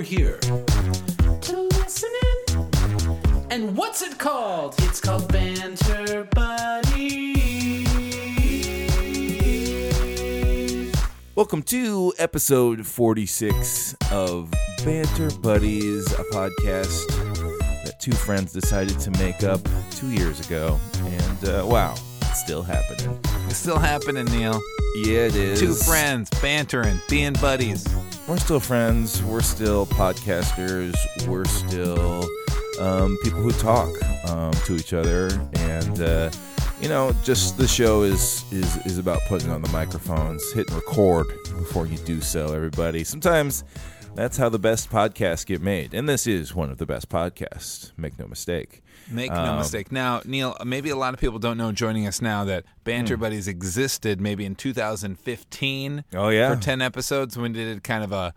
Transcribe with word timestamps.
We're 0.00 0.04
here. 0.04 0.38
To 0.38 1.68
listen 1.74 2.10
in. 2.48 3.48
And 3.50 3.76
what's 3.76 4.00
it 4.00 4.18
called? 4.18 4.74
It's 4.78 4.98
called 4.98 5.30
Banter 5.30 6.24
Buddies. 6.34 7.86
Welcome 11.34 11.62
to 11.64 12.14
episode 12.18 12.86
46 12.86 13.94
of 14.10 14.50
Banter 14.86 15.30
Buddies, 15.32 16.10
a 16.12 16.24
podcast 16.32 17.06
that 17.84 18.00
two 18.00 18.12
friends 18.12 18.54
decided 18.54 18.98
to 19.00 19.10
make 19.22 19.44
up 19.44 19.60
two 19.90 20.08
years 20.08 20.40
ago. 20.40 20.80
And 21.04 21.44
uh, 21.44 21.66
wow, 21.66 21.94
still 22.50 22.62
happening. 22.64 23.20
It's 23.46 23.58
still 23.58 23.78
happening, 23.78 24.24
Neil. 24.24 24.60
Yeah, 24.96 25.26
it 25.26 25.36
is. 25.36 25.60
Two 25.60 25.72
friends 25.72 26.28
bantering, 26.42 27.00
being 27.08 27.34
buddies. 27.34 27.86
We're 28.26 28.38
still 28.38 28.58
friends. 28.58 29.22
We're 29.22 29.40
still 29.40 29.86
podcasters. 29.86 30.96
We're 31.28 31.44
still 31.44 32.28
um, 32.80 33.16
people 33.22 33.40
who 33.40 33.52
talk 33.52 33.88
um, 34.28 34.50
to 34.64 34.74
each 34.74 34.92
other. 34.92 35.28
And, 35.58 36.00
uh, 36.00 36.32
you 36.80 36.88
know, 36.88 37.14
just 37.22 37.56
the 37.56 37.68
show 37.68 38.02
is, 38.02 38.44
is, 38.50 38.84
is 38.84 38.98
about 38.98 39.20
putting 39.28 39.52
on 39.52 39.62
the 39.62 39.68
microphones, 39.68 40.50
hitting 40.50 40.74
record 40.74 41.28
before 41.56 41.86
you 41.86 41.98
do 41.98 42.20
so, 42.20 42.52
everybody. 42.52 43.04
Sometimes 43.04 43.62
that's 44.16 44.36
how 44.36 44.48
the 44.48 44.58
best 44.58 44.90
podcasts 44.90 45.46
get 45.46 45.62
made. 45.62 45.94
And 45.94 46.08
this 46.08 46.26
is 46.26 46.52
one 46.52 46.70
of 46.72 46.78
the 46.78 46.86
best 46.86 47.08
podcasts. 47.08 47.92
Make 47.96 48.18
no 48.18 48.26
mistake. 48.26 48.82
Make 49.10 49.30
no 49.32 49.38
Um, 49.52 49.58
mistake. 49.58 49.90
Now, 49.90 50.20
Neil, 50.24 50.56
maybe 50.64 50.90
a 50.90 50.96
lot 50.96 51.14
of 51.14 51.20
people 51.20 51.38
don't 51.38 51.58
know 51.58 51.72
joining 51.72 52.06
us 52.06 52.22
now 52.22 52.44
that 52.44 52.64
Banter 52.84 53.16
Hmm. 53.16 53.22
Buddies 53.22 53.48
existed 53.48 54.20
maybe 54.20 54.44
in 54.44 54.54
2015 54.54 56.04
Oh, 56.14 56.28
yeah. 56.28 56.54
for 56.54 56.60
10 56.60 56.80
episodes 56.80 57.36
when 57.36 57.52
we 57.52 57.58
did 57.58 57.82
kind 57.82 58.04
of 58.04 58.12
a 58.12 58.32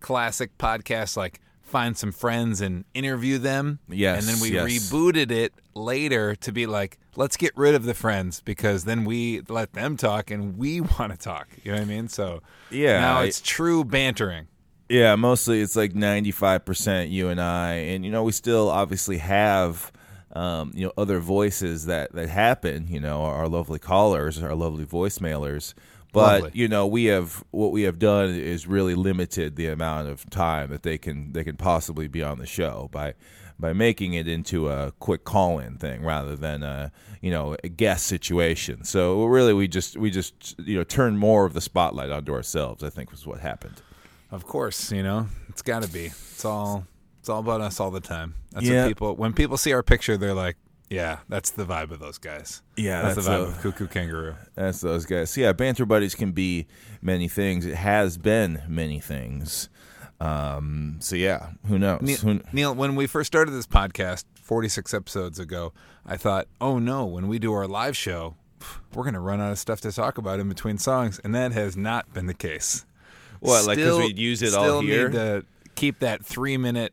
classic 0.00 0.56
podcast 0.58 1.16
like 1.16 1.40
find 1.62 1.96
some 1.96 2.12
friends 2.12 2.60
and 2.60 2.84
interview 2.94 3.38
them. 3.38 3.80
Yes, 3.88 4.20
And 4.26 4.28
then 4.34 4.40
we 4.42 4.50
yes. 4.54 4.64
rebooted 4.90 5.30
it 5.30 5.52
later 5.74 6.34
to 6.36 6.52
be 6.52 6.66
like, 6.66 6.98
let's 7.16 7.36
get 7.36 7.52
rid 7.56 7.74
of 7.74 7.84
the 7.84 7.94
friends 7.94 8.40
because 8.44 8.84
then 8.84 9.04
we 9.04 9.40
let 9.48 9.72
them 9.72 9.96
talk 9.96 10.30
and 10.30 10.56
we 10.56 10.80
want 10.98 11.12
to 11.12 11.18
talk. 11.18 11.48
You 11.64 11.72
know 11.72 11.78
what 11.78 11.82
I 11.84 11.88
mean? 11.88 12.08
So 12.08 12.42
Yeah, 12.70 13.00
now 13.00 13.20
I- 13.20 13.24
it's 13.24 13.40
true 13.40 13.84
bantering. 13.84 14.46
Yeah, 14.88 15.16
mostly 15.16 15.62
it's 15.62 15.76
like 15.76 15.94
95% 15.94 17.10
you 17.10 17.28
and 17.30 17.40
I. 17.40 17.72
And, 17.72 18.04
you 18.04 18.10
know, 18.12 18.22
we 18.22 18.32
still 18.32 18.68
obviously 18.68 19.16
have, 19.16 19.90
um, 20.34 20.72
you 20.74 20.86
know, 20.86 20.92
other 20.96 21.20
voices 21.20 21.86
that, 21.86 22.12
that 22.12 22.28
happen, 22.28 22.86
you 22.88 23.00
know, 23.00 23.22
our, 23.22 23.48
lovely 23.48 23.78
callers, 23.78 24.42
our 24.42 24.54
lovely 24.54 24.84
voicemailers. 24.84 25.74
But, 26.12 26.42
Lovely. 26.42 26.60
you 26.60 26.68
know, 26.68 26.86
we 26.86 27.06
have, 27.06 27.42
what 27.50 27.72
we 27.72 27.82
have 27.82 27.98
done 27.98 28.30
is 28.30 28.68
really 28.68 28.94
limited 28.94 29.56
the 29.56 29.66
amount 29.66 30.08
of 30.08 30.30
time 30.30 30.70
that 30.70 30.84
they 30.84 30.96
can, 30.96 31.32
they 31.32 31.42
can 31.42 31.56
possibly 31.56 32.06
be 32.06 32.22
on 32.22 32.38
the 32.38 32.46
show 32.46 32.88
by, 32.92 33.14
by 33.58 33.72
making 33.72 34.14
it 34.14 34.28
into 34.28 34.68
a 34.68 34.92
quick 35.00 35.24
call-in 35.24 35.76
thing 35.76 36.04
rather 36.04 36.36
than 36.36 36.62
a, 36.62 36.92
you 37.20 37.32
know, 37.32 37.56
a 37.64 37.68
guest 37.68 38.06
situation. 38.06 38.84
So 38.84 39.24
really 39.24 39.52
we 39.52 39.66
just, 39.66 39.96
we 39.96 40.10
just, 40.10 40.56
you 40.60 40.76
know, 40.76 40.84
turn 40.84 41.16
more 41.16 41.46
of 41.46 41.52
the 41.52 41.60
spotlight 41.60 42.10
onto 42.10 42.32
ourselves, 42.32 42.84
I 42.84 42.90
think 42.90 43.10
was 43.10 43.26
what 43.26 43.40
happened. 43.40 43.82
Of 44.30 44.46
course, 44.46 44.90
you 44.90 45.02
know 45.02 45.28
it's 45.48 45.62
got 45.62 45.82
to 45.82 45.88
be. 45.88 46.06
It's 46.06 46.44
all 46.44 46.86
it's 47.24 47.30
all 47.30 47.40
about 47.40 47.62
us 47.62 47.80
all 47.80 47.90
the 47.90 48.00
time. 48.02 48.34
That's 48.52 48.66
Yeah. 48.66 48.82
what 48.82 48.88
people 48.88 49.16
when 49.16 49.32
people 49.32 49.56
see 49.56 49.72
our 49.72 49.82
picture, 49.82 50.18
they're 50.18 50.34
like, 50.34 50.56
"Yeah, 50.90 51.20
that's 51.30 51.50
the 51.52 51.64
vibe 51.64 51.90
of 51.90 51.98
those 51.98 52.18
guys." 52.18 52.60
Yeah, 52.76 53.00
that's, 53.00 53.14
that's 53.14 53.26
the 53.26 53.32
vibe 53.32 53.38
a- 53.44 53.48
of 53.48 53.60
Koo 53.62 53.72
Koo 53.72 53.86
Kangaroo. 53.86 54.34
That's 54.54 54.82
those 54.82 55.06
guys. 55.06 55.30
So 55.30 55.40
yeah, 55.40 55.54
banter 55.54 55.86
buddies 55.86 56.14
can 56.14 56.32
be 56.32 56.66
many 57.00 57.26
things. 57.28 57.64
It 57.64 57.76
has 57.76 58.18
been 58.18 58.60
many 58.68 59.00
things. 59.00 59.70
Um, 60.20 60.96
so 61.00 61.16
yeah, 61.16 61.52
who 61.66 61.78
knows? 61.78 62.02
Neil, 62.02 62.16
Who- 62.18 62.40
Neil, 62.52 62.74
when 62.74 62.94
we 62.94 63.06
first 63.06 63.26
started 63.26 63.52
this 63.52 63.66
podcast, 63.66 64.24
forty 64.34 64.68
six 64.68 64.92
episodes 64.92 65.38
ago, 65.38 65.72
I 66.04 66.18
thought, 66.18 66.46
"Oh 66.60 66.78
no, 66.78 67.06
when 67.06 67.26
we 67.26 67.38
do 67.38 67.54
our 67.54 67.66
live 67.66 67.96
show, 67.96 68.34
we're 68.94 69.04
gonna 69.04 69.18
run 69.18 69.40
out 69.40 69.50
of 69.50 69.58
stuff 69.58 69.80
to 69.80 69.92
talk 69.92 70.18
about 70.18 70.40
in 70.40 70.48
between 70.50 70.76
songs," 70.76 71.20
and 71.24 71.34
that 71.34 71.52
has 71.52 71.74
not 71.74 72.12
been 72.12 72.26
the 72.26 72.34
case. 72.34 72.84
What, 73.40 73.66
like, 73.66 73.78
'cause 73.78 73.84
Still- 73.86 73.98
we'd 74.00 74.18
use 74.18 74.42
it 74.42 74.50
still 74.50 74.74
all 74.76 74.80
here? 74.82 75.08
Need 75.08 75.12
to 75.16 75.44
keep 75.74 76.00
that 76.00 76.22
three 76.24 76.56
minute 76.58 76.92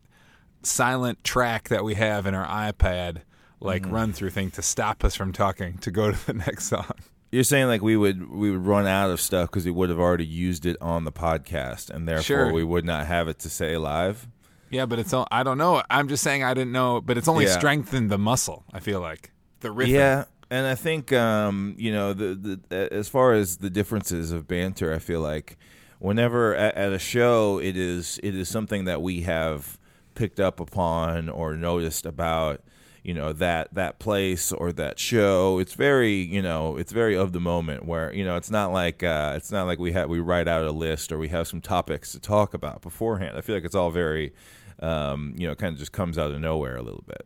silent 0.64 1.24
track 1.24 1.70
that 1.70 1.84
we 1.84 1.96
have 1.96 2.26
in 2.26 2.34
our 2.36 2.46
iPad, 2.48 3.22
like 3.60 3.84
Mm-hmm. 3.84 3.94
run 3.94 4.14
through 4.14 4.32
thing, 4.32 4.52
to 4.52 4.62
stop 4.62 5.04
us 5.04 5.16
from 5.16 5.32
talking 5.32 5.78
to 5.80 5.92
go 5.92 6.12
to 6.14 6.26
the 6.28 6.34
next 6.34 6.66
song. 6.66 6.92
You're 7.32 7.44
saying 7.46 7.68
like 7.68 7.82
we 7.82 7.96
would 7.96 8.30
we 8.30 8.52
would 8.52 8.66
run 8.66 8.88
out 8.88 9.10
of 9.10 9.22
stuff 9.22 9.50
because 9.50 9.64
we 9.66 9.72
would 9.72 9.90
have 9.90 10.00
already 10.00 10.26
used 10.26 10.66
it 10.66 10.76
on 10.82 11.06
the 11.06 11.12
podcast, 11.14 11.90
and 11.90 12.08
therefore 12.08 12.24
Sure. 12.24 12.54
we 12.54 12.64
would 12.64 12.84
not 12.86 13.06
have 13.08 13.28
it 13.28 13.40
to 13.40 13.50
say 13.50 13.78
live. 13.78 14.28
Yeah, 14.70 14.86
but 14.86 15.00
it's 15.00 15.12
all, 15.14 15.28
I 15.32 15.44
don't 15.44 15.58
know. 15.58 15.82
I'm 15.90 16.08
just 16.08 16.24
saying 16.24 16.44
I 16.46 16.54
didn't 16.54 16.72
know, 16.72 17.02
but 17.02 17.18
it's 17.18 17.28
only 17.28 17.46
Yeah. 17.46 17.58
strengthened 17.58 18.10
the 18.10 18.18
muscle. 18.18 18.64
I 18.74 18.80
feel 18.80 19.00
like 19.02 19.32
the 19.62 19.72
rhythm. 19.72 19.96
Yeah, 19.96 20.26
and 20.50 20.66
I 20.68 20.76
think 20.76 21.14
um, 21.14 21.76
you 21.78 21.92
know 21.94 22.12
the 22.14 22.60
the 22.70 22.90
as 22.94 23.08
far 23.08 23.32
as 23.34 23.58
the 23.58 23.70
differences 23.70 24.32
of 24.34 24.46
banter, 24.48 24.94
I 24.94 25.00
feel 25.00 25.22
like 25.22 25.58
whenever 26.00 26.54
at, 26.56 26.76
at 26.76 26.92
a 26.92 27.00
show, 27.00 27.60
it 27.60 27.78
is 27.78 28.20
it 28.24 28.36
is 28.36 28.50
something 28.50 28.86
that 28.86 29.02
we 29.02 29.22
have 29.22 29.78
picked 30.16 30.40
up 30.40 30.60
upon 30.60 31.30
or 31.30 31.56
noticed 31.56 32.06
about 32.06 32.62
you 33.04 33.14
know 33.14 33.34
that 33.34 33.74
that 33.74 34.00
place 34.00 34.52
or 34.52 34.72
that 34.74 35.00
show. 35.00 35.60
It's 35.60 35.74
very 35.74 36.14
you 36.14 36.42
know 36.42 36.78
it's 36.78 36.92
very 36.92 37.16
of 37.16 37.34
the 37.34 37.40
moment 37.40 37.86
where 37.86 38.14
you 38.14 38.24
know 38.24 38.36
it's 38.36 38.52
not 38.52 38.72
like 38.72 39.04
uh, 39.04 39.34
it's 39.36 39.52
not 39.52 39.66
like 39.66 39.80
we 39.80 39.92
have 39.94 40.10
we 40.10 40.20
write 40.20 40.48
out 40.48 40.66
a 40.66 40.72
list 40.72 41.12
or 41.12 41.18
we 41.18 41.30
have 41.30 41.48
some 41.48 41.62
topics 41.62 42.12
to 42.12 42.20
talk 42.20 42.54
about 42.54 42.82
beforehand. 42.82 43.38
I 43.38 43.42
feel 43.42 43.56
like 43.56 43.66
it's 43.66 43.76
all 43.76 43.92
very 43.92 44.34
um, 44.80 45.34
you 45.38 45.48
know 45.48 45.56
kind 45.56 45.74
of 45.74 45.80
just 45.80 45.92
comes 45.92 46.18
out 46.18 46.32
of 46.32 46.40
nowhere 46.40 46.78
a 46.78 46.84
little 46.84 47.04
bit. 47.08 47.26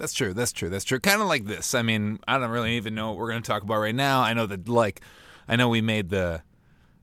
That's 0.00 0.14
true. 0.14 0.32
That's 0.32 0.52
true. 0.52 0.70
That's 0.70 0.84
true. 0.84 0.98
Kind 0.98 1.20
of 1.20 1.28
like 1.28 1.44
this. 1.44 1.74
I 1.74 1.82
mean, 1.82 2.20
I 2.26 2.38
don't 2.38 2.48
really 2.48 2.78
even 2.78 2.94
know 2.94 3.10
what 3.10 3.18
we're 3.18 3.28
going 3.28 3.42
to 3.42 3.46
talk 3.46 3.62
about 3.62 3.80
right 3.80 3.94
now. 3.94 4.22
I 4.22 4.32
know 4.32 4.46
that, 4.46 4.66
like, 4.66 5.02
I 5.46 5.56
know 5.56 5.68
we 5.68 5.82
made 5.82 6.08
the 6.08 6.40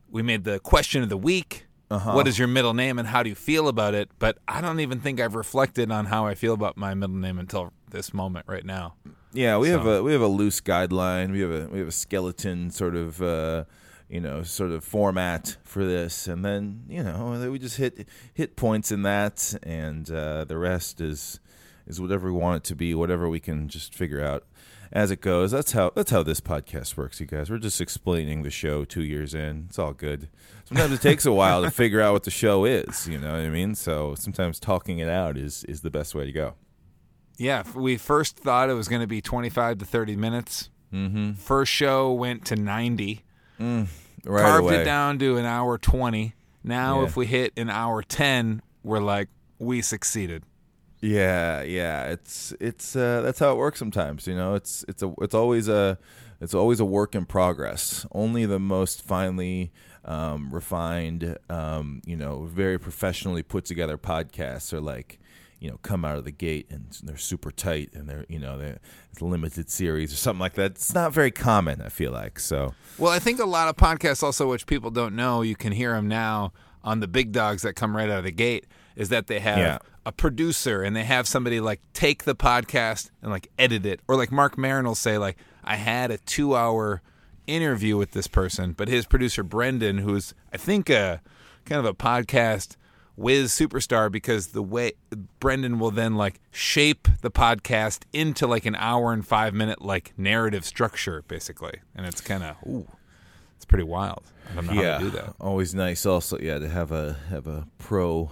we 0.09 0.23
made 0.23 0.45
the 0.45 0.59
question 0.59 1.03
of 1.03 1.09
the 1.09 1.17
week. 1.17 1.66
Uh-huh. 1.89 2.13
What 2.13 2.27
is 2.27 2.37
your 2.37 2.49
middle 2.49 2.73
name 2.73 2.99
and 2.99 3.07
how 3.07 3.23
do 3.23 3.29
you 3.29 3.35
feel 3.35 3.67
about 3.67 3.93
it? 3.93 4.09
But 4.19 4.37
I 4.47 4.59
don't 4.59 4.79
even 4.81 4.99
think 4.99 5.21
I've 5.21 5.35
reflected 5.35 5.91
on 5.91 6.05
how 6.05 6.25
I 6.25 6.35
feel 6.35 6.53
about 6.53 6.75
my 6.75 6.93
middle 6.93 7.15
name 7.15 7.39
until 7.39 7.71
this 7.89 8.13
moment 8.13 8.45
right 8.47 8.65
now. 8.65 8.95
Yeah, 9.33 9.57
we 9.57 9.69
have 9.69 9.85
a 9.85 10.01
we 10.01 10.13
have 10.13 10.21
a 10.21 10.27
loose 10.27 10.61
guideline. 10.61 11.31
We 11.31 11.41
have 11.41 11.51
a 11.51 11.67
we 11.67 11.79
have 11.79 11.87
a 11.87 11.91
skeleton 11.93 12.71
sort 12.71 12.95
of 12.95 13.21
uh, 13.21 13.65
you 14.09 14.19
know 14.19 14.43
sort 14.43 14.71
of 14.71 14.83
format 14.83 15.57
for 15.63 15.85
this, 15.85 16.27
and 16.27 16.43
then 16.43 16.83
you 16.89 17.03
know 17.03 17.49
we 17.51 17.59
just 17.59 17.77
hit 17.77 18.07
hit 18.33 18.55
points 18.55 18.91
in 18.91 19.03
that, 19.03 19.53
and 19.63 20.09
uh, 20.09 20.43
the 20.45 20.57
rest 20.57 21.01
is 21.01 21.39
is 21.85 22.01
whatever 22.01 22.31
we 22.31 22.37
want 22.37 22.57
it 22.57 22.63
to 22.65 22.75
be, 22.75 22.95
whatever 22.95 23.29
we 23.29 23.39
can 23.39 23.67
just 23.67 23.93
figure 23.93 24.23
out 24.23 24.45
as 24.91 25.11
it 25.11 25.21
goes. 25.21 25.51
That's 25.51 25.71
how 25.73 25.91
that's 25.95 26.11
how 26.11 26.23
this 26.23 26.39
podcast 26.41 26.97
works, 26.97 27.19
you 27.19 27.25
guys. 27.25 27.49
We're 27.49 27.57
just 27.57 27.81
explaining 27.81 28.43
the 28.43 28.49
show 28.49 28.85
two 28.85 29.03
years 29.03 29.33
in. 29.33 29.65
It's 29.69 29.79
all 29.79 29.93
good. 29.93 30.29
Sometimes 30.65 30.93
it 30.93 31.01
takes 31.01 31.25
a 31.25 31.31
while 31.31 31.61
to 31.63 31.71
figure 31.71 32.01
out 32.01 32.13
what 32.13 32.23
the 32.23 32.31
show 32.31 32.65
is. 32.65 33.07
You 33.07 33.17
know 33.19 33.31
what 33.31 33.39
I 33.41 33.49
mean? 33.49 33.75
So 33.75 34.15
sometimes 34.15 34.59
talking 34.59 34.99
it 34.99 35.09
out 35.09 35.37
is 35.37 35.63
is 35.65 35.81
the 35.81 35.89
best 35.89 36.13
way 36.15 36.25
to 36.25 36.31
go. 36.31 36.53
Yeah, 37.37 37.63
we 37.75 37.97
first 37.97 38.37
thought 38.39 38.69
it 38.69 38.73
was 38.73 38.87
going 38.87 39.01
to 39.01 39.07
be 39.07 39.21
25 39.21 39.77
to 39.77 39.85
30 39.85 40.15
minutes. 40.15 40.69
Mm-hmm. 40.91 41.33
First 41.33 41.71
show 41.71 42.11
went 42.11 42.45
to 42.45 42.55
90. 42.55 43.23
Right 43.59 43.87
carved 44.25 44.63
away. 44.65 44.81
it 44.81 44.85
down 44.85 45.19
to 45.19 45.37
an 45.37 45.45
hour 45.45 45.77
20. 45.77 46.33
Now, 46.63 47.01
Yeah. 47.01 47.07
if 47.07 47.15
we 47.15 47.27
hit 47.27 47.53
an 47.55 47.69
hour 47.69 48.01
10, 48.01 48.61
we're 48.83 48.99
like, 48.99 49.29
we 49.59 49.81
succeeded. 49.83 50.43
Yeah, 51.01 51.61
yeah, 51.61 52.05
it's 52.05 52.53
it's 52.59 52.95
uh, 52.95 53.21
that's 53.21 53.39
how 53.39 53.51
it 53.51 53.57
works 53.57 53.79
sometimes. 53.79 54.25
You 54.27 54.35
know, 54.35 54.55
it's 54.55 54.83
it's 54.87 55.03
a 55.03 55.13
it's 55.21 55.35
always 55.35 55.67
a 55.67 55.97
it's 56.41 56.53
always 56.53 56.79
a 56.79 56.85
work 56.85 57.15
in 57.15 57.25
progress. 57.25 58.05
Only 58.11 58.45
the 58.45 58.59
most 58.59 59.03
finely 59.03 59.71
um, 60.05 60.49
refined, 60.51 61.37
um, 61.49 62.01
you 62.05 62.15
know, 62.15 62.45
very 62.45 62.79
professionally 62.79 63.43
put 63.43 63.65
together 63.65 63.97
podcasts 63.97 64.71
are 64.73 64.81
like, 64.81 65.19
you 65.59 65.69
know, 65.69 65.77
come 65.81 66.05
out 66.05 66.17
of 66.17 66.23
the 66.23 66.31
gate 66.31 66.67
and 66.69 66.97
they're 67.03 67.17
super 67.17 67.51
tight 67.51 67.89
and 67.93 68.09
they're 68.09 68.25
you 68.29 68.39
know 68.39 68.57
they're 68.57 68.79
it's 69.11 69.21
a 69.21 69.25
limited 69.25 69.69
series 69.69 70.11
or 70.11 70.15
something 70.15 70.39
like 70.39 70.53
that. 70.53 70.71
It's 70.71 70.93
not 70.95 71.13
very 71.13 71.31
common. 71.31 71.81
I 71.81 71.89
feel 71.89 72.11
like 72.11 72.39
so. 72.39 72.73
Well, 72.97 73.11
I 73.11 73.19
think 73.19 73.39
a 73.39 73.45
lot 73.45 73.67
of 73.67 73.75
podcasts 73.75 74.23
also, 74.23 74.49
which 74.49 74.65
people 74.65 74.89
don't 74.89 75.15
know, 75.15 75.43
you 75.43 75.55
can 75.55 75.73
hear 75.73 75.93
them 75.93 76.07
now 76.07 76.53
on 76.83 77.01
the 77.01 77.07
big 77.07 77.31
dogs 77.31 77.63
that 77.63 77.75
come 77.75 77.95
right 77.95 78.09
out 78.09 78.19
of 78.19 78.23
the 78.23 78.31
gate, 78.31 78.65
is 78.95 79.09
that 79.09 79.27
they 79.27 79.39
have 79.39 79.57
Yeah. 79.57 79.77
A 80.07 80.11
producer 80.13 80.83
and 80.83 80.95
they 80.95 81.03
have 81.03 81.27
somebody 81.27 81.59
like 81.59 81.81
take 81.91 82.23
the 82.23 82.33
podcast 82.33 83.09
and 83.21 83.29
like 83.29 83.49
edit 83.59 83.85
it. 83.85 83.99
Or 84.07 84.15
like 84.15 84.31
Marc 84.31 84.57
Maron 84.57 84.85
will 84.85 84.95
say, 84.95 85.17
like, 85.17 85.35
I 85.65 85.75
had 85.75 86.11
a 86.11 86.17
two 86.19 86.55
hour 86.55 87.01
interview 87.45 87.97
with 87.97 88.11
this 88.11 88.27
person, 88.27 88.71
but 88.71 88.87
his 88.87 89.05
producer 89.05 89.43
Brendan, 89.43 89.97
who's 89.97 90.33
I 90.53 90.55
think 90.55 90.89
a 90.89 91.21
kind 91.65 91.79
of 91.79 91.85
a 91.85 91.93
podcast 91.93 92.77
whiz 93.17 93.51
superstar 93.51 94.09
because 94.09 94.47
the 94.47 94.61
way 94.61 94.93
Brendan 95.41 95.77
will 95.77 95.91
then 95.91 96.15
like 96.15 96.39
shape 96.51 97.09
the 97.21 97.31
podcast 97.31 98.03
into 98.13 98.47
like 98.47 98.65
an 98.65 98.75
hour 98.75 99.11
and 99.11 99.27
five 99.27 99.53
minute 99.53 99.81
like 99.81 100.13
narrative 100.17 100.63
structure 100.63 101.25
basically, 101.27 101.79
and 101.93 102.05
it's 102.05 102.21
kind 102.21 102.43
of 102.43 102.55
ooh, 102.65 102.87
it's 103.57 103.65
pretty 103.65 103.83
wild. 103.83 104.23
I 104.51 104.55
don't 104.55 104.67
know 104.67 104.81
yeah, 104.81 104.93
how 104.93 104.97
to 104.99 105.03
do 105.03 105.11
that. 105.11 105.33
always 105.41 105.75
nice. 105.75 106.05
Also, 106.05 106.37
yeah, 106.39 106.59
to 106.59 106.69
have 106.69 106.93
a 106.93 107.17
have 107.29 107.47
a 107.47 107.67
pro 107.77 108.31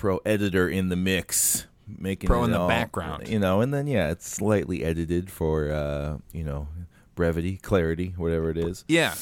pro 0.00 0.16
editor 0.24 0.66
in 0.66 0.88
the 0.88 0.96
mix, 0.96 1.66
making 1.86 2.26
Pro 2.26 2.40
it 2.40 2.46
in 2.46 2.50
the 2.52 2.58
all- 2.58 2.68
background. 2.68 3.28
you 3.28 3.38
know, 3.38 3.60
and 3.60 3.72
then 3.72 3.86
yeah, 3.86 4.10
it's 4.10 4.26
slightly 4.26 4.82
edited 4.82 5.30
for 5.30 5.70
uh, 5.70 6.16
you 6.32 6.42
know 6.42 6.66
brevity, 7.14 7.58
clarity, 7.58 8.14
whatever 8.16 8.48
it 8.48 8.56
is. 8.56 8.82
Yeah, 8.88 9.14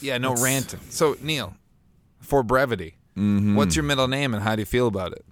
yeah, 0.00 0.18
no 0.18 0.34
ranting. 0.34 0.80
So 0.90 1.16
Neil, 1.22 1.54
for 2.20 2.42
brevity, 2.42 2.96
what's 3.14 3.76
your 3.76 3.84
middle 3.84 4.08
name 4.08 4.34
and 4.34 4.42
how 4.42 4.56
do 4.56 4.60
you 4.62 4.66
feel 4.66 4.88
about 4.88 5.12
it? 5.12 5.24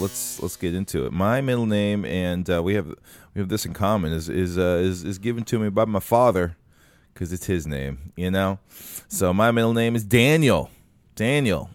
let's 0.00 0.40
let's 0.42 0.56
get 0.56 0.74
into 0.74 1.06
it. 1.06 1.12
My 1.12 1.40
middle 1.40 1.66
name, 1.66 2.04
and 2.04 2.48
uh, 2.48 2.62
we 2.62 2.74
have 2.74 2.86
we 3.34 3.40
have 3.40 3.48
this 3.48 3.66
in 3.66 3.72
common, 3.74 4.12
is 4.12 4.28
is 4.28 4.56
uh, 4.58 4.80
is 4.80 5.02
is 5.04 5.18
given 5.18 5.42
to 5.44 5.58
me 5.58 5.70
by 5.70 5.84
my 5.86 6.00
father 6.00 6.56
because 7.12 7.32
it's 7.32 7.46
his 7.46 7.66
name, 7.66 8.12
you 8.16 8.30
know. 8.30 8.58
So 9.08 9.32
my 9.32 9.50
middle 9.50 9.72
name 9.74 9.96
is 9.96 10.04
Daniel. 10.04 10.70
Daniel, 11.14 11.70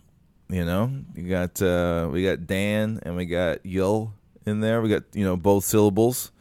you 0.50 0.66
know. 0.66 0.92
You 1.16 1.30
got 1.30 1.62
uh, 1.62 2.10
we 2.12 2.24
got 2.24 2.46
Dan 2.48 3.00
and 3.04 3.16
we 3.16 3.26
got 3.26 3.66
Yo 3.66 4.14
in 4.46 4.60
there. 4.62 4.82
We 4.82 4.90
got 4.90 5.04
you 5.14 5.26
know 5.26 5.38
both 5.38 5.66
syllables. 5.66 6.32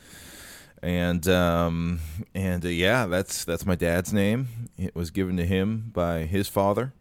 And 0.82 1.26
um 1.28 1.98
and 2.34 2.64
uh, 2.64 2.68
yeah, 2.68 3.06
that's 3.06 3.44
that's 3.44 3.66
my 3.66 3.74
dad's 3.74 4.12
name. 4.12 4.48
It 4.76 4.94
was 4.94 5.10
given 5.10 5.36
to 5.38 5.44
him 5.44 5.90
by 5.92 6.20
his 6.20 6.46
father 6.48 6.92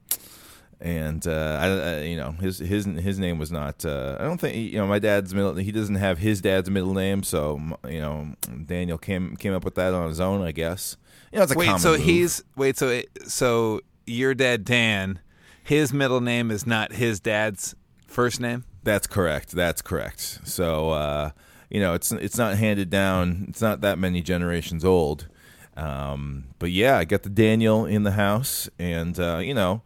and 0.79 1.25
uh, 1.25 1.57
I, 1.59 1.67
I, 1.67 2.01
you 2.01 2.17
know, 2.17 2.31
his 2.33 2.59
his 2.59 2.85
his 2.85 3.17
name 3.17 3.39
was 3.39 3.51
not. 3.51 3.83
Uh, 3.83 4.15
I 4.19 4.23
don't 4.25 4.37
think 4.39 4.55
you 4.55 4.77
know 4.77 4.85
my 4.85 4.99
dad's 4.99 5.33
middle. 5.33 5.55
He 5.55 5.71
doesn't 5.71 5.95
have 5.95 6.19
his 6.19 6.39
dad's 6.39 6.69
middle 6.69 6.93
name, 6.93 7.23
so 7.23 7.59
you 7.87 7.99
know 7.99 8.35
Daniel 8.67 8.99
came 8.99 9.35
came 9.37 9.53
up 9.53 9.65
with 9.65 9.73
that 9.75 9.93
on 9.95 10.07
his 10.09 10.19
own, 10.19 10.43
I 10.43 10.51
guess. 10.51 10.95
You 11.31 11.37
know, 11.39 11.43
it's 11.43 11.51
a 11.51 11.57
Wait, 11.57 11.65
common 11.65 11.79
so 11.81 11.91
move. 11.93 12.01
he's 12.01 12.43
wait, 12.55 12.77
so 12.77 12.89
it- 12.89 13.09
so 13.27 13.81
your 14.05 14.35
dad 14.35 14.65
Dan, 14.65 15.19
his 15.67 15.91
middle 15.91 16.21
name 16.21 16.49
is 16.49 16.65
not 16.65 16.93
his 16.93 17.19
dad's 17.19 17.75
first 18.07 18.39
name. 18.39 18.63
That's 18.83 19.05
correct. 19.05 19.51
That's 19.51 19.81
correct. 19.81 20.39
So 20.45 20.91
uh, 20.91 21.31
you 21.69 21.81
know, 21.81 21.93
it's 21.93 22.11
it's 22.13 22.37
not 22.37 22.57
handed 22.57 22.89
down. 22.89 23.47
It's 23.49 23.61
not 23.61 23.81
that 23.81 23.99
many 23.99 24.21
generations 24.21 24.85
old. 24.85 25.27
Um, 25.75 26.45
but 26.57 26.71
yeah, 26.71 26.97
I 26.97 27.03
got 27.03 27.23
the 27.23 27.29
Daniel 27.29 27.85
in 27.85 28.03
the 28.03 28.11
house, 28.11 28.69
and 28.79 29.19
uh, 29.19 29.39
you 29.43 29.53
know, 29.53 29.83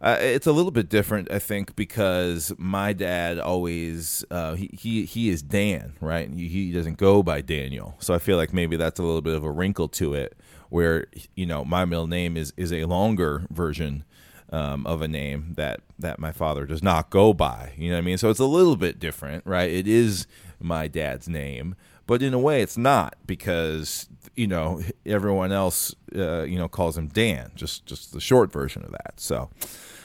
uh, 0.00 0.16
it's 0.20 0.48
a 0.48 0.52
little 0.52 0.72
bit 0.72 0.88
different, 0.88 1.30
I 1.30 1.38
think, 1.38 1.76
because 1.76 2.52
my 2.58 2.92
dad 2.92 3.38
always 3.38 4.24
uh, 4.30 4.54
he, 4.54 4.70
he 4.76 5.04
he 5.04 5.28
is 5.30 5.40
Dan, 5.40 5.94
right? 6.00 6.28
He, 6.28 6.48
he 6.48 6.72
doesn't 6.72 6.98
go 6.98 7.22
by 7.22 7.42
Daniel, 7.42 7.94
so 8.00 8.12
I 8.12 8.18
feel 8.18 8.36
like 8.36 8.52
maybe 8.52 8.76
that's 8.76 8.98
a 8.98 9.04
little 9.04 9.22
bit 9.22 9.36
of 9.36 9.44
a 9.44 9.52
wrinkle 9.52 9.88
to 9.90 10.14
it, 10.14 10.36
where 10.68 11.06
you 11.36 11.46
know 11.46 11.64
my 11.64 11.84
middle 11.84 12.08
name 12.08 12.36
is 12.36 12.52
is 12.56 12.72
a 12.72 12.86
longer 12.86 13.46
version 13.50 14.04
um, 14.52 14.86
of 14.86 15.02
a 15.02 15.08
name 15.08 15.54
that 15.56 15.80
that 15.98 16.18
my 16.18 16.30
father 16.30 16.66
does 16.66 16.82
not 16.82 17.10
go 17.10 17.32
by. 17.32 17.72
You 17.76 17.90
know 17.90 17.96
what 17.96 18.02
I 18.02 18.04
mean? 18.04 18.18
So 18.18 18.30
it's 18.30 18.38
a 18.38 18.44
little 18.44 18.76
bit 18.76 19.00
different, 19.00 19.44
right? 19.46 19.70
It 19.70 19.88
is 19.88 20.26
my 20.60 20.86
dad's 20.86 21.28
name, 21.28 21.74
but 22.06 22.22
in 22.22 22.34
a 22.34 22.38
way, 22.38 22.62
it's 22.62 22.76
not 22.76 23.16
because 23.26 24.08
you 24.36 24.46
know 24.46 24.82
everyone 25.06 25.50
else 25.50 25.94
uh, 26.14 26.42
you 26.42 26.58
know 26.58 26.68
calls 26.68 26.96
him 26.96 27.08
Dan, 27.08 27.50
just 27.56 27.86
just 27.86 28.12
the 28.12 28.20
short 28.20 28.52
version 28.52 28.84
of 28.84 28.92
that. 28.92 29.14
So. 29.16 29.50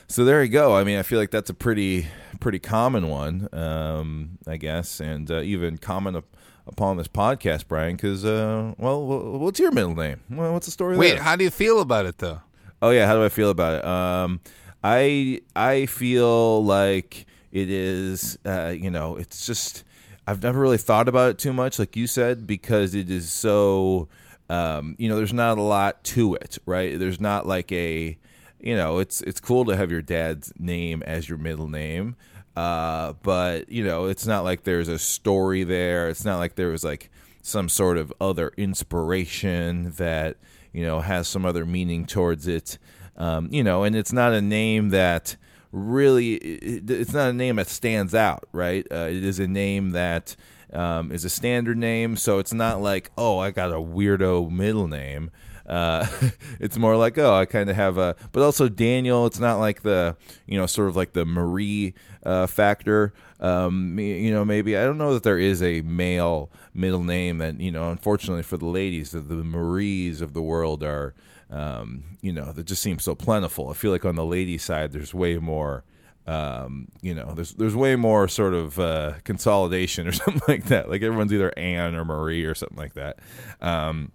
So 0.10 0.24
there 0.24 0.42
you 0.42 0.50
go. 0.50 0.74
I 0.74 0.86
mean, 0.86 0.98
I 0.98 1.04
feel 1.04 1.20
like 1.20 1.32
that's 1.32 1.50
a 1.50 1.54
pretty 1.54 2.08
pretty 2.40 2.60
common 2.60 3.10
one, 3.10 3.50
um, 3.52 4.38
I 4.48 4.56
guess, 4.56 5.02
and 5.02 5.30
uh, 5.30 5.42
even 5.42 5.78
common 5.78 6.16
up, 6.16 6.24
upon 6.66 6.96
this 6.96 7.10
podcast, 7.10 7.68
Brian. 7.68 7.98
Because, 7.98 8.24
uh, 8.24 8.74
well, 8.78 9.06
what's 9.06 9.60
your 9.60 9.74
middle 9.74 9.96
name? 9.96 10.22
Well, 10.30 10.54
what's 10.54 10.66
the 10.66 10.72
story? 10.72 10.96
Wait, 10.96 11.16
there? 11.16 11.24
how 11.24 11.36
do 11.36 11.44
you 11.44 11.50
feel 11.50 11.82
about 11.82 12.06
it 12.06 12.20
though? 12.20 12.40
Oh 12.82 12.92
yeah, 12.92 13.08
how 13.08 13.16
do 13.16 13.24
I 13.24 13.30
feel 13.30 13.50
about 13.50 13.80
it? 13.80 13.86
Um, 13.86 14.40
I 14.84 15.42
I 15.56 15.86
feel 15.88 16.64
like 16.64 17.26
it 17.52 17.70
is. 17.70 18.38
Uh, 18.46 18.74
you 18.78 18.92
know, 18.92 19.18
it's 19.18 19.46
just 19.46 19.84
I've 20.28 20.44
never 20.44 20.60
really 20.60 20.78
thought 20.78 21.08
about 21.08 21.32
it 21.32 21.40
too 21.40 21.54
much, 21.54 21.80
like 21.80 21.96
you 21.96 22.08
said, 22.08 22.46
because 22.48 22.94
it 22.96 23.10
is 23.10 23.32
so. 23.32 24.08
Um, 24.50 24.96
you 24.98 25.10
know, 25.10 25.18
there's 25.18 25.34
not 25.34 25.58
a 25.58 25.62
lot 25.62 26.04
to 26.06 26.36
it, 26.36 26.58
right? 26.66 26.98
There's 26.98 27.20
not 27.20 27.48
like 27.48 27.72
a. 27.72 28.18
You 28.60 28.76
know, 28.76 29.00
it's 29.00 29.22
it's 29.22 29.40
cool 29.40 29.66
to 29.66 29.76
have 29.76 29.92
your 29.92 30.02
dad's 30.02 30.52
name 30.58 31.04
as 31.04 31.30
your 31.30 31.38
middle 31.38 31.68
name. 31.68 32.16
Uh, 32.56 33.14
but 33.24 33.70
you 33.70 33.84
know, 33.84 34.06
it's 34.06 34.26
not 34.26 34.44
like 34.44 34.64
there's 34.64 34.88
a 34.88 35.00
story 35.00 35.64
there. 35.64 36.10
It's 36.10 36.26
not 36.26 36.38
like 36.38 36.56
there 36.56 36.70
was 36.70 36.84
like 36.84 37.10
some 37.42 37.70
sort 37.70 37.98
of 37.98 38.12
other 38.20 38.52
inspiration 38.58 39.92
that 39.98 40.38
you 40.74 40.84
know 40.84 41.00
has 41.02 41.28
some 41.28 41.46
other 41.46 41.66
meaning 41.66 42.06
towards 42.06 42.48
it. 42.48 42.78
Um, 43.16 43.50
you 43.52 43.64
know, 43.64 43.84
and 43.84 43.96
it's 43.96 44.14
not 44.14 44.34
a 44.34 44.42
name 44.42 44.90
that 44.90 45.36
really 45.72 46.36
it's 46.36 47.14
not 47.14 47.30
a 47.30 47.34
name 47.34 47.58
that 47.58 47.68
stands 47.68 48.14
out, 48.14 48.48
right? 48.52 48.86
Uh, 48.92 49.08
it 49.10 49.24
is 49.24 49.40
a 49.40 49.48
name 49.48 49.92
that 49.92 50.36
um, 50.74 51.12
is 51.12 51.26
a 51.26 51.30
standard 51.30 51.78
name, 51.78 52.16
so 52.16 52.40
it's 52.40 52.54
not 52.54 52.82
like 52.82 53.12
oh, 53.18 53.40
I 53.40 53.52
got 53.52 53.72
a 53.72 53.76
weirdo 53.76 54.50
middle 54.52 54.88
name. 54.88 55.32
Uh, 55.66 56.08
it's 56.60 56.78
more 56.78 56.96
like 56.96 57.18
oh, 57.18 57.34
I 57.34 57.46
kind 57.46 57.70
of 57.70 57.76
have 57.76 57.98
a, 57.98 58.16
but 58.32 58.44
also 58.44 58.70
Daniel. 58.70 59.26
It's 59.26 59.40
not 59.40 59.60
like 59.60 59.82
the 59.82 60.16
you 60.46 60.58
know 60.58 60.66
sort 60.66 60.90
of 60.90 60.96
like 60.96 61.14
the 61.14 61.26
Marie 61.26 61.94
uh, 62.24 62.48
factor. 62.48 63.14
Um, 63.40 64.00
you 64.00 64.32
know, 64.32 64.44
maybe 64.44 64.76
I 64.76 64.84
don't 64.84 64.98
know 64.98 65.14
that 65.14 65.24
there 65.24 65.38
is 65.38 65.62
a 65.62 65.82
male 65.82 66.50
middle 66.74 67.04
name 67.04 67.38
that 67.38 67.60
you 67.60 67.72
know. 67.72 67.92
Unfortunately 67.92 68.44
for 68.44 68.58
the 68.58 68.66
ladies, 68.66 69.12
the, 69.12 69.20
the 69.20 69.36
Maries 69.36 70.22
of 70.22 70.34
the 70.34 70.42
world 70.42 70.84
are, 70.84 71.14
um, 71.52 72.04
you 72.22 72.34
know, 72.34 72.52
that 72.52 72.66
just 72.66 72.82
seems 72.82 73.04
so 73.04 73.14
plentiful. 73.16 73.70
I 73.70 73.74
feel 73.74 73.92
like 73.92 74.06
on 74.06 74.16
the 74.16 74.26
lady 74.26 74.58
side, 74.58 74.92
there's 74.92 75.14
way 75.14 75.38
more. 75.38 75.84
Um, 76.26 76.90
you 77.02 77.14
know, 77.14 77.34
there's 77.36 77.54
there's 77.54 77.76
way 77.76 77.96
more 77.96 78.28
sort 78.28 78.54
of 78.54 78.80
uh, 78.80 79.14
consolidation 79.24 80.08
or 80.10 80.12
something 80.12 80.42
like 80.48 80.66
that. 80.66 80.90
Like 80.90 81.04
everyone's 81.04 81.32
either 81.32 81.54
Anne 81.58 81.96
or 81.96 82.06
Marie 82.06 82.44
or 82.44 82.56
something 82.56 82.78
like 82.78 82.96
that. 82.96 83.20
Um, 83.62 84.12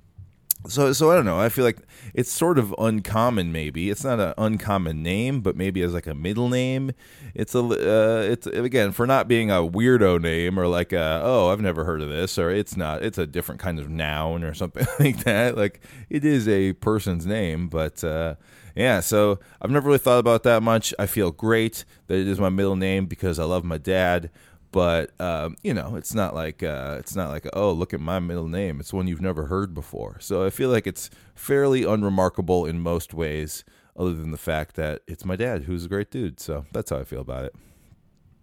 so 0.68 0.92
so 0.92 1.10
I 1.10 1.16
don't 1.16 1.24
know. 1.24 1.40
I 1.40 1.48
feel 1.48 1.64
like 1.64 1.78
it's 2.14 2.30
sort 2.30 2.58
of 2.58 2.74
uncommon. 2.78 3.52
Maybe 3.52 3.90
it's 3.90 4.04
not 4.04 4.20
an 4.20 4.34
uncommon 4.38 5.02
name, 5.02 5.40
but 5.40 5.56
maybe 5.56 5.82
as 5.82 5.92
like 5.92 6.06
a 6.06 6.14
middle 6.14 6.48
name, 6.48 6.92
it's 7.34 7.54
a 7.54 7.60
uh, 7.60 8.22
it's 8.22 8.46
again 8.46 8.92
for 8.92 9.06
not 9.06 9.28
being 9.28 9.50
a 9.50 9.56
weirdo 9.56 10.20
name 10.20 10.58
or 10.58 10.66
like 10.66 10.92
a, 10.92 11.20
oh 11.22 11.48
I've 11.48 11.60
never 11.60 11.84
heard 11.84 12.00
of 12.00 12.08
this 12.08 12.38
or 12.38 12.50
it's 12.50 12.76
not 12.76 13.02
it's 13.02 13.18
a 13.18 13.26
different 13.26 13.60
kind 13.60 13.78
of 13.78 13.88
noun 13.88 14.44
or 14.44 14.54
something 14.54 14.86
like 14.98 15.24
that. 15.24 15.56
Like 15.56 15.80
it 16.10 16.24
is 16.24 16.48
a 16.48 16.72
person's 16.74 17.26
name, 17.26 17.68
but 17.68 18.02
uh, 18.04 18.36
yeah. 18.76 19.00
So 19.00 19.40
I've 19.60 19.70
never 19.70 19.86
really 19.86 19.98
thought 19.98 20.18
about 20.18 20.42
that 20.44 20.62
much. 20.62 20.94
I 20.98 21.06
feel 21.06 21.30
great 21.30 21.84
that 22.06 22.18
it 22.18 22.28
is 22.28 22.40
my 22.40 22.50
middle 22.50 22.76
name 22.76 23.06
because 23.06 23.38
I 23.38 23.44
love 23.44 23.64
my 23.64 23.78
dad 23.78 24.30
but 24.72 25.10
um, 25.20 25.56
you 25.62 25.72
know 25.72 25.94
it's 25.96 26.14
not 26.14 26.34
like 26.34 26.62
uh, 26.62 26.96
it's 26.98 27.14
not 27.14 27.28
like 27.30 27.46
oh 27.52 27.70
look 27.72 27.94
at 27.94 28.00
my 28.00 28.18
middle 28.18 28.48
name 28.48 28.80
it's 28.80 28.92
one 28.92 29.06
you've 29.06 29.20
never 29.20 29.46
heard 29.46 29.72
before 29.74 30.16
so 30.20 30.44
i 30.44 30.50
feel 30.50 30.70
like 30.70 30.86
it's 30.86 31.10
fairly 31.34 31.84
unremarkable 31.84 32.66
in 32.66 32.80
most 32.80 33.14
ways 33.14 33.64
other 33.96 34.12
than 34.14 34.30
the 34.30 34.38
fact 34.38 34.74
that 34.76 35.02
it's 35.06 35.24
my 35.24 35.36
dad 35.36 35.62
who's 35.64 35.84
a 35.84 35.88
great 35.88 36.10
dude 36.10 36.40
so 36.40 36.64
that's 36.72 36.90
how 36.90 36.96
i 36.98 37.04
feel 37.04 37.20
about 37.20 37.44
it 37.44 37.54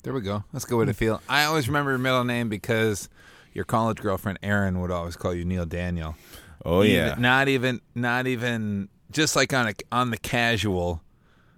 There 0.04 0.14
we 0.14 0.22
go. 0.22 0.44
That's 0.54 0.64
a 0.64 0.68
good 0.70 0.78
way 0.78 0.86
to 0.86 0.94
feel. 0.94 1.22
I 1.28 1.44
always 1.44 1.68
remember 1.68 1.92
your 1.92 1.98
middle 2.00 2.24
name 2.24 2.48
because 2.48 3.10
your 3.54 3.66
college 3.66 3.98
girlfriend 3.98 4.40
Erin 4.42 4.80
would 4.80 4.92
always 4.92 5.18
call 5.18 5.34
you 5.34 5.44
Neil 5.44 5.66
Daniel. 5.66 6.16
oh 6.64 6.84
Even- 6.84 6.96
yeah 6.96 7.16
not 7.20 7.48
even, 7.50 7.82
not 7.96 8.26
even, 8.28 8.88
just 9.12 9.36
like 9.36 9.52
on 9.54 9.68
a 9.68 9.74
on 9.92 10.12
the 10.12 10.18
casual. 10.18 11.02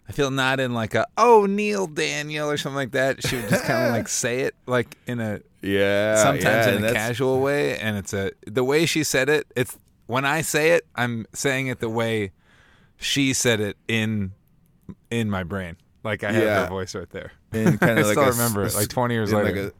I 0.09 0.11
feel 0.13 0.31
not 0.31 0.59
in 0.59 0.73
like 0.73 0.93
a 0.95 1.07
oh 1.17 1.45
Neil 1.45 1.87
Daniel 1.87 2.49
or 2.49 2.57
something 2.57 2.75
like 2.75 2.91
that. 2.91 3.25
She 3.25 3.37
would 3.37 3.49
just 3.49 3.63
kind 3.63 3.85
of 3.87 3.91
like 3.93 4.07
say 4.23 4.41
it 4.41 4.55
like 4.65 4.97
in 5.07 5.19
a 5.21 5.41
yeah 5.61 6.15
sometimes 6.23 6.43
yeah, 6.67 6.75
in 6.75 6.83
a 6.85 6.91
casual 6.93 7.39
way, 7.39 7.77
and 7.77 7.97
it's 7.97 8.13
a 8.13 8.31
the 8.47 8.63
way 8.63 8.85
she 8.85 9.03
said 9.03 9.29
it. 9.29 9.47
It's 9.55 9.77
when 10.07 10.25
I 10.25 10.41
say 10.41 10.71
it, 10.71 10.85
I'm 10.95 11.25
saying 11.33 11.67
it 11.67 11.79
the 11.79 11.89
way 11.89 12.31
she 12.97 13.33
said 13.33 13.59
it 13.61 13.77
in 13.87 14.33
in 15.09 15.29
my 15.29 15.43
brain. 15.43 15.77
Like 16.03 16.23
I 16.23 16.31
have 16.31 16.43
Yeah. 16.43 16.63
her 16.63 16.67
voice 16.69 16.93
right 16.95 17.09
there. 17.11 17.31
in 17.53 17.77
kind 17.77 17.99
I 17.99 18.01
like 18.01 18.11
still 18.13 18.23
a, 18.23 18.31
remember 18.31 18.63
it, 18.65 18.73
like 18.75 18.87
20 18.89 19.13
years 19.13 19.31
later. 19.31 19.65
like 19.65 19.73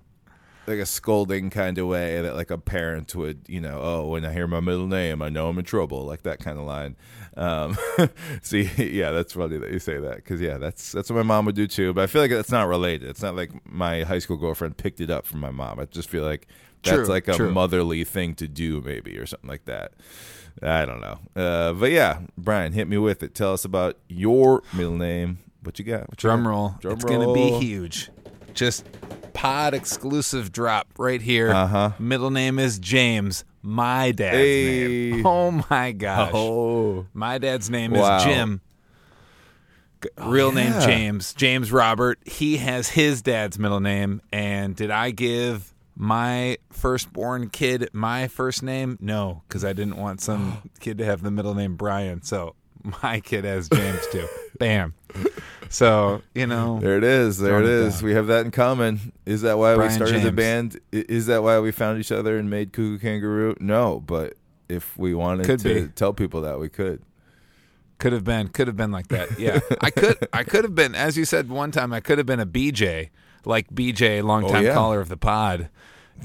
like 0.67 0.79
a 0.79 0.85
scolding 0.85 1.49
kind 1.49 1.77
of 1.77 1.87
way 1.87 2.21
that 2.21 2.35
like 2.35 2.51
a 2.51 2.57
parent 2.57 3.15
would 3.15 3.41
you 3.47 3.59
know 3.59 3.79
oh 3.81 4.07
when 4.07 4.23
i 4.23 4.31
hear 4.31 4.45
my 4.47 4.59
middle 4.59 4.85
name 4.87 5.21
i 5.21 5.27
know 5.27 5.49
i'm 5.49 5.57
in 5.57 5.65
trouble 5.65 6.05
like 6.05 6.21
that 6.23 6.39
kind 6.39 6.57
of 6.59 6.65
line. 6.65 6.95
Um 7.35 7.77
see 8.41 8.63
yeah 8.77 9.11
that's 9.11 9.33
funny 9.33 9.57
that 9.57 9.71
you 9.71 9.79
say 9.79 9.97
that 9.99 10.17
because 10.17 10.41
yeah 10.41 10.57
that's 10.57 10.91
that's 10.91 11.09
what 11.09 11.15
my 11.15 11.23
mom 11.23 11.45
would 11.45 11.55
do 11.55 11.65
too 11.65 11.93
but 11.93 12.01
i 12.03 12.07
feel 12.07 12.21
like 12.21 12.31
that's 12.31 12.51
not 12.51 12.67
related. 12.67 13.09
It's 13.09 13.21
not 13.21 13.35
like 13.35 13.51
my 13.65 14.03
high 14.03 14.19
school 14.19 14.37
girlfriend 14.37 14.77
picked 14.77 14.99
it 15.01 15.09
up 15.09 15.25
from 15.25 15.39
my 15.39 15.49
mom. 15.51 15.79
I 15.79 15.85
just 15.85 16.09
feel 16.09 16.23
like 16.23 16.47
that's 16.83 16.95
True, 16.97 17.05
like 17.05 17.27
a 17.27 17.33
true. 17.33 17.51
motherly 17.51 18.03
thing 18.03 18.35
to 18.35 18.47
do 18.47 18.81
maybe 18.81 19.17
or 19.17 19.25
something 19.25 19.49
like 19.49 19.65
that. 19.65 19.93
I 20.61 20.85
don't 20.85 20.99
know. 20.99 21.19
Uh 21.35 21.73
but 21.73 21.91
yeah 21.91 22.19
brian 22.37 22.73
hit 22.73 22.87
me 22.87 22.97
with 22.97 23.23
it. 23.23 23.33
Tell 23.33 23.53
us 23.53 23.63
about 23.65 23.97
your 24.09 24.61
middle 24.73 24.97
name. 24.97 25.39
What 25.63 25.79
you 25.79 25.85
got? 25.85 26.01
What 26.09 26.21
you 26.21 26.27
Drum 26.29 26.43
got? 26.43 26.49
roll. 26.49 26.75
Drum 26.81 26.93
it's 26.95 27.05
gonna 27.05 27.33
be 27.33 27.51
huge. 27.59 28.09
Just 28.53 28.85
pod 29.33 29.73
exclusive 29.73 30.51
drop 30.51 30.87
right 30.97 31.21
here. 31.21 31.49
Uh-huh. 31.51 31.91
Middle 31.99 32.31
name 32.31 32.59
is 32.59 32.79
James, 32.79 33.43
my 33.61 34.11
dad's 34.11 34.37
Hey. 34.37 35.11
name. 35.11 35.25
Oh 35.25 35.63
my 35.69 35.91
gosh. 35.91 36.31
Oh, 36.33 37.05
My 37.13 37.37
dad's 37.37 37.69
name 37.69 37.91
Wow. 37.91 38.17
is 38.17 38.23
Jim. 38.23 38.61
Real 40.17 40.51
name 40.51 40.73
yeah. 40.73 40.85
James. 40.85 41.33
James 41.33 41.71
Robert. 41.71 42.17
He 42.25 42.57
has 42.57 42.89
his 42.89 43.21
dad's 43.21 43.59
middle 43.59 43.79
name. 43.79 44.21
And 44.33 44.75
did 44.75 44.89
I 44.89 45.11
give 45.11 45.73
my 45.95 46.57
firstborn 46.71 47.49
kid 47.49 47.87
my 47.93 48.27
first 48.27 48.63
name? 48.63 48.97
No, 48.99 49.43
because 49.47 49.63
I 49.63 49.73
didn't 49.73 49.97
want 49.97 50.19
some 50.21 50.69
kid 50.79 50.97
to 50.97 51.05
have 51.05 51.21
the 51.21 51.29
middle 51.29 51.53
name 51.53 51.75
Brian. 51.75 52.23
So 52.23 52.55
my 53.03 53.19
kid 53.19 53.43
has 53.45 53.69
James 53.69 54.01
too. 54.11 54.27
Bam. 54.59 54.93
So, 55.69 56.21
you 56.35 56.47
know, 56.47 56.79
there 56.79 56.97
it 56.97 57.03
is. 57.03 57.37
There 57.37 57.59
it 57.59 57.65
is. 57.65 57.95
down. 57.99 58.03
We 58.05 58.13
have 58.13 58.27
that 58.27 58.45
in 58.45 58.51
common. 58.51 59.13
Is 59.25 59.41
that 59.43 59.57
why 59.57 59.75
Brian 59.75 59.89
we 59.89 59.95
started 59.95 60.21
the 60.23 60.31
band? 60.31 60.79
Is 60.91 61.27
that 61.27 61.43
why 61.43 61.59
we 61.59 61.71
found 61.71 61.99
each 61.99 62.11
other 62.11 62.37
and 62.37 62.49
made 62.49 62.73
Koo 62.73 62.97
Koo 62.97 62.99
Kangaroo? 62.99 63.55
No, 63.59 63.99
but 64.01 64.33
if 64.67 64.97
we 64.97 65.13
wanted 65.13 65.45
Could 65.45 65.59
to 65.61 65.81
be. 65.83 65.87
tell 65.89 66.13
people 66.13 66.41
that, 66.41 66.59
we 66.59 66.67
could. 66.69 67.01
Could 67.99 68.13
have 68.13 68.23
been, 68.23 68.47
could 68.49 68.67
have 68.67 68.75
been 68.75 68.91
like 68.91 69.09
that. 69.09 69.37
Yeah, 69.39 69.59
I 69.81 69.91
could, 69.91 70.27
I 70.33 70.43
could 70.43 70.63
have 70.63 70.73
been, 70.75 70.95
as 70.95 71.17
you 71.17 71.23
said 71.25 71.49
one 71.49 71.71
time, 71.71 71.93
I 71.93 71.99
could 71.99 72.17
have 72.17 72.25
been 72.25 72.39
a 72.39 72.45
BJ, 72.47 73.09
like 73.45 73.69
BJ, 73.69 74.23
longtime 74.23 74.55
Oh, 74.55 74.59
yeah. 74.59 74.73
caller 74.73 74.99
of 74.99 75.07
the 75.07 75.17
pod. 75.17 75.69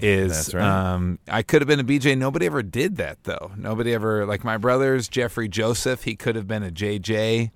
Is 0.00 0.32
That's 0.32 0.54
right. 0.54 0.92
um, 0.94 1.18
I 1.28 1.42
could 1.42 1.62
have 1.62 1.68
been 1.68 1.80
a 1.80 1.84
BJ. 1.84 2.16
Nobody 2.18 2.46
ever 2.46 2.62
did 2.62 2.96
that 2.96 3.24
though. 3.24 3.52
Nobody 3.56 3.94
ever 3.94 4.26
like 4.26 4.44
my 4.44 4.58
brothers, 4.58 5.08
Jeffrey 5.08 5.48
Joseph. 5.48 6.02
He 6.02 6.14
could 6.16 6.36
have 6.36 6.46
been 6.46 6.62
a 6.62 6.70
JJ, 6.70 7.50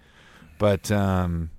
but 0.59 0.90
um, 0.90 1.50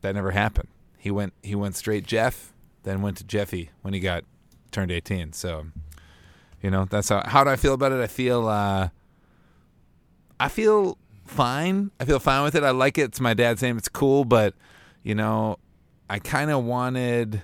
that 0.00 0.14
never 0.14 0.30
happened. 0.30 0.68
He 0.96 1.10
went, 1.10 1.34
he 1.42 1.54
went 1.54 1.76
straight 1.76 2.06
Jeff, 2.06 2.52
then 2.82 3.02
went 3.02 3.18
to 3.18 3.24
Jeffy 3.24 3.70
when 3.82 3.92
he 3.92 4.00
got 4.00 4.24
turned 4.70 4.90
eighteen. 4.90 5.32
So, 5.32 5.66
you 6.62 6.70
know, 6.70 6.86
that's 6.86 7.10
how. 7.10 7.22
How 7.26 7.44
do 7.44 7.50
I 7.50 7.56
feel 7.56 7.74
about 7.74 7.92
it? 7.92 8.00
I 8.00 8.06
feel. 8.06 8.48
Uh, 8.48 8.88
I 10.40 10.48
feel 10.48 10.96
fine. 11.26 11.90
I 12.00 12.04
feel 12.04 12.18
fine 12.18 12.42
with 12.42 12.54
it. 12.54 12.62
I 12.62 12.70
like 12.70 12.96
it. 12.96 13.02
It's 13.02 13.20
my 13.20 13.34
dad's 13.34 13.60
name. 13.62 13.76
It's 13.76 13.88
cool, 13.88 14.24
but 14.24 14.54
you 15.02 15.14
know, 15.14 15.58
I 16.08 16.18
kind 16.18 16.50
of 16.50 16.64
wanted 16.64 17.42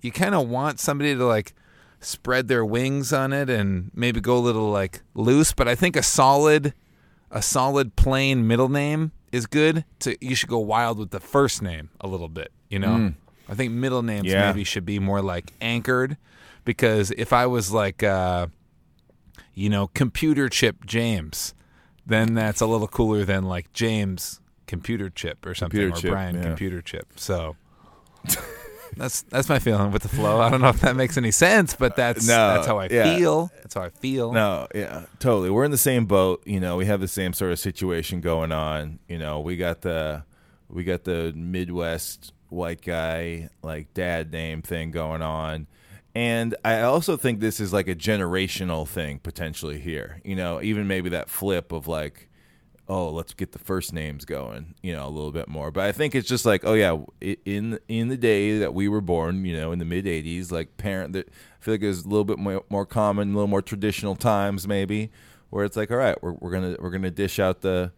you 0.00 0.12
kind 0.12 0.34
of 0.34 0.48
want 0.48 0.80
somebody 0.80 1.14
to 1.14 1.26
like 1.26 1.54
spread 2.00 2.48
their 2.48 2.64
wings 2.64 3.12
on 3.12 3.32
it 3.32 3.50
and 3.50 3.90
maybe 3.94 4.20
go 4.20 4.36
a 4.36 4.40
little 4.40 4.70
like 4.70 5.02
loose, 5.14 5.52
but 5.52 5.66
I 5.68 5.74
think 5.74 5.96
a 5.96 6.02
solid 6.02 6.74
a 7.30 7.42
solid 7.42 7.96
plain 7.96 8.46
middle 8.46 8.68
name 8.68 9.12
is 9.32 9.46
good. 9.46 9.84
To 10.00 10.16
you 10.24 10.34
should 10.34 10.48
go 10.48 10.58
wild 10.58 10.98
with 10.98 11.10
the 11.10 11.20
first 11.20 11.60
name 11.62 11.90
a 12.00 12.06
little 12.08 12.28
bit, 12.28 12.50
you 12.68 12.78
know? 12.78 13.12
I 13.48 13.54
think 13.54 13.72
middle 13.72 14.02
names 14.02 14.26
Yeah. 14.26 14.46
maybe 14.50 14.64
should 14.64 14.84
be 14.84 14.98
more 14.98 15.22
like 15.22 15.52
anchored 15.60 16.16
because 16.64 17.10
if 17.12 17.32
I 17.32 17.46
was 17.46 17.72
like 17.72 18.02
uh 18.02 18.48
you 19.54 19.68
know, 19.68 19.88
computer 19.88 20.48
chip 20.48 20.86
James, 20.86 21.52
then 22.06 22.34
that's 22.34 22.60
a 22.60 22.66
little 22.66 22.86
cooler 22.86 23.24
than 23.24 23.44
like 23.44 23.72
James 23.72 24.40
computer 24.68 25.10
chip 25.10 25.44
or 25.44 25.54
something 25.54 25.80
Computer 25.80 25.96
or 25.98 26.00
chip, 26.00 26.10
Brian 26.12 26.36
yeah. 26.36 26.42
computer 26.42 26.80
chip. 26.80 27.08
So 27.16 27.56
that's 28.98 29.22
that's 29.22 29.48
my 29.48 29.58
feeling 29.58 29.90
with 29.92 30.02
the 30.02 30.08
flow. 30.08 30.40
I 30.40 30.50
don't 30.50 30.60
know 30.60 30.68
if 30.68 30.80
that 30.80 30.96
makes 30.96 31.16
any 31.16 31.30
sense, 31.30 31.74
but 31.74 31.96
that's 31.96 32.26
No, 32.26 32.54
that's 32.54 32.66
how 32.66 32.78
I 32.78 32.88
yeah. 32.90 33.16
feel. 33.16 33.50
That's 33.56 33.74
how 33.74 33.82
I 33.82 33.90
feel. 33.90 34.32
No, 34.32 34.66
yeah, 34.74 35.06
totally. 35.18 35.50
We're 35.50 35.64
in 35.64 35.70
the 35.70 35.78
same 35.78 36.06
boat. 36.06 36.42
You 36.46 36.60
know, 36.60 36.76
we 36.76 36.86
have 36.86 37.00
the 37.00 37.08
same 37.08 37.32
sort 37.32 37.52
of 37.52 37.58
situation 37.58 38.20
going 38.20 38.52
on. 38.52 38.98
You 39.08 39.18
know, 39.18 39.40
we 39.40 39.56
got 39.56 39.80
the 39.82 40.24
we 40.68 40.84
got 40.84 41.04
the 41.04 41.32
Midwest 41.34 42.32
white 42.50 42.82
guy 42.82 43.50
like 43.62 43.92
dad 43.94 44.32
name 44.32 44.62
thing 44.62 44.90
going 44.90 45.22
on. 45.22 45.66
And 46.14 46.56
I 46.64 46.80
also 46.80 47.16
think 47.16 47.38
this 47.40 47.60
is 47.60 47.72
like 47.72 47.86
a 47.86 47.94
generational 47.94 48.88
thing 48.88 49.20
potentially 49.20 49.78
here. 49.78 50.20
You 50.24 50.34
know, 50.36 50.60
even 50.60 50.86
maybe 50.88 51.10
that 51.10 51.28
flip 51.30 51.70
of 51.70 51.86
like, 51.86 52.27
oh, 52.88 53.10
let's 53.10 53.34
get 53.34 53.52
the 53.52 53.58
first 53.58 53.92
names 53.92 54.24
going. 54.24 54.74
You 54.82 54.94
know, 54.94 55.06
a 55.06 55.10
little 55.10 55.30
bit 55.30 55.48
more. 55.48 55.70
But 55.70 55.84
I 55.84 55.92
think 55.92 56.14
it's 56.14 56.28
just 56.28 56.46
like, 56.46 56.64
oh 56.64 56.74
yeah, 56.74 56.96
in 57.44 57.78
in 57.88 58.08
the 58.08 58.16
day 58.16 58.58
that 58.58 58.74
we 58.74 58.88
were 58.88 59.00
born, 59.00 59.44
you 59.44 59.56
know, 59.56 59.72
in 59.72 59.78
the 59.78 59.84
mid 59.84 60.06
'80s, 60.06 60.50
like 60.50 60.76
parent 60.76 61.12
that 61.12 61.28
I 61.28 61.64
feel 61.64 61.74
like 61.74 61.82
it 61.82 61.88
was 61.88 62.04
a 62.04 62.08
little 62.08 62.24
bit 62.24 62.38
more, 62.38 62.64
more 62.70 62.86
common, 62.86 63.30
a 63.32 63.34
little 63.34 63.48
more 63.48 63.62
traditional 63.62 64.16
times 64.16 64.66
maybe, 64.66 65.10
where 65.50 65.64
it's 65.64 65.76
like, 65.76 65.90
all 65.90 65.98
right, 65.98 66.20
we're 66.22 66.32
we're 66.32 66.50
gonna 66.50 66.76
we're 66.80 66.90
gonna 66.90 67.10
dish 67.10 67.38
out 67.38 67.60
the 67.60 67.92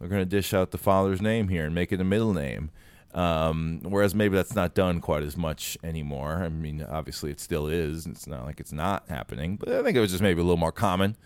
we're 0.00 0.08
gonna 0.08 0.24
dish 0.24 0.54
out 0.54 0.70
the 0.70 0.78
father's 0.78 1.20
name 1.20 1.48
here 1.48 1.64
and 1.64 1.74
make 1.74 1.92
it 1.92 2.00
a 2.00 2.04
middle 2.04 2.32
name. 2.32 2.70
Um, 3.14 3.80
whereas 3.82 4.14
maybe 4.14 4.36
that's 4.36 4.54
not 4.54 4.74
done 4.74 5.00
quite 5.00 5.22
as 5.22 5.38
much 5.38 5.78
anymore. 5.82 6.42
I 6.42 6.50
mean, 6.50 6.86
obviously 6.86 7.30
it 7.30 7.40
still 7.40 7.66
is. 7.66 8.04
It's 8.04 8.26
not 8.26 8.44
like 8.44 8.60
it's 8.60 8.74
not 8.74 9.08
happening, 9.08 9.56
but 9.56 9.70
I 9.70 9.82
think 9.82 9.96
it 9.96 10.00
was 10.00 10.10
just 10.10 10.22
maybe 10.22 10.42
a 10.42 10.44
little 10.44 10.58
more 10.58 10.72
common 10.72 11.16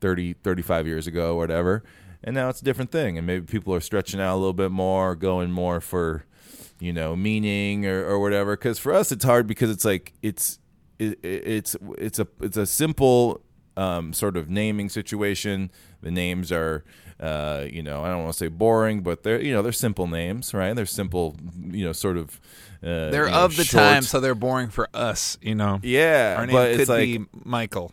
30, 0.00 0.32
35 0.34 0.86
years 0.86 1.06
ago, 1.06 1.34
or 1.34 1.38
whatever. 1.38 1.82
And 2.26 2.34
now 2.34 2.48
it's 2.48 2.60
a 2.60 2.64
different 2.64 2.90
thing. 2.90 3.16
And 3.16 3.26
maybe 3.26 3.46
people 3.46 3.72
are 3.74 3.80
stretching 3.80 4.20
out 4.20 4.34
a 4.34 4.36
little 4.38 4.52
bit 4.52 4.70
more, 4.72 5.14
going 5.14 5.50
more 5.52 5.80
for, 5.80 6.24
you 6.80 6.92
know, 6.92 7.14
meaning 7.16 7.86
or, 7.86 8.04
or 8.04 8.18
whatever. 8.18 8.56
Because 8.56 8.78
for 8.78 8.92
us, 8.92 9.12
it's 9.12 9.24
hard 9.24 9.46
because 9.46 9.70
it's 9.70 9.84
like 9.84 10.12
it's 10.22 10.58
it, 10.98 11.18
it- 11.22 11.46
it's 11.46 11.76
it's 11.98 12.18
a 12.18 12.26
it's 12.40 12.56
a 12.56 12.66
simple 12.66 13.40
um, 13.76 14.12
sort 14.12 14.36
of 14.36 14.50
naming 14.50 14.88
situation. 14.88 15.70
The 16.02 16.10
names 16.10 16.50
are, 16.50 16.84
uh, 17.20 17.66
you 17.70 17.82
know, 17.82 18.02
I 18.02 18.08
don't 18.08 18.24
want 18.24 18.32
to 18.32 18.38
say 18.38 18.48
boring, 18.48 19.02
but 19.02 19.22
they're 19.22 19.40
you 19.40 19.52
know 19.54 19.62
they're 19.62 19.72
simple 19.72 20.06
names, 20.08 20.52
right? 20.52 20.74
They're 20.74 20.84
simple, 20.86 21.36
you 21.70 21.84
know, 21.84 21.92
sort 21.92 22.16
of. 22.16 22.40
Uh, 22.82 23.10
They're 23.10 23.24
you 23.26 23.30
know, 23.32 23.44
of 23.44 23.56
the 23.56 23.64
short- 23.64 23.82
time, 23.82 24.02
so 24.02 24.20
they're 24.20 24.34
boring 24.34 24.68
for 24.68 24.88
us, 24.94 25.38
you 25.40 25.54
know. 25.54 25.80
Yeah, 25.82 26.36
Our 26.38 26.46
name 26.46 26.54
but 26.54 26.70
could 26.72 26.80
it's 26.80 26.88
like 26.90 27.04
be 27.06 27.24
Michael. 27.44 27.90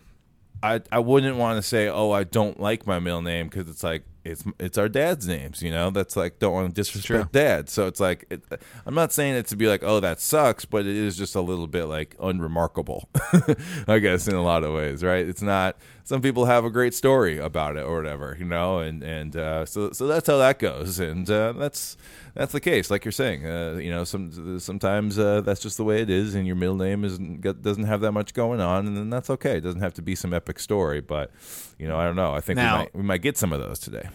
I 0.61 0.81
I 0.91 0.99
wouldn't 0.99 1.37
want 1.37 1.57
to 1.57 1.61
say, 1.63 1.87
oh, 1.87 2.11
I 2.11 2.23
don't 2.25 2.59
like 2.59 2.85
my 2.87 2.99
middle 2.99 3.21
name 3.21 3.47
because 3.47 3.69
it's 3.69 3.83
like 3.83 4.03
it's 4.25 4.43
it's 4.59 4.77
our 4.77 4.89
dad's 4.89 5.27
names, 5.27 5.61
you 5.61 5.71
know. 5.71 5.89
That's 5.89 6.15
like 6.15 6.39
don't 6.39 6.53
want 6.53 6.69
to 6.69 6.73
disrespect 6.73 7.31
dad. 7.33 7.69
So 7.69 7.87
it's 7.87 7.99
like 7.99 8.25
it, 8.29 8.43
I'm 8.85 8.95
not 8.95 9.11
saying 9.11 9.35
it 9.35 9.47
to 9.47 9.55
be 9.55 9.67
like, 9.67 9.83
oh, 9.83 9.99
that 9.99 10.19
sucks, 10.19 10.65
but 10.65 10.85
it 10.85 10.95
is 10.95 11.17
just 11.17 11.35
a 11.35 11.41
little 11.41 11.67
bit 11.67 11.85
like 11.85 12.15
unremarkable, 12.21 13.09
I 13.87 13.99
guess, 13.99 14.27
in 14.27 14.35
a 14.35 14.43
lot 14.43 14.63
of 14.63 14.73
ways, 14.73 15.03
right? 15.03 15.27
It's 15.27 15.41
not. 15.41 15.77
Some 16.05 16.21
people 16.21 16.45
have 16.45 16.65
a 16.65 16.69
great 16.69 16.93
story 16.93 17.37
about 17.37 17.77
it 17.77 17.85
or 17.85 17.95
whatever, 17.95 18.35
you 18.37 18.45
know, 18.45 18.79
and 18.79 19.01
and 19.03 19.35
uh, 19.37 19.65
so 19.65 19.91
so 19.91 20.05
that's 20.05 20.27
how 20.27 20.37
that 20.37 20.59
goes, 20.59 20.99
and 20.99 21.29
uh, 21.29 21.53
that's 21.53 21.95
that's 22.33 22.51
the 22.51 22.59
case, 22.59 22.91
like 22.91 23.05
you're 23.05 23.13
saying. 23.13 23.45
Uh, 23.45 23.77
you 23.81 23.89
know, 23.89 24.03
some 24.03 24.59
sometimes 24.59 25.17
uh, 25.17 25.39
that's 25.41 25.61
just 25.61 25.77
the 25.77 25.83
way 25.85 26.01
it 26.01 26.09
is, 26.09 26.35
and 26.35 26.45
your 26.45 26.57
middle 26.57 26.75
name 26.75 27.05
isn't 27.05 27.61
doesn't 27.61 27.85
have 27.85 28.01
that 28.01 28.11
much 28.11 28.33
going 28.33 28.59
on, 28.59 28.85
and 28.85 28.97
then 28.97 29.09
that's 29.09 29.29
okay. 29.29 29.57
It 29.57 29.61
doesn't 29.61 29.79
have 29.81 29.93
to 29.93 30.01
be 30.01 30.13
some 30.13 30.33
epic 30.33 30.59
story, 30.59 30.99
but 30.99 31.31
you 31.79 31.87
know, 31.87 31.97
I 31.97 32.05
don't 32.05 32.17
know. 32.17 32.33
I 32.33 32.41
think 32.41 32.57
Now- 32.57 32.73
we 32.73 32.79
might 32.79 32.95
we 32.95 33.03
might 33.03 33.21
get 33.21 33.37
some 33.37 33.53
of 33.53 33.61
those 33.61 33.79
today. 33.79 34.09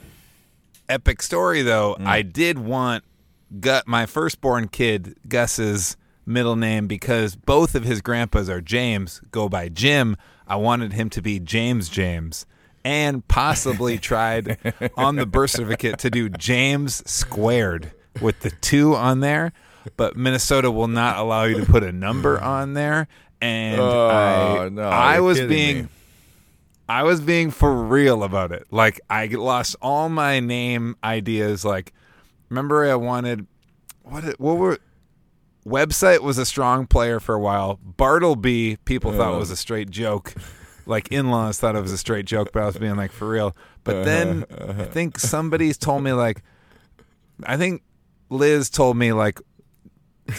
Epic 0.91 1.23
story 1.23 1.63
though. 1.63 1.97
Mm. 1.99 2.07
I 2.07 2.23
did 2.23 2.59
want 2.59 3.05
gut 3.61 3.87
my 3.87 4.05
firstborn 4.05 4.69
kid 4.69 5.17
Gus's 5.27 5.97
middle 6.29 6.57
name 6.57 6.87
because 6.87 7.35
both 7.35 7.75
of 7.75 7.85
his 7.85 8.01
grandpas 8.01 8.49
are 8.49 8.61
James, 8.61 9.21
go 9.31 9.49
by 9.49 9.69
Jim. 9.69 10.17
I 10.47 10.57
wanted 10.57 10.93
him 10.93 11.11
to 11.11 11.23
be 11.23 11.41
James 11.41 11.89
James. 11.89 12.47
And 12.85 13.27
possibly 13.29 13.99
tried 14.11 14.57
on 14.97 15.17
the 15.17 15.27
birth 15.27 15.51
certificate 15.51 15.99
to 16.01 16.11
do 16.11 16.29
James 16.29 17.03
squared 17.11 17.93
with 18.23 18.41
the 18.41 18.51
two 18.51 18.95
on 18.95 19.21
there, 19.21 19.53
but 19.97 20.17
Minnesota 20.17 20.71
will 20.71 20.89
not 20.89 21.19
allow 21.19 21.45
you 21.45 21.59
to 21.61 21.67
put 21.67 21.83
a 21.83 21.93
number 21.93 22.41
on 22.41 22.75
there. 22.75 23.09
And 23.41 23.81
Oh, 23.81 24.09
I, 24.09 24.69
no, 24.71 24.83
I 24.89 25.21
was 25.21 25.41
being 25.41 25.83
me. 25.85 25.89
I 26.89 27.03
was 27.03 27.21
being 27.21 27.51
for 27.51 27.73
real 27.75 28.23
about 28.23 28.51
it. 28.53 28.67
Like 28.71 29.01
I 29.11 29.27
lost 29.27 29.77
all 29.83 30.09
my 30.09 30.41
name 30.41 30.97
ideas. 31.05 31.65
Like 31.65 31.93
remember 32.49 32.85
I 32.91 32.95
wanted 32.95 33.47
what 34.05 34.25
it- 34.25 34.41
what 34.41 34.57
were 34.57 34.79
website 35.67 36.21
was 36.21 36.39
a 36.39 36.47
strong 36.47 36.87
player 36.87 37.21
for 37.21 37.35
a 37.35 37.41
while. 37.41 37.79
Bartleby 37.83 38.77
people 38.85 39.13
thought 39.13 39.39
was 39.39 39.51
a 39.51 39.57
straight 39.57 39.91
joke. 39.91 40.35
Like 40.87 41.13
in-laws 41.13 41.59
thought 41.61 41.77
it 41.77 41.83
was 41.83 41.93
a 41.93 41.99
straight 41.99 42.25
joke, 42.25 42.51
but 42.53 42.63
I 42.63 42.67
was 42.67 42.79
being 42.79 42.97
like 42.97 43.13
for 43.13 43.29
real. 43.29 43.55
But 43.85 43.97
uh-huh, 43.97 44.05
then 44.05 44.45
I 44.51 44.55
uh-huh. 44.55 44.85
think 44.87 45.19
somebody's 45.19 45.77
told 45.77 46.03
me 46.03 46.13
like 46.13 46.43
I 47.45 47.57
think 47.57 47.83
Liz 48.31 48.71
told 48.71 48.97
me 48.97 49.13
like 49.13 49.41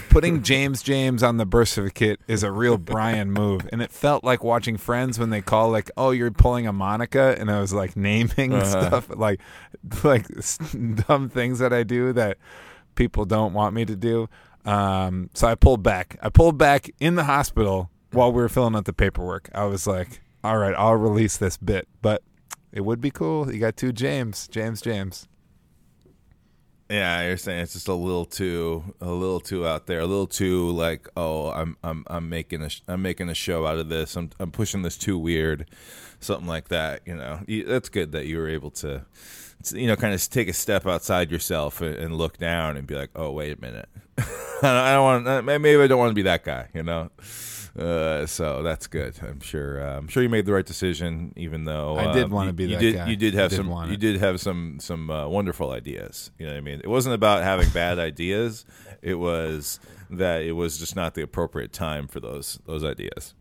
putting 0.09 0.43
James 0.43 0.81
James 0.81 1.23
on 1.23 1.38
the 1.38 1.45
birth 1.45 1.69
certificate 1.69 2.19
is 2.27 2.43
a 2.43 2.51
real 2.51 2.77
Brian 2.77 3.31
move, 3.31 3.67
and 3.71 3.81
it 3.81 3.91
felt 3.91 4.23
like 4.23 4.43
watching 4.43 4.77
Friends 4.77 5.19
when 5.19 5.29
they 5.29 5.41
call 5.41 5.69
like, 5.69 5.91
"Oh, 5.97 6.11
you're 6.11 6.31
pulling 6.31 6.67
a 6.67 6.73
Monica," 6.73 7.35
and 7.39 7.51
I 7.51 7.59
was 7.59 7.73
like 7.73 7.95
naming 7.95 8.53
uh-huh. 8.53 8.65
stuff 8.65 9.09
like 9.15 9.39
like 10.03 10.27
dumb 11.07 11.29
things 11.29 11.59
that 11.59 11.73
I 11.73 11.83
do 11.83 12.13
that 12.13 12.38
people 12.95 13.25
don't 13.25 13.53
want 13.53 13.73
me 13.73 13.85
to 13.85 13.95
do. 13.95 14.29
Um, 14.69 15.31
so 15.33 15.47
I 15.47 15.55
pulled 15.55 15.81
back. 15.81 16.17
I 16.21 16.29
pulled 16.29 16.57
back 16.59 16.91
in 16.99 17.15
the 17.15 17.23
hospital 17.23 17.89
while 18.11 18.31
we 18.31 18.39
were 18.39 18.49
filling 18.49 18.75
out 18.75 18.85
the 18.85 18.93
paperwork. 18.93 19.49
I 19.53 19.65
was 19.65 19.88
like, 19.88 20.21
"All 20.43 20.57
right, 20.57 20.75
I'll 20.77 20.95
release 20.95 21.38
this 21.38 21.57
bit," 21.57 21.88
but 22.03 22.21
it 22.71 22.81
would 22.81 23.01
be 23.01 23.09
cool. 23.09 23.51
You 23.51 23.59
got 23.59 23.77
two 23.77 23.91
James, 23.91 24.47
James, 24.47 24.79
James. 24.79 25.27
Yeah, 26.88 27.27
you're 27.27 27.38
saying 27.38 27.61
it's 27.61 27.73
just 27.73 27.88
a 27.88 27.93
little 27.93 28.25
too, 28.25 28.83
a 29.01 29.11
little 29.11 29.39
too 29.39 29.65
out 29.67 29.88
there, 29.88 29.99
a 29.99 30.07
little 30.07 30.27
too 30.27 30.71
like, 30.71 31.07
oh, 31.15 31.51
I'm, 31.51 31.77
I'm, 31.83 32.03
I'm 32.07 32.29
making 32.29 32.63
a, 32.63 32.69
I'm 32.88 33.03
making 33.03 33.29
a 33.29 33.35
show 33.35 33.67
out 33.67 33.77
of 33.77 33.89
this. 33.89 34.15
I'm, 34.15 34.31
I'm 34.39 34.49
pushing 34.49 34.81
this 34.81 34.97
too 34.97 35.15
weird, 35.15 35.69
something 36.19 36.47
like 36.47 36.69
that. 36.69 37.01
You 37.05 37.15
know, 37.15 37.41
that's 37.67 37.89
good 37.89 38.11
that 38.13 38.25
you 38.25 38.39
were 38.39 38.49
able 38.49 38.71
to, 38.71 39.05
you 39.71 39.85
know, 39.85 39.95
kind 39.95 40.15
of 40.15 40.29
take 40.31 40.47
a 40.47 40.53
step 40.53 40.88
outside 40.88 41.29
yourself 41.29 41.79
and, 41.81 41.95
and 41.95 42.15
look 42.15 42.39
down 42.39 42.75
and 42.75 42.88
be 42.88 42.95
like, 42.95 43.11
oh, 43.15 43.31
wait 43.31 43.55
a 43.55 43.61
minute, 43.61 43.89
I 44.19 44.61
don't, 44.61 44.75
I 44.75 44.91
don't 44.93 45.25
want, 45.25 45.45
maybe 45.45 45.75
I 45.75 45.88
don't 45.88 45.99
want 45.99 46.11
to 46.11 46.15
be 46.15 46.23
that 46.23 46.43
guy. 46.43 46.69
You 46.73 46.83
know. 46.83 47.09
Uh, 47.77 48.25
so 48.25 48.61
that's 48.63 48.88
good. 48.88 49.15
I'm 49.21 49.39
sure. 49.39 49.81
Uh, 49.81 49.97
I'm 49.97 50.07
sure 50.07 50.23
you 50.23 50.29
made 50.29 50.45
the 50.45 50.53
right 50.53 50.65
decision, 50.65 51.33
even 51.38 51.65
though 51.65 51.97
I 51.97 52.11
did 52.11 52.25
uh, 52.25 52.29
wanna 52.29 52.51
be 52.51 52.63
you 52.65 52.69
that 52.71 52.79
did, 52.79 52.95
guy. 52.95 53.07
You 53.07 53.15
did 53.15 53.33
have 53.35 53.53
some. 53.53 53.69
You 53.89 53.95
did 53.97 54.19
have 54.19 54.41
some 54.41 54.79
some 54.81 55.09
uh, 55.09 55.27
wonderful 55.27 55.71
ideas. 55.71 56.31
You 56.38 56.47
know 56.47 56.53
what 56.53 56.57
I 56.57 56.61
mean? 56.61 56.81
It 56.83 56.89
wasn't 56.89 57.15
about 57.15 57.43
having 57.43 57.69
bad 57.69 57.99
ideas. 58.09 58.65
It 59.01 59.15
was 59.15 59.79
that 60.09 60.41
it 60.41 60.53
was 60.53 60.77
just 60.77 60.95
not 60.95 61.13
the 61.13 61.21
appropriate 61.21 61.71
time 61.71 62.07
for 62.07 62.19
those 62.19 62.59
those 62.65 62.83
ideas. 62.83 63.33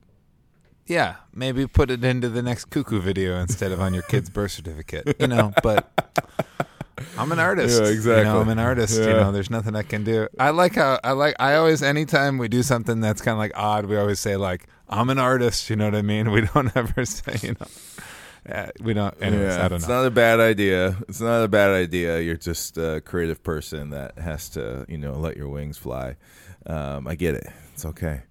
Yeah, 0.87 1.17
maybe 1.35 1.67
put 1.67 1.91
it 1.91 2.03
into 2.05 2.29
the 2.29 2.43
next 2.43 2.67
cuckoo 2.67 3.01
video 3.01 3.39
instead 3.41 3.73
of 3.73 3.81
on 3.81 3.93
your 3.93 4.05
kid's 4.05 4.31
birth 4.31 4.53
certificate. 4.53 5.17
You 5.21 5.27
know, 5.27 5.53
but 5.63 6.47
I'm 7.17 7.33
an 7.33 7.39
artist. 7.39 7.81
Yeah, 7.81 7.89
You 7.89 7.95
exactly. 7.95 8.25
know, 8.25 8.41
I'm 8.41 8.49
an 8.49 8.59
artist. 8.59 8.99
You 8.99 9.07
know, 9.07 9.33
there's 9.33 9.51
nothing 9.51 9.75
I 9.77 9.83
can 9.83 10.05
do. 10.05 10.29
I 10.39 10.51
like 10.51 10.75
how 10.75 10.99
I 11.05 11.13
like. 11.13 11.37
I 11.39 11.55
always, 11.57 11.83
anytime 11.83 12.39
we 12.39 12.49
do 12.49 12.63
something 12.63 13.01
that's 13.01 13.21
kind 13.23 13.33
of 13.35 13.39
like 13.39 13.53
odd, 13.55 13.87
we 13.87 13.97
always 13.97 14.21
say 14.21 14.37
like, 14.37 14.67
"I'm 14.89 15.11
an 15.11 15.19
artist." 15.19 15.71
You 15.71 15.77
know 15.77 15.85
what 15.87 15.95
I 15.95 16.03
mean? 16.03 16.31
We 16.33 16.43
don't 16.43 16.75
ever 16.77 17.05
say, 17.05 17.37
you 17.47 17.55
know, 17.59 17.67
yeah, 18.49 18.71
we 18.81 18.95
don't. 18.95 19.15
Anyways, 19.23 19.57
yeah, 19.57 19.65
I 19.65 19.69
don't 19.69 19.77
it's 19.79 19.89
not 19.89 20.05
a 20.07 20.11
bad 20.11 20.41
idea. 20.41 20.97
It's 21.09 21.21
not 21.21 21.43
a 21.43 21.49
bad 21.49 21.71
idea. 21.71 22.21
You're 22.21 22.37
just 22.37 22.79
a 22.79 23.01
creative 23.01 23.43
person 23.43 23.91
that 23.91 24.19
has 24.19 24.49
to, 24.51 24.87
you 24.89 24.99
know, 24.99 25.15
let 25.19 25.37
your 25.37 25.49
wings 25.49 25.77
fly. 25.79 26.17
Um, 26.67 27.07
I 27.07 27.15
get 27.15 27.35
it. 27.35 27.47
It's 27.75 27.85
okay. 27.85 28.23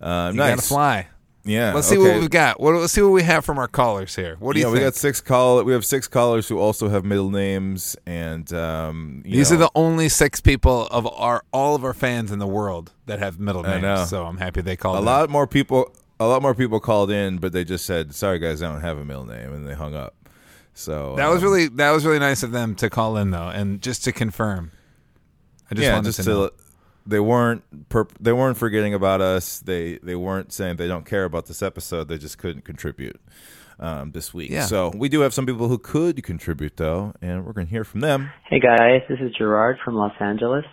Um, 0.00 0.34
you 0.34 0.38
nice. 0.40 0.56
gotta 0.56 0.62
fly. 0.62 1.08
Yeah. 1.44 1.72
Let's 1.72 1.88
see 1.88 1.96
okay. 1.96 2.12
what 2.12 2.20
we've 2.20 2.30
got. 2.30 2.60
What, 2.60 2.74
let's 2.74 2.92
see 2.92 3.02
what 3.02 3.12
we 3.12 3.22
have 3.22 3.44
from 3.44 3.58
our 3.58 3.68
callers 3.68 4.14
here. 4.14 4.36
What 4.38 4.54
do 4.54 4.60
you 4.60 4.66
yeah, 4.66 4.72
think? 4.72 4.80
we 4.80 4.84
got 4.84 4.94
six 4.94 5.20
call. 5.20 5.62
We 5.64 5.72
have 5.72 5.84
six 5.84 6.06
callers 6.06 6.48
who 6.48 6.58
also 6.58 6.88
have 6.88 7.04
middle 7.04 7.30
names, 7.30 7.96
and 8.06 8.52
um, 8.52 9.22
you 9.24 9.36
These 9.36 9.50
know, 9.50 9.56
are 9.56 9.60
the 9.60 9.70
only 9.74 10.08
six 10.08 10.40
people 10.40 10.86
of 10.88 11.06
our 11.06 11.42
all 11.52 11.74
of 11.74 11.84
our 11.84 11.94
fans 11.94 12.30
in 12.30 12.38
the 12.38 12.46
world 12.46 12.92
that 13.06 13.18
have 13.18 13.40
middle 13.40 13.64
I 13.64 13.72
names. 13.72 13.82
know. 13.82 14.04
So 14.04 14.26
I'm 14.26 14.36
happy 14.38 14.60
they 14.60 14.76
called. 14.76 14.96
a 14.96 14.98
in. 15.00 15.04
lot 15.04 15.30
more 15.30 15.46
people. 15.46 15.94
A 16.18 16.26
lot 16.26 16.42
more 16.42 16.54
people 16.54 16.80
called 16.80 17.10
in, 17.10 17.38
but 17.38 17.52
they 17.52 17.64
just 17.64 17.86
said, 17.86 18.14
"Sorry, 18.14 18.38
guys, 18.38 18.62
I 18.62 18.70
don't 18.70 18.82
have 18.82 18.98
a 18.98 19.04
middle 19.06 19.24
name," 19.24 19.54
and 19.54 19.66
they 19.66 19.72
hung 19.72 19.94
up. 19.94 20.14
So 20.74 21.16
That 21.16 21.28
was 21.28 21.38
um, 21.38 21.44
really 21.44 21.68
that 21.68 21.90
was 21.92 22.04
really 22.04 22.18
nice 22.18 22.42
of 22.42 22.52
them 22.52 22.74
to 22.76 22.90
call 22.90 23.16
in 23.16 23.30
though, 23.30 23.48
and 23.48 23.80
just 23.80 24.04
to 24.04 24.12
confirm. 24.12 24.72
I 25.70 25.74
just 25.74 25.86
yeah, 25.86 25.94
wanted 25.94 26.04
just 26.06 26.16
to 26.18 26.24
to, 26.24 26.30
know. 26.30 26.50
They 27.10 27.20
weren't 27.20 27.88
perp- 27.88 28.16
they 28.20 28.32
weren't 28.32 28.56
forgetting 28.56 28.94
about 28.94 29.20
us. 29.20 29.60
They 29.60 29.98
they 30.02 30.14
weren't 30.14 30.52
saying 30.52 30.76
they 30.76 30.88
don't 30.88 31.04
care 31.04 31.24
about 31.24 31.46
this 31.46 31.62
episode. 31.62 32.08
They 32.08 32.18
just 32.18 32.38
couldn't 32.38 32.64
contribute 32.64 33.20
um, 33.78 34.12
this 34.12 34.32
week. 34.32 34.50
Yeah. 34.50 34.66
So 34.66 34.92
we 34.94 35.08
do 35.08 35.20
have 35.20 35.34
some 35.34 35.46
people 35.46 35.68
who 35.68 35.78
could 35.78 36.22
contribute 36.22 36.76
though, 36.76 37.12
and 37.20 37.44
we're 37.44 37.52
going 37.52 37.66
to 37.66 37.70
hear 37.70 37.84
from 37.84 38.00
them. 38.00 38.30
Hey 38.48 38.60
guys, 38.60 39.02
this 39.08 39.18
is 39.20 39.34
Gerard 39.36 39.78
from 39.84 39.94
Los 39.94 40.12
Angeles. 40.20 40.64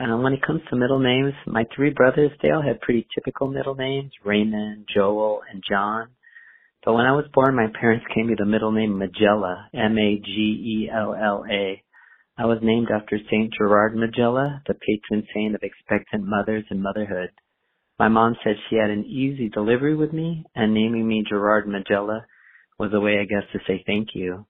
Um, 0.00 0.22
when 0.22 0.32
it 0.32 0.42
comes 0.46 0.60
to 0.70 0.76
middle 0.76 1.00
names, 1.00 1.32
my 1.46 1.64
three 1.74 1.90
brothers, 1.90 2.30
they 2.40 2.50
all 2.50 2.62
had 2.62 2.80
pretty 2.80 3.06
typical 3.14 3.48
middle 3.48 3.74
names, 3.74 4.12
Raymond, 4.24 4.86
Joel, 4.94 5.40
and 5.50 5.60
John. 5.68 6.08
But 6.84 6.94
when 6.94 7.04
I 7.04 7.12
was 7.12 7.24
born, 7.34 7.56
my 7.56 7.66
parents 7.78 8.06
gave 8.14 8.26
me 8.26 8.34
the 8.38 8.46
middle 8.46 8.70
name 8.70 8.92
Magella, 8.92 9.64
M-A-G-E-L-L-A. 9.74 11.02
I 12.40 12.46
was 12.46 12.58
named 12.62 12.86
after 12.94 13.18
Saint 13.28 13.52
Gerard 13.52 13.96
Magella, 13.96 14.62
the 14.68 14.74
patron 14.74 15.26
saint 15.34 15.56
of 15.56 15.62
expectant 15.64 16.24
mothers 16.24 16.64
and 16.70 16.80
motherhood. 16.80 17.30
My 17.98 18.06
mom 18.06 18.36
said 18.44 18.54
she 18.70 18.76
had 18.76 18.90
an 18.90 19.04
easy 19.06 19.48
delivery 19.48 19.96
with 19.96 20.12
me, 20.12 20.44
and 20.54 20.72
naming 20.72 21.08
me 21.08 21.24
Gerard 21.28 21.66
Magella 21.66 22.20
was 22.78 22.92
a 22.94 23.00
way, 23.00 23.18
I 23.18 23.24
guess, 23.24 23.42
to 23.52 23.58
say 23.66 23.82
thank 23.84 24.10
you. 24.14 24.46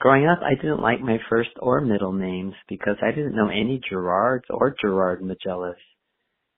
Growing 0.00 0.26
up, 0.26 0.40
I 0.42 0.56
didn't 0.56 0.82
like 0.82 1.00
my 1.00 1.18
first 1.30 1.50
or 1.60 1.80
middle 1.80 2.12
names 2.12 2.54
because 2.68 2.96
I 3.00 3.12
didn't 3.12 3.36
know 3.36 3.48
any 3.48 3.80
Gerards 3.88 4.46
or 4.50 4.74
Gerard 4.80 5.22
Magellas. 5.22 5.78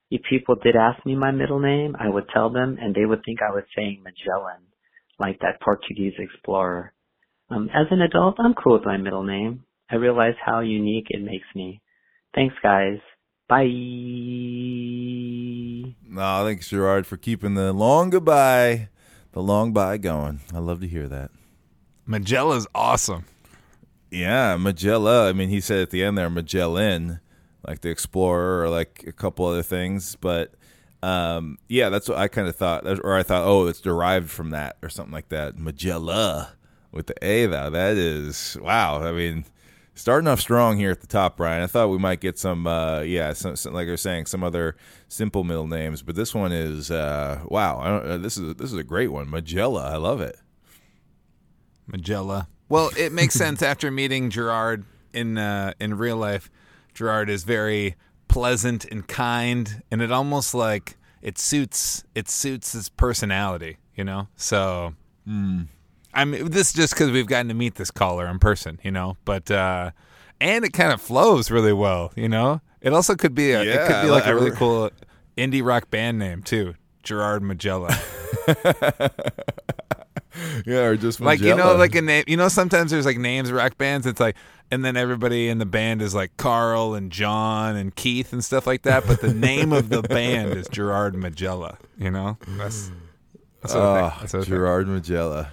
If 0.09 0.23
people 0.27 0.55
did 0.55 0.75
ask 0.75 1.05
me 1.05 1.13
my 1.13 1.29
middle 1.29 1.59
name, 1.59 1.95
I 1.99 2.09
would 2.09 2.27
tell 2.33 2.49
them 2.49 2.79
and 2.81 2.95
they 2.95 3.05
would 3.05 3.21
think 3.23 3.37
I 3.43 3.53
was 3.53 3.65
saying 3.75 4.01
Magellan, 4.03 4.63
like 5.19 5.37
that 5.41 5.61
Portuguese 5.61 6.15
explorer. 6.17 6.91
Um, 7.51 7.69
as 7.71 7.85
an 7.91 8.01
adult, 8.01 8.37
I'm 8.39 8.55
cool 8.55 8.79
with 8.79 8.85
my 8.85 8.97
middle 8.97 9.23
name. 9.23 9.63
I 9.89 9.95
realize 9.95 10.35
how 10.43 10.59
unique 10.61 11.07
it 11.09 11.21
makes 11.21 11.47
me. 11.55 11.81
Thanks 12.33 12.55
guys. 12.61 12.99
Bye. 13.47 13.65
No, 16.07 16.43
thanks 16.45 16.69
Gerard 16.69 17.05
for 17.05 17.17
keeping 17.17 17.53
the 17.53 17.71
long 17.73 18.09
goodbye, 18.09 18.89
the 19.33 19.41
long 19.41 19.71
bye 19.73 19.97
going. 19.97 20.41
I 20.53 20.59
love 20.59 20.81
to 20.81 20.87
hear 20.87 21.07
that. 21.07 21.31
Magella's 22.07 22.67
awesome. 22.73 23.25
Yeah, 24.11 24.55
Magella. 24.57 25.29
I 25.29 25.33
mean, 25.33 25.49
he 25.49 25.59
said 25.59 25.79
at 25.79 25.89
the 25.89 26.03
end 26.03 26.17
there, 26.17 26.29
Magellan, 26.29 27.19
like 27.67 27.81
the 27.81 27.89
explorer, 27.89 28.63
or 28.63 28.69
like 28.69 29.03
a 29.07 29.11
couple 29.11 29.45
other 29.45 29.63
things. 29.63 30.15
But 30.15 30.53
um, 31.03 31.57
yeah, 31.67 31.89
that's 31.89 32.07
what 32.07 32.17
I 32.17 32.27
kind 32.27 32.47
of 32.47 32.55
thought, 32.55 32.87
or 33.03 33.15
I 33.15 33.23
thought, 33.23 33.43
oh, 33.45 33.67
it's 33.67 33.81
derived 33.81 34.29
from 34.29 34.51
that, 34.51 34.77
or 34.81 34.89
something 34.89 35.13
like 35.13 35.29
that. 35.29 35.57
Magella 35.57 36.49
with 36.91 37.07
the 37.07 37.15
A, 37.21 37.45
though. 37.47 37.69
That 37.69 37.97
is 37.97 38.57
wow. 38.61 39.03
I 39.03 39.11
mean, 39.11 39.45
starting 39.95 40.27
off 40.27 40.39
strong 40.39 40.77
here 40.77 40.91
at 40.91 41.01
the 41.01 41.07
top, 41.07 41.37
Brian. 41.37 41.63
I 41.63 41.67
thought 41.67 41.89
we 41.89 41.97
might 41.97 42.19
get 42.19 42.37
some, 42.37 42.67
uh, 42.67 43.01
yeah, 43.01 43.33
some, 43.33 43.55
some 43.55 43.73
like 43.73 43.87
I 43.87 43.91
was 43.91 44.01
saying, 44.01 44.27
some 44.27 44.43
other 44.43 44.75
simple 45.07 45.43
middle 45.43 45.67
names, 45.67 46.01
but 46.01 46.15
this 46.15 46.35
one 46.35 46.51
is 46.51 46.91
uh, 46.91 47.41
wow. 47.45 47.79
I 47.79 47.87
don't, 47.87 48.05
uh, 48.05 48.17
this 48.17 48.37
is 48.37 48.55
this 48.55 48.71
is 48.71 48.77
a 48.77 48.83
great 48.83 49.11
one, 49.11 49.27
Magella. 49.27 49.85
I 49.85 49.97
love 49.97 50.21
it. 50.21 50.37
Magella. 51.89 52.47
Well, 52.69 52.91
it 52.97 53.11
makes 53.11 53.35
sense 53.35 53.61
after 53.61 53.89
meeting 53.91 54.29
Gerard 54.29 54.85
in 55.13 55.37
uh, 55.37 55.73
in 55.79 55.97
real 55.97 56.17
life. 56.17 56.49
Gerard 56.93 57.29
is 57.29 57.43
very 57.43 57.95
pleasant 58.27 58.85
and 58.85 59.07
kind, 59.07 59.83
and 59.91 60.01
it 60.01 60.11
almost 60.11 60.53
like 60.53 60.97
it 61.21 61.37
suits 61.37 62.03
it 62.13 62.29
suits 62.29 62.73
his 62.73 62.89
personality, 62.89 63.77
you 63.95 64.03
know. 64.03 64.27
So, 64.35 64.93
I 66.15 66.25
mean, 66.25 66.49
this 66.49 66.69
is 66.69 66.73
just 66.73 66.93
because 66.93 67.11
we've 67.11 67.27
gotten 67.27 67.49
to 67.49 67.53
meet 67.53 67.75
this 67.75 67.91
caller 67.91 68.25
in 68.27 68.39
person, 68.39 68.79
you 68.83 68.91
know. 68.91 69.17
But 69.25 69.51
uh, 69.51 69.91
and 70.39 70.65
it 70.65 70.73
kind 70.73 70.91
of 70.91 71.01
flows 71.01 71.51
really 71.51 71.73
well, 71.73 72.11
you 72.15 72.29
know. 72.29 72.61
It 72.81 72.93
also 72.93 73.15
could 73.15 73.35
be 73.35 73.51
a 73.51 73.61
it 73.61 73.87
could 73.87 74.01
be 74.03 74.09
like 74.09 74.25
I 74.25 74.31
a 74.31 74.35
really 74.35 74.51
re- 74.51 74.57
cool 74.57 74.91
indie 75.37 75.63
rock 75.63 75.89
band 75.91 76.17
name 76.17 76.41
too, 76.41 76.75
Gerard 77.03 77.43
Magella. 77.43 77.93
Yeah, 80.65 80.81
or 80.81 80.97
just 80.97 81.21
like 81.21 81.39
you 81.39 81.55
know 81.55 81.75
like 81.75 81.95
a 81.95 82.01
name 82.01 82.25
you 82.27 82.35
know 82.35 82.49
sometimes 82.49 82.91
there's 82.91 83.05
like 83.05 83.17
names 83.17 83.53
rock 83.53 83.77
bands 83.77 84.05
it's 84.05 84.19
like 84.19 84.35
and 84.69 84.83
then 84.83 84.97
everybody 84.97 85.47
in 85.47 85.59
the 85.59 85.65
band 85.65 86.01
is 86.01 86.13
like 86.13 86.35
carl 86.35 86.93
and 86.93 87.09
john 87.09 87.77
and 87.77 87.95
keith 87.95 88.33
and 88.33 88.43
stuff 88.43 88.67
like 88.67 88.81
that 88.81 89.07
but 89.07 89.21
the 89.21 89.33
name 89.33 89.71
of 89.71 89.87
the 89.87 90.01
band 90.01 90.53
is 90.53 90.67
gerard 90.67 91.13
magella 91.15 91.77
you 91.97 92.11
know 92.11 92.37
that's 92.57 92.91
that's 93.61 93.73
what 93.73 93.83
I 93.83 94.09
think. 94.09 94.21
That's 94.21 94.33
what 94.33 94.39
I 94.39 94.43
think. 94.43 94.47
Gerard 94.47 94.87
Magella. 94.87 95.47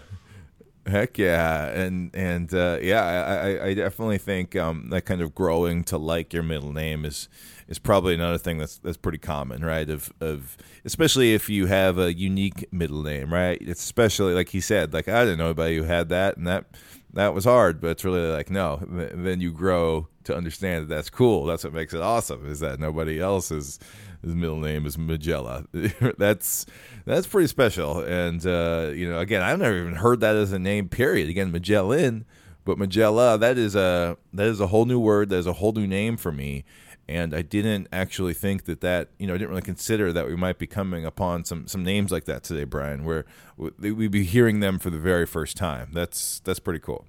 Heck 0.85 1.17
yeah, 1.17 1.69
and 1.69 2.11
and 2.13 2.53
uh, 2.53 2.79
yeah, 2.83 3.05
I, 3.05 3.67
I, 3.67 3.75
definitely 3.75 4.19
think 4.19 4.57
um, 4.57 4.89
that 4.91 5.03
kind 5.03 5.21
of 5.21 5.33
growing 5.33 5.85
to 5.85 5.97
like 5.97 6.33
your 6.33 6.43
middle 6.43 6.73
name 6.73 7.05
is 7.05 7.29
is 7.69 7.79
probably 7.79 8.15
another 8.15 8.37
thing 8.39 8.59
that's 8.59 8.79
that's 8.79 8.97
pretty 8.97 9.19
common, 9.19 9.65
right? 9.65 9.89
Of 9.89 10.13
of 10.21 10.57
especially 10.85 11.35
if 11.35 11.49
you 11.49 11.67
have 11.67 11.99
a 11.99 12.13
unique 12.13 12.67
middle 12.73 13.05
name, 13.05 13.33
right? 13.33 13.59
It's 13.61 13.85
especially 13.85 14.35
like 14.35 14.49
he 14.49 14.61
said, 14.61 14.93
like 14.93 15.07
I 15.07 15.23
didn't 15.25 15.39
know 15.39 15.47
anybody 15.47 15.77
who 15.77 15.85
had 15.85 16.09
that, 16.09 16.37
and 16.37 16.49
that 16.49 16.65
that 17.13 17.33
was 17.33 17.45
hard, 17.45 17.81
but 17.81 17.91
it's 17.91 18.05
really 18.05 18.29
like 18.29 18.51
no. 18.51 18.81
Then 18.89 19.41
you 19.41 19.53
grow 19.53 20.09
to 20.25 20.37
understand 20.37 20.85
that 20.85 20.95
that's 20.95 21.11
cool. 21.11 21.45
That's 21.47 21.63
what 21.63 21.73
makes 21.73 21.95
it 21.95 22.01
awesome. 22.01 22.51
Is 22.51 22.59
that 22.59 22.81
nobody 22.81 23.21
else's 23.21 23.79
his 24.23 24.35
middle 24.35 24.59
name 24.59 24.87
is 24.87 24.97
Magella. 24.97 25.67
that's 26.19 26.65
that's 27.05 27.27
pretty 27.27 27.49
special. 27.49 28.01
And 28.01 28.45
uh, 28.47 28.93
you 28.95 29.11
know, 29.11 29.19
again, 29.19 29.43
I've 29.43 29.59
never 29.59 29.77
even 29.77 29.97
heard 29.97 30.21
that 30.21 30.37
as 30.37 30.53
a 30.53 30.59
name. 30.59 30.89
Period. 30.89 31.29
Again, 31.29 31.51
Magellan, 31.51 32.25
but 32.65 32.79
Magella. 32.79 33.39
That 33.39 33.59
is 33.59 33.75
a 33.75 34.17
that 34.33 34.47
is 34.47 34.61
a 34.61 34.69
whole 34.69 34.85
new 34.85 35.01
word. 35.01 35.29
That 35.31 35.39
is 35.39 35.47
a 35.47 35.55
whole 35.55 35.73
new 35.73 35.87
name 35.87 36.17
for 36.17 36.31
me. 36.31 36.65
And 37.09 37.35
I 37.35 37.43
didn't 37.43 37.89
actually 37.93 38.33
think 38.33 38.65
that 38.67 38.81
that 38.81 39.09
you 39.19 39.27
know 39.27 39.35
I 39.35 39.37
didn't 39.37 39.51
really 39.51 39.63
consider 39.63 40.13
that 40.13 40.29
we 40.29 40.37
might 40.37 40.59
be 40.59 40.69
coming 40.69 41.05
upon 41.05 41.45
some 41.45 41.67
some 41.67 41.83
names 41.83 42.13
like 42.13 42.27
that 42.27 42.45
today, 42.45 42.65
Brian. 42.65 43.05
Where 43.05 43.25
we'd 43.57 44.13
be 44.13 44.23
hearing 44.23 44.61
them 44.61 44.79
for 44.79 44.91
the 44.91 44.99
very 44.99 45.27
first 45.27 45.57
time. 45.57 45.91
That's 45.93 46.41
that's 46.41 46.61
pretty 46.61 46.81
cool. 46.81 47.07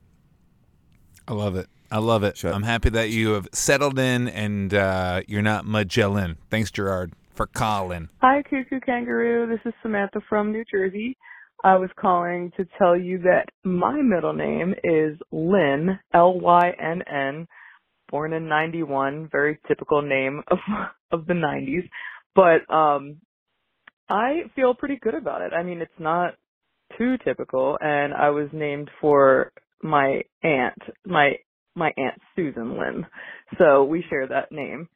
i 1.28 1.34
love 1.34 1.56
it 1.56 1.67
i 1.93 1.97
love 1.99 2.23
it 2.23 2.36
Shut- 2.38 2.53
i'm 2.53 2.63
happy 2.63 2.89
that 2.89 3.10
you 3.10 3.29
have 3.34 3.47
settled 3.53 3.97
in 3.97 4.27
and 4.27 4.73
uh, 4.73 5.21
you're 5.27 5.41
not 5.41 5.65
magellan 5.65 6.38
thanks 6.49 6.71
gerard 6.71 7.13
for 7.36 7.47
calling 7.47 8.10
Hi, 8.21 8.43
Koo 8.43 8.63
Koo 8.69 8.79
Kangaroo. 8.79 9.47
This 9.47 9.60
is 9.65 9.73
Samantha 9.82 10.21
from 10.29 10.51
New 10.51 10.63
Jersey. 10.69 11.17
I 11.63 11.77
was 11.77 11.89
calling 11.99 12.51
to 12.58 12.67
tell 12.77 12.95
you 12.95 13.19
that 13.19 13.45
my 13.63 14.01
middle 14.01 14.34
name 14.34 14.75
is 14.84 15.17
Lynn, 15.32 15.97
L-Y-N-N, 16.13 17.47
born 18.10 18.34
in 18.34 18.47
91, 18.47 19.29
very 19.32 19.60
typical 19.67 20.01
name 20.01 20.43
of 20.51 20.60
of 21.12 21.25
the 21.25 21.34
90s, 21.34 21.89
but 22.36 22.71
um 22.73 23.17
I 24.10 24.43
feel 24.56 24.73
pretty 24.75 24.99
good 25.01 25.15
about 25.15 25.41
it. 25.41 25.53
I 25.53 25.63
mean, 25.63 25.82
it's 25.82 25.91
not 25.99 26.36
too 26.97 27.15
typical 27.25 27.77
and 27.82 28.13
I 28.13 28.29
was 28.29 28.49
named 28.53 28.91
for 29.01 29.51
my 29.82 30.21
aunt, 30.43 30.82
my 31.06 31.34
my 31.75 31.91
aunt 31.97 32.19
Susan 32.36 32.77
Lynn. 32.77 33.05
So 33.57 33.83
we 33.83 34.03
share 34.09 34.27
that 34.27 34.51
name. 34.51 34.88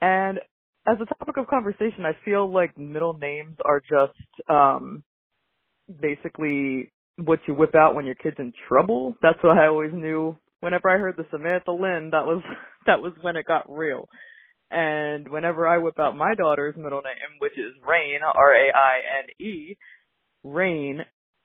And 0.00 0.38
as 0.86 0.96
a 1.00 1.06
topic 1.06 1.36
of 1.36 1.46
conversation, 1.46 2.04
I 2.04 2.12
feel 2.24 2.52
like 2.52 2.76
middle 2.76 3.14
names 3.14 3.56
are 3.64 3.80
just 3.80 4.18
um 4.48 5.02
basically 6.00 6.90
what 7.16 7.40
you 7.46 7.54
whip 7.54 7.74
out 7.74 7.94
when 7.94 8.06
your 8.06 8.14
kid's 8.14 8.36
in 8.38 8.52
trouble. 8.68 9.14
That's 9.22 9.38
what 9.42 9.58
I 9.58 9.66
always 9.66 9.92
knew. 9.92 10.36
Whenever 10.60 10.88
I 10.88 10.98
heard 10.98 11.16
the 11.16 11.26
Samantha 11.30 11.72
Lynn, 11.72 12.10
that 12.12 12.26
was 12.26 12.42
that 12.86 13.00
was 13.00 13.12
when 13.20 13.36
it 13.36 13.46
got 13.46 13.70
real. 13.70 14.08
And 14.70 15.28
whenever 15.28 15.68
I 15.68 15.78
whip 15.78 15.98
out 15.98 16.16
my 16.16 16.34
daughter's 16.34 16.76
middle 16.76 17.02
name, 17.02 17.38
which 17.38 17.52
is 17.52 17.74
Rain, 17.86 18.20
R 18.22 18.54
A 18.54 18.72
I 18.74 19.00
N 19.22 19.46
E, 19.46 19.76
Rain, 20.42 21.00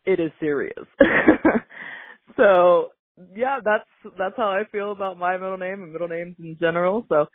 it 0.05 0.19
is 0.19 0.31
serious. 0.39 0.85
so 2.37 2.89
yeah, 3.35 3.59
that's 3.63 4.15
that's 4.17 4.35
how 4.37 4.49
I 4.49 4.63
feel 4.71 4.91
about 4.91 5.17
my 5.17 5.37
middle 5.37 5.57
name 5.57 5.83
and 5.83 5.91
middle 5.91 6.07
names 6.07 6.35
in 6.39 6.57
general. 6.59 7.05
So 7.09 7.25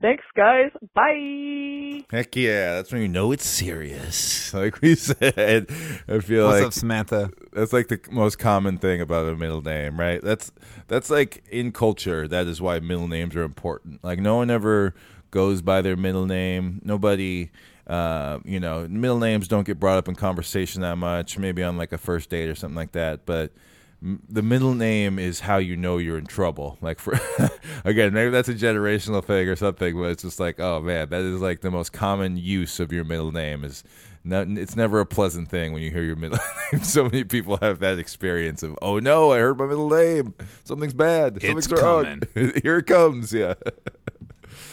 thanks 0.00 0.24
guys. 0.36 0.70
Bye. 0.94 2.04
Heck 2.10 2.34
yeah, 2.36 2.76
that's 2.76 2.90
when 2.92 3.02
you 3.02 3.08
know 3.08 3.32
it's 3.32 3.46
serious. 3.46 4.36
Like 4.54 4.80
we 4.80 4.94
said, 4.94 5.66
I 6.08 6.18
feel 6.20 6.46
What's 6.46 6.60
like 6.60 6.62
up, 6.62 6.72
Samantha? 6.72 7.30
that's 7.52 7.72
like 7.74 7.88
the 7.88 8.00
most 8.10 8.38
common 8.38 8.78
thing 8.78 9.02
about 9.02 9.28
a 9.28 9.36
middle 9.36 9.60
name, 9.60 10.00
right? 10.00 10.22
That's 10.22 10.50
that's 10.86 11.10
like 11.10 11.44
in 11.50 11.70
culture. 11.72 12.26
That 12.26 12.46
is 12.46 12.62
why 12.62 12.80
middle 12.80 13.08
names 13.08 13.36
are 13.36 13.42
important. 13.42 14.02
Like 14.02 14.20
no 14.20 14.36
one 14.36 14.50
ever 14.50 14.94
goes 15.30 15.60
by 15.60 15.82
their 15.82 15.96
middle 15.96 16.24
name. 16.24 16.80
Nobody, 16.82 17.50
uh, 17.86 18.38
you 18.44 18.58
know, 18.58 18.88
middle 18.88 19.18
names 19.18 19.48
don't 19.48 19.66
get 19.66 19.78
brought 19.78 19.98
up 19.98 20.08
in 20.08 20.14
conversation 20.14 20.80
that 20.80 20.96
much. 20.96 21.36
Maybe 21.38 21.62
on 21.62 21.76
like 21.76 21.92
a 21.92 21.98
first 21.98 22.30
date 22.30 22.48
or 22.48 22.54
something 22.54 22.76
like 22.76 22.92
that. 22.92 23.26
But 23.26 23.52
m- 23.52 23.58
the 24.00 24.42
middle 24.42 24.74
name 24.74 25.18
is 25.18 25.40
how 25.40 25.56
you 25.58 25.76
know 25.76 25.98
you're 25.98 26.18
in 26.18 26.26
trouble. 26.26 26.78
Like 26.80 26.98
for 27.00 27.14
again, 27.84 28.12
maybe 28.14 28.30
that's 28.30 28.48
a 28.48 28.54
generational 28.54 29.24
thing 29.24 29.48
or 29.48 29.56
something. 29.56 29.94
But 29.96 30.10
it's 30.12 30.22
just 30.22 30.38
like, 30.38 30.60
oh 30.60 30.80
man, 30.80 31.08
that 31.10 31.20
is 31.22 31.40
like 31.40 31.60
the 31.62 31.70
most 31.70 31.92
common 31.92 32.36
use 32.36 32.78
of 32.80 32.92
your 32.92 33.04
middle 33.04 33.32
name 33.32 33.64
is. 33.64 33.82
No, 34.24 34.44
it's 34.46 34.76
never 34.76 35.00
a 35.00 35.06
pleasant 35.06 35.48
thing 35.48 35.72
when 35.72 35.80
you 35.80 35.90
hear 35.90 36.02
your 36.02 36.16
middle 36.16 36.38
name. 36.72 36.82
So 36.82 37.04
many 37.04 37.24
people 37.24 37.56
have 37.62 37.78
that 37.78 37.98
experience 37.98 38.62
of, 38.62 38.76
oh 38.82 38.98
no, 38.98 39.32
I 39.32 39.38
heard 39.38 39.58
my 39.58 39.64
middle 39.66 39.88
name. 39.88 40.34
Something's 40.64 40.92
bad. 40.92 41.40
Something's 41.40 41.70
It's 41.72 41.80
wrong. 41.82 42.20
Here 42.62 42.78
it 42.78 42.86
comes. 42.86 43.32
Yeah. 43.32 43.54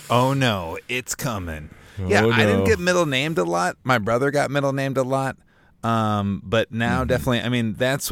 Oh 0.10 0.34
no, 0.34 0.78
it's 0.90 1.16
coming. 1.16 1.70
Yeah, 2.06 2.26
Oh, 2.26 2.32
I 2.32 2.46
didn't 2.46 2.66
get 2.66 2.80
middle 2.80 3.06
named 3.06 3.38
a 3.38 3.44
lot. 3.46 3.78
My 3.84 3.98
brother 3.98 4.30
got 4.30 4.52
middle 4.52 4.74
named 4.74 4.98
a 4.98 5.04
lot. 5.04 5.38
Um, 5.84 6.42
but 6.44 6.72
now 6.72 7.00
Mm-hmm. 7.02 7.08
definitely, 7.08 7.42
I 7.42 7.50
mean, 7.50 7.74
that's. 7.74 8.12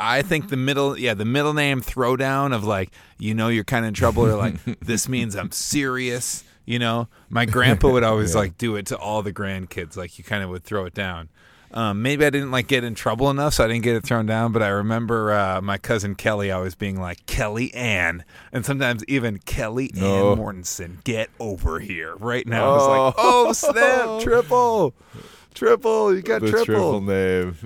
I 0.00 0.22
think 0.22 0.48
the 0.48 0.56
middle, 0.56 0.98
yeah, 0.98 1.14
the 1.14 1.26
middle 1.26 1.52
name 1.52 1.82
throwdown 1.82 2.54
of 2.54 2.64
like, 2.64 2.90
you 3.18 3.34
know, 3.34 3.48
you're 3.48 3.64
kind 3.64 3.84
of 3.84 3.88
in 3.88 3.94
trouble, 3.94 4.26
or 4.26 4.34
like, 4.34 4.54
this 4.80 5.08
means 5.08 5.36
I'm 5.36 5.52
serious. 5.52 6.42
You 6.64 6.78
know, 6.78 7.08
my 7.28 7.44
grandpa 7.46 7.90
would 7.90 8.04
always 8.04 8.34
like 8.42 8.56
do 8.56 8.76
it 8.76 8.86
to 8.86 8.96
all 8.96 9.22
the 9.22 9.32
grandkids. 9.32 9.96
Like, 9.96 10.18
you 10.18 10.24
kind 10.24 10.42
of 10.42 10.50
would 10.50 10.64
throw 10.64 10.86
it 10.86 10.94
down. 10.94 11.28
Um, 11.72 12.02
maybe 12.02 12.24
I 12.24 12.30
didn't 12.30 12.50
like 12.50 12.66
get 12.66 12.82
in 12.82 12.94
trouble 12.96 13.30
enough, 13.30 13.54
so 13.54 13.64
I 13.64 13.68
didn't 13.68 13.84
get 13.84 13.94
it 13.94 14.02
thrown 14.02 14.26
down. 14.26 14.52
But 14.52 14.62
I 14.62 14.68
remember 14.68 15.32
uh, 15.32 15.60
my 15.60 15.78
cousin 15.78 16.14
Kelly 16.16 16.50
always 16.50 16.74
being 16.74 17.00
like 17.00 17.24
Kelly 17.26 17.72
Ann, 17.74 18.24
and 18.52 18.64
sometimes 18.66 19.04
even 19.06 19.38
Kelly 19.38 19.90
No. 19.94 20.32
Ann 20.32 20.38
Mortensen. 20.38 21.04
Get 21.04 21.30
over 21.38 21.78
here 21.78 22.16
right 22.16 22.46
now. 22.46 22.70
I 22.70 22.72
was 22.72 22.88
like, 22.88 23.14
oh 23.18 23.52
snap, 23.52 24.20
triple, 24.22 24.94
triple, 25.54 26.14
you 26.14 26.22
got 26.22 26.40
the 26.40 26.50
triple. 26.50 26.64
triple 26.64 27.00
name. 27.02 27.56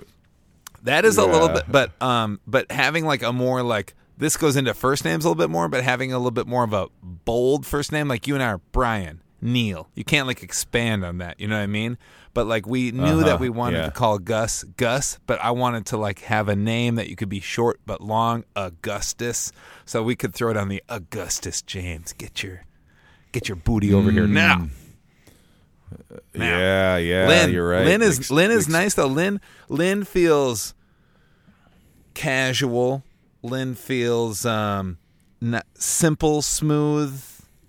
That 0.85 1.05
is 1.05 1.19
a 1.19 1.25
little 1.25 1.49
bit, 1.49 1.65
but 1.69 2.01
um, 2.03 2.41
but 2.47 2.71
having 2.71 3.05
like 3.05 3.23
a 3.23 3.33
more 3.33 3.63
like 3.63 3.95
this 4.17 4.37
goes 4.37 4.57
into 4.57 4.73
first 4.75 5.05
names 5.05 5.25
a 5.25 5.29
little 5.29 5.43
bit 5.43 5.51
more, 5.51 5.69
but 5.69 5.83
having 5.83 6.13
a 6.13 6.19
little 6.19 6.31
bit 6.31 6.47
more 6.47 6.63
of 6.65 6.73
a 6.73 6.87
bold 7.03 7.67
first 7.67 7.91
name, 7.93 8.07
like 8.09 8.27
you 8.27 8.35
and 8.35 8.43
I 8.43 8.47
are 8.49 8.59
Brian, 8.71 9.21
Neil. 9.41 9.89
You 9.95 10.05
can't 10.05 10.27
like 10.27 10.43
expand 10.43 11.05
on 11.05 11.19
that. 11.19 11.41
You 11.41 11.49
know 11.49 11.57
what 11.57 11.63
I 11.63 11.67
mean? 11.67 11.99
But 12.35 12.47
like 12.47 12.67
we 12.67 12.91
knew 12.93 13.03
Uh-huh, 13.21 13.25
that 13.25 13.41
we 13.41 13.49
wanted 13.49 13.79
yeah. 13.79 13.85
to 13.87 13.91
call 13.93 14.19
Gus 14.19 14.63
Gus, 14.77 15.19
but 15.27 15.41
I 15.43 15.53
wanted 15.53 15.87
to 15.87 15.97
like 15.97 16.21
have 16.21 16.49
a 16.49 16.57
name 16.57 16.97
that 16.97 17.09
you 17.09 17.17
could 17.17 17.29
be 17.29 17.41
short 17.41 17.81
but 17.87 18.01
long, 18.01 18.45
Augustus, 18.55 19.53
so 19.85 20.03
we 20.03 20.17
could 20.17 20.35
throw 20.35 20.51
it 20.51 20.57
on 20.57 20.69
the 20.69 20.83
Augustus 20.89 21.63
James. 21.63 22.13
Get 22.13 22.43
your 22.43 22.65
get 23.33 23.49
your 23.49 23.57
booty 23.57 23.93
over 23.95 24.11
here 24.11 24.27
now. 24.27 24.69
Now. 26.35 26.45
Yeah, 26.45 26.97
yeah, 26.97 27.29
Lynn, 27.29 27.53
you're 27.53 27.69
right. 27.69 27.85
Lynn 27.85 28.03
is 28.03 28.19
Ex- 28.19 28.31
Lynn 28.31 28.51
is 28.51 28.65
ex- 28.65 28.69
nice 28.73 28.95
though. 28.95 29.07
Lynn 29.07 29.41
Lynn 29.69 30.05
feels 30.05 30.75
casual. 32.15 33.03
Lynn 33.43 33.75
feels 33.75 34.45
um, 34.47 34.99
simple, 35.75 36.43
smooth, 36.43 37.23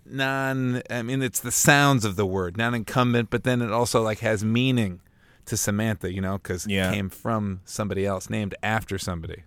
non. 0.06 0.82
I 0.90 1.02
mean, 1.02 1.22
it's 1.22 1.40
the 1.40 1.52
sounds 1.52 2.06
of 2.06 2.16
the 2.16 2.26
word, 2.26 2.58
non-incumbent, 2.58 3.30
but 3.30 3.44
then 3.44 3.62
it 3.62 3.72
also 3.72 4.02
like 4.02 4.20
has 4.20 4.44
meaning 4.44 5.02
to 5.46 5.58
Samantha. 5.58 6.12
You 6.14 6.22
know, 6.22 6.38
because 6.38 6.66
Yeah. 6.66 6.90
it 6.92 6.96
came 6.96 7.10
from 7.10 7.62
somebody 7.66 8.06
else, 8.06 8.30
named 8.30 8.56
after 8.64 8.98
somebody. 8.98 9.44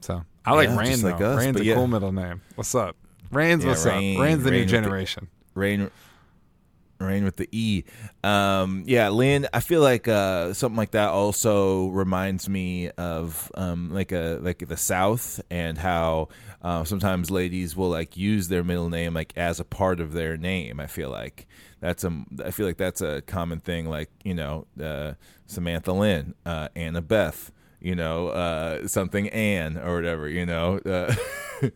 So 0.00 0.24
I 0.44 0.54
like 0.54 0.68
Yeah, 0.68 0.78
Rain 0.78 1.00
though. 1.00 1.10
like 1.10 1.20
us, 1.20 1.38
Rain's 1.38 1.60
a 1.60 1.64
yeah. 1.64 1.74
cool 1.74 1.86
middle 1.86 2.12
name. 2.12 2.42
What's 2.56 2.74
up? 2.74 2.96
Rain's 3.30 3.62
Yeah, 3.62 3.70
what's 3.70 3.86
Rain- 3.86 4.16
up. 4.16 4.22
Rain's 4.22 4.42
the 4.42 4.50
Rain 4.50 4.58
new 4.58 4.64
with 4.64 4.68
the- 4.68 4.72
generation. 4.72 5.28
Rain 5.54 5.90
Rain 7.02 7.24
with 7.24 7.36
the 7.36 7.48
E. 7.52 7.84
Um, 8.24 8.84
yeah, 8.86 9.08
Lynn, 9.08 9.48
I 9.52 9.60
feel 9.60 9.80
like 9.80 10.08
uh, 10.08 10.52
something 10.54 10.76
like 10.76 10.92
that 10.92 11.08
also 11.08 11.88
reminds 11.88 12.48
me 12.48 12.90
of 12.90 13.50
um, 13.54 13.90
like 13.92 14.12
a 14.12 14.38
like 14.40 14.66
the 14.66 14.76
South 14.76 15.40
and 15.50 15.78
how 15.78 16.28
uh, 16.62 16.84
sometimes 16.84 17.30
ladies 17.30 17.76
will 17.76 17.90
like 17.90 18.16
use 18.16 18.48
their 18.48 18.64
middle 18.64 18.88
name 18.88 19.14
like 19.14 19.32
as 19.36 19.60
a 19.60 19.64
part 19.64 20.00
of 20.00 20.12
their 20.12 20.36
name. 20.36 20.80
I 20.80 20.86
feel 20.86 21.10
like 21.10 21.46
that's 21.80 22.04
a 22.04 22.24
I 22.44 22.50
feel 22.50 22.66
like 22.66 22.76
that's 22.76 23.00
a 23.00 23.22
common 23.22 23.60
thing. 23.60 23.88
Like 23.88 24.10
you 24.24 24.34
know, 24.34 24.66
uh, 24.82 25.14
Samantha 25.46 25.92
Lynn, 25.92 26.34
uh, 26.46 26.68
Anna 26.74 27.02
Beth. 27.02 27.50
You 27.82 27.94
know, 27.96 28.28
uh, 28.28 28.86
something 28.86 29.28
Ann 29.30 29.76
or 29.78 29.94
whatever. 29.96 30.28
You 30.28 30.46
know, 30.46 30.78
uh, 30.86 31.14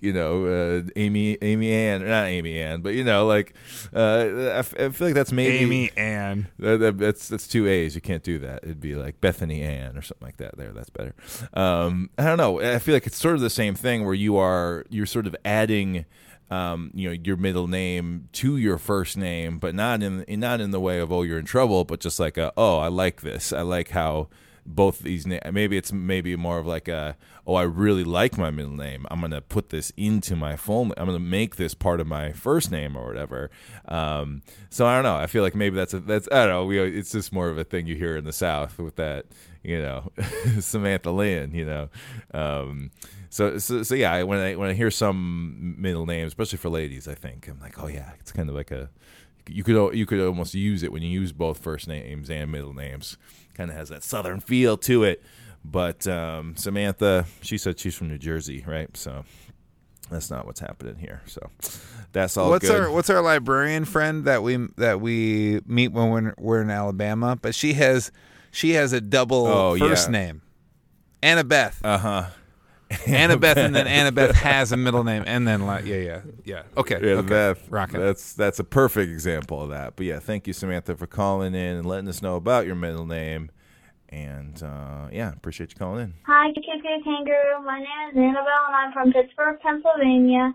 you 0.00 0.12
know, 0.12 0.46
uh, 0.46 0.82
Amy, 0.96 1.38
Amy 1.42 1.72
Ann, 1.72 2.06
not 2.06 2.26
Amy 2.26 2.58
Ann, 2.60 2.80
but 2.82 2.94
you 2.94 3.04
know, 3.04 3.26
like, 3.26 3.54
uh, 3.94 3.98
I, 4.00 4.58
f- 4.58 4.74
I 4.78 4.88
feel 4.90 5.08
like 5.08 5.14
that's 5.14 5.32
maybe 5.32 5.58
Amy 5.58 5.90
Ann. 5.96 6.48
that, 6.58 6.78
that- 6.78 6.98
that's 6.98 7.28
that's 7.28 7.46
two 7.48 7.66
A's. 7.66 7.94
You 7.94 8.00
can't 8.00 8.22
do 8.22 8.38
that. 8.40 8.60
It'd 8.64 8.80
be 8.80 8.94
like 8.94 9.20
Bethany 9.20 9.62
Ann 9.62 9.96
or 9.96 10.02
something 10.02 10.26
like 10.26 10.36
that. 10.38 10.56
There, 10.56 10.72
that's 10.72 10.90
better. 10.90 11.14
Um, 11.54 12.10
I 12.18 12.24
don't 12.24 12.38
know. 12.38 12.60
I 12.60 12.78
feel 12.78 12.94
like 12.94 13.06
it's 13.06 13.16
sort 13.18 13.34
of 13.34 13.40
the 13.40 13.50
same 13.50 13.74
thing 13.74 14.04
where 14.04 14.14
you 14.14 14.36
are 14.36 14.84
you're 14.90 15.06
sort 15.06 15.26
of 15.26 15.34
adding. 15.44 16.04
Um, 16.50 16.90
you 16.94 17.08
know 17.08 17.16
your 17.24 17.36
middle 17.36 17.68
name 17.68 18.28
to 18.32 18.56
your 18.56 18.76
first 18.76 19.16
name, 19.16 19.60
but 19.60 19.72
not 19.72 20.02
in 20.02 20.24
not 20.40 20.60
in 20.60 20.72
the 20.72 20.80
way 20.80 20.98
of 20.98 21.12
oh 21.12 21.22
you're 21.22 21.38
in 21.38 21.44
trouble, 21.44 21.84
but 21.84 22.00
just 22.00 22.18
like 22.18 22.36
a, 22.36 22.52
oh 22.56 22.78
I 22.78 22.88
like 22.88 23.20
this. 23.20 23.52
I 23.52 23.60
like 23.62 23.90
how 23.90 24.28
both 24.66 25.00
these 25.00 25.26
na- 25.26 25.38
maybe 25.52 25.76
it's 25.76 25.92
maybe 25.92 26.34
more 26.36 26.58
of 26.58 26.66
like 26.66 26.88
a 26.88 27.16
oh 27.46 27.54
I 27.54 27.62
really 27.62 28.04
like 28.04 28.38
my 28.38 28.50
middle 28.50 28.76
name. 28.76 29.06
I'm 29.10 29.20
gonna 29.20 29.40
put 29.40 29.70
this 29.70 29.92
into 29.96 30.36
my 30.36 30.56
full. 30.56 30.92
I'm 30.96 31.06
gonna 31.06 31.18
make 31.18 31.56
this 31.56 31.74
part 31.74 32.00
of 32.00 32.06
my 32.06 32.32
first 32.32 32.70
name 32.70 32.96
or 32.96 33.06
whatever. 33.06 33.50
Um, 33.88 34.42
so 34.68 34.86
I 34.86 34.94
don't 34.94 35.04
know. 35.04 35.16
I 35.16 35.26
feel 35.26 35.42
like 35.42 35.54
maybe 35.54 35.76
that's 35.76 35.94
a 35.94 36.00
that's 36.00 36.28
I 36.30 36.46
don't 36.46 36.48
know. 36.48 36.64
We 36.64 36.78
it's 36.80 37.12
just 37.12 37.32
more 37.32 37.48
of 37.48 37.58
a 37.58 37.64
thing 37.64 37.86
you 37.86 37.96
hear 37.96 38.16
in 38.16 38.24
the 38.24 38.32
South 38.32 38.78
with 38.78 38.96
that 38.96 39.26
you 39.62 39.80
know 39.80 40.10
Samantha 40.60 41.10
Lynn. 41.10 41.54
You 41.54 41.64
know. 41.64 41.88
Um, 42.32 42.90
so, 43.30 43.58
so, 43.58 43.84
so 43.84 43.94
yeah. 43.94 44.22
When 44.24 44.40
I 44.40 44.56
when 44.56 44.70
I 44.70 44.74
hear 44.74 44.90
some 44.90 45.76
middle 45.78 46.04
names, 46.04 46.28
especially 46.28 46.58
for 46.58 46.68
ladies, 46.68 47.06
I 47.06 47.14
think 47.14 47.48
I'm 47.48 47.60
like, 47.60 47.80
oh 47.82 47.86
yeah, 47.86 48.10
it's 48.18 48.32
kind 48.32 48.48
of 48.48 48.56
like 48.56 48.72
a 48.72 48.90
you 49.48 49.64
could 49.64 49.94
you 49.94 50.06
could 50.06 50.20
almost 50.20 50.54
use 50.54 50.82
it 50.82 50.92
when 50.92 51.02
you 51.02 51.08
use 51.08 51.32
both 51.32 51.58
first 51.58 51.88
names 51.88 52.30
and 52.30 52.50
middle 52.50 52.74
names. 52.74 53.16
Kind 53.60 53.70
of 53.70 53.76
has 53.76 53.90
that 53.90 54.02
southern 54.02 54.40
feel 54.40 54.78
to 54.78 55.04
it. 55.04 55.22
But 55.62 56.06
um, 56.06 56.56
Samantha, 56.56 57.26
she 57.42 57.58
said 57.58 57.78
she's 57.78 57.94
from 57.94 58.08
New 58.08 58.16
Jersey, 58.16 58.64
right? 58.66 58.96
So 58.96 59.26
that's 60.10 60.30
not 60.30 60.46
what's 60.46 60.60
happening 60.60 60.96
here. 60.96 61.20
So 61.26 61.50
that's 62.12 62.38
all 62.38 62.48
what's 62.48 62.66
good. 62.66 62.80
our 62.84 62.90
what's 62.90 63.10
our 63.10 63.20
librarian 63.20 63.84
friend 63.84 64.24
that 64.24 64.42
we 64.42 64.56
that 64.78 65.02
we 65.02 65.60
meet 65.66 65.88
when 65.92 66.10
we're, 66.10 66.34
we're 66.38 66.62
in 66.62 66.70
Alabama? 66.70 67.36
But 67.40 67.54
she 67.54 67.74
has 67.74 68.10
she 68.50 68.70
has 68.70 68.94
a 68.94 69.00
double 69.02 69.46
Oh, 69.46 69.76
first 69.76 70.08
yeah. 70.08 70.12
name, 70.12 70.42
Annabeth. 71.22 71.74
uh 71.84 71.98
huh. 71.98 72.26
Annabeth, 73.06 73.56
and 73.56 73.74
then 73.74 73.86
Annabeth 73.86 74.32
has 74.32 74.72
a 74.72 74.76
middle 74.76 75.04
name, 75.04 75.22
and 75.24 75.46
then 75.46 75.64
like 75.64 75.84
yeah 75.84 75.96
yeah 75.96 76.20
yeah. 76.44 76.62
Okay, 76.76 76.98
Yeah, 77.00 77.14
okay. 77.18 77.28
Beth. 77.28 77.70
Rockin'. 77.70 78.00
That's 78.00 78.32
that's 78.32 78.58
a 78.58 78.64
perfect 78.64 79.12
example 79.12 79.62
of 79.62 79.70
that. 79.70 79.94
But 79.94 80.06
yeah, 80.06 80.18
thank 80.18 80.48
you, 80.48 80.52
Samantha, 80.52 80.96
for 80.96 81.06
calling 81.06 81.54
in 81.54 81.76
and 81.76 81.86
letting 81.86 82.08
us 82.08 82.20
know 82.20 82.34
about 82.34 82.66
your 82.66 82.74
middle 82.74 83.06
name. 83.06 83.50
And 84.08 84.60
uh, 84.60 85.08
yeah, 85.12 85.32
appreciate 85.32 85.70
you 85.70 85.76
calling 85.76 86.02
in. 86.02 86.14
Hi, 86.26 86.48
KK 86.50 87.04
Kangaroo. 87.04 87.64
My 87.64 87.78
name 87.78 88.10
is 88.10 88.16
Annabelle, 88.16 88.66
and 88.66 88.74
I'm 88.74 88.92
from 88.92 89.12
Pittsburgh, 89.12 89.60
Pennsylvania. 89.62 90.52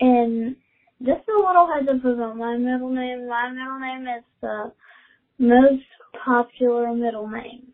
And 0.00 0.56
just 1.00 1.26
a 1.26 1.38
little 1.38 1.66
heads 1.72 1.88
up 1.88 2.04
about 2.04 2.36
my 2.36 2.58
middle 2.58 2.90
name. 2.90 3.28
My 3.28 3.50
middle 3.50 3.80
name 3.80 4.02
is 4.18 4.24
the 4.42 4.72
most 5.38 5.84
popular 6.22 6.92
middle 6.92 7.28
name. 7.28 7.68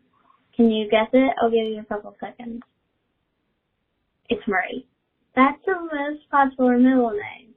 Can 0.55 0.71
you 0.71 0.89
guess 0.89 1.09
it? 1.11 1.33
I'll 1.41 1.49
give 1.49 1.67
you 1.67 1.81
a 1.81 1.85
couple 1.85 2.15
seconds. 2.21 2.61
It's 4.29 4.47
Marie. 4.47 4.85
That's 5.35 5.57
the 5.65 5.73
most 5.73 6.29
popular 6.29 6.77
middle 6.77 7.11
name. 7.11 7.53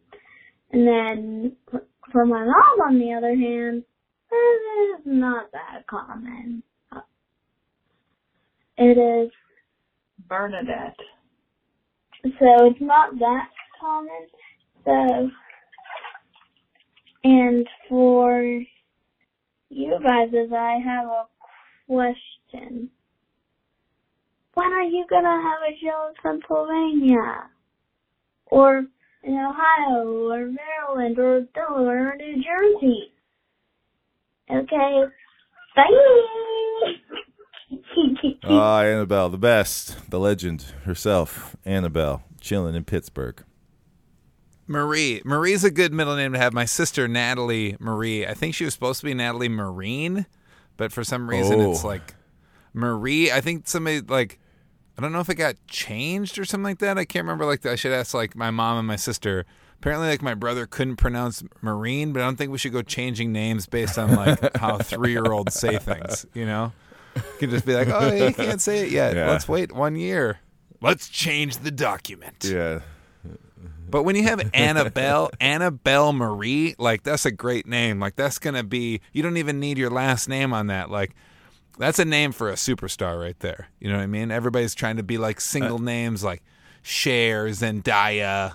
And 0.73 0.87
then 0.87 1.57
for 2.11 2.25
my 2.25 2.45
mom, 2.45 2.81
on 2.89 2.99
the 2.99 3.13
other 3.13 3.35
hand, 3.35 3.85
it 4.31 4.99
is 4.99 5.03
not 5.05 5.53
that 5.53 5.87
common. 5.87 6.63
It 8.79 8.99
is 8.99 9.31
Bernadette. 10.29 10.97
so 12.25 12.67
it's 12.67 12.81
not 12.81 13.19
that 13.19 13.49
common. 13.81 14.27
So, 14.85 15.31
and 17.25 17.69
for 17.89 18.63
you 19.69 19.99
guys, 20.03 20.29
as 20.29 20.53
I 20.53 20.79
have 20.85 21.07
a 21.07 21.27
question. 21.87 22.91
When 24.55 24.67
are 24.73 24.83
you 24.83 25.07
gonna 25.09 25.41
have 25.43 25.61
a 25.67 25.79
show 25.81 26.09
in 26.09 26.15
Pennsylvania? 26.23 27.49
Or 28.47 28.85
in 29.25 29.35
Ohio, 29.35 30.29
or 30.31 30.51
Maryland, 30.51 31.19
or 31.19 31.41
Delaware, 31.55 32.13
or 32.13 32.17
New 32.17 32.35
Jersey? 32.43 33.13
Okay, 34.51 35.05
bye! 35.77 36.93
Ah, 38.45 38.83
Annabelle, 38.83 39.31
the 39.31 39.39
best, 39.39 40.11
the 40.11 40.19
legend 40.21 40.63
herself, 40.85 41.57
Annabelle, 41.65 42.23
chilling 42.41 42.75
in 42.75 42.85
Pittsburgh. 42.85 43.43
Marie. 44.67 45.23
Marie's 45.25 45.65
a 45.65 45.71
good 45.71 45.93
middle 45.93 46.15
name 46.17 46.33
to 46.33 46.39
have. 46.39 46.53
My 46.53 46.65
sister 46.67 47.09
Natalie 47.09 47.77
Marie. 47.81 48.27
I 48.27 48.35
think 48.35 48.55
she 48.55 48.65
was 48.65 48.75
supposed 48.75 49.01
to 49.01 49.07
be 49.07 49.15
Natalie 49.15 49.49
Marine, 49.49 50.27
but 50.77 50.93
for 50.93 51.05
some 51.05 51.29
reason 51.29 51.61
it's 51.61 51.85
Oh. 51.85 51.89
like 51.89 52.15
Marie. 52.73 53.31
I 53.31 53.41
think 53.41 53.69
somebody 53.69 54.01
like 54.01 54.39
I 54.97 55.03
don't 55.03 55.13
know 55.13 55.21
if 55.21 55.29
it 55.29 55.37
got 55.37 55.57
changed 55.67 56.39
or 56.39 56.45
something 56.45 56.65
like 56.65 56.79
that. 56.79 56.99
I 56.99 57.05
can't 57.05 57.25
remember. 57.25 57.47
Like 57.47 57.65
I 57.65 57.77
should 57.77 57.93
ask 57.93 58.15
like 58.15 58.37
my 58.37 58.51
mom 58.51 58.79
and 58.79 58.87
my 58.87 58.97
sister. 58.97 59.47
Apparently, 59.79 60.09
like 60.09 60.23
my 60.23 60.35
brother 60.35 60.67
couldn't 60.67 60.97
pronounce 60.97 61.43
Marine, 61.61 62.13
but 62.13 62.23
I 62.23 62.25
don't 62.25 62.37
think 62.37 62.53
we 62.53 62.59
should 62.59 62.73
go 62.73 62.83
changing 62.83 63.33
names 63.33 63.67
based 63.67 63.99
on 63.99 64.15
like 64.15 64.57
how 64.57 64.79
three 64.79 65.11
year 65.11 65.33
olds 65.33 65.55
say 65.55 65.79
things. 65.79 66.27
You 66.35 66.47
know, 66.47 66.73
you 67.17 67.23
can 67.39 67.51
just 67.51 67.67
be 67.67 67.75
like, 67.75 67.89
oh, 67.89 68.13
you 68.13 68.33
can't 68.33 68.61
say 68.61 68.87
it 68.87 68.93
yet. 68.93 69.17
Yeah. 69.17 69.31
Let's 69.31 69.49
wait 69.49 69.73
one 69.73 69.97
year. 69.97 70.39
Let's 70.81 71.09
change 71.09 71.59
the 71.59 71.71
document. 71.71 72.45
Yeah. 72.45 72.81
But 73.89 74.05
when 74.05 74.17
you 74.17 74.23
have 74.23 74.51
Annabelle, 74.55 75.31
Annabelle 75.41 76.13
Marie, 76.13 76.75
like 76.79 77.03
that's 77.03 77.27
a 77.27 77.31
great 77.31 77.67
name. 77.67 77.99
Like 77.99 78.17
that's 78.17 78.39
gonna 78.39 78.63
be. 78.63 79.01
You 79.13 79.23
don't 79.23 79.37
even 79.37 79.59
need 79.59 79.79
your 79.79 79.91
last 79.91 80.29
name 80.29 80.53
on 80.53 80.69
that. 80.69 80.91
Like 80.91 81.15
that's 81.83 81.99
a 81.99 82.05
name 82.05 82.33
for 82.33 82.49
a 82.49 82.55
superstar 82.55 83.21
right 83.21 83.39
there. 83.41 83.69
You 83.81 83.91
know 83.91 83.97
what 83.97 84.05
I 84.05 84.07
mean? 84.07 84.31
Everybody's 84.31 84.75
trying 84.75 84.97
to 84.99 85.03
be 85.03 85.19
like 85.19 85.41
single 85.41 85.79
names, 85.79 86.23
like 86.23 86.43
Cher, 86.83 87.47
Zendaya, 87.49 88.55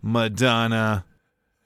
Madonna. 0.00 1.04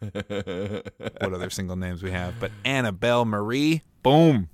what 0.00 1.22
other 1.22 1.50
single 1.50 1.76
names 1.76 2.02
we 2.02 2.10
have? 2.10 2.34
But 2.40 2.50
Annabelle 2.64 3.24
Marie, 3.24 3.82
boom. 4.02 4.48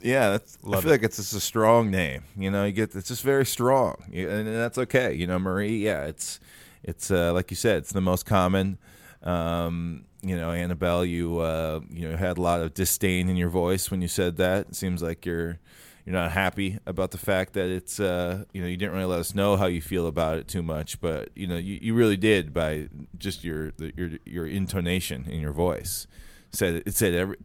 Yeah, 0.00 0.30
that's, 0.30 0.58
I 0.64 0.80
feel 0.80 0.90
it. 0.90 0.92
like 0.92 1.02
it's 1.02 1.16
just 1.16 1.34
a 1.34 1.40
strong 1.40 1.90
name. 1.90 2.22
You 2.36 2.50
know, 2.50 2.64
you 2.64 2.72
get 2.72 2.94
it's 2.94 3.08
just 3.08 3.22
very 3.22 3.44
strong, 3.44 3.96
and 4.14 4.46
that's 4.46 4.78
okay. 4.78 5.12
You 5.12 5.26
know, 5.26 5.38
Marie. 5.38 5.78
Yeah, 5.78 6.04
it's 6.04 6.38
it's 6.82 7.10
uh, 7.10 7.32
like 7.32 7.50
you 7.50 7.56
said, 7.56 7.78
it's 7.78 7.92
the 7.92 8.00
most 8.00 8.26
common. 8.26 8.78
Um, 9.22 10.04
you 10.22 10.36
know, 10.36 10.52
Annabelle, 10.52 11.04
you 11.04 11.38
uh, 11.38 11.80
you 11.90 12.08
know 12.08 12.16
had 12.16 12.38
a 12.38 12.42
lot 12.42 12.60
of 12.60 12.74
disdain 12.74 13.28
in 13.28 13.36
your 13.36 13.48
voice 13.48 13.90
when 13.90 14.02
you 14.02 14.08
said 14.08 14.36
that. 14.36 14.68
It 14.68 14.76
seems 14.76 15.02
like 15.02 15.26
you're 15.26 15.58
you're 16.06 16.14
not 16.14 16.30
happy 16.32 16.78
about 16.86 17.10
the 17.10 17.18
fact 17.18 17.52
that 17.54 17.68
it's 17.68 17.98
uh, 18.00 18.44
you 18.54 18.62
know 18.62 18.68
you 18.68 18.76
didn't 18.76 18.94
really 18.94 19.06
let 19.06 19.18
us 19.20 19.34
know 19.34 19.56
how 19.56 19.66
you 19.66 19.82
feel 19.82 20.06
about 20.06 20.38
it 20.38 20.46
too 20.48 20.62
much, 20.62 21.00
but 21.00 21.28
you 21.34 21.46
know 21.48 21.56
you, 21.56 21.78
you 21.82 21.94
really 21.94 22.16
did 22.16 22.54
by 22.54 22.88
just 23.18 23.44
your 23.44 23.72
the, 23.72 23.92
your 23.96 24.10
your 24.24 24.46
intonation 24.46 25.26
in 25.28 25.40
your 25.40 25.52
voice. 25.52 26.06
Said 26.52 26.82
it 26.86 26.94
said 26.94 27.12
every 27.14 27.36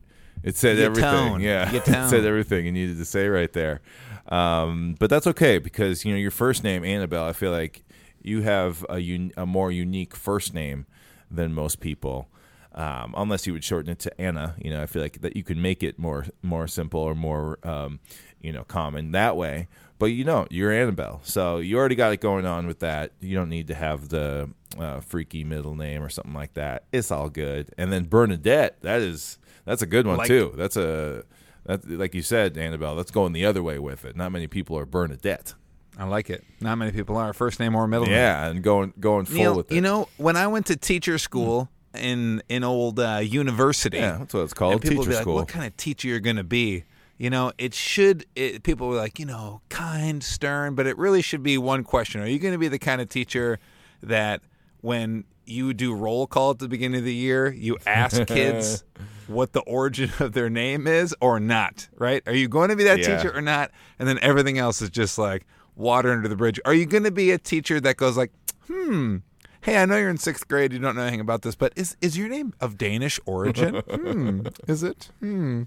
it 0.43 0.55
said 0.57 0.77
Your 0.77 0.85
everything. 0.87 1.11
tone. 1.11 1.41
Yeah, 1.41 1.69
it 1.75 1.85
said 1.85 2.23
everything 2.25 2.65
you 2.67 2.71
needed 2.71 2.97
to 2.97 3.05
say 3.05 3.27
right 3.27 3.51
there. 3.51 3.81
Um, 4.27 4.95
but 4.99 5.09
that's 5.09 5.27
okay 5.27 5.57
because 5.57 6.05
you 6.05 6.11
know 6.13 6.19
your 6.19 6.31
first 6.31 6.63
name 6.63 6.85
Annabelle. 6.85 7.25
I 7.25 7.33
feel 7.33 7.51
like 7.51 7.83
you 8.21 8.43
have 8.43 8.85
a, 8.89 8.99
un- 8.99 9.31
a 9.35 9.45
more 9.47 9.71
unique 9.71 10.15
first 10.15 10.53
name 10.53 10.85
than 11.31 11.53
most 11.53 11.79
people. 11.79 12.27
Um, 12.73 13.13
unless 13.17 13.45
you 13.47 13.51
would 13.53 13.63
shorten 13.65 13.91
it 13.91 13.99
to 13.99 14.21
Anna, 14.21 14.55
you 14.57 14.69
know, 14.69 14.81
I 14.81 14.85
feel 14.85 15.01
like 15.01 15.19
that 15.21 15.35
you 15.35 15.43
can 15.43 15.61
make 15.61 15.83
it 15.83 15.99
more 15.99 16.27
more 16.41 16.67
simple 16.67 17.01
or 17.01 17.13
more 17.15 17.57
um, 17.67 17.99
you 18.41 18.51
know 18.51 18.63
common 18.63 19.11
that 19.11 19.35
way. 19.37 19.67
But 19.99 20.07
you 20.07 20.23
know, 20.23 20.47
you're 20.49 20.71
Annabelle, 20.71 21.21
so 21.23 21.57
you 21.57 21.77
already 21.77 21.93
got 21.95 22.11
it 22.11 22.21
going 22.21 22.45
on 22.45 22.65
with 22.65 22.79
that. 22.79 23.11
You 23.19 23.35
don't 23.35 23.49
need 23.49 23.67
to 23.67 23.75
have 23.75 24.09
the 24.09 24.49
uh, 24.79 24.99
freaky 25.01 25.43
middle 25.43 25.75
name 25.75 26.01
or 26.01 26.09
something 26.09 26.33
like 26.33 26.55
that. 26.55 26.85
It's 26.91 27.11
all 27.11 27.29
good. 27.29 27.69
And 27.77 27.91
then 27.93 28.05
Bernadette, 28.05 28.81
that 28.81 29.01
is 29.01 29.37
that's 29.65 29.83
a 29.83 29.85
good 29.85 30.07
one 30.07 30.17
Like- 30.17 30.27
too. 30.27 30.53
That's 30.57 30.75
a 30.75 31.23
that 31.65 31.87
like 31.87 32.15
you 32.15 32.23
said, 32.23 32.57
Annabelle. 32.57 32.95
That's 32.95 33.11
going 33.11 33.33
the 33.33 33.45
other 33.45 33.61
way 33.61 33.77
with 33.77 34.03
it. 34.05 34.15
Not 34.15 34.31
many 34.31 34.47
people 34.47 34.75
are 34.77 34.87
Bernadette. 34.87 35.53
I 35.99 36.05
like 36.05 36.31
it. 36.31 36.43
Not 36.59 36.79
many 36.79 36.91
people 36.91 37.17
are 37.17 37.31
first 37.33 37.59
name 37.59 37.75
or 37.75 37.85
middle 37.85 38.05
name. 38.07 38.15
Yeah, 38.15 38.47
and 38.47 38.63
going 38.63 38.93
going 38.99 39.25
full 39.25 39.35
Neil, 39.35 39.55
with 39.57 39.71
it. 39.71 39.75
you 39.75 39.81
know, 39.81 40.07
when 40.17 40.35
I 40.35 40.47
went 40.47 40.65
to 40.67 40.75
teacher 40.77 41.19
school 41.19 41.69
in 41.93 42.41
in 42.49 42.63
old 42.63 42.99
uh, 42.99 43.19
university, 43.21 43.97
yeah, 43.97 44.17
that's 44.17 44.33
what 44.33 44.41
it's 44.41 44.53
called. 44.55 44.73
and 44.73 44.81
people 44.81 44.97
would 44.97 45.03
Teacher 45.03 45.09
be 45.11 45.15
like, 45.15 45.21
school. 45.21 45.35
"What 45.35 45.47
kind 45.47 45.65
of 45.67 45.77
teacher 45.77 46.07
you're 46.07 46.19
going 46.21 46.37
to 46.37 46.43
be?" 46.43 46.85
You 47.21 47.29
know, 47.29 47.51
it 47.59 47.75
should. 47.75 48.25
It, 48.35 48.63
people 48.63 48.87
were 48.87 48.95
like, 48.95 49.19
you 49.19 49.27
know, 49.27 49.61
kind, 49.69 50.23
stern, 50.23 50.73
but 50.73 50.87
it 50.87 50.97
really 50.97 51.21
should 51.21 51.43
be 51.43 51.55
one 51.55 51.83
question: 51.83 52.19
Are 52.19 52.25
you 52.25 52.39
going 52.39 52.53
to 52.53 52.57
be 52.57 52.67
the 52.67 52.79
kind 52.79 52.99
of 52.99 53.09
teacher 53.09 53.59
that 54.01 54.41
when 54.79 55.25
you 55.45 55.75
do 55.75 55.93
roll 55.93 56.25
call 56.25 56.49
at 56.49 56.57
the 56.57 56.67
beginning 56.67 56.97
of 56.97 57.05
the 57.05 57.13
year, 57.13 57.51
you 57.53 57.77
ask 57.85 58.25
kids 58.25 58.83
what 59.27 59.53
the 59.53 59.59
origin 59.61 60.09
of 60.19 60.31
their 60.33 60.49
name 60.49 60.87
is, 60.87 61.13
or 61.21 61.39
not? 61.39 61.89
Right? 61.95 62.23
Are 62.25 62.33
you 62.33 62.47
going 62.47 62.69
to 62.69 62.75
be 62.75 62.85
that 62.85 62.97
Yeah. 62.97 63.17
teacher 63.17 63.31
or 63.37 63.41
not? 63.41 63.69
And 63.99 64.09
then 64.09 64.17
everything 64.23 64.57
else 64.57 64.81
is 64.81 64.89
just 64.89 65.19
like 65.19 65.45
water 65.75 66.11
under 66.11 66.27
the 66.27 66.35
bridge. 66.35 66.59
Are 66.65 66.73
you 66.73 66.87
going 66.87 67.03
to 67.03 67.11
be 67.11 67.29
a 67.29 67.37
teacher 67.37 67.79
that 67.81 67.97
goes 67.97 68.17
like, 68.17 68.31
hmm? 68.65 69.17
Hey, 69.63 69.77
I 69.77 69.85
know 69.85 69.95
you're 69.95 70.09
in 70.09 70.17
sixth 70.17 70.47
grade. 70.47 70.73
You 70.73 70.79
don't 70.79 70.95
know 70.95 71.03
anything 71.03 71.19
about 71.19 71.43
this, 71.43 71.53
but 71.55 71.71
is 71.75 71.95
is 72.01 72.17
your 72.17 72.27
name 72.27 72.53
of 72.59 72.77
Danish 72.79 73.19
origin? 73.27 73.75
hmm. 73.89 74.41
Is 74.67 74.81
it? 74.81 75.09
Hmm. 75.19 75.63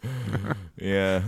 yeah. 0.76 1.20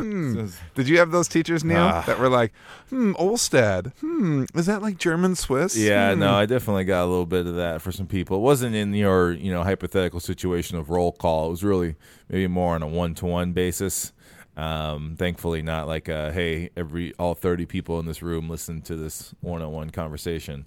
Did 0.74 0.88
you 0.88 0.98
have 0.98 1.12
those 1.12 1.28
teachers, 1.28 1.62
Neil, 1.62 1.78
Ah. 1.78 2.02
that 2.06 2.18
were 2.18 2.28
like, 2.28 2.52
hmm, 2.90 3.12
Olstad? 3.12 3.92
Hmm. 4.00 4.44
Is 4.54 4.66
that 4.66 4.82
like 4.82 4.98
German 4.98 5.36
Swiss? 5.36 5.76
Yeah, 5.76 6.12
Hmm. 6.14 6.20
no, 6.20 6.34
I 6.34 6.46
definitely 6.46 6.84
got 6.84 7.04
a 7.04 7.06
little 7.06 7.26
bit 7.26 7.46
of 7.46 7.54
that 7.54 7.82
for 7.82 7.92
some 7.92 8.06
people. 8.08 8.38
It 8.38 8.40
wasn't 8.40 8.74
in 8.74 8.92
your, 8.94 9.32
you 9.32 9.52
know, 9.52 9.62
hypothetical 9.62 10.18
situation 10.20 10.76
of 10.76 10.90
roll 10.90 11.12
call. 11.12 11.46
It 11.46 11.50
was 11.50 11.62
really 11.64 11.94
maybe 12.28 12.48
more 12.48 12.74
on 12.74 12.82
a 12.82 12.88
one-to-one 12.88 13.52
basis. 13.52 14.12
Um, 14.56 15.16
thankfully, 15.18 15.60
not 15.62 15.86
like, 15.86 16.08
uh, 16.08 16.30
hey, 16.32 16.70
every 16.76 17.12
all 17.18 17.34
thirty 17.34 17.66
people 17.66 18.00
in 18.00 18.06
this 18.06 18.22
room 18.22 18.48
listen 18.48 18.80
to 18.82 18.96
this 18.96 19.34
one-on-one 19.40 19.90
conversation. 19.90 20.64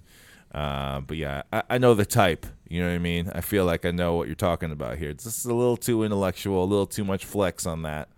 Uh, 0.52 1.00
but 1.00 1.16
yeah, 1.16 1.42
I, 1.52 1.62
I 1.70 1.78
know 1.78 1.94
the 1.94 2.06
type. 2.06 2.46
You 2.68 2.80
know 2.80 2.88
what 2.88 2.94
I 2.94 2.98
mean? 2.98 3.30
I 3.34 3.40
feel 3.40 3.64
like 3.64 3.84
I 3.84 3.90
know 3.90 4.14
what 4.14 4.26
you're 4.26 4.34
talking 4.34 4.70
about 4.72 4.98
here. 4.98 5.10
It's 5.10 5.24
just 5.24 5.44
a 5.44 5.54
little 5.54 5.76
too 5.76 6.02
intellectual, 6.02 6.62
a 6.62 6.66
little 6.66 6.86
too 6.86 7.04
much 7.04 7.24
flex 7.24 7.66
on 7.66 7.82
that. 7.82 8.08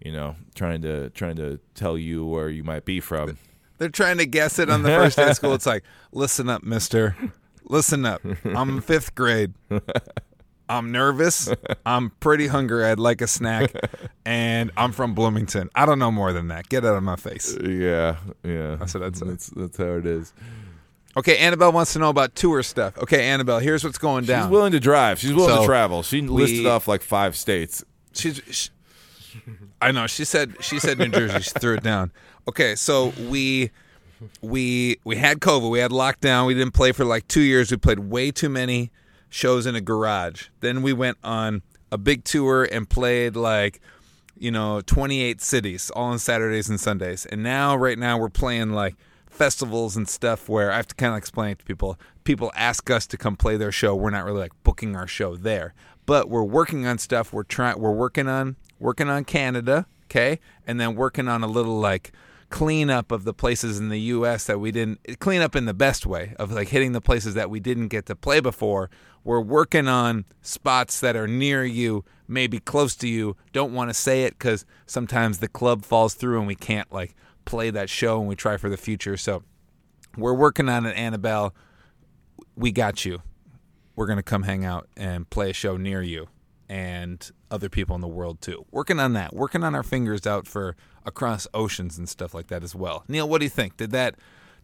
You 0.00 0.12
know, 0.12 0.36
trying 0.54 0.82
to 0.82 1.10
trying 1.10 1.36
to 1.36 1.60
tell 1.74 1.96
you 1.96 2.24
where 2.24 2.48
you 2.48 2.64
might 2.64 2.84
be 2.84 3.00
from. 3.00 3.38
They're 3.78 3.88
trying 3.88 4.18
to 4.18 4.26
guess 4.26 4.58
it 4.58 4.70
on 4.70 4.82
the 4.82 4.90
first 4.90 5.16
day 5.16 5.28
of 5.28 5.36
school. 5.36 5.54
It's 5.54 5.66
like, 5.66 5.84
listen 6.12 6.48
up, 6.48 6.62
mister. 6.62 7.16
Listen 7.64 8.04
up. 8.04 8.22
I'm 8.44 8.68
in 8.70 8.80
fifth 8.80 9.14
grade. 9.14 9.54
I'm 10.68 10.90
nervous. 10.92 11.52
I'm 11.84 12.10
pretty 12.20 12.46
hungry. 12.46 12.84
I'd 12.84 12.98
like 12.98 13.20
a 13.20 13.26
snack. 13.26 13.74
And 14.24 14.70
I'm 14.76 14.92
from 14.92 15.14
Bloomington. 15.14 15.68
I 15.74 15.86
don't 15.86 15.98
know 15.98 16.10
more 16.10 16.32
than 16.32 16.48
that. 16.48 16.68
Get 16.68 16.84
out 16.84 16.96
of 16.96 17.02
my 17.02 17.16
face. 17.16 17.56
Yeah, 17.62 18.16
yeah. 18.42 18.76
That's 18.76 18.94
what 18.94 19.02
I'd 19.02 19.16
say. 19.16 19.26
That's, 19.26 19.46
that's 19.48 19.76
how 19.76 19.92
it 19.94 20.06
is. 20.06 20.32
Okay, 21.16 21.36
Annabelle 21.38 21.72
wants 21.72 21.92
to 21.92 21.98
know 21.98 22.08
about 22.08 22.34
tour 22.34 22.62
stuff. 22.62 22.96
Okay, 22.98 23.24
Annabelle, 23.28 23.58
here's 23.58 23.84
what's 23.84 23.98
going 23.98 24.24
down. 24.24 24.44
She's 24.46 24.50
willing 24.50 24.72
to 24.72 24.80
drive. 24.80 25.18
She's 25.18 25.34
willing 25.34 25.54
So, 25.54 25.60
to 25.60 25.66
travel. 25.66 26.02
She 26.02 26.22
listed 26.22 26.66
off 26.66 26.88
like 26.88 27.02
five 27.02 27.36
states. 27.36 27.84
she's 28.14 28.40
she, 28.50 28.70
I 29.80 29.92
know 29.92 30.06
she 30.06 30.24
said 30.24 30.54
she 30.62 30.78
said 30.78 30.98
New 30.98 31.08
Jersey 31.08 31.40
she 31.40 31.50
threw 31.50 31.74
it 31.74 31.82
down. 31.82 32.12
Okay, 32.48 32.74
so 32.76 33.12
we 33.28 33.70
we 34.40 34.98
we 35.04 35.16
had 35.16 35.40
COVID, 35.40 35.70
we 35.70 35.80
had 35.80 35.90
lockdown, 35.90 36.46
we 36.46 36.54
didn't 36.54 36.74
play 36.74 36.92
for 36.92 37.04
like 37.04 37.28
2 37.28 37.40
years. 37.40 37.70
We 37.70 37.76
played 37.76 37.98
way 37.98 38.30
too 38.30 38.48
many 38.48 38.90
shows 39.28 39.66
in 39.66 39.74
a 39.74 39.80
garage. 39.80 40.46
Then 40.60 40.82
we 40.82 40.92
went 40.92 41.18
on 41.24 41.62
a 41.90 41.98
big 41.98 42.24
tour 42.24 42.64
and 42.70 42.88
played 42.88 43.36
like 43.36 43.80
you 44.38 44.50
know 44.50 44.80
28 44.80 45.40
cities 45.42 45.90
all 45.90 46.04
on 46.06 46.18
Saturdays 46.18 46.68
and 46.70 46.80
Sundays. 46.80 47.26
And 47.26 47.42
now 47.42 47.76
right 47.76 47.98
now 47.98 48.16
we're 48.18 48.28
playing 48.30 48.70
like 48.72 48.94
festivals 49.42 49.96
and 49.96 50.08
stuff 50.08 50.48
where 50.48 50.70
I 50.70 50.76
have 50.76 50.86
to 50.86 50.94
kind 50.94 51.14
of 51.14 51.18
explain 51.18 51.50
it 51.50 51.58
to 51.58 51.64
people. 51.64 51.98
People 52.22 52.52
ask 52.54 52.88
us 52.90 53.08
to 53.08 53.16
come 53.16 53.34
play 53.34 53.56
their 53.56 53.72
show. 53.72 53.92
We're 53.92 54.10
not 54.10 54.24
really 54.24 54.38
like 54.38 54.52
booking 54.62 54.94
our 54.94 55.08
show 55.08 55.34
there, 55.34 55.74
but 56.06 56.28
we're 56.28 56.44
working 56.44 56.86
on 56.86 56.98
stuff. 56.98 57.32
We're 57.32 57.42
trying. 57.42 57.80
We're 57.80 57.90
working 57.90 58.28
on 58.28 58.54
working 58.78 59.08
on 59.08 59.24
Canada, 59.24 59.86
okay, 60.04 60.38
and 60.64 60.80
then 60.80 60.94
working 60.94 61.26
on 61.26 61.42
a 61.42 61.48
little 61.48 61.80
like 61.80 62.12
cleanup 62.50 63.10
of 63.10 63.24
the 63.24 63.34
places 63.34 63.80
in 63.80 63.88
the 63.88 63.98
U.S. 64.14 64.46
that 64.46 64.60
we 64.60 64.70
didn't 64.70 65.00
clean 65.18 65.42
up 65.42 65.56
in 65.56 65.64
the 65.64 65.74
best 65.74 66.06
way 66.06 66.36
of 66.38 66.52
like 66.52 66.68
hitting 66.68 66.92
the 66.92 67.00
places 67.00 67.34
that 67.34 67.50
we 67.50 67.58
didn't 67.58 67.88
get 67.88 68.06
to 68.06 68.14
play 68.14 68.38
before. 68.38 68.90
We're 69.24 69.40
working 69.40 69.88
on 69.88 70.24
spots 70.42 71.00
that 71.00 71.16
are 71.16 71.26
near 71.26 71.64
you, 71.64 72.04
maybe 72.28 72.60
close 72.60 72.94
to 72.96 73.08
you. 73.08 73.36
Don't 73.52 73.74
want 73.74 73.90
to 73.90 73.94
say 73.94 74.22
it 74.22 74.38
because 74.38 74.64
sometimes 74.86 75.38
the 75.38 75.48
club 75.48 75.84
falls 75.84 76.14
through 76.14 76.38
and 76.38 76.46
we 76.46 76.54
can't 76.54 76.92
like 76.92 77.16
play 77.44 77.70
that 77.70 77.90
show 77.90 78.18
and 78.18 78.28
we 78.28 78.36
try 78.36 78.56
for 78.56 78.68
the 78.68 78.76
future. 78.76 79.16
So 79.16 79.42
we're 80.16 80.34
working 80.34 80.68
on 80.68 80.86
it, 80.86 80.96
Annabelle. 80.96 81.54
We 82.56 82.72
got 82.72 83.04
you. 83.04 83.22
We're 83.96 84.06
gonna 84.06 84.22
come 84.22 84.42
hang 84.42 84.64
out 84.64 84.88
and 84.96 85.28
play 85.28 85.50
a 85.50 85.52
show 85.52 85.76
near 85.76 86.02
you 86.02 86.28
and 86.68 87.30
other 87.50 87.68
people 87.68 87.94
in 87.94 88.00
the 88.00 88.08
world 88.08 88.40
too. 88.40 88.64
Working 88.70 88.98
on 88.98 89.12
that. 89.12 89.34
Working 89.34 89.62
on 89.62 89.74
our 89.74 89.82
fingers 89.82 90.26
out 90.26 90.46
for 90.46 90.74
across 91.04 91.46
oceans 91.52 91.98
and 91.98 92.08
stuff 92.08 92.32
like 92.32 92.46
that 92.46 92.62
as 92.62 92.74
well. 92.74 93.04
Neil, 93.08 93.28
what 93.28 93.38
do 93.38 93.44
you 93.44 93.50
think? 93.50 93.76
Did 93.76 93.90
that 93.90 94.14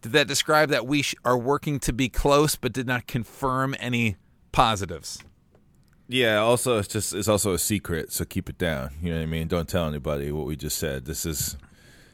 did 0.01 0.13
that 0.13 0.27
describe 0.27 0.71
that 0.71 0.87
we 0.87 1.03
sh- 1.03 1.15
are 1.25 1.37
working 1.37 1.79
to 1.81 1.93
be 1.93 2.09
close 2.09 2.57
but 2.57 2.73
did 2.73 2.87
not 2.87 3.07
confirm 3.07 3.75
any 3.79 4.17
positives? 4.53 5.23
Yeah. 6.09 6.39
Also, 6.39 6.79
it's 6.79 6.89
just 6.89 7.15
it's 7.15 7.29
also 7.29 7.53
a 7.53 7.59
secret, 7.59 8.11
so 8.13 8.25
keep 8.25 8.49
it 8.49 8.57
down. 8.57 8.95
You 9.03 9.11
know 9.11 9.19
what 9.19 9.25
I 9.25 9.27
mean? 9.27 9.47
Don't 9.49 9.69
tell 9.69 9.87
anybody 9.87 10.33
what 10.33 10.47
we 10.47 10.57
just 10.57 10.79
said. 10.79 11.05
This 11.05 11.27
is 11.27 11.59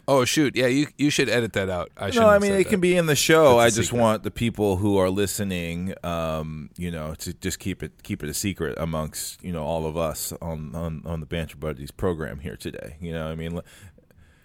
Oh 0.06 0.24
shoot! 0.24 0.54
Yeah, 0.54 0.66
you 0.66 0.88
you 0.98 1.08
should 1.10 1.28
edit 1.28 1.54
that 1.54 1.70
out. 1.70 1.90
I 1.96 2.10
no. 2.10 2.28
I 2.28 2.38
mean, 2.38 2.52
it 2.52 2.64
that. 2.64 2.68
can 2.68 2.80
be 2.80 2.96
in 2.96 3.06
the 3.06 3.16
show. 3.16 3.58
I 3.58 3.64
That's 3.64 3.76
a 3.76 3.80
just 3.80 3.88
secret. 3.90 4.02
want 4.02 4.22
the 4.22 4.30
people 4.30 4.76
who 4.76 4.98
are 4.98 5.08
listening, 5.08 5.94
um, 6.04 6.70
you 6.76 6.90
know, 6.90 7.14
to 7.14 7.32
just 7.32 7.58
keep 7.58 7.82
it 7.82 8.02
keep 8.02 8.22
it 8.22 8.28
a 8.28 8.34
secret 8.34 8.76
amongst 8.78 9.42
you 9.42 9.52
know 9.52 9.64
all 9.64 9.86
of 9.86 9.96
us 9.96 10.32
on 10.42 10.74
on, 10.74 11.02
on 11.06 11.20
the 11.20 11.26
Banter 11.26 11.56
Buddies 11.56 11.90
program 11.90 12.40
here 12.40 12.56
today. 12.56 12.96
You 13.00 13.12
know, 13.12 13.24
what 13.24 13.32
I 13.32 13.34
mean, 13.36 13.60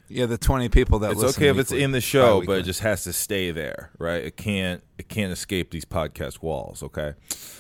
Yeah, 0.08 0.28
the 0.28 0.38
twenty 0.38 0.70
people 0.70 1.00
that 1.00 1.12
it's 1.12 1.20
listen 1.20 1.44
okay 1.44 1.50
if 1.50 1.58
it's 1.58 1.72
in 1.74 1.92
the 1.92 2.02
show, 2.02 2.42
but 2.46 2.60
it 2.60 2.64
just 2.64 2.80
has 2.80 3.04
to 3.04 3.12
stay 3.14 3.52
there, 3.52 3.92
right? 4.00 4.24
It 4.24 4.38
can't 4.38 4.82
it 4.98 5.10
can't 5.10 5.32
escape 5.34 5.72
these 5.72 5.86
podcast 5.86 6.42
walls. 6.42 6.82
Okay, 6.82 7.16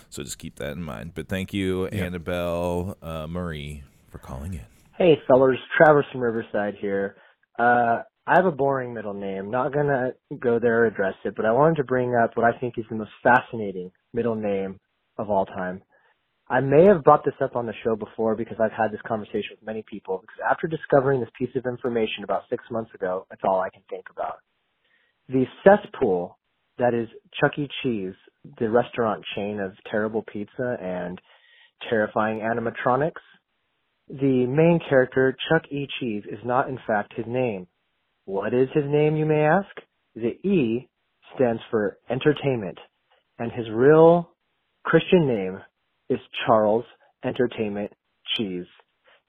so 0.09 0.23
just 0.23 0.37
keep 0.37 0.55
that 0.55 0.71
in 0.71 0.83
mind. 0.83 1.11
But 1.15 1.27
thank 1.27 1.53
you, 1.53 1.87
Annabelle 1.87 2.97
uh, 3.01 3.27
Marie, 3.27 3.83
for 4.07 4.19
calling 4.19 4.53
in. 4.53 4.61
Hey, 4.97 5.21
fellers, 5.27 5.59
Travis 5.77 6.05
from 6.11 6.21
Riverside 6.21 6.75
here. 6.79 7.15
Uh, 7.59 8.03
I 8.25 8.35
have 8.35 8.45
a 8.45 8.51
boring 8.51 8.93
middle 8.93 9.13
name. 9.13 9.51
Not 9.51 9.73
gonna 9.73 10.11
go 10.39 10.59
there 10.59 10.83
or 10.83 10.85
address 10.85 11.15
it, 11.25 11.35
but 11.35 11.45
I 11.45 11.51
wanted 11.51 11.77
to 11.77 11.83
bring 11.83 12.15
up 12.15 12.37
what 12.37 12.45
I 12.45 12.57
think 12.59 12.75
is 12.77 12.85
the 12.89 12.95
most 12.95 13.11
fascinating 13.21 13.91
middle 14.13 14.35
name 14.35 14.79
of 15.17 15.29
all 15.29 15.45
time. 15.45 15.81
I 16.47 16.61
may 16.61 16.85
have 16.85 17.03
brought 17.03 17.25
this 17.25 17.35
up 17.41 17.55
on 17.55 17.65
the 17.65 17.73
show 17.83 17.95
before 17.95 18.35
because 18.35 18.57
I've 18.59 18.71
had 18.71 18.91
this 18.91 19.01
conversation 19.05 19.51
with 19.51 19.65
many 19.65 19.83
people. 19.87 20.19
Because 20.19 20.37
after 20.49 20.67
discovering 20.67 21.19
this 21.19 21.29
piece 21.37 21.55
of 21.55 21.65
information 21.65 22.23
about 22.23 22.43
six 22.49 22.63
months 22.71 22.91
ago, 22.95 23.27
that's 23.29 23.41
all 23.43 23.59
I 23.61 23.69
can 23.69 23.83
think 23.89 24.05
about. 24.09 24.37
The 25.27 25.45
cesspool 25.63 26.39
that 26.79 26.93
is 26.93 27.07
Chuck 27.39 27.51
E. 27.59 27.67
Cheese, 27.83 28.15
the 28.59 28.69
restaurant 28.69 29.23
chain 29.35 29.59
of 29.59 29.73
terrible 29.91 30.23
pizza 30.31 30.77
and 30.81 31.19
terrifying 31.87 32.39
animatronics, 32.39 33.21
the 34.09 34.45
main 34.47 34.79
character, 34.89 35.35
Chuck 35.49 35.63
E. 35.71 35.87
Cheese, 35.99 36.23
is 36.29 36.39
not 36.43 36.67
in 36.67 36.79
fact 36.87 37.13
his 37.15 37.25
name. 37.27 37.67
What 38.25 38.53
is 38.53 38.67
his 38.73 38.85
name, 38.87 39.15
you 39.15 39.25
may 39.25 39.41
ask? 39.41 39.69
The 40.15 40.37
E 40.47 40.89
stands 41.35 41.61
for 41.69 41.97
entertainment, 42.09 42.77
and 43.37 43.51
his 43.51 43.69
real 43.71 44.29
Christian 44.83 45.27
name 45.27 45.59
is 46.09 46.19
Charles 46.45 46.85
Entertainment 47.23 47.91
Cheese. 48.35 48.65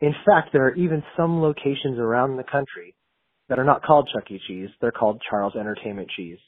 In 0.00 0.14
fact, 0.26 0.50
there 0.52 0.66
are 0.66 0.74
even 0.74 1.02
some 1.16 1.42
locations 1.42 1.98
around 1.98 2.36
the 2.36 2.44
country 2.44 2.94
that 3.48 3.58
are 3.58 3.64
not 3.64 3.82
called 3.82 4.08
Chuck 4.14 4.30
E. 4.30 4.40
Cheese. 4.46 4.70
They're 4.80 4.92
called 4.92 5.20
Charles 5.28 5.54
Entertainment 5.56 6.08
Cheese. 6.16 6.38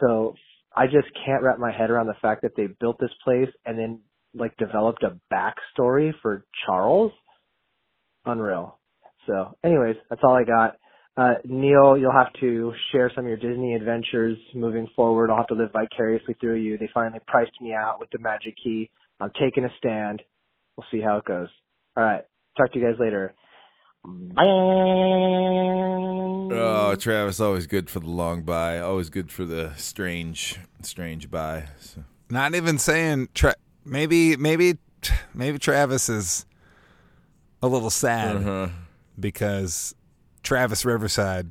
So 0.00 0.34
I 0.74 0.86
just 0.86 1.08
can't 1.26 1.42
wrap 1.42 1.58
my 1.58 1.72
head 1.72 1.90
around 1.90 2.06
the 2.06 2.14
fact 2.22 2.42
that 2.42 2.52
they 2.56 2.68
built 2.80 2.98
this 2.98 3.10
place 3.24 3.48
and 3.66 3.78
then 3.78 4.00
like 4.34 4.56
developed 4.56 5.02
a 5.02 5.18
backstory 5.32 6.12
for 6.22 6.44
Charles. 6.64 7.12
Unreal. 8.28 8.78
So 9.26 9.56
anyways, 9.64 9.96
that's 10.08 10.22
all 10.24 10.34
I 10.34 10.44
got. 10.44 10.76
Uh, 11.16 11.34
Neil, 11.44 11.98
you'll 11.98 12.12
have 12.12 12.32
to 12.40 12.72
share 12.92 13.10
some 13.14 13.24
of 13.24 13.28
your 13.28 13.36
Disney 13.38 13.74
adventures 13.74 14.38
moving 14.54 14.86
forward. 14.94 15.30
I'll 15.30 15.38
have 15.38 15.48
to 15.48 15.54
live 15.54 15.72
vicariously 15.72 16.36
through 16.40 16.56
you. 16.56 16.78
They 16.78 16.88
finally 16.94 17.18
priced 17.26 17.60
me 17.60 17.72
out 17.72 17.98
with 17.98 18.08
the 18.12 18.20
magic 18.20 18.54
key. 18.62 18.88
I'm 19.20 19.32
taking 19.40 19.64
a 19.64 19.68
stand. 19.78 20.22
We'll 20.76 20.86
see 20.92 21.00
how 21.00 21.16
it 21.16 21.24
goes. 21.24 21.48
All 21.96 22.04
right. 22.04 22.22
Talk 22.56 22.72
to 22.72 22.78
you 22.78 22.84
guys 22.84 23.00
later. 23.00 23.34
Bye. 24.04 24.44
Oh, 26.50 26.94
Travis, 26.98 27.40
always 27.40 27.66
good 27.66 27.90
for 27.90 27.98
the 28.00 28.08
long 28.08 28.42
buy. 28.42 28.78
Always 28.78 29.10
good 29.10 29.32
for 29.32 29.44
the 29.44 29.72
strange, 29.76 30.58
strange 30.82 31.30
buy. 31.30 31.68
So. 31.80 32.04
Not 32.30 32.54
even 32.54 32.78
saying 32.78 33.30
tra- 33.34 33.56
maybe 33.84 34.36
maybe 34.36 34.78
maybe 35.34 35.58
Travis 35.58 36.08
is 36.08 36.46
a 37.62 37.66
little 37.68 37.90
sad 37.90 38.36
Uh-huh. 38.36 38.68
because 39.18 39.94
Travis 40.42 40.84
Riverside 40.84 41.50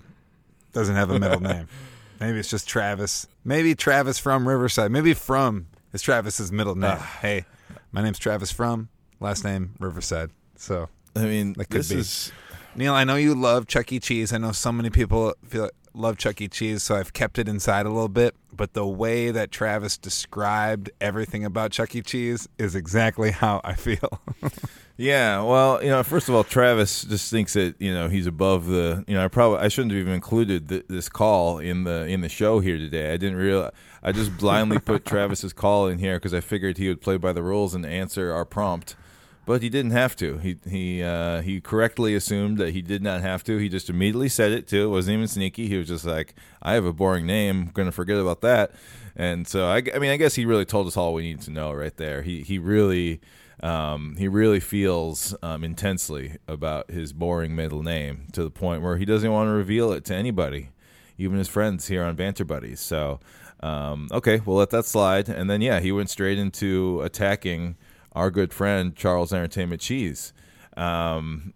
doesn't 0.73 0.95
have 0.95 1.09
a 1.09 1.19
middle 1.19 1.41
name. 1.41 1.67
Maybe 2.19 2.39
it's 2.39 2.49
just 2.49 2.67
Travis. 2.67 3.27
Maybe 3.43 3.75
Travis 3.75 4.17
from 4.17 4.47
Riverside. 4.47 4.91
Maybe 4.91 5.13
from 5.13 5.67
is 5.93 6.01
Travis's 6.01 6.51
middle 6.51 6.75
name. 6.75 6.95
Ah. 6.97 7.17
hey, 7.21 7.45
my 7.91 8.01
name's 8.01 8.19
Travis 8.19 8.51
from, 8.51 8.89
last 9.19 9.43
name 9.43 9.75
Riverside. 9.79 10.31
So 10.55 10.89
I 11.15 11.21
mean, 11.25 11.53
That 11.53 11.65
could 11.69 11.79
this 11.81 11.89
be. 11.89 11.95
is 11.97 12.31
Neil, 12.75 12.93
I 12.93 13.03
know 13.03 13.15
you 13.15 13.33
love 13.35 13.65
Chuck 13.67 13.91
E. 13.91 13.99
Cheese. 13.99 14.31
I 14.33 14.37
know 14.37 14.51
so 14.51 14.71
many 14.71 14.89
people 14.91 15.33
feel 15.47 15.69
love 15.95 16.17
Chuck 16.17 16.39
E. 16.41 16.47
Cheese, 16.47 16.83
so 16.83 16.95
I've 16.95 17.11
kept 17.13 17.39
it 17.39 17.47
inside 17.47 17.85
a 17.87 17.89
little 17.89 18.07
bit. 18.09 18.35
But 18.53 18.73
the 18.73 18.85
way 18.85 19.31
that 19.31 19.51
Travis 19.51 19.97
described 19.97 20.91
everything 21.01 21.43
about 21.43 21.71
Chuck 21.71 21.95
E. 21.95 22.01
Cheese 22.03 22.47
is 22.59 22.75
exactly 22.75 23.31
how 23.31 23.61
I 23.63 23.73
feel. 23.73 24.21
Yeah, 24.99 25.43
well, 25.43 25.83
you 25.83 25.89
know, 25.89 26.01
first 26.01 26.27
of 26.27 26.33
all, 26.33 26.43
Travis 26.43 27.03
just 27.03 27.29
thinks 27.29 27.53
that 27.53 27.75
you 27.79 27.93
know 27.93 28.09
he's 28.09 28.25
above 28.25 28.65
the. 28.65 29.05
You 29.07 29.13
know, 29.13 29.23
I 29.23 29.27
probably 29.27 29.59
I 29.59 29.67
shouldn't 29.67 29.91
have 29.91 29.99
even 30.01 30.13
included 30.13 30.69
th- 30.69 30.85
this 30.87 31.07
call 31.07 31.59
in 31.59 31.83
the 31.83 32.05
in 32.07 32.21
the 32.21 32.29
show 32.29 32.59
here 32.61 32.77
today. 32.77 33.13
I 33.13 33.17
didn't 33.17 33.37
realize. 33.37 33.73
I 34.01 34.11
just 34.11 34.35
blindly 34.37 34.79
put 34.79 35.05
Travis's 35.05 35.53
call 35.53 35.87
in 35.87 35.99
here 35.99 36.15
because 36.15 36.33
I 36.33 36.41
figured 36.41 36.79
he 36.79 36.87
would 36.87 37.01
play 37.01 37.17
by 37.17 37.31
the 37.31 37.43
rules 37.43 37.75
and 37.75 37.85
answer 37.85 38.33
our 38.33 38.43
prompt, 38.43 38.95
but 39.45 39.61
he 39.61 39.69
didn't 39.69 39.91
have 39.91 40.15
to. 40.15 40.39
He 40.39 40.57
he 40.67 41.03
uh, 41.03 41.41
he 41.41 41.61
correctly 41.61 42.15
assumed 42.15 42.57
that 42.57 42.71
he 42.71 42.81
did 42.81 43.03
not 43.03 43.21
have 43.21 43.43
to. 43.43 43.57
He 43.57 43.69
just 43.69 43.91
immediately 43.91 44.29
said 44.29 44.51
it 44.51 44.67
too. 44.67 44.85
It 44.85 44.89
wasn't 44.89 45.17
even 45.17 45.27
sneaky. 45.27 45.67
He 45.67 45.77
was 45.77 45.87
just 45.87 46.05
like, 46.05 46.33
"I 46.63 46.73
have 46.73 46.85
a 46.85 46.93
boring 46.93 47.27
name. 47.27 47.71
I'm 47.77 47.85
to 47.85 47.91
forget 47.91 48.17
about 48.17 48.41
that." 48.41 48.71
And 49.15 49.47
so 49.47 49.67
I, 49.67 49.83
I 49.93 49.99
mean, 49.99 50.09
I 50.09 50.17
guess 50.17 50.33
he 50.33 50.45
really 50.45 50.65
told 50.65 50.87
us 50.87 50.97
all 50.97 51.13
we 51.13 51.21
need 51.21 51.41
to 51.41 51.51
know 51.51 51.71
right 51.71 51.95
there. 51.97 52.23
He 52.23 52.41
he 52.41 52.57
really 52.57 53.21
um, 53.61 54.15
he 54.17 54.27
really 54.27 54.59
feels 54.59 55.35
um, 55.41 55.63
intensely 55.63 56.37
about 56.47 56.91
his 56.91 57.13
boring 57.13 57.55
middle 57.55 57.81
name 57.81 58.27
to 58.33 58.43
the 58.43 58.51
point 58.51 58.81
where 58.81 58.97
he 58.97 59.05
doesn't 59.05 59.31
want 59.31 59.47
to 59.47 59.51
reveal 59.51 59.91
it 59.91 60.05
to 60.05 60.15
anybody, 60.15 60.69
even 61.17 61.37
his 61.37 61.47
friends 61.47 61.87
here 61.87 62.03
on 62.03 62.15
Banter 62.15 62.45
Buddies. 62.45 62.79
So, 62.79 63.19
um, 63.61 64.09
okay, 64.11 64.41
we'll 64.45 64.57
let 64.57 64.69
that 64.69 64.85
slide. 64.85 65.27
And 65.27 65.49
then, 65.49 65.61
yeah, 65.61 65.79
he 65.79 65.91
went 65.91 66.09
straight 66.09 66.37
into 66.37 67.01
attacking 67.01 67.77
our 68.13 68.29
good 68.29 68.53
friend 68.53 68.95
Charles 68.95 69.33
Entertainment 69.33 69.81
Cheese. 69.81 70.33
Um, 70.75 71.53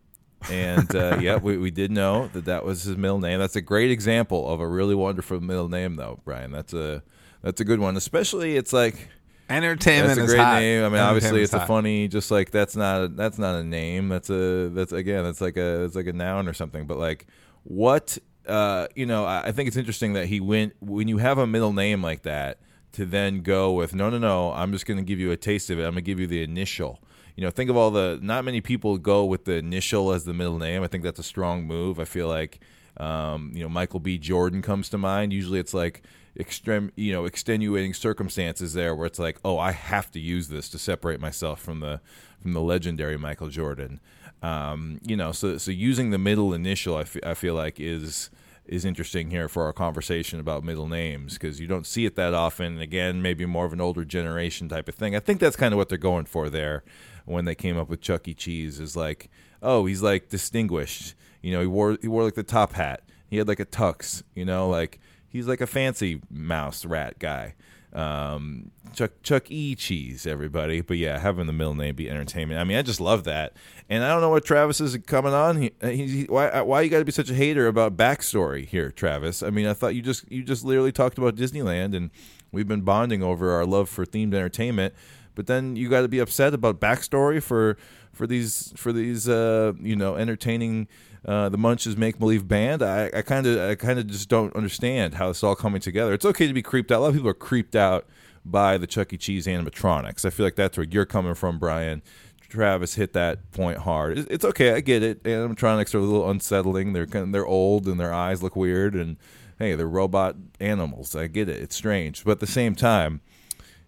and 0.50 0.96
uh, 0.96 1.18
yeah, 1.22 1.38
we, 1.38 1.58
we 1.58 1.70
did 1.70 1.92
know 1.92 2.30
that 2.30 2.46
that 2.46 2.66
was 2.66 2.84
his 2.84 2.98
middle 2.98 3.20
name. 3.20 3.40
That's 3.40 3.56
a 3.56 3.62
great 3.62 3.92
example 3.92 4.52
of 4.52 4.60
a 4.60 4.68
really 4.68 4.96
wonderful 4.96 5.40
middle 5.40 5.70
name, 5.70 5.96
though, 5.96 6.20
Brian. 6.26 6.52
That's 6.52 6.74
a 6.74 7.04
that's 7.44 7.62
a 7.62 7.64
good 7.64 7.80
one. 7.80 7.96
Especially, 7.98 8.56
it's 8.56 8.74
like 8.74 9.10
Entertainment 9.52 10.16
that's 10.18 10.32
a 10.32 10.36
great 10.36 10.60
name. 10.62 10.86
I 10.86 10.90
mean, 10.90 11.00
obviously, 11.02 11.42
it's 11.44 11.54
a 11.54 11.60
hot. 11.60 11.68
funny, 11.68 12.08
just 12.08 12.32
like 12.32 12.52
that's 12.52 12.76
not 12.76 13.04
a, 13.04 13.08
that's 13.10 13.38
not 13.38 13.56
a 13.56 13.64
name. 13.64 14.10
That's 14.10 14.30
a 14.30 14.70
that's 14.70 14.92
again, 14.92 15.24
that's 15.24 15.42
like 15.42 15.58
a 15.58 15.84
it's 15.84 15.96
like 15.96 16.08
a 16.08 16.14
noun 16.14 16.48
or 16.48 16.54
something. 16.54 16.86
But 16.88 16.98
like, 16.98 17.28
what 17.64 18.18
uh, 18.48 18.88
you 18.96 19.06
know, 19.06 19.26
I, 19.26 19.48
I 19.48 19.52
think 19.52 19.68
it's 19.68 19.78
interesting 19.78 20.14
that 20.14 20.28
he 20.28 20.40
went 20.40 20.74
when 20.80 21.08
you 21.08 21.18
have 21.18 21.38
a 21.38 21.48
middle 21.48 21.74
name 21.74 22.02
like 22.02 22.24
that 22.24 22.60
to 22.94 23.06
then 23.06 23.42
go 23.42 23.72
with 23.72 23.96
no, 23.96 24.10
no, 24.10 24.18
no. 24.18 24.52
I'm 24.52 24.72
just 24.72 24.86
going 24.86 24.98
to 24.98 25.04
give 25.04 25.20
you 25.20 25.32
a 25.32 25.38
taste 25.38 25.70
of 25.70 25.80
it. 25.80 25.84
I'm 25.84 25.94
going 25.94 25.96
to 25.96 26.02
give 26.02 26.20
you 26.20 26.28
the 26.28 26.44
initial. 26.44 27.00
You 27.36 27.46
know, 27.46 27.52
think 27.52 27.70
of 27.70 27.78
all 27.78 27.92
the. 27.92 28.20
Not 28.22 28.44
many 28.44 28.62
people 28.62 28.98
go 28.98 29.26
with 29.26 29.46
the 29.46 29.56
initial 29.56 30.12
as 30.12 30.26
the 30.26 30.34
middle 30.34 30.58
name. 30.58 30.84
I 30.84 30.88
think 30.88 31.04
that's 31.04 31.20
a 31.20 31.24
strong 31.24 31.66
move. 31.66 32.00
I 32.00 32.06
feel 32.06 32.28
like, 32.28 32.60
um, 32.98 33.52
you 33.54 33.64
know, 33.64 33.70
Michael 33.70 34.00
B. 34.00 34.18
Jordan 34.18 34.62
comes 34.62 34.90
to 34.90 34.98
mind. 34.98 35.32
Usually, 35.32 35.60
it's 35.60 35.74
like 35.74 36.04
extreme, 36.38 36.92
you 36.96 37.12
know, 37.12 37.26
extenuating 37.26 37.94
circumstances 37.94 38.74
there 38.74 38.96
where 38.96 39.08
it's 39.08 39.20
like, 39.20 39.38
oh, 39.44 39.58
I 39.58 39.72
have 39.72 40.12
to 40.12 40.20
use 40.20 40.48
this 40.48 40.70
to 40.70 40.80
separate 40.80 41.20
myself 41.20 41.62
from 41.62 41.80
the 41.80 42.02
from 42.42 42.54
the 42.54 42.62
legendary 42.62 43.18
Michael 43.18 43.50
Jordan. 43.50 44.00
Um, 44.42 45.00
you 45.04 45.16
know, 45.16 45.32
so 45.32 45.58
so 45.58 45.72
using 45.72 46.10
the 46.10 46.18
middle 46.18 46.54
initial, 46.54 46.98
I 46.98 47.06
I 47.24 47.34
feel 47.34 47.54
like 47.54 47.80
is 47.80 48.30
is 48.66 48.86
interesting 48.86 49.32
here 49.32 49.50
for 49.50 49.66
our 49.66 49.74
conversation 49.74 50.40
about 50.40 50.64
middle 50.64 50.88
names 50.88 51.34
because 51.34 51.60
you 51.60 51.68
don't 51.68 51.86
see 51.86 52.06
it 52.06 52.16
that 52.16 52.34
often. 52.34 52.74
And 52.74 52.82
Again, 52.82 53.22
maybe 53.22 53.46
more 53.46 53.66
of 53.66 53.74
an 53.74 53.82
older 53.82 54.06
generation 54.06 54.70
type 54.70 54.88
of 54.88 54.96
thing. 54.96 55.16
I 55.16 55.20
think 55.20 55.40
that's 55.40 55.56
kind 55.56 55.74
of 55.74 55.78
what 55.78 55.90
they're 55.90 55.98
going 55.98 56.26
for 56.26 56.50
there 56.50 56.84
when 57.26 57.46
they 57.46 57.56
came 57.56 57.78
up 57.78 57.90
with 57.90 58.02
Chuck 58.02 58.28
E. 58.28 58.34
Cheese 58.34 58.80
is 58.80 58.96
like, 58.96 59.30
oh, 59.62 59.86
he's 59.86 60.02
like 60.02 60.30
distinguished. 60.30 61.16
You 61.42 61.52
know, 61.54 61.62
he 61.62 61.68
wore 61.68 61.98
he 62.02 62.08
wore 62.08 62.24
like 62.24 62.36
the 62.36 62.44
top 62.44 62.74
hat. 62.74 63.04
He 63.30 63.38
had 63.38 63.48
like 63.48 63.60
a 63.60 63.66
tux. 63.66 64.24
You 64.36 64.46
know, 64.46 64.70
like 64.70 65.00
he's 65.32 65.48
like 65.48 65.62
a 65.62 65.68
fancy 65.68 66.22
mouse 66.30 66.86
rat 66.86 67.18
guy. 67.20 67.56
Um, 67.94 68.72
Chuck 68.94 69.12
Chuck 69.22 69.52
E. 69.52 69.76
Cheese, 69.76 70.26
everybody. 70.26 70.80
But 70.82 70.98
yeah, 70.98 71.20
having 71.20 71.46
the 71.48 71.52
middle 71.54 71.76
name 71.76 71.96
be 71.96 72.10
entertainment. 72.10 72.60
I 72.60 72.64
mean, 72.64 72.78
I 72.78 72.84
just 72.84 73.02
love 73.02 73.26
that. 73.26 73.54
And 73.90 74.04
I 74.04 74.08
don't 74.10 74.22
know 74.22 74.30
what 74.30 74.46
Travis 74.46 74.80
is 74.80 74.96
coming 75.06 75.34
on. 75.34 75.58
He, 75.62 75.72
he, 75.82 76.08
he- 76.08 76.24
why 76.26 76.62
why 76.62 76.82
you 76.82 76.90
got 76.90 77.00
to 77.00 77.06
be 77.06 77.12
such 77.12 77.30
a 77.30 77.34
hater 77.34 77.68
about 77.68 77.98
backstory 77.98 78.66
here, 78.66 78.92
Travis? 78.92 79.44
I 79.44 79.50
mean, 79.50 79.68
I 79.68 79.74
thought 79.74 79.94
you 79.96 80.02
just 80.02 80.32
you 80.32 80.42
just 80.44 80.64
literally 80.64 80.94
talked 80.94 81.18
about 81.18 81.36
Disneyland, 81.36 81.94
and 81.96 82.12
we've 82.52 82.68
been 82.68 82.82
bonding 82.82 83.22
over 83.24 83.52
our 83.52 83.66
love 83.66 83.90
for 83.90 84.06
themed 84.06 84.34
entertainment. 84.34 84.94
But 85.36 85.48
then 85.48 85.76
you 85.76 85.90
got 85.90 86.02
to 86.02 86.08
be 86.08 86.20
upset 86.20 86.54
about 86.54 86.80
backstory 86.80 87.44
for 87.44 87.78
for 88.14 88.26
these 88.26 88.72
for 88.78 88.94
these 88.94 89.28
uh, 89.28 89.74
you 89.82 89.98
know 89.98 90.16
entertaining 90.16 90.88
uh, 91.26 91.50
the 91.50 91.58
Munch's 91.58 91.96
make 91.96 92.18
believe 92.18 92.48
band. 92.48 92.82
I 92.82 93.22
kind 93.22 93.46
of 93.46 93.60
I 93.70 93.76
kind 93.76 94.00
of 94.00 94.08
just 94.08 94.30
don't 94.30 94.56
understand 94.56 95.16
how 95.16 95.30
it's 95.30 95.44
all 95.44 95.56
coming 95.56 95.82
together. 95.82 96.14
It's 96.14 96.26
okay 96.26 96.48
to 96.48 96.54
be 96.54 96.62
creeped 96.62 96.92
out. 96.92 97.00
A 97.00 97.02
lot 97.02 97.08
of 97.10 97.16
people 97.16 97.30
are 97.30 97.34
creeped 97.34 97.76
out 97.76 98.08
by 98.44 98.78
the 98.78 98.88
Chuck 98.88 99.14
E. 99.14 99.18
Cheese 99.18 99.46
animatronics. 99.46 100.26
I 100.26 100.32
feel 100.32 100.46
like 100.46 100.56
that's 100.56 100.78
where 100.78 100.88
you're 100.90 101.06
coming 101.06 101.36
from, 101.36 101.60
Brian. 101.60 102.02
Travis 102.50 102.96
hit 102.96 103.14
that 103.14 103.50
point 103.52 103.78
hard. 103.80 104.18
It's 104.30 104.44
okay, 104.44 104.74
I 104.74 104.82
get 104.82 105.04
it. 105.04 105.24
Animatronics 105.24 105.96
are 105.96 106.00
a 106.00 106.02
little 106.02 106.30
unsettling. 106.30 106.92
They're 106.92 107.08
kind 107.08 107.26
of, 107.26 107.32
they're 107.32 107.46
old 107.46 107.88
and 107.88 107.98
their 108.00 108.14
eyes 108.14 108.44
look 108.44 108.58
weird, 108.58 108.94
and 108.94 109.16
hey, 109.58 109.76
they're 109.76 109.88
robot 109.88 110.36
animals. 110.60 111.16
I 111.16 111.28
get 111.28 111.48
it. 111.48 111.62
It's 111.62 111.76
strange, 111.76 112.26
but 112.26 112.32
at 112.32 112.40
the 112.42 112.48
same 112.48 112.76
time, 112.76 113.22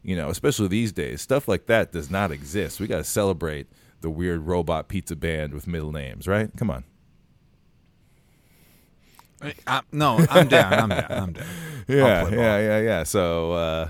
you 0.02 0.16
know, 0.16 0.30
especially 0.30 0.70
these 0.70 0.94
days, 0.94 1.22
stuff 1.22 1.48
like 1.48 1.66
that 1.66 1.92
does 1.92 2.10
not 2.10 2.32
exist. 2.32 2.80
We 2.80 2.88
got 2.88 2.98
to 2.98 3.04
celebrate 3.04 3.68
the 4.00 4.10
weird 4.10 4.42
robot 4.42 4.88
pizza 4.88 5.16
band 5.18 5.54
with 5.54 5.68
middle 5.68 5.92
names, 5.92 6.28
right? 6.28 6.50
Come 6.56 6.70
on. 6.70 6.86
I, 9.68 9.82
no, 9.92 10.26
I'm 10.30 10.48
down. 10.48 10.74
I'm 10.74 10.90
down. 10.90 11.06
I'm 11.10 11.34
down. 11.34 11.46
Yeah, 11.88 12.30
yeah, 12.30 12.60
yeah, 12.60 12.80
yeah. 12.80 13.04
So 13.04 13.52
uh, 13.52 13.90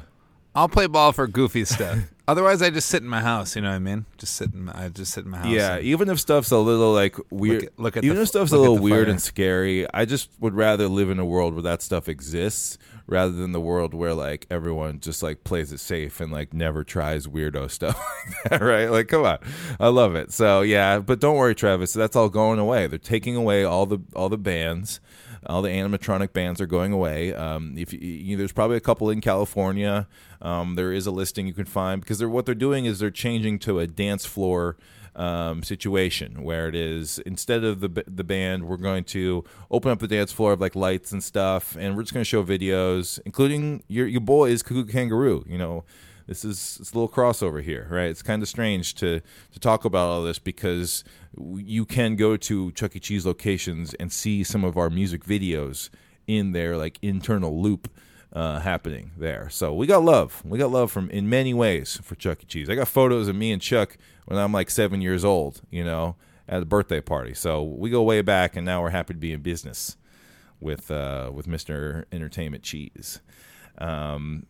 I'll 0.55 0.67
play 0.67 0.87
ball 0.87 1.11
for 1.11 1.27
goofy 1.27 1.63
stuff. 1.63 1.99
Otherwise, 2.27 2.61
I 2.63 2.71
just 2.71 2.87
sit 2.89 3.03
in 3.03 3.07
my 3.07 3.21
house. 3.21 3.55
You 3.55 3.61
know 3.61 3.69
what 3.69 3.75
I 3.75 3.79
mean? 3.79 4.05
Just 4.17 4.35
sit 4.35 4.51
in. 4.53 4.65
My, 4.65 4.85
I 4.85 4.89
just 4.89 5.13
sit 5.13 5.25
in 5.25 5.29
my 5.31 5.37
house. 5.37 5.47
yeah, 5.47 5.75
and- 5.75 5.85
even 5.85 6.09
if 6.09 6.19
stuff's 6.19 6.49
a 6.49 6.57
little 6.57 6.91
like 6.91 7.15
weird, 7.29 7.65
at- 7.65 7.79
look 7.79 7.95
at 7.97 8.03
even 8.03 8.15
the 8.17 8.23
if 8.23 8.29
stuff's 8.29 8.51
a 8.51 8.55
look 8.55 8.61
little 8.69 8.79
weird 8.79 9.05
fire. 9.05 9.11
and 9.11 9.21
scary, 9.21 9.85
I 9.93 10.05
just 10.05 10.29
would 10.39 10.55
rather 10.55 10.87
live 10.87 11.09
in 11.11 11.19
a 11.19 11.25
world 11.25 11.53
where 11.53 11.61
that 11.63 11.81
stuff 11.83 12.09
exists 12.09 12.77
rather 13.07 13.31
than 13.31 13.51
the 13.51 13.61
world 13.61 13.93
where 13.93 14.13
like 14.13 14.45
everyone 14.49 14.99
just 14.99 15.21
like 15.21 15.43
plays 15.43 15.71
it 15.71 15.79
safe 15.79 16.19
and 16.21 16.31
like 16.31 16.53
never 16.53 16.83
tries 16.83 17.27
weirdo 17.27 17.69
stuff 17.71 17.95
like 17.95 18.51
that, 18.51 18.61
right? 18.61 18.89
Like, 18.89 19.07
come 19.07 19.25
on, 19.25 19.39
I 19.79 19.87
love 19.89 20.15
it. 20.15 20.31
So 20.31 20.61
yeah, 20.61 20.99
but 20.99 21.19
don't 21.19 21.37
worry, 21.37 21.55
Travis, 21.55 21.93
that's 21.93 22.15
all 22.15 22.29
going 22.29 22.59
away. 22.59 22.87
They're 22.87 22.99
taking 22.99 23.35
away 23.35 23.63
all 23.63 23.85
the 23.85 23.99
all 24.15 24.29
the 24.29 24.37
bands. 24.37 24.99
All 25.45 25.61
the 25.61 25.69
animatronic 25.69 26.31
bands 26.31 26.61
are 26.61 26.65
going 26.65 26.93
away. 26.93 27.33
Um, 27.33 27.73
if 27.77 27.91
you, 27.91 27.99
you, 27.99 28.37
there's 28.37 28.53
probably 28.53 28.77
a 28.77 28.79
couple 28.79 29.09
in 29.09 29.19
California, 29.19 30.07
um, 30.41 30.75
there 30.75 30.93
is 30.93 31.05
a 31.05 31.11
listing 31.11 31.47
you 31.47 31.53
can 31.53 31.65
find 31.65 31.99
because 31.99 32.17
they're 32.17 32.29
what 32.29 32.45
they're 32.45 32.55
doing 32.55 32.85
is 32.85 32.99
they're 32.99 33.11
changing 33.11 33.59
to 33.59 33.79
a 33.79 33.85
dance 33.85 34.25
floor 34.25 34.77
um, 35.15 35.63
situation 35.63 36.43
where 36.43 36.67
it 36.67 36.75
is 36.75 37.19
instead 37.19 37.63
of 37.63 37.79
the 37.79 38.03
the 38.07 38.23
band, 38.23 38.67
we're 38.67 38.77
going 38.77 39.03
to 39.05 39.43
open 39.69 39.91
up 39.91 39.99
the 39.99 40.07
dance 40.07 40.31
floor 40.31 40.53
of 40.53 40.61
like 40.61 40.75
lights 40.75 41.11
and 41.11 41.23
stuff, 41.23 41.75
and 41.79 41.95
we're 41.95 42.03
just 42.03 42.13
going 42.13 42.23
to 42.23 42.29
show 42.29 42.43
videos, 42.43 43.19
including 43.25 43.83
your 43.87 44.07
your 44.07 44.21
boy 44.21 44.49
is 44.49 44.63
Koo 44.63 44.83
Koo 44.83 44.91
Kangaroo. 44.91 45.43
You 45.47 45.57
know, 45.57 45.83
this 46.27 46.43
is 46.43 46.77
it's 46.79 46.91
a 46.91 46.95
little 46.95 47.09
crossover 47.09 47.61
here, 47.61 47.87
right? 47.89 48.09
It's 48.09 48.21
kind 48.21 48.41
of 48.41 48.49
strange 48.49 48.95
to 48.95 49.21
to 49.51 49.59
talk 49.59 49.85
about 49.85 50.09
all 50.09 50.23
this 50.23 50.39
because 50.39 51.03
you 51.37 51.85
can 51.85 52.15
go 52.15 52.37
to 52.37 52.71
Chuck 52.71 52.95
E. 52.95 52.99
Cheese 52.99 53.25
locations 53.25 53.93
and 53.95 54.11
see 54.11 54.43
some 54.43 54.63
of 54.63 54.77
our 54.77 54.89
music 54.89 55.23
videos 55.23 55.89
in 56.27 56.51
their 56.51 56.77
like 56.77 56.97
internal 57.01 57.61
loop 57.61 57.89
uh, 58.33 58.59
happening 58.59 59.11
there. 59.17 59.49
So 59.49 59.73
we 59.73 59.87
got 59.87 60.03
love. 60.03 60.41
We 60.43 60.57
got 60.57 60.71
love 60.71 60.91
from 60.91 61.09
in 61.11 61.29
many 61.29 61.53
ways 61.53 61.99
for 62.03 62.15
Chuck 62.15 62.43
E. 62.43 62.45
Cheese. 62.45 62.69
I 62.69 62.75
got 62.75 62.87
photos 62.87 63.27
of 63.27 63.35
me 63.35 63.51
and 63.51 63.61
Chuck 63.61 63.97
when 64.25 64.39
I'm 64.39 64.51
like 64.51 64.69
seven 64.69 65.01
years 65.01 65.23
old, 65.23 65.61
you 65.69 65.83
know, 65.83 66.15
at 66.47 66.61
a 66.61 66.65
birthday 66.65 67.01
party. 67.01 67.33
So 67.33 67.63
we 67.63 67.89
go 67.89 68.01
way 68.01 68.21
back, 68.21 68.55
and 68.55 68.65
now 68.65 68.81
we're 68.81 68.89
happy 68.89 69.13
to 69.13 69.19
be 69.19 69.33
in 69.33 69.41
business 69.41 69.97
with 70.59 70.89
uh, 70.89 71.29
with 71.33 71.47
Mister 71.47 72.05
Entertainment 72.11 72.63
Cheese. 72.63 73.21
Um, 73.77 74.45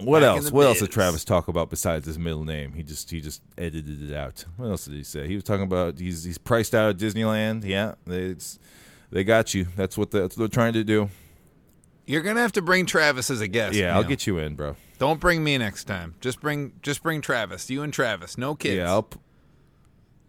what 0.00 0.20
Back 0.20 0.36
else? 0.36 0.52
What 0.52 0.66
else 0.66 0.80
did. 0.80 0.90
Travis 0.90 1.24
talk 1.24 1.48
about 1.48 1.68
besides 1.68 2.06
his 2.06 2.18
middle 2.18 2.44
name? 2.44 2.74
He 2.74 2.82
just 2.82 3.10
he 3.10 3.20
just 3.20 3.42
edited 3.58 4.08
it 4.10 4.14
out. 4.14 4.44
What 4.56 4.68
else 4.68 4.84
did 4.84 4.94
he 4.94 5.04
say? 5.04 5.26
He 5.26 5.34
was 5.34 5.44
talking 5.44 5.64
about 5.64 5.98
he's 5.98 6.24
he's 6.24 6.38
priced 6.38 6.74
out 6.74 6.90
at 6.90 6.96
Disneyland. 6.96 7.64
Yeah, 7.64 7.94
they 8.06 8.22
it's, 8.26 8.58
they 9.10 9.24
got 9.24 9.52
you. 9.54 9.66
That's 9.76 9.98
what, 9.98 10.10
the, 10.10 10.20
that's 10.20 10.36
what 10.36 10.50
they're 10.50 10.62
trying 10.62 10.74
to 10.74 10.84
do. 10.84 11.10
You're 12.10 12.22
gonna 12.22 12.40
have 12.40 12.52
to 12.52 12.62
bring 12.62 12.86
Travis 12.86 13.30
as 13.30 13.40
a 13.40 13.46
guest. 13.48 13.76
Yeah, 13.76 13.94
I'll 13.96 14.02
get 14.04 14.26
you 14.26 14.38
in, 14.38 14.54
bro. 14.56 14.74
Don't 14.98 15.20
bring 15.20 15.44
me 15.44 15.56
next 15.58 15.84
time. 15.84 16.14
Just 16.20 16.40
bring 16.40 16.72
just 16.82 17.02
bring 17.02 17.20
Travis. 17.20 17.70
You 17.70 17.82
and 17.82 17.92
Travis. 17.92 18.36
No 18.36 18.54
kids. 18.54 18.76
Yeah, 18.76 18.90
I'll, 18.90 19.04
p- 19.04 19.18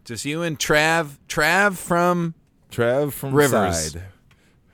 Just 0.06 0.24
you 0.26 0.44
and 0.44 0.60
Trav. 0.60 1.18
Trav 1.28 1.78
from 1.78 2.36
Trav 2.72 3.14
from 3.14 3.34
Rivers. 3.34 3.94
Side. 3.94 4.04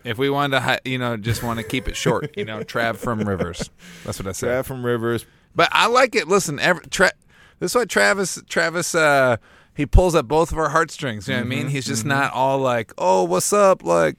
if 0.04 0.18
we 0.18 0.30
wanted 0.30 0.58
to, 0.58 0.60
hi- 0.62 0.80
you 0.86 0.98
know, 0.98 1.18
just 1.18 1.44
want 1.44 1.60
to 1.60 1.64
keep 1.66 1.88
it 1.88 1.96
short. 1.96 2.36
You 2.38 2.46
know, 2.46 2.60
Trav 2.64 2.98
from 2.98 3.22
Rivers. 3.22 3.70
That's 4.04 4.20
what 4.20 4.28
I 4.28 4.34
said. 4.34 4.50
Trav 4.64 4.66
from 4.68 4.86
Rivers. 4.86 5.26
But 5.56 5.70
I 5.72 5.88
like 5.88 6.14
it. 6.16 6.28
Listen, 6.28 6.60
every, 6.60 6.86
Tra- 6.88 7.14
this 7.60 7.72
is 7.72 7.76
why 7.76 7.86
Travis 7.86 8.42
Travis 8.50 8.94
uh, 8.94 9.38
he 9.76 9.86
pulls 9.86 10.14
at 10.14 10.28
both 10.28 10.52
of 10.52 10.58
our 10.58 10.70
heartstrings. 10.70 11.28
You 11.28 11.36
know 11.36 11.40
what 11.40 11.42
I 11.42 11.44
Mm-hmm, 11.44 11.50
mean? 11.64 11.68
He's 11.70 11.86
just 11.86 12.06
not 12.06 12.34
all 12.34 12.60
like, 12.60 12.94
oh, 12.98 13.24
what's 13.24 13.54
up, 13.54 13.82
like 13.84 14.18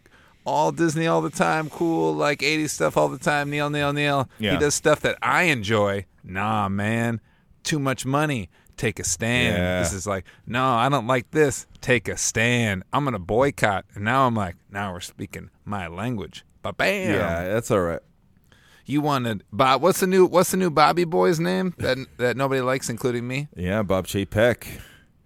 all 0.48 0.72
Disney 0.72 1.06
all 1.06 1.20
the 1.20 1.30
time, 1.30 1.68
cool, 1.70 2.14
like 2.14 2.40
'80s 2.40 2.70
stuff 2.70 2.96
all 2.96 3.08
the 3.08 3.18
time. 3.18 3.50
Neil, 3.50 3.70
Neil, 3.70 3.92
Neil. 3.92 4.28
Yeah. 4.38 4.52
He 4.52 4.58
does 4.58 4.74
stuff 4.74 5.00
that 5.00 5.18
I 5.22 5.44
enjoy. 5.44 6.06
Nah, 6.24 6.68
man, 6.68 7.20
too 7.62 7.78
much 7.78 8.04
money. 8.06 8.48
Take 8.76 8.98
a 9.00 9.04
stand. 9.04 9.56
Yeah. 9.56 9.80
This 9.80 9.92
is 9.92 10.06
like, 10.06 10.24
no, 10.46 10.64
I 10.64 10.88
don't 10.88 11.06
like 11.06 11.30
this. 11.32 11.66
Take 11.80 12.08
a 12.08 12.16
stand. 12.16 12.84
I'm 12.92 13.04
gonna 13.04 13.18
boycott. 13.18 13.84
And 13.94 14.04
now 14.04 14.26
I'm 14.26 14.34
like, 14.34 14.56
now 14.70 14.92
we're 14.92 15.00
speaking 15.00 15.50
my 15.64 15.88
language. 15.88 16.44
But 16.62 16.76
bam. 16.76 17.12
Yeah, 17.12 17.48
that's 17.48 17.70
all 17.70 17.80
right. 17.80 18.00
You 18.86 19.00
wanted 19.02 19.44
Bob? 19.52 19.82
What's 19.82 20.00
the 20.00 20.06
new 20.06 20.24
What's 20.26 20.50
the 20.52 20.56
new 20.56 20.70
Bobby 20.70 21.04
boy's 21.04 21.38
name 21.38 21.74
that 21.78 21.98
that 22.16 22.36
nobody 22.36 22.60
likes, 22.62 22.88
including 22.88 23.26
me? 23.28 23.48
Yeah, 23.54 23.82
Bob 23.82 24.06
Chapek. 24.06 24.64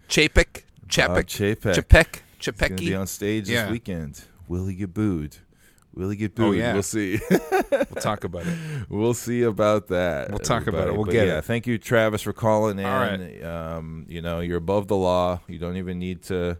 Chapek, 0.09 0.62
Bob 0.83 1.25
Chapek, 1.27 1.75
Chapek. 1.75 2.20
Chapek, 2.41 2.61
He's 2.61 2.68
going 2.68 2.77
to 2.77 2.85
be 2.85 2.95
on 2.95 3.07
stage 3.07 3.49
Yeah. 3.49 3.62
this 3.64 3.70
weekend. 3.73 4.25
Will 4.53 4.67
he 4.67 4.75
get 4.75 4.93
booed? 4.93 5.39
Will 5.95 6.11
he 6.11 6.17
get 6.17 6.35
booed? 6.35 6.47
Oh, 6.47 6.53
yeah. 6.53 6.75
We'll 6.75 6.83
see. 6.83 7.19
We'll 7.31 8.03
talk 8.03 8.25
about 8.25 8.47
it. 8.47 8.59
we'll 8.91 9.15
see 9.15 9.43
about 9.43 9.89
that. 9.89 10.29
We'll 10.29 10.39
talk 10.41 10.67
about 10.67 10.89
it. 10.89 10.95
We'll 10.95 11.07
But 11.07 11.13
get 11.13 11.27
yeah, 11.27 11.39
it. 11.39 11.45
Thank 11.47 11.67
you, 11.67 11.79
Travis, 11.79 12.21
for 12.21 12.35
calling 12.35 12.79
in. 12.79 12.85
All 12.85 13.01
right. 13.01 13.43
Um, 13.43 14.05
you 14.09 14.21
know, 14.21 14.41
you're 14.41 14.59
above 14.59 14.89
the 14.89 14.97
law. 14.97 15.41
You 15.49 15.59
don't 15.59 15.77
even 15.79 15.99
need 15.99 16.23
to. 16.25 16.59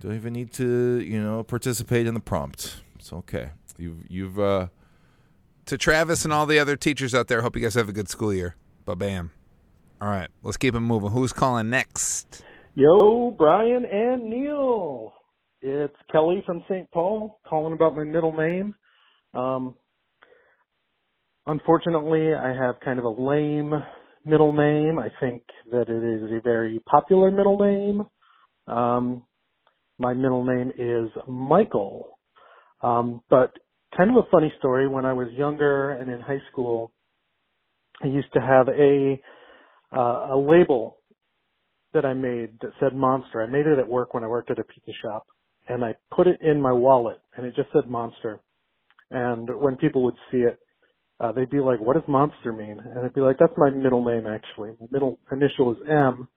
Don't 0.00 0.14
even 0.14 0.32
need 0.32 0.50
to. 0.54 0.98
You 1.00 1.22
know, 1.22 1.42
participate 1.42 2.06
in 2.06 2.14
the 2.14 2.20
prompt. 2.20 2.80
It's 2.98 3.12
okay. 3.12 3.50
You've 3.76 4.06
you've. 4.08 4.38
uh 4.40 4.68
To 5.66 5.76
Travis 5.76 6.24
and 6.24 6.32
all 6.32 6.46
the 6.46 6.58
other 6.58 6.74
teachers 6.76 7.14
out 7.14 7.28
there, 7.28 7.42
hope 7.42 7.56
you 7.56 7.62
guys 7.62 7.74
have 7.74 7.90
a 7.90 7.92
good 7.92 8.08
school 8.08 8.32
year. 8.32 8.56
Ba 8.86 8.96
bam. 8.96 9.30
All 10.00 10.08
right, 10.08 10.28
let's 10.42 10.56
keep 10.56 10.74
it 10.74 10.80
moving. 10.80 11.10
Who's 11.10 11.34
calling 11.34 11.68
next? 11.68 12.42
Yo, 12.74 13.30
Brian 13.32 13.84
and 13.84 14.24
Neil. 14.24 15.12
It's 15.62 15.96
Kelly 16.12 16.42
from 16.46 16.64
St. 16.70 16.90
Paul 16.92 17.40
calling 17.48 17.74
about 17.74 17.96
my 17.96 18.04
middle 18.04 18.32
name. 18.32 18.76
Um, 19.34 19.74
unfortunately, 21.46 22.34
I 22.34 22.48
have 22.54 22.76
kind 22.84 22.98
of 22.98 23.06
a 23.06 23.10
lame 23.10 23.72
middle 24.24 24.52
name. 24.52 24.98
I 24.98 25.08
think 25.20 25.42
that 25.72 25.88
it 25.88 26.04
is 26.04 26.32
a 26.32 26.42
very 26.42 26.80
popular 26.90 27.30
middle 27.30 27.58
name. 27.58 28.06
Um, 28.68 29.24
my 29.98 30.14
middle 30.14 30.44
name 30.44 30.72
is 30.78 31.10
Michael. 31.28 32.18
Um, 32.82 33.22
but 33.30 33.52
kind 33.96 34.10
of 34.10 34.16
a 34.16 34.30
funny 34.30 34.52
story. 34.58 34.88
When 34.88 35.06
I 35.06 35.12
was 35.14 35.28
younger 35.32 35.92
and 35.92 36.10
in 36.10 36.20
high 36.20 36.42
school, 36.52 36.92
I 38.02 38.08
used 38.08 38.32
to 38.34 38.40
have 38.40 38.68
a 38.68 39.20
uh, 39.96 40.34
a 40.34 40.38
label 40.38 40.98
that 41.94 42.04
I 42.04 42.14
made 42.14 42.58
that 42.62 42.72
said 42.80 42.94
Monster. 42.94 43.42
I 43.42 43.46
made 43.46 43.66
it 43.66 43.78
at 43.78 43.88
work 43.88 44.14
when 44.14 44.24
I 44.24 44.28
worked 44.28 44.50
at 44.50 44.58
a 44.58 44.64
pizza 44.64 44.92
shop, 45.02 45.26
and 45.68 45.84
I 45.84 45.94
put 46.14 46.26
it 46.26 46.40
in 46.40 46.60
my 46.60 46.72
wallet, 46.72 47.20
and 47.36 47.46
it 47.46 47.54
just 47.56 47.68
said 47.72 47.88
Monster. 47.88 48.40
And 49.10 49.48
when 49.60 49.76
people 49.76 50.04
would 50.04 50.16
see 50.30 50.38
it, 50.38 50.58
uh, 51.20 51.32
they'd 51.32 51.50
be 51.50 51.60
like, 51.60 51.80
"What 51.80 51.94
does 51.94 52.08
Monster 52.08 52.52
mean?" 52.52 52.78
And 52.78 52.98
I'd 53.00 53.14
be 53.14 53.20
like, 53.20 53.38
"That's 53.38 53.56
my 53.56 53.70
middle 53.70 54.04
name, 54.04 54.26
actually. 54.26 54.70
My 54.80 54.86
middle 54.90 55.18
initial 55.30 55.72
is 55.72 55.78
M. 55.88 56.28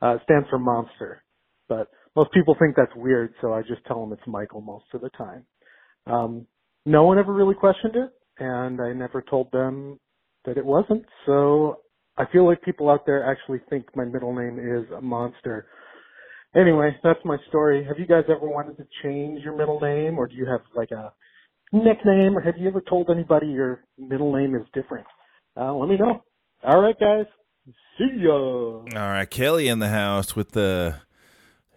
Uh, 0.00 0.18
stands 0.24 0.48
for 0.48 0.58
Monster." 0.58 1.22
But 1.68 1.88
most 2.16 2.32
people 2.32 2.54
think 2.58 2.76
that's 2.76 2.94
weird, 2.96 3.34
so 3.40 3.52
I 3.52 3.62
just 3.62 3.84
tell 3.86 4.00
them 4.00 4.12
it's 4.12 4.26
Michael 4.26 4.60
most 4.60 4.86
of 4.94 5.00
the 5.00 5.10
time. 5.10 5.46
Um, 6.06 6.46
no 6.84 7.04
one 7.04 7.18
ever 7.18 7.32
really 7.32 7.54
questioned 7.54 7.96
it, 7.96 8.10
and 8.38 8.80
I 8.80 8.92
never 8.92 9.22
told 9.22 9.50
them 9.52 10.00
that 10.44 10.56
it 10.56 10.64
wasn't. 10.64 11.04
So 11.26 11.80
I 12.18 12.24
feel 12.32 12.46
like 12.46 12.60
people 12.62 12.90
out 12.90 13.06
there 13.06 13.24
actually 13.24 13.60
think 13.70 13.86
my 13.94 14.04
middle 14.04 14.34
name 14.34 14.58
is 14.58 14.90
a 14.92 15.00
monster. 15.00 15.66
Anyway, 16.54 16.94
that's 17.02 17.20
my 17.24 17.38
story. 17.48 17.84
Have 17.84 17.98
you 17.98 18.06
guys 18.06 18.24
ever 18.28 18.46
wanted 18.46 18.76
to 18.76 18.86
change 19.02 19.42
your 19.42 19.56
middle 19.56 19.80
name, 19.80 20.18
or 20.18 20.26
do 20.26 20.34
you 20.34 20.46
have 20.46 20.60
like 20.74 20.90
a 20.90 21.12
nickname, 21.72 22.36
or 22.36 22.40
have 22.40 22.58
you 22.58 22.68
ever 22.68 22.82
told 22.82 23.08
anybody 23.10 23.46
your 23.46 23.84
middle 23.98 24.34
name 24.34 24.54
is 24.54 24.66
different? 24.74 25.06
Uh, 25.56 25.72
let 25.74 25.88
me 25.88 25.96
know. 25.96 26.22
All 26.64 26.80
right, 26.80 26.98
guys. 26.98 27.26
See 27.98 28.08
ya. 28.18 28.32
All 28.32 28.84
right, 28.86 29.30
Kelly 29.30 29.68
in 29.68 29.78
the 29.78 29.88
house 29.88 30.36
with 30.36 30.52
the 30.52 30.96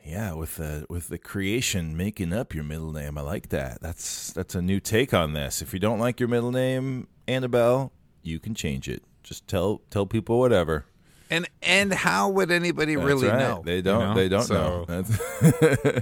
yeah, 0.04 0.34
with 0.34 0.58
the 0.58 0.86
with 0.90 1.08
the 1.08 1.18
creation 1.18 1.98
making 1.98 2.32
up 2.32 2.54
your 2.54 2.64
middle 2.64 2.92
name. 2.92 3.18
I 3.18 3.22
like 3.22 3.50
that. 3.50 3.82
That's 3.82 4.32
that's 4.34 4.56
a 4.56 4.62
new 4.62 4.80
take 4.80 5.14
on 5.14 5.34
this. 5.34 5.62
If 5.62 5.74
you 5.74 5.80
don't 5.80 6.00
like 6.00 6.20
your 6.20 6.30
middle 6.30 6.52
name, 6.52 7.08
Annabelle, 7.28 7.92
you 8.22 8.40
can 8.40 8.54
change 8.54 8.88
it. 8.88 9.04
Just 9.24 9.48
tell 9.48 9.82
tell 9.90 10.06
people 10.06 10.38
whatever. 10.38 10.86
And 11.30 11.48
and 11.64 11.92
how 11.94 12.30
would 12.30 12.52
anybody 12.52 12.96
That's 12.96 13.08
really 13.08 13.28
right. 13.28 13.40
know? 13.40 13.62
They 13.66 13.82
don't. 13.82 14.00
you 14.02 14.08
know? 14.08 14.14
They 14.14 14.30
don't 14.30 14.44
So- 14.44 14.86
know. 14.88 16.02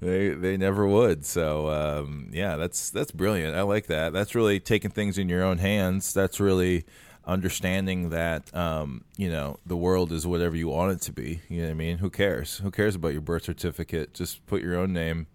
They 0.00 0.30
they 0.30 0.56
never 0.56 0.86
would. 0.86 1.24
So 1.24 1.68
um, 1.70 2.28
yeah, 2.32 2.56
that's 2.56 2.90
that's 2.90 3.10
brilliant. 3.12 3.56
I 3.56 3.62
like 3.62 3.86
that. 3.86 4.12
That's 4.12 4.34
really 4.34 4.60
taking 4.60 4.90
things 4.90 5.18
in 5.18 5.28
your 5.28 5.42
own 5.42 5.58
hands. 5.58 6.12
That's 6.12 6.40
really 6.40 6.84
understanding 7.26 8.10
that 8.10 8.54
um, 8.54 9.04
you 9.16 9.30
know 9.30 9.58
the 9.64 9.76
world 9.76 10.12
is 10.12 10.26
whatever 10.26 10.56
you 10.56 10.68
want 10.68 10.92
it 10.92 11.00
to 11.02 11.12
be. 11.12 11.40
You 11.48 11.58
know 11.62 11.66
what 11.68 11.70
I 11.70 11.74
mean? 11.74 11.98
Who 11.98 12.10
cares? 12.10 12.58
Who 12.58 12.70
cares 12.70 12.94
about 12.94 13.12
your 13.12 13.22
birth 13.22 13.44
certificate? 13.44 14.12
Just 14.14 14.44
put 14.46 14.62
your 14.62 14.76
own 14.76 14.92
name 14.92 15.26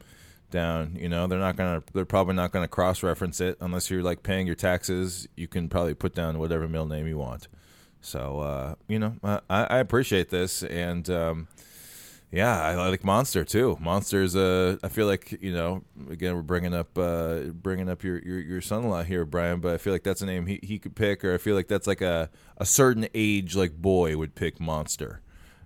down. 0.52 0.96
You 1.00 1.10
know, 1.10 1.26
they're 1.26 1.40
not 1.40 1.56
gonna. 1.56 1.82
They're 1.94 2.06
probably 2.06 2.36
not 2.36 2.52
gonna 2.52 2.68
cross 2.68 3.02
reference 3.02 3.42
it 3.42 3.58
unless 3.62 3.90
you're 3.90 4.04
like 4.04 4.22
paying 4.24 4.46
your 4.46 4.56
taxes. 4.56 5.28
You 5.36 5.48
can 5.48 5.68
probably 5.70 5.94
put 5.96 6.14
down 6.14 6.38
whatever 6.38 6.68
middle 6.68 6.86
name 6.88 7.08
you 7.08 7.18
want. 7.18 7.48
So 8.02 8.40
uh, 8.40 8.76
you 8.88 9.00
know, 9.00 9.16
I, 9.24 9.40
I 9.50 9.78
appreciate 9.80 10.30
this, 10.30 10.64
and 10.64 11.10
um, 11.10 11.48
yeah, 12.32 12.62
I 12.62 12.76
like 12.76 13.04
Monster 13.04 13.44
too. 13.44 13.78
Monster's 13.82 14.36
uh, 14.36 14.78
I 14.84 14.88
feel 14.88 15.08
like 15.08 15.38
you 15.42 15.54
know, 15.54 15.84
again, 16.10 16.36
we're 16.36 16.42
bringing 16.42 16.74
up 16.74 16.98
uh, 16.98 17.40
bringing 17.54 17.90
up 17.90 18.04
your, 18.04 18.20
your 18.20 18.40
your 18.40 18.62
son-in-law 18.62 19.04
here, 19.04 19.26
Brian, 19.26 19.60
but 19.60 19.74
I 19.74 19.78
feel 19.78 19.94
like 19.94 20.04
that's 20.04 20.22
a 20.22 20.26
name 20.26 20.46
he, 20.46 20.60
he 20.62 20.80
could 20.80 20.96
pick, 20.96 21.26
or 21.26 21.34
I 21.34 21.38
feel 21.38 21.56
like 21.56 21.68
that's 21.68 21.88
like 21.88 22.02
a 22.02 22.30
a 22.58 22.66
certain 22.66 23.08
age 23.14 23.56
like 23.56 23.74
boy 23.74 24.16
would 24.16 24.36
pick 24.36 24.60
Monster 24.60 25.22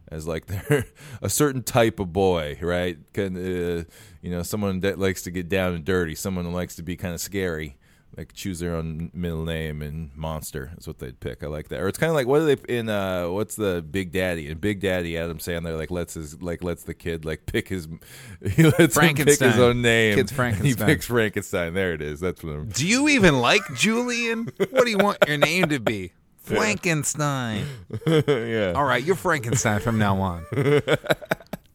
as 0.09 0.27
like 0.27 0.45
a 1.21 1.29
certain 1.29 1.63
type 1.63 1.99
of 1.99 2.13
boy, 2.13 2.57
right? 2.61 2.97
Can 3.13 3.35
uh, 3.35 3.83
you 4.21 4.31
know 4.31 4.43
someone 4.43 4.79
that 4.81 4.99
likes 4.99 5.21
to 5.23 5.31
get 5.31 5.49
down 5.49 5.73
and 5.73 5.83
dirty, 5.83 6.15
someone 6.15 6.45
who 6.45 6.51
likes 6.51 6.75
to 6.77 6.83
be 6.83 6.95
kind 6.95 7.13
of 7.13 7.19
scary, 7.19 7.77
like 8.17 8.33
choose 8.33 8.59
their 8.59 8.75
own 8.75 9.09
middle 9.13 9.43
name 9.43 9.81
and 9.81 10.15
monster 10.15 10.71
is 10.77 10.87
what 10.87 10.99
they'd 10.99 11.19
pick. 11.19 11.43
I 11.43 11.47
like 11.47 11.69
that. 11.69 11.79
Or 11.79 11.87
it's 11.87 11.97
kind 11.97 12.09
of 12.09 12.15
like 12.15 12.27
what 12.27 12.41
are 12.41 12.45
they 12.55 12.57
in? 12.69 12.89
uh 12.89 13.27
What's 13.29 13.55
the 13.55 13.81
Big 13.89 14.11
Daddy? 14.11 14.49
And 14.49 14.61
Big 14.61 14.79
Daddy 14.81 15.17
Adam 15.17 15.39
Sandler 15.39 15.77
like 15.77 15.89
lets 15.91 16.13
his 16.13 16.41
like 16.41 16.63
lets 16.63 16.83
the 16.83 16.93
kid 16.93 17.25
like 17.25 17.45
pick 17.45 17.69
his 17.69 17.87
he 18.51 18.63
lets 18.63 18.97
him 18.97 19.15
pick 19.15 19.39
his 19.39 19.41
own 19.59 19.81
name. 19.81 20.15
Kid's 20.15 20.31
Frankenstein. 20.31 20.87
He 20.87 20.93
picks 20.93 21.07
Frankenstein. 21.07 21.73
There 21.73 21.93
it 21.93 22.01
is. 22.01 22.19
That's 22.19 22.43
what 22.43 22.53
I'm. 22.53 22.69
Do 22.69 22.87
you 22.87 23.09
even 23.09 23.39
like 23.39 23.61
Julian? 23.75 24.49
What 24.69 24.85
do 24.85 24.89
you 24.91 24.97
want 24.97 25.17
your 25.27 25.37
name 25.37 25.69
to 25.69 25.79
be? 25.79 26.11
Frankenstein. 26.43 27.65
yeah. 28.05 28.73
All 28.75 28.83
right, 28.83 29.01
you're 29.03 29.15
Frankenstein 29.15 29.79
from 29.79 29.97
now 29.97 30.17
on. 30.19 30.45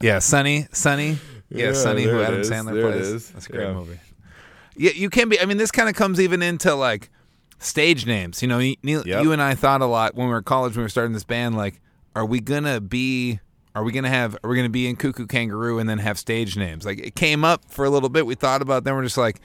Yeah, 0.00 0.18
Sonny, 0.20 0.66
Sonny. 0.72 1.18
Yeah, 1.50 1.68
Yeah, 1.68 1.72
Sonny, 1.72 2.02
who 2.04 2.10
there 2.10 2.20
it 2.20 2.24
Adam 2.26 2.40
is, 2.40 2.50
Sandler 2.50 2.74
there 2.74 2.90
plays. 2.92 3.08
is. 3.08 3.30
That's 3.30 3.46
a 3.46 3.52
great 3.52 3.66
Yeah. 3.66 3.72
movie. 3.72 3.98
Yeah, 4.78 4.92
you 4.94 5.10
can 5.10 5.28
be. 5.28 5.40
I 5.40 5.44
mean, 5.44 5.56
this 5.58 5.70
kind 5.70 5.88
of 5.88 5.94
comes 5.94 6.20
even 6.20 6.42
into 6.42 6.74
like 6.74 7.10
stage 7.58 8.06
names. 8.06 8.40
You 8.42 8.48
know, 8.48 8.58
you, 8.58 8.76
Neil, 8.82 9.02
Yep. 9.06 9.22
you 9.24 9.32
and 9.32 9.42
I 9.42 9.54
thought 9.54 9.80
a 9.80 9.86
lot 9.86 10.14
when 10.14 10.26
we 10.26 10.30
were 10.32 10.38
in 10.38 10.44
college 10.44 10.72
when 10.72 10.78
we 10.80 10.84
were 10.84 10.88
starting 10.88 11.12
this 11.12 11.24
band. 11.24 11.56
Like, 11.56 11.80
are 12.14 12.24
we 12.24 12.40
gonna 12.40 12.80
be? 12.80 13.40
Are 13.74 13.84
we 13.84 13.92
gonna 13.92 14.08
have? 14.08 14.36
Are 14.42 14.50
we 14.50 14.56
gonna 14.56 14.68
be 14.68 14.88
in 14.88 14.96
Koo 14.96 15.12
Koo 15.12 15.26
Kangaroo 15.26 15.78
and 15.78 15.88
then 15.88 15.98
have 15.98 16.18
stage 16.18 16.56
names? 16.56 16.84
Like, 16.86 16.98
it 16.98 17.14
came 17.14 17.44
up 17.44 17.64
for 17.70 17.84
a 17.84 17.90
little 17.90 18.08
bit. 18.08 18.26
We 18.26 18.34
thought 18.34 18.62
about. 18.62 18.78
it, 18.78 18.84
Then 18.84 18.94
we're 18.94 19.02
just 19.04 19.18
like, 19.18 19.40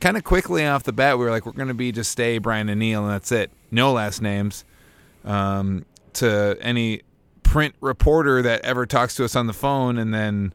kind 0.00 0.16
of 0.16 0.24
quickly 0.24 0.66
off 0.66 0.82
the 0.84 0.92
bat, 0.92 1.18
we 1.18 1.24
were 1.24 1.30
like, 1.30 1.46
we're 1.46 1.52
gonna 1.52 1.74
be 1.74 1.92
just 1.92 2.10
stay 2.12 2.38
Brian 2.38 2.68
and 2.68 2.78
Neil, 2.78 3.02
and 3.04 3.12
that's 3.12 3.32
it. 3.32 3.50
No 3.70 3.92
last 3.92 4.20
names. 4.22 4.64
Um, 5.24 5.84
to 6.14 6.56
any 6.60 7.02
print 7.42 7.74
reporter 7.80 8.42
that 8.42 8.64
ever 8.64 8.86
talks 8.86 9.14
to 9.16 9.24
us 9.24 9.34
on 9.36 9.46
the 9.46 9.52
phone 9.52 9.98
and 9.98 10.12
then 10.14 10.52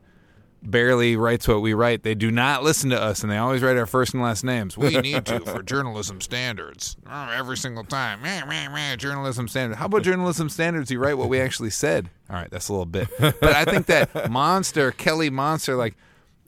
barely 0.70 1.16
writes 1.16 1.48
what 1.48 1.62
we 1.62 1.74
write. 1.74 2.04
They 2.04 2.16
do 2.16 2.32
not 2.32 2.64
listen 2.64 2.90
to 2.90 3.02
us, 3.02 3.22
and 3.24 3.32
they 3.32 3.38
always 3.38 3.62
write 3.62 3.78
our 3.78 3.86
first 3.86 4.14
and 4.14 4.22
last 4.24 4.44
names. 4.44 4.78
We 4.78 4.90
need 5.02 5.26
to 5.28 5.40
for 5.42 5.62
journalism 5.64 6.22
standards 6.22 6.98
Oh, 7.10 7.30
every 7.30 7.58
single 7.58 7.84
time. 7.84 8.22
Meh, 8.22 8.46
meh, 8.46 8.70
meh, 8.70 8.96
journalism 8.96 9.48
standards. 9.48 9.80
How 9.80 9.86
about 9.86 10.04
journalism 10.04 10.50
standards? 10.50 10.92
You 10.92 11.00
write 11.00 11.18
what 11.18 11.30
we 11.30 11.40
actually 11.40 11.70
said. 11.70 12.10
All 12.30 12.36
right, 12.36 12.50
that's 12.50 12.70
a 12.70 12.74
little 12.74 12.86
bit, 12.86 13.08
but 13.20 13.44
I 13.44 13.66
think 13.66 13.86
that 13.88 14.32
Monster, 14.32 14.92
Kelly 14.92 15.30
Monster, 15.30 15.76
like. 15.76 15.96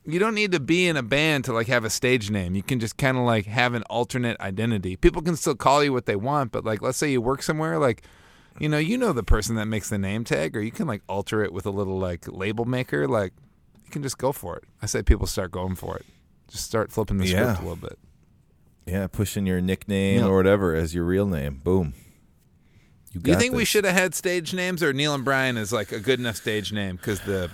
You 0.09 0.19
don't 0.19 0.35
need 0.35 0.53
to 0.53 0.61
be 0.61 0.87
in 0.87 0.95
a 0.95 1.03
band 1.03 1.43
to 1.43 1.51
like 1.51 1.67
have 1.67 1.83
a 1.83 1.89
stage 1.89 2.31
name. 2.31 2.55
You 2.55 2.63
can 2.63 2.79
just 2.79 2.95
kind 2.95 3.17
of 3.17 3.25
like 3.25 3.45
have 3.45 3.73
an 3.73 3.83
alternate 3.89 4.39
identity. 4.39 4.95
People 4.95 5.21
can 5.21 5.35
still 5.35 5.53
call 5.53 5.83
you 5.83 5.91
what 5.91 6.05
they 6.05 6.15
want, 6.15 6.53
but 6.53 6.63
like 6.63 6.81
let's 6.81 6.97
say 6.97 7.11
you 7.11 7.19
work 7.19 7.43
somewhere 7.43 7.77
like 7.77 8.03
you 8.57 8.69
know, 8.69 8.77
you 8.77 8.97
know 8.97 9.11
the 9.11 9.21
person 9.23 9.55
that 9.57 9.65
makes 9.65 9.89
the 9.89 9.97
name 9.97 10.23
tag, 10.23 10.55
or 10.55 10.61
you 10.61 10.71
can 10.71 10.87
like 10.87 11.01
alter 11.07 11.43
it 11.43 11.51
with 11.51 11.65
a 11.65 11.69
little 11.71 11.99
like 11.99 12.25
label 12.27 12.63
maker. 12.63 13.05
Like 13.05 13.33
you 13.87 13.91
can 13.91 14.03
just 14.03 14.17
go 14.17 14.31
for 14.31 14.57
it. 14.57 14.65
I 14.81 14.85
say 14.85 15.01
people 15.01 15.25
start 15.27 15.51
going 15.51 15.75
for 15.75 15.97
it. 15.97 16.05
Just 16.49 16.65
start 16.65 16.91
flipping 16.91 17.17
the 17.17 17.25
Yeah. 17.27 17.53
script 17.55 17.59
a 17.59 17.63
little 17.63 17.75
bit. 17.89 17.97
Yeah, 18.85 19.07
pushing 19.07 19.45
your 19.45 19.59
nickname 19.61 20.19
Yeah. 20.19 20.25
or 20.27 20.35
whatever 20.37 20.75
as 20.75 20.93
your 20.93 21.03
real 21.05 21.25
name. 21.25 21.61
Boom. 21.63 21.93
You 23.13 23.21
you 23.25 23.35
think 23.35 23.55
we 23.55 23.65
should 23.65 23.85
have 23.85 23.95
had 23.95 24.13
stage 24.13 24.53
names, 24.53 24.83
or 24.83 24.93
Neil 24.93 25.13
and 25.15 25.25
Brian 25.25 25.57
is 25.57 25.71
like 25.73 25.91
a 25.91 25.99
good 25.99 26.19
enough 26.19 26.35
stage 26.35 26.71
name 26.71 26.97
because 26.97 27.21
the 27.21 27.49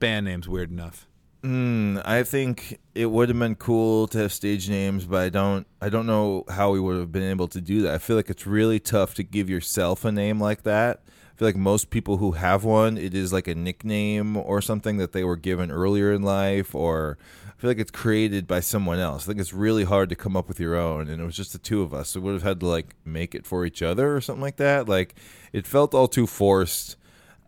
band 0.00 0.26
name's 0.26 0.48
weird 0.48 0.70
enough? 0.70 1.06
Mm, 1.42 2.02
I 2.06 2.22
think 2.22 2.78
it 2.94 3.06
would 3.06 3.28
have 3.28 3.38
been 3.38 3.54
cool 3.54 4.08
to 4.08 4.18
have 4.18 4.32
stage 4.32 4.68
names, 4.70 5.04
but 5.04 5.20
I 5.22 5.28
don't. 5.28 5.66
I 5.80 5.90
don't 5.90 6.06
know 6.06 6.44
how 6.48 6.70
we 6.72 6.80
would 6.80 6.96
have 6.96 7.12
been 7.12 7.22
able 7.22 7.48
to 7.48 7.60
do 7.60 7.82
that. 7.82 7.94
I 7.94 7.98
feel 7.98 8.16
like 8.16 8.30
it's 8.30 8.46
really 8.46 8.80
tough 8.80 9.14
to 9.14 9.22
give 9.22 9.50
yourself 9.50 10.04
a 10.06 10.10
name 10.12 10.40
like 10.40 10.62
that. 10.62 11.02
Feel 11.36 11.48
like 11.48 11.56
most 11.56 11.90
people 11.90 12.18
who 12.18 12.32
have 12.32 12.62
one, 12.62 12.96
it 12.96 13.12
is 13.12 13.32
like 13.32 13.48
a 13.48 13.56
nickname 13.56 14.36
or 14.36 14.62
something 14.62 14.98
that 14.98 15.12
they 15.12 15.24
were 15.24 15.36
given 15.36 15.70
earlier 15.70 16.12
in 16.12 16.22
life, 16.22 16.74
or 16.76 17.18
I 17.46 17.60
feel 17.60 17.70
like 17.70 17.80
it's 17.80 17.90
created 17.90 18.46
by 18.46 18.60
someone 18.60 19.00
else. 19.00 19.24
I 19.24 19.26
think 19.28 19.40
it's 19.40 19.52
really 19.52 19.82
hard 19.82 20.08
to 20.10 20.16
come 20.16 20.36
up 20.36 20.46
with 20.46 20.60
your 20.60 20.76
own, 20.76 21.08
and 21.08 21.20
it 21.20 21.24
was 21.24 21.36
just 21.36 21.52
the 21.52 21.58
two 21.58 21.82
of 21.82 21.92
us. 21.92 22.10
So 22.10 22.20
we 22.20 22.26
would 22.26 22.34
have 22.34 22.42
had 22.42 22.60
to 22.60 22.66
like 22.66 22.94
make 23.04 23.34
it 23.34 23.46
for 23.46 23.66
each 23.66 23.82
other 23.82 24.14
or 24.14 24.20
something 24.20 24.42
like 24.42 24.56
that. 24.56 24.88
Like 24.88 25.16
it 25.52 25.66
felt 25.66 25.92
all 25.92 26.06
too 26.06 26.28
forced. 26.28 26.96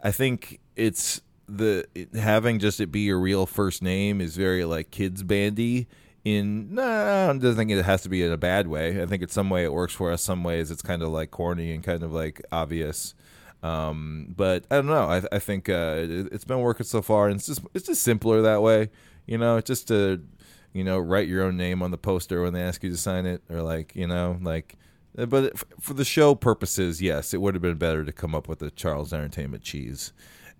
I 0.02 0.10
think 0.10 0.58
it's 0.74 1.20
the 1.48 1.86
it, 1.94 2.14
having 2.14 2.58
just 2.58 2.80
it 2.80 2.90
be 2.90 3.00
your 3.00 3.20
real 3.20 3.46
first 3.46 3.82
name 3.82 4.20
is 4.20 4.36
very 4.36 4.64
like 4.64 4.90
kids 4.90 5.22
bandy. 5.22 5.86
In 6.24 6.74
no, 6.74 6.82
I 6.82 7.26
don't 7.38 7.54
think 7.54 7.70
it 7.70 7.84
has 7.84 8.02
to 8.02 8.08
be 8.08 8.24
in 8.24 8.32
a 8.32 8.36
bad 8.36 8.66
way. 8.66 9.00
I 9.00 9.06
think 9.06 9.22
in 9.22 9.28
some 9.28 9.48
way 9.48 9.62
it 9.62 9.72
works 9.72 9.94
for 9.94 10.10
us. 10.10 10.22
Some 10.22 10.42
ways 10.42 10.72
it's 10.72 10.82
kind 10.82 11.02
of 11.02 11.10
like 11.10 11.30
corny 11.30 11.72
and 11.72 11.84
kind 11.84 12.02
of 12.02 12.12
like 12.12 12.42
obvious. 12.50 13.14
Um, 13.66 14.34
but 14.36 14.66
I 14.70 14.76
don't 14.76 14.86
know. 14.86 15.06
I, 15.06 15.22
I 15.32 15.38
think 15.38 15.68
uh, 15.68 15.96
it, 15.98 16.28
it's 16.32 16.44
been 16.44 16.60
working 16.60 16.86
so 16.86 17.02
far, 17.02 17.28
and 17.28 17.36
it's 17.36 17.46
just 17.46 17.62
it's 17.74 17.86
just 17.86 18.02
simpler 18.02 18.42
that 18.42 18.62
way. 18.62 18.90
You 19.26 19.38
know, 19.38 19.60
just 19.60 19.88
to 19.88 20.22
you 20.72 20.84
know 20.84 20.98
write 20.98 21.28
your 21.28 21.42
own 21.44 21.56
name 21.56 21.82
on 21.82 21.90
the 21.90 21.98
poster 21.98 22.42
when 22.42 22.52
they 22.52 22.62
ask 22.62 22.82
you 22.82 22.90
to 22.90 22.96
sign 22.96 23.26
it, 23.26 23.42
or 23.50 23.62
like 23.62 23.94
you 23.96 24.06
know 24.06 24.38
like. 24.42 24.76
uh, 25.18 25.26
But 25.26 25.58
for 25.80 25.94
the 25.94 26.04
show 26.04 26.34
purposes, 26.34 27.00
yes, 27.02 27.34
it 27.34 27.40
would 27.40 27.54
have 27.54 27.62
been 27.62 27.78
better 27.78 28.04
to 28.04 28.12
come 28.12 28.34
up 28.34 28.48
with 28.48 28.62
a 28.62 28.70
Charles 28.70 29.12
Entertainment 29.12 29.62
cheese, 29.62 30.12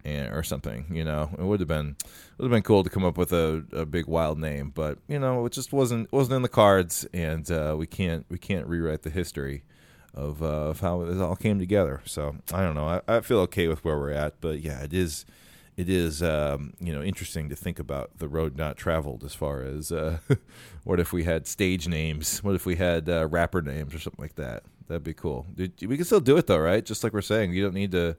or 0.04 0.42
something. 0.42 0.86
You 0.90 1.04
know, 1.04 1.30
it 1.38 1.42
would 1.42 1.60
have 1.60 1.68
been 1.68 1.96
would 2.38 2.44
have 2.46 2.50
been 2.50 2.62
cool 2.62 2.84
to 2.84 2.90
come 2.90 3.04
up 3.04 3.18
with 3.18 3.32
a, 3.32 3.64
a 3.72 3.86
big 3.86 4.06
wild 4.06 4.38
name, 4.38 4.70
but 4.74 4.98
you 5.08 5.18
know, 5.18 5.44
it 5.46 5.52
just 5.52 5.72
wasn't 5.72 6.10
wasn't 6.12 6.36
in 6.36 6.42
the 6.42 6.48
cards, 6.48 7.06
and 7.12 7.50
uh, 7.50 7.74
we 7.78 7.86
can't 7.86 8.26
we 8.28 8.38
can't 8.38 8.66
rewrite 8.66 9.02
the 9.02 9.10
history 9.10 9.64
of 10.16 10.42
uh, 10.42 10.46
of 10.46 10.80
how 10.80 11.02
it 11.02 11.20
all 11.20 11.36
came 11.36 11.58
together. 11.58 12.00
So 12.04 12.36
I 12.52 12.62
don't 12.62 12.74
know. 12.74 12.88
I, 12.88 13.16
I 13.16 13.20
feel 13.20 13.38
okay 13.40 13.68
with 13.68 13.84
where 13.84 13.98
we're 13.98 14.10
at, 14.12 14.40
but 14.40 14.60
yeah, 14.60 14.82
it 14.82 14.92
is 14.92 15.26
it 15.76 15.88
is 15.90 16.22
um, 16.22 16.72
you 16.80 16.92
know 16.92 17.02
interesting 17.02 17.48
to 17.50 17.56
think 17.56 17.78
about 17.78 18.18
the 18.18 18.28
road 18.28 18.56
not 18.56 18.76
traveled 18.76 19.22
as 19.24 19.34
far 19.34 19.62
as 19.62 19.92
uh, 19.92 20.18
what 20.84 20.98
if 20.98 21.12
we 21.12 21.24
had 21.24 21.46
stage 21.46 21.86
names? 21.86 22.42
What 22.42 22.54
if 22.54 22.64
we 22.64 22.76
had 22.76 23.08
uh, 23.08 23.28
rapper 23.28 23.60
names 23.60 23.94
or 23.94 23.98
something 23.98 24.22
like 24.22 24.36
that? 24.36 24.62
That'd 24.88 25.04
be 25.04 25.14
cool. 25.14 25.46
We 25.56 25.96
can 25.96 26.04
still 26.04 26.20
do 26.20 26.36
it 26.38 26.46
though, 26.46 26.58
right? 26.58 26.84
Just 26.84 27.04
like 27.04 27.12
we're 27.12 27.20
saying, 27.20 27.52
you 27.52 27.62
don't 27.62 27.74
need 27.74 27.92
to. 27.92 28.16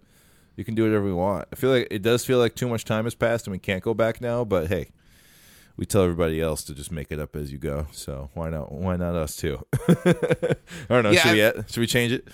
You 0.55 0.65
can 0.65 0.73
do 0.73 0.83
whatever 0.83 1.05
we 1.05 1.13
want. 1.13 1.47
I 1.53 1.55
feel 1.55 1.69
like 1.69 1.87
it 1.91 2.01
does 2.01 2.25
feel 2.25 2.39
like 2.39 2.55
too 2.55 2.67
much 2.67 2.83
time 2.83 3.03
has 3.03 3.13
passed 3.13 3.45
and 3.45 3.51
we 3.51 3.59
can't 3.59 3.83
go 3.83 3.93
back 3.93 4.21
now. 4.21 4.43
But 4.43 4.67
hey, 4.67 4.89
we 5.77 5.85
tell 5.85 6.01
everybody 6.03 6.41
else 6.41 6.63
to 6.65 6.73
just 6.75 6.91
make 6.91 7.11
it 7.11 7.19
up 7.19 7.35
as 7.35 7.51
you 7.51 7.57
go. 7.57 7.87
So 7.91 8.29
why 8.33 8.49
not? 8.49 8.71
Why 8.71 8.95
not 8.97 9.15
us 9.15 9.35
too? 9.35 9.65
I 9.87 10.55
don't 10.89 11.03
know. 11.03 11.11
Yeah, 11.11 11.21
should 11.21 11.31
we 11.33 11.45
I- 11.45 11.63
should 11.67 11.79
we 11.81 11.87
change 11.87 12.11
it? 12.11 12.27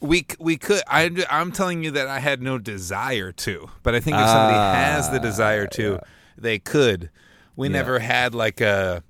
We 0.00 0.26
we 0.40 0.56
could. 0.56 0.82
I, 0.88 1.10
I'm 1.30 1.52
telling 1.52 1.84
you 1.84 1.92
that 1.92 2.08
I 2.08 2.18
had 2.18 2.42
no 2.42 2.58
desire 2.58 3.30
to, 3.32 3.70
but 3.82 3.94
I 3.94 4.00
think 4.00 4.16
if 4.16 4.26
somebody 4.26 4.56
has 4.58 5.10
the 5.10 5.20
desire 5.20 5.66
to, 5.68 6.00
they 6.36 6.58
could. 6.58 7.10
We 7.54 7.68
Yeah. 7.68 7.72
never 7.74 7.98
had 8.00 8.34
like 8.34 8.60
a 8.60 9.04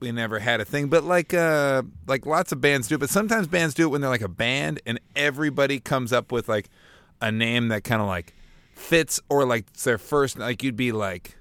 we 0.00 0.12
never 0.12 0.38
had 0.38 0.60
a 0.60 0.64
thing. 0.64 0.88
But 0.88 1.04
like 1.04 1.34
uh 1.34 1.82
like 2.06 2.24
lots 2.24 2.50
of 2.52 2.60
bands 2.62 2.88
do. 2.88 2.96
But 2.96 3.10
sometimes 3.10 3.46
bands 3.46 3.74
do 3.74 3.84
it 3.84 3.88
when 3.88 4.00
they're 4.00 4.08
like 4.10 4.22
a 4.22 4.28
band 4.28 4.80
and 4.86 4.98
everybody 5.14 5.80
comes 5.80 6.12
up 6.14 6.32
with 6.32 6.48
like 6.48 6.70
a 7.20 7.30
name 7.30 7.68
that 7.68 7.84
kind 7.84 8.00
of 8.00 8.08
like 8.08 8.32
fits 8.74 9.20
or 9.28 9.44
like 9.44 9.66
it's 9.68 9.84
their 9.84 9.98
first 9.98 10.38
like 10.38 10.62
you'd 10.62 10.76
be 10.76 10.92
like 10.92 11.35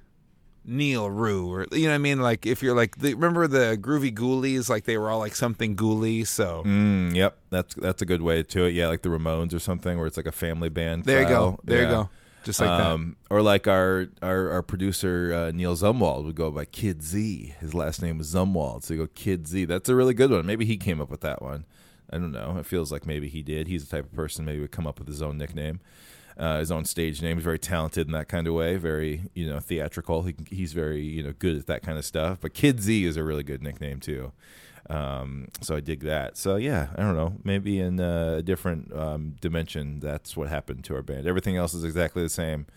Neil 0.68 1.09
Rue 1.09 1.51
or 1.51 1.68
you 1.72 1.84
know 1.84 1.89
what 1.89 1.95
I 1.95 1.99
mean 1.99 2.20
like 2.22 2.45
if 2.45 2.63
you're 2.63 2.76
like 2.76 2.97
the, 2.97 3.13
remember 3.13 3.47
the 3.47 3.78
Groovy 3.80 4.13
Ghoulies 4.13 4.68
like 4.70 4.86
they 4.86 4.97
were 4.97 5.09
all 5.09 5.20
like 5.20 5.36
something 5.36 5.76
ghouly 5.76 6.26
so 6.26 6.63
Mm, 6.66 7.13
yep, 7.16 7.38
that's 7.49 7.76
that's 7.76 8.01
a 8.01 8.05
good 8.05 8.22
way 8.22 8.41
to 8.43 8.66
it. 8.66 8.72
Yeah, 8.74 8.88
like 8.88 9.01
the 9.03 9.09
Ramones 9.09 9.53
or 9.53 9.59
something, 9.59 9.97
where 9.97 10.07
it's 10.07 10.18
like 10.18 10.26
a 10.28 10.32
family 10.32 10.70
band. 10.70 11.05
there 11.05 11.22
you 11.22 11.28
go 11.28 11.59
there 11.63 11.82
Yeah. 11.84 11.88
you 11.89 11.93
go 11.95 12.09
just 12.43 12.59
like 12.59 12.70
that 12.70 12.82
um, 12.91 13.16
Or 13.32 13.41
like 13.41 13.68
our 13.68 14.07
our, 14.22 14.51
our 14.51 14.61
producer 14.61 15.34
uh, 15.47 15.51
Neil 15.51 15.76
Zumwald 15.76 16.26
would 16.26 16.36
go 16.36 16.51
by 16.51 16.66
Kid 16.66 17.01
Z. 17.03 17.55
His 17.59 17.74
last 17.74 18.01
name 18.01 18.18
was 18.20 18.34
Zumwald, 18.34 18.84
so 18.84 18.93
you 18.93 18.99
go 19.01 19.07
Kid 19.16 19.47
Z. 19.47 19.66
That's 19.66 19.89
a 19.89 19.95
really 19.95 20.13
good 20.13 20.30
one. 20.32 20.45
Maybe 20.45 20.63
he 20.66 20.78
came 20.78 21.01
up 21.01 21.09
with 21.09 21.22
that 21.22 21.41
one. 21.41 21.66
I 22.11 22.18
don't 22.20 22.32
know. 22.32 22.57
It 22.59 22.68
feels 22.68 22.91
like 22.91 23.07
maybe 23.07 23.30
he 23.30 23.41
did. 23.41 23.68
He's 23.68 23.84
the 23.88 23.95
type 23.97 24.05
of 24.05 24.13
person 24.16 24.45
maybe 24.45 24.59
would 24.61 24.72
come 24.72 24.86
up 24.86 24.99
with 24.99 25.07
his 25.07 25.24
own 25.24 25.39
nickname, 25.39 25.80
uh, 26.38 26.59
his 26.59 26.71
own 26.71 26.86
stage 26.86 27.21
name. 27.21 27.38
He's 27.38 27.43
very 27.43 27.59
talented 27.59 28.07
in 28.07 28.13
that 28.13 28.27
kind 28.27 28.47
of 28.47 28.53
way. 28.53 28.77
Very 28.77 29.29
you 29.33 29.47
know 29.47 29.59
theatrical. 29.59 30.23
He, 30.23 30.36
he's 30.49 30.73
very 30.73 31.01
you 31.01 31.23
know 31.23 31.33
good 31.38 31.57
at 31.57 31.67
that 31.67 31.83
kind 31.83 31.97
of 31.97 32.05
stuff. 32.05 32.39
But 32.41 32.53
Kid 32.53 32.81
Z 32.81 33.05
is 33.05 33.17
a 33.17 33.23
really 33.23 33.43
good 33.43 33.61
nickname 33.61 33.99
too. 33.99 34.31
Um, 34.89 35.47
so 35.61 35.75
I 35.75 35.79
dig 35.79 36.01
that. 36.01 36.38
So 36.38 36.57
yeah, 36.57 36.89
I 36.95 37.01
don't 37.01 37.15
know. 37.15 37.33
Maybe 37.43 37.79
in 37.79 37.99
uh, 37.99 38.36
a 38.39 38.41
different 38.41 38.93
um, 38.93 39.36
dimension, 39.41 39.99
that's 39.99 40.38
what 40.38 40.49
happened 40.49 40.83
to 40.86 40.95
our 40.95 41.01
band. 41.01 41.27
Everything 41.27 41.57
else 41.57 41.73
is 41.73 41.83
exactly 41.83 42.21
the 42.21 42.29
same, 42.29 42.67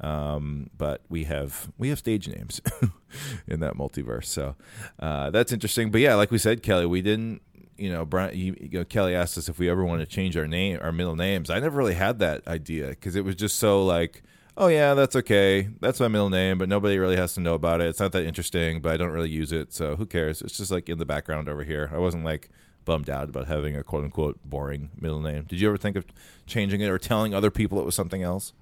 um, 0.00 0.70
but 0.76 1.02
we 1.08 1.24
have 1.24 1.70
we 1.78 1.88
have 1.88 1.98
stage 1.98 2.28
names 2.28 2.60
in 3.48 3.60
that 3.60 3.74
multiverse. 3.74 4.26
So 4.26 4.54
uh, 5.00 5.30
that's 5.30 5.52
interesting. 5.52 5.90
But 5.90 6.00
yeah, 6.02 6.14
like 6.14 6.30
we 6.30 6.38
said, 6.38 6.62
Kelly, 6.62 6.86
we 6.86 7.02
didn't. 7.02 7.42
You 7.78 7.90
know, 7.90 8.04
Brian. 8.04 8.36
You, 8.36 8.56
you 8.58 8.78
know, 8.78 8.84
Kelly 8.84 9.14
asked 9.14 9.36
us 9.38 9.48
if 9.48 9.58
we 9.58 9.68
ever 9.68 9.84
want 9.84 10.00
to 10.00 10.06
change 10.06 10.36
our 10.36 10.46
name, 10.46 10.78
our 10.82 10.92
middle 10.92 11.16
names. 11.16 11.50
I 11.50 11.58
never 11.58 11.76
really 11.76 11.94
had 11.94 12.18
that 12.20 12.46
idea 12.46 12.88
because 12.88 13.16
it 13.16 13.24
was 13.24 13.34
just 13.34 13.58
so 13.58 13.84
like 13.84 14.22
oh 14.56 14.68
yeah, 14.68 14.94
that's 14.94 15.16
okay. 15.16 15.68
That's 15.80 16.00
my 16.00 16.08
middle 16.08 16.30
name, 16.30 16.58
but 16.58 16.68
nobody 16.68 16.98
really 16.98 17.16
has 17.16 17.34
to 17.34 17.40
know 17.40 17.54
about 17.54 17.80
it. 17.80 17.88
It's 17.88 18.00
not 18.00 18.12
that 18.12 18.24
interesting, 18.24 18.80
but 18.80 18.92
I 18.92 18.96
don't 18.96 19.10
really 19.10 19.30
use 19.30 19.52
it, 19.52 19.72
so 19.72 19.96
who 19.96 20.06
cares? 20.06 20.42
It's 20.42 20.56
just 20.56 20.70
like 20.70 20.88
in 20.88 20.98
the 20.98 21.04
background 21.04 21.48
over 21.48 21.64
here. 21.64 21.90
I 21.92 21.98
wasn't 21.98 22.24
like 22.24 22.48
bummed 22.84 23.10
out 23.10 23.28
about 23.28 23.48
having 23.48 23.76
a 23.76 23.82
quote 23.82 24.04
unquote 24.04 24.38
boring 24.44 24.90
middle 24.98 25.20
name. 25.20 25.44
Did 25.48 25.60
you 25.60 25.68
ever 25.68 25.76
think 25.76 25.96
of 25.96 26.06
changing 26.46 26.80
it 26.80 26.88
or 26.88 26.98
telling 26.98 27.34
other 27.34 27.50
people 27.50 27.80
it 27.80 27.84
was 27.84 27.94
something 27.94 28.22
else? 28.22 28.52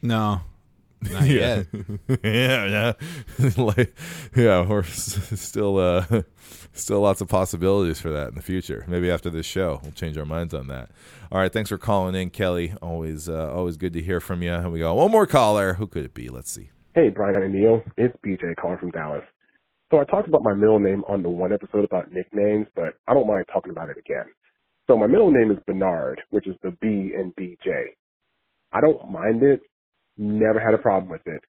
no 0.00 0.40
not 1.12 1.26
yet 1.26 1.66
yeah, 2.24 2.66
yeah, 2.66 2.92
like, 3.56 3.96
yeah. 4.34 4.66
We're 4.66 4.82
still, 4.82 5.78
uh, 5.78 6.22
still 6.72 7.00
lots 7.00 7.20
of 7.20 7.28
possibilities 7.28 8.00
for 8.00 8.10
that 8.10 8.28
in 8.28 8.34
the 8.34 8.42
future. 8.42 8.84
Maybe 8.88 9.10
after 9.10 9.30
this 9.30 9.46
show, 9.46 9.80
we'll 9.82 9.92
change 9.92 10.18
our 10.18 10.24
minds 10.24 10.54
on 10.54 10.66
that. 10.68 10.90
All 11.30 11.38
right, 11.38 11.52
thanks 11.52 11.68
for 11.68 11.78
calling 11.78 12.14
in, 12.14 12.30
Kelly. 12.30 12.74
Always, 12.82 13.28
uh, 13.28 13.52
always 13.52 13.76
good 13.76 13.92
to 13.92 14.02
hear 14.02 14.20
from 14.20 14.42
you. 14.42 14.52
And 14.52 14.72
we 14.72 14.80
got 14.80 14.96
one 14.96 15.10
more 15.10 15.26
caller. 15.26 15.74
Who 15.74 15.86
could 15.86 16.04
it 16.04 16.14
be? 16.14 16.28
Let's 16.28 16.50
see. 16.50 16.70
Hey, 16.94 17.10
Brian 17.10 17.36
and 17.42 17.54
Neil. 17.54 17.82
It's 17.96 18.16
BJ 18.26 18.56
calling 18.56 18.78
from 18.78 18.90
Dallas. 18.90 19.24
So 19.90 19.98
I 19.98 20.04
talked 20.04 20.28
about 20.28 20.42
my 20.42 20.54
middle 20.54 20.80
name 20.80 21.02
on 21.08 21.22
the 21.22 21.28
one 21.30 21.52
episode 21.52 21.84
about 21.84 22.12
nicknames, 22.12 22.66
but 22.74 22.94
I 23.06 23.14
don't 23.14 23.26
mind 23.26 23.46
talking 23.52 23.70
about 23.70 23.88
it 23.88 23.96
again. 23.98 24.26
So 24.86 24.96
my 24.96 25.06
middle 25.06 25.30
name 25.30 25.50
is 25.50 25.58
Bernard, 25.66 26.20
which 26.30 26.46
is 26.46 26.56
the 26.62 26.72
B 26.80 27.12
in 27.14 27.32
BJ. 27.38 27.94
I 28.72 28.80
don't 28.80 29.10
mind 29.10 29.42
it. 29.42 29.60
Never 30.18 30.60
had 30.60 30.74
a 30.74 30.78
problem 30.78 31.10
with 31.10 31.26
it. 31.26 31.42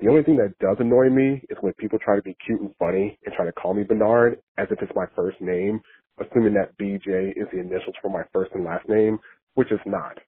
The 0.00 0.10
only 0.10 0.24
thing 0.24 0.36
that 0.38 0.58
does 0.60 0.76
annoy 0.80 1.10
me 1.10 1.42
is 1.50 1.58
when 1.62 1.72
people 1.74 1.98
try 2.04 2.16
to 2.16 2.22
be 2.22 2.36
cute 2.46 2.60
and 2.60 2.74
funny 2.78 3.18
and 3.26 3.34
try 3.34 3.46
to 3.46 3.52
call 3.52 3.74
me 3.74 3.84
Bernard 3.84 4.38
as 4.58 4.68
if 4.70 4.82
it's 4.82 4.92
my 4.96 5.06
first 5.16 5.40
name, 5.40 5.80
assuming 6.20 6.54
that 6.54 6.78
BJ 6.78 7.30
is 7.32 7.48
the 7.52 7.60
initials 7.60 7.96
for 8.02 8.10
my 8.10 8.24
first 8.34 8.52
and 8.54 8.66
last 8.66 8.88
name, 8.90 9.18
which 9.54 9.72
is 9.72 9.80
not. 9.86 10.18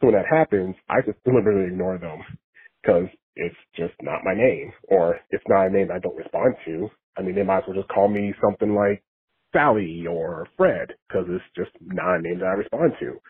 So 0.00 0.08
when 0.08 0.16
that 0.16 0.26
happens, 0.30 0.76
I 0.90 1.02
just 1.02 1.22
deliberately 1.26 1.66
ignore 1.72 1.98
them 1.98 2.20
because 2.82 3.06
it's 3.36 3.56
just 3.76 3.94
not 4.02 4.24
my 4.24 4.34
name, 4.34 4.72
or 4.88 5.18
it's 5.30 5.44
not 5.48 5.68
a 5.68 5.70
name 5.70 5.90
I 5.92 6.00
don't 6.00 6.16
respond 6.16 6.56
to. 6.66 6.88
I 7.18 7.22
mean, 7.22 7.36
they 7.36 7.44
might 7.44 7.58
as 7.60 7.64
well 7.68 7.76
just 7.76 7.90
call 7.90 8.08
me 8.08 8.34
something 8.42 8.74
like 8.74 9.04
Sally 9.52 10.06
or 10.10 10.48
Fred, 10.56 10.88
because 11.08 11.26
it's 11.30 11.44
just 11.56 11.72
not 11.82 12.16
a 12.16 12.22
name 12.22 12.40
that 12.40 12.46
I 12.46 12.52
respond 12.54 12.94
to. 13.00 13.20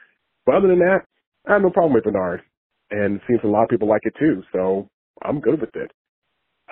But 0.47 0.57
other 0.57 0.69
than 0.69 0.81
that, 0.81 1.01
I 1.49 1.55
have 1.55 1.63
no 1.63 1.71
problem 1.71 1.95
with 1.95 2.05
Bernard, 2.05 2.43
and 2.91 3.17
it 3.17 3.23
seems 3.29 3.41
a 3.45 3.49
lot 3.49 3.65
of 3.65 3.69
people 3.69 3.89
like 3.89 4.03
it 4.05 4.15
too, 4.19 4.43
so 4.53 4.89
I'm 5.23 5.41
good 5.41 5.61
with 5.61 5.75
it. 5.77 5.91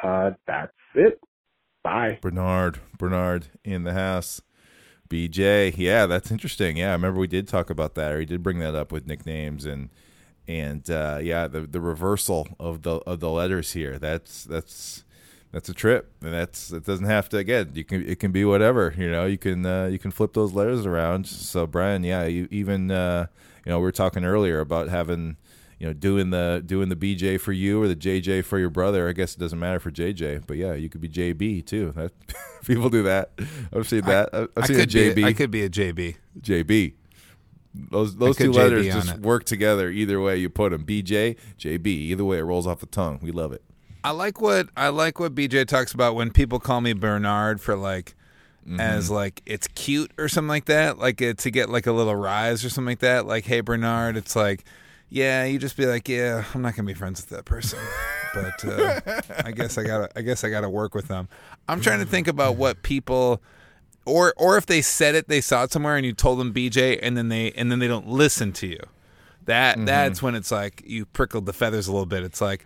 Uh, 0.02 0.30
that's 0.46 0.72
it. 0.94 1.20
Bye. 1.82 2.18
Bernard, 2.20 2.80
Bernard 2.98 3.46
in 3.64 3.84
the 3.84 3.94
house. 3.94 4.42
BJ, 5.08 5.74
yeah, 5.76 6.06
that's 6.06 6.30
interesting. 6.30 6.76
Yeah, 6.76 6.90
I 6.90 6.92
remember 6.92 7.18
we 7.18 7.26
did 7.26 7.48
talk 7.48 7.70
about 7.70 7.94
that, 7.94 8.12
or 8.12 8.20
he 8.20 8.26
did 8.26 8.42
bring 8.42 8.58
that 8.58 8.74
up 8.74 8.92
with 8.92 9.06
nicknames 9.06 9.64
and 9.64 9.88
and 10.46 10.88
uh, 10.90 11.18
yeah, 11.22 11.46
the 11.46 11.62
the 11.62 11.80
reversal 11.80 12.48
of 12.58 12.82
the 12.82 12.96
of 13.06 13.20
the 13.20 13.30
letters 13.30 13.72
here. 13.72 13.98
That's 13.98 14.44
that's 14.44 15.04
that's 15.52 15.68
a 15.68 15.74
trip, 15.74 16.12
and 16.22 16.32
that's 16.32 16.72
it 16.72 16.84
doesn't 16.84 17.06
have 17.06 17.28
to 17.30 17.38
again. 17.38 17.70
You 17.74 17.84
can 17.84 18.06
it 18.06 18.18
can 18.18 18.32
be 18.32 18.44
whatever 18.44 18.94
you 18.96 19.10
know. 19.10 19.24
You 19.24 19.38
can 19.38 19.64
uh, 19.64 19.86
you 19.86 19.98
can 19.98 20.10
flip 20.10 20.34
those 20.34 20.52
letters 20.52 20.84
around. 20.84 21.26
So 21.26 21.66
Brian, 21.66 22.04
yeah, 22.04 22.24
you 22.24 22.48
even 22.50 22.90
uh, 22.90 23.26
you 23.64 23.70
know 23.70 23.78
we 23.78 23.84
were 23.84 23.92
talking 23.92 24.24
earlier 24.24 24.60
about 24.60 24.88
having 24.88 25.36
you 25.78 25.86
know 25.86 25.92
doing 25.92 26.30
the 26.30 26.62
doing 26.64 26.88
the 26.88 26.96
BJ 26.96 27.40
for 27.40 27.52
you 27.52 27.82
or 27.82 27.88
the 27.88 27.96
JJ 27.96 28.44
for 28.44 28.58
your 28.58 28.70
brother. 28.70 29.08
I 29.08 29.12
guess 29.12 29.34
it 29.34 29.38
doesn't 29.38 29.58
matter 29.58 29.80
for 29.80 29.90
JJ, 29.90 30.46
but 30.46 30.56
yeah, 30.56 30.74
you 30.74 30.88
could 30.88 31.00
be 31.00 31.08
JB 31.08 31.66
too. 31.66 31.92
That 31.96 32.12
people 32.64 32.90
do 32.90 33.02
that. 33.04 33.30
I've 33.74 33.88
seen 33.88 34.02
that. 34.02 34.30
I've 34.32 34.48
I 34.56 34.66
seen 34.66 34.76
a 34.76 34.80
could 34.80 34.92
be 34.92 35.22
JB. 35.22 35.24
I 35.24 35.32
could 35.32 35.50
be 35.50 35.62
a 35.62 35.70
JB 35.70 36.16
JB. 36.40 36.94
Those 37.74 38.16
those 38.16 38.36
two 38.36 38.50
JB 38.50 38.54
letters 38.54 38.86
just 38.86 39.14
it. 39.14 39.20
work 39.20 39.44
together. 39.44 39.88
Either 39.90 40.20
way 40.20 40.36
you 40.36 40.48
put 40.48 40.72
them, 40.72 40.84
BJ, 40.84 41.36
JB. 41.58 41.86
Either 41.86 42.24
way, 42.24 42.38
it 42.38 42.42
rolls 42.42 42.66
off 42.66 42.80
the 42.80 42.86
tongue. 42.86 43.20
We 43.22 43.30
love 43.30 43.52
it. 43.52 43.62
I 44.02 44.10
like 44.10 44.40
what 44.40 44.68
I 44.76 44.88
like 44.88 45.20
what 45.20 45.34
BJ 45.34 45.66
talks 45.66 45.92
about 45.92 46.14
when 46.14 46.30
people 46.30 46.58
call 46.58 46.80
me 46.80 46.92
Bernard 46.92 47.60
for 47.60 47.76
like 47.76 48.14
Mm-hmm. 48.66 48.80
as 48.80 49.10
like 49.10 49.40
it's 49.46 49.66
cute 49.68 50.12
or 50.18 50.28
something 50.28 50.48
like 50.48 50.66
that, 50.66 50.98
like 50.98 51.22
uh, 51.22 51.32
to 51.32 51.50
get 51.50 51.70
like 51.70 51.86
a 51.86 51.92
little 51.92 52.14
rise 52.14 52.66
or 52.66 52.68
something 52.68 52.90
like 52.92 52.98
that. 52.98 53.24
Like, 53.24 53.46
hey 53.46 53.62
Bernard, 53.62 54.18
it's 54.18 54.36
like, 54.36 54.62
yeah, 55.10 55.44
you 55.44 55.58
just 55.58 55.76
be 55.76 55.86
like, 55.86 56.08
yeah, 56.08 56.44
I'm 56.54 56.62
not 56.62 56.74
gonna 56.76 56.86
be 56.86 56.94
friends 56.94 57.20
with 57.20 57.30
that 57.30 57.44
person, 57.44 57.78
but 58.34 58.64
uh, 58.64 59.00
I 59.44 59.52
guess 59.52 59.78
I 59.78 59.84
gotta, 59.84 60.08
I 60.16 60.22
guess 60.22 60.44
I 60.44 60.50
gotta 60.50 60.68
work 60.68 60.94
with 60.94 61.08
them. 61.08 61.28
I'm 61.68 61.80
trying 61.80 62.00
to 62.00 62.06
think 62.06 62.28
about 62.28 62.56
what 62.56 62.82
people. 62.82 63.42
Or, 64.06 64.32
or 64.38 64.56
if 64.56 64.64
they 64.64 64.80
said 64.80 65.14
it, 65.14 65.28
they 65.28 65.42
saw 65.42 65.64
it 65.64 65.72
somewhere, 65.72 65.96
and 65.96 66.06
you 66.06 66.14
told 66.14 66.38
them 66.38 66.54
BJ, 66.54 66.98
and 67.02 67.14
then 67.16 67.28
they 67.28 67.50
and 67.52 67.70
then 67.70 67.78
they 67.78 67.88
don't 67.88 68.08
listen 68.08 68.52
to 68.54 68.66
you. 68.66 68.80
That 69.44 69.76
Mm-hmm. 69.76 69.84
that's 69.86 70.22
when 70.22 70.34
it's 70.34 70.50
like 70.50 70.82
you 70.86 71.04
prickled 71.06 71.44
the 71.46 71.52
feathers 71.52 71.88
a 71.88 71.92
little 71.92 72.06
bit. 72.06 72.22
It's 72.22 72.40
like, 72.40 72.64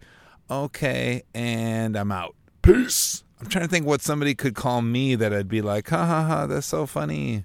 okay, 0.50 1.22
and 1.34 1.96
I'm 1.96 2.12
out. 2.12 2.34
Peace. 2.62 3.24
I'm 3.40 3.48
trying 3.48 3.64
to 3.64 3.68
think 3.70 3.86
what 3.86 4.02
somebody 4.02 4.36
could 4.36 4.54
call 4.54 4.82
me 4.82 5.16
that 5.16 5.32
I'd 5.32 5.48
be 5.48 5.62
like, 5.62 5.88
ha 5.88 6.06
ha 6.06 6.22
ha, 6.22 6.46
that's 6.46 6.66
so 6.66 6.86
funny. 6.86 7.44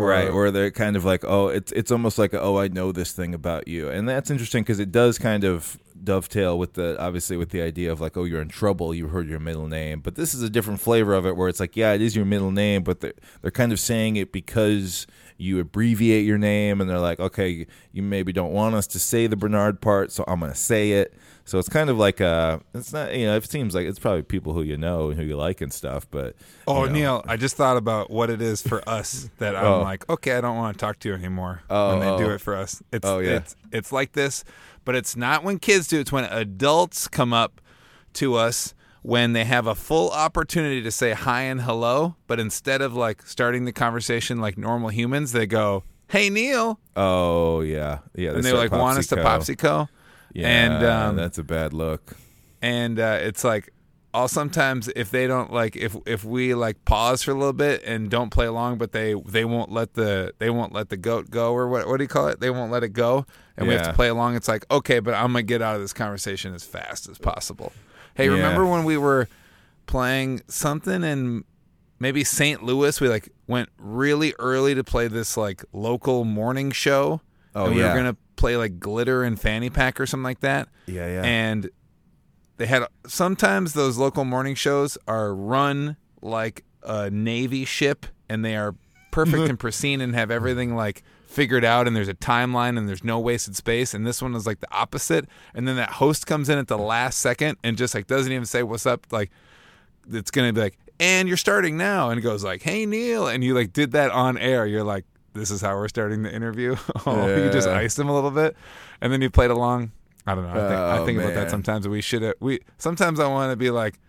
Right 0.00 0.28
or 0.28 0.50
they're 0.50 0.70
kind 0.70 0.96
of 0.96 1.04
like 1.04 1.24
oh 1.24 1.48
it's 1.48 1.72
it's 1.72 1.90
almost 1.90 2.18
like 2.18 2.34
oh 2.34 2.58
i 2.58 2.68
know 2.68 2.92
this 2.92 3.12
thing 3.12 3.34
about 3.34 3.68
you. 3.68 3.88
And 3.88 4.08
that's 4.08 4.30
interesting 4.30 4.62
because 4.62 4.80
it 4.80 4.92
does 4.92 5.18
kind 5.18 5.44
of 5.44 5.78
dovetail 6.02 6.58
with 6.58 6.74
the 6.74 6.98
obviously 6.98 7.36
with 7.36 7.50
the 7.50 7.60
idea 7.60 7.92
of 7.92 8.00
like 8.00 8.16
oh 8.16 8.24
you're 8.24 8.40
in 8.40 8.48
trouble. 8.48 8.94
You 8.94 9.08
heard 9.08 9.28
your 9.28 9.40
middle 9.40 9.68
name. 9.68 10.00
But 10.00 10.14
this 10.14 10.34
is 10.34 10.42
a 10.42 10.50
different 10.50 10.80
flavor 10.80 11.14
of 11.14 11.26
it 11.26 11.36
where 11.36 11.48
it's 11.48 11.60
like 11.60 11.76
yeah 11.76 11.92
it 11.92 12.00
is 12.00 12.16
your 12.16 12.24
middle 12.24 12.50
name 12.50 12.82
but 12.82 13.00
they're, 13.00 13.14
they're 13.42 13.50
kind 13.50 13.72
of 13.72 13.80
saying 13.80 14.16
it 14.16 14.32
because 14.32 15.06
you 15.40 15.58
abbreviate 15.58 16.24
your 16.26 16.38
name 16.38 16.80
and 16.80 16.88
they're 16.90 16.98
like 16.98 17.18
okay 17.20 17.66
you 17.92 18.02
maybe 18.02 18.32
don't 18.32 18.52
want 18.52 18.74
us 18.74 18.86
to 18.86 18.98
say 18.98 19.26
the 19.26 19.36
bernard 19.36 19.80
part 19.80 20.12
so 20.12 20.22
i'm 20.28 20.40
going 20.40 20.52
to 20.52 20.58
say 20.58 20.92
it 20.92 21.14
so 21.46 21.58
it's 21.58 21.68
kind 21.68 21.90
of 21.90 21.96
like 21.98 22.20
a, 22.20 22.60
it's 22.74 22.92
not 22.92 23.12
you 23.14 23.26
know 23.26 23.36
it 23.36 23.44
seems 23.50 23.74
like 23.74 23.86
it's 23.86 23.98
probably 23.98 24.22
people 24.22 24.52
who 24.52 24.62
you 24.62 24.76
know 24.76 25.10
and 25.10 25.18
who 25.18 25.24
you 25.26 25.36
like 25.36 25.60
and 25.60 25.72
stuff 25.72 26.06
but 26.10 26.36
Oh, 26.68 26.82
you 26.84 26.86
know. 26.88 26.92
Neil, 26.92 27.24
I 27.26 27.36
just 27.36 27.56
thought 27.56 27.76
about 27.76 28.10
what 28.10 28.30
it 28.30 28.40
is 28.40 28.62
for 28.62 28.86
us 28.88 29.28
that 29.38 29.56
I'm 29.56 29.64
Oh. 29.64 29.80
like, 29.82 30.08
okay, 30.08 30.36
I 30.36 30.40
don't 30.40 30.56
want 30.56 30.76
to 30.76 30.80
talk 30.80 31.00
to 31.00 31.08
you 31.08 31.14
anymore 31.16 31.62
Oh, 31.68 31.88
when 31.98 32.00
they 32.00 32.16
do 32.24 32.30
oh. 32.30 32.34
it 32.34 32.40
for 32.40 32.54
us. 32.54 32.80
It's, 32.92 33.04
Oh, 33.04 33.18
yeah. 33.18 33.36
it's 33.38 33.56
it's 33.72 33.90
like 33.90 34.12
this, 34.12 34.44
but 34.84 34.94
it's 34.94 35.16
not 35.16 35.42
when 35.42 35.58
kids 35.58 35.88
do. 35.88 35.96
it. 35.98 36.02
It's 36.02 36.12
when 36.12 36.24
adults 36.24 37.08
come 37.08 37.32
up 37.32 37.60
to 38.14 38.36
us 38.36 38.74
when 39.02 39.32
they 39.32 39.44
have 39.44 39.66
a 39.66 39.74
full 39.74 40.10
opportunity 40.10 40.82
to 40.82 40.90
say 40.90 41.12
hi 41.12 41.42
and 41.42 41.62
hello, 41.62 42.16
but 42.26 42.38
instead 42.38 42.82
of 42.82 42.94
like 42.94 43.22
starting 43.26 43.64
the 43.64 43.72
conversation 43.72 44.40
like 44.40 44.58
normal 44.58 44.88
humans, 44.90 45.32
they 45.32 45.46
go, 45.46 45.84
"Hey, 46.08 46.28
Neil," 46.30 46.78
oh 46.96 47.60
yeah. 47.60 48.00
Yeah 48.14 48.32
and 48.32 48.44
they 48.44 48.52
like 48.52 48.72
want 48.72 48.98
us 48.98 49.06
to 49.08 49.16
Popsico. 49.16 49.88
yeah 50.32 50.48
and 50.48 50.84
um, 50.84 51.16
that's 51.16 51.38
a 51.38 51.44
bad 51.44 51.72
look. 51.72 52.16
and 52.62 52.98
uh, 52.98 53.18
it's 53.20 53.42
like 53.44 53.72
all 54.12 54.26
sometimes 54.28 54.88
if 54.96 55.10
they 55.10 55.26
don't 55.26 55.52
like 55.52 55.76
if 55.76 55.96
if 56.04 56.24
we 56.24 56.52
like 56.52 56.84
pause 56.84 57.22
for 57.22 57.30
a 57.30 57.34
little 57.34 57.52
bit 57.52 57.82
and 57.84 58.10
don't 58.10 58.30
play 58.30 58.46
along 58.46 58.76
but 58.76 58.90
they 58.90 59.14
they 59.14 59.44
won't 59.44 59.70
let 59.70 59.94
the 59.94 60.34
they 60.38 60.50
won't 60.50 60.72
let 60.72 60.88
the 60.88 60.96
goat 60.96 61.30
go 61.30 61.52
or 61.52 61.68
what 61.68 61.86
what 61.86 61.98
do 61.98 62.02
you 62.04 62.08
call 62.08 62.26
it? 62.26 62.40
They 62.40 62.50
won't 62.50 62.72
let 62.72 62.82
it 62.82 62.88
go 62.88 63.24
and 63.56 63.68
we 63.68 63.74
have 63.74 63.86
to 63.86 63.92
play 63.92 64.08
along 64.08 64.34
it's 64.34 64.48
like 64.48 64.64
okay 64.70 64.98
but 65.00 65.14
i'm 65.14 65.28
gonna 65.28 65.42
get 65.42 65.62
out 65.62 65.76
of 65.76 65.80
this 65.82 65.92
conversation 65.92 66.54
as 66.54 66.64
fast 66.64 67.08
as 67.08 67.18
possible 67.18 67.72
hey 68.14 68.26
Yeah. 68.26 68.32
remember 68.32 68.66
when 68.66 68.84
we 68.84 68.96
were 68.96 69.28
playing 69.86 70.42
something 70.48 71.02
in 71.02 71.44
maybe 71.98 72.24
St. 72.24 72.62
Louis. 72.62 73.00
We 73.00 73.08
like 73.08 73.28
went 73.46 73.68
really 73.78 74.34
early 74.38 74.74
to 74.74 74.84
play 74.84 75.08
this 75.08 75.36
like 75.36 75.64
local 75.72 76.24
morning 76.24 76.70
show. 76.70 77.20
Oh, 77.54 77.66
and 77.66 77.74
we 77.74 77.80
yeah. 77.80 77.92
were 77.92 77.98
gonna 77.98 78.16
play 78.36 78.56
like 78.56 78.78
glitter 78.78 79.22
and 79.24 79.38
fanny 79.40 79.70
pack 79.70 80.00
or 80.00 80.06
something 80.06 80.24
like 80.24 80.40
that. 80.40 80.68
Yeah, 80.86 81.06
yeah. 81.06 81.22
And 81.22 81.70
they 82.56 82.66
had 82.66 82.84
sometimes 83.06 83.72
those 83.72 83.96
local 83.98 84.24
morning 84.24 84.54
shows 84.54 84.96
are 85.08 85.34
run 85.34 85.96
like 86.22 86.64
a 86.82 87.10
navy 87.10 87.64
ship, 87.64 88.06
and 88.28 88.44
they 88.44 88.56
are 88.56 88.74
perfect 89.10 89.48
and 89.48 89.58
pristine 89.58 90.00
and 90.00 90.14
have 90.14 90.30
everything 90.30 90.74
like 90.76 91.02
figured 91.30 91.64
out 91.64 91.86
and 91.86 91.94
there's 91.94 92.08
a 92.08 92.14
timeline 92.14 92.76
and 92.76 92.88
there's 92.88 93.04
no 93.04 93.18
wasted 93.20 93.54
space 93.54 93.94
and 93.94 94.04
this 94.04 94.20
one 94.20 94.34
is 94.34 94.46
like 94.46 94.58
the 94.58 94.66
opposite. 94.74 95.28
And 95.54 95.66
then 95.68 95.76
that 95.76 95.92
host 95.92 96.26
comes 96.26 96.48
in 96.48 96.58
at 96.58 96.66
the 96.66 96.76
last 96.76 97.18
second 97.20 97.56
and 97.62 97.76
just 97.76 97.94
like 97.94 98.08
doesn't 98.08 98.32
even 98.32 98.44
say 98.46 98.64
what's 98.64 98.84
up 98.84 99.06
like 99.12 99.30
it's 100.12 100.32
gonna 100.32 100.52
be 100.52 100.60
like 100.60 100.76
and 100.98 101.28
you're 101.28 101.36
starting 101.36 101.76
now 101.76 102.10
and 102.10 102.18
it 102.18 102.22
goes 102.22 102.42
like 102.42 102.62
hey 102.62 102.84
neil 102.84 103.28
and 103.28 103.44
you 103.44 103.54
like 103.54 103.72
did 103.72 103.92
that 103.92 104.10
on 104.10 104.36
air. 104.38 104.66
You're 104.66 104.82
like 104.82 105.04
this 105.32 105.52
is 105.52 105.60
how 105.60 105.76
we're 105.76 105.86
starting 105.88 106.22
the 106.24 106.34
interview. 106.34 106.74
Oh 107.06 107.26
you 107.36 107.48
just 107.50 107.68
Yeah. 107.68 107.76
iced 107.76 107.96
him 107.98 108.08
a 108.08 108.14
little 108.14 108.32
bit. 108.32 108.56
And 109.00 109.12
then 109.12 109.22
you 109.22 109.30
played 109.30 109.50
along. 109.52 109.92
I 110.26 110.34
don't 110.34 110.44
know. 110.44 110.50
I 110.50 110.54
think, 110.68 110.72
I 110.80 110.98
Oh, 110.98 111.06
think 111.06 111.18
about 111.20 111.34
that 111.34 111.50
sometimes. 111.50 111.86
We 111.86 112.00
should 112.00 112.22
have 112.22 112.34
we 112.40 112.58
sometimes 112.78 113.20
i 113.20 113.28
want 113.28 113.52
to 113.52 113.56
be 113.56 113.70
like 113.70 114.00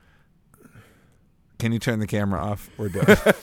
can 1.59 1.71
you 1.71 1.77
turn 1.79 1.99
the 1.99 2.07
camera 2.07 2.41
off 2.41 2.69
we're 2.77 2.89
done 2.89 3.05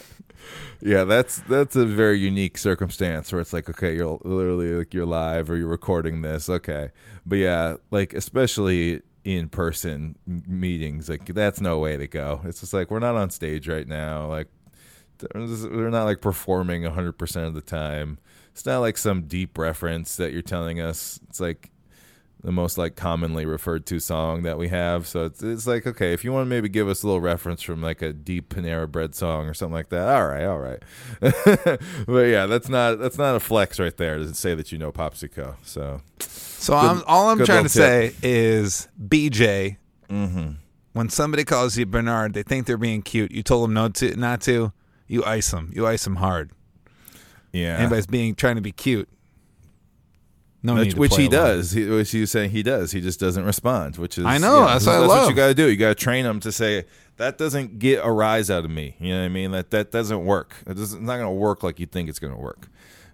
Yeah, 0.80 1.04
that's 1.04 1.38
that's 1.40 1.76
a 1.76 1.84
very 1.84 2.18
unique 2.18 2.58
circumstance 2.58 3.32
where 3.32 3.40
it's 3.40 3.52
like, 3.52 3.68
okay, 3.68 3.94
you're 3.96 4.18
literally 4.24 4.72
like 4.72 4.94
you're 4.94 5.06
live 5.06 5.50
or 5.50 5.56
you're 5.56 5.68
recording 5.68 6.22
this, 6.22 6.48
okay, 6.48 6.90
but 7.26 7.36
yeah, 7.36 7.76
like 7.90 8.14
especially 8.14 9.02
in 9.24 9.48
person 9.48 10.16
meetings, 10.26 11.08
like 11.08 11.26
that's 11.26 11.60
no 11.60 11.78
way 11.78 11.96
to 11.96 12.06
go. 12.06 12.40
It's 12.44 12.60
just 12.60 12.72
like 12.72 12.90
we're 12.90 13.00
not 13.00 13.16
on 13.16 13.30
stage 13.30 13.68
right 13.68 13.86
now, 13.86 14.26
like 14.26 14.48
we're 15.34 15.90
not 15.90 16.04
like 16.04 16.20
performing 16.20 16.84
hundred 16.84 17.18
percent 17.18 17.46
of 17.46 17.54
the 17.54 17.60
time. 17.60 18.18
It's 18.52 18.64
not 18.66 18.78
like 18.80 18.98
some 18.98 19.22
deep 19.22 19.58
reference 19.58 20.16
that 20.16 20.32
you're 20.32 20.42
telling 20.42 20.80
us. 20.80 21.20
It's 21.28 21.40
like 21.40 21.70
the 22.42 22.52
most 22.52 22.78
like 22.78 22.94
commonly 22.94 23.44
referred 23.44 23.84
to 23.86 23.98
song 23.98 24.42
that 24.42 24.58
we 24.58 24.68
have. 24.68 25.06
So 25.08 25.24
it's, 25.24 25.42
it's 25.42 25.66
like 25.66 25.86
okay, 25.86 26.12
if 26.12 26.24
you 26.24 26.32
want 26.32 26.46
to 26.46 26.48
maybe 26.48 26.68
give 26.68 26.88
us 26.88 27.02
a 27.02 27.06
little 27.06 27.20
reference 27.20 27.62
from 27.62 27.82
like 27.82 28.00
a 28.02 28.12
deep 28.12 28.48
Panera 28.54 28.90
Bread 28.90 29.14
song 29.14 29.46
or 29.48 29.54
something 29.54 29.74
like 29.74 29.88
that, 29.88 30.08
all 30.08 30.26
right, 30.26 30.44
all 30.44 30.58
right. 30.60 30.82
but 32.06 32.22
yeah, 32.22 32.46
that's 32.46 32.68
not 32.68 32.98
that's 32.98 33.18
not 33.18 33.34
a 33.34 33.40
flex 33.40 33.80
right 33.80 33.96
there 33.96 34.18
to 34.18 34.34
say 34.34 34.54
that 34.54 34.70
you 34.72 34.78
know 34.78 34.92
Popsico. 34.92 35.56
So 35.64 36.00
So 36.20 36.72
Good- 36.74 36.86
I'm, 36.90 37.02
all 37.06 37.28
I'm 37.30 37.38
trying 37.38 37.46
to 37.46 37.52
little 37.64 37.68
say 37.68 38.14
is 38.22 38.88
BJ. 39.04 39.76
Mhm. 40.08 40.56
When 40.92 41.08
somebody 41.10 41.44
calls 41.44 41.76
you 41.76 41.86
Bernard, 41.86 42.32
they 42.34 42.42
think 42.42 42.66
they're 42.66 42.76
being 42.78 43.02
cute. 43.02 43.30
You 43.30 43.42
told 43.42 43.64
them 43.64 43.74
no 43.74 43.88
to, 43.88 44.16
not 44.16 44.40
to. 44.42 44.72
You 45.06 45.24
ice 45.24 45.50
them. 45.50 45.70
You 45.74 45.86
ice 45.86 46.04
them 46.04 46.16
hard. 46.16 46.50
yeah, 47.52 47.76
Anybody's 47.78 48.06
being 48.06 48.34
trying 48.34 48.56
to 48.56 48.60
be 48.62 48.72
cute. 48.72 49.08
No 50.62 50.74
which, 50.74 50.84
need 50.84 50.90
to 50.94 51.00
which 51.00 51.10
play 51.12 51.22
he 51.22 51.28
does. 51.28 51.70
He, 51.70 51.84
which 51.86 52.10
he 52.10 52.20
was 52.20 52.30
saying 52.30 52.50
he 52.50 52.62
does. 52.62 52.90
He 52.90 53.00
just 53.00 53.20
doesn't 53.20 53.44
respond. 53.44 53.96
Which 53.96 54.18
is 54.18 54.24
I 54.24 54.38
know, 54.38 54.60
yeah, 54.60 54.72
that's 54.72 54.86
what 54.86 54.94
I 54.96 55.06
what 55.06 55.28
you 55.28 55.34
got 55.34 55.48
to 55.48 55.54
do. 55.54 55.68
You 55.70 55.76
got 55.76 55.88
to 55.88 55.94
train 55.94 56.26
him 56.26 56.40
to 56.40 56.50
say 56.50 56.86
that 57.16 57.38
doesn't 57.38 57.78
get 57.78 58.00
a 58.02 58.10
rise 58.10 58.50
out 58.50 58.64
of 58.64 58.70
me. 58.70 58.96
You 58.98 59.14
know 59.14 59.20
what 59.20 59.26
I 59.26 59.28
mean? 59.28 59.50
That 59.52 59.70
that 59.70 59.92
doesn't 59.92 60.24
work. 60.24 60.56
It 60.66 60.74
doesn't, 60.74 60.98
it's 60.98 61.06
not 61.06 61.16
going 61.16 61.28
to 61.28 61.30
work 61.30 61.62
like 61.62 61.78
you 61.78 61.86
think 61.86 62.08
it's 62.08 62.18
going 62.18 62.32
to 62.32 62.40
work. 62.40 62.68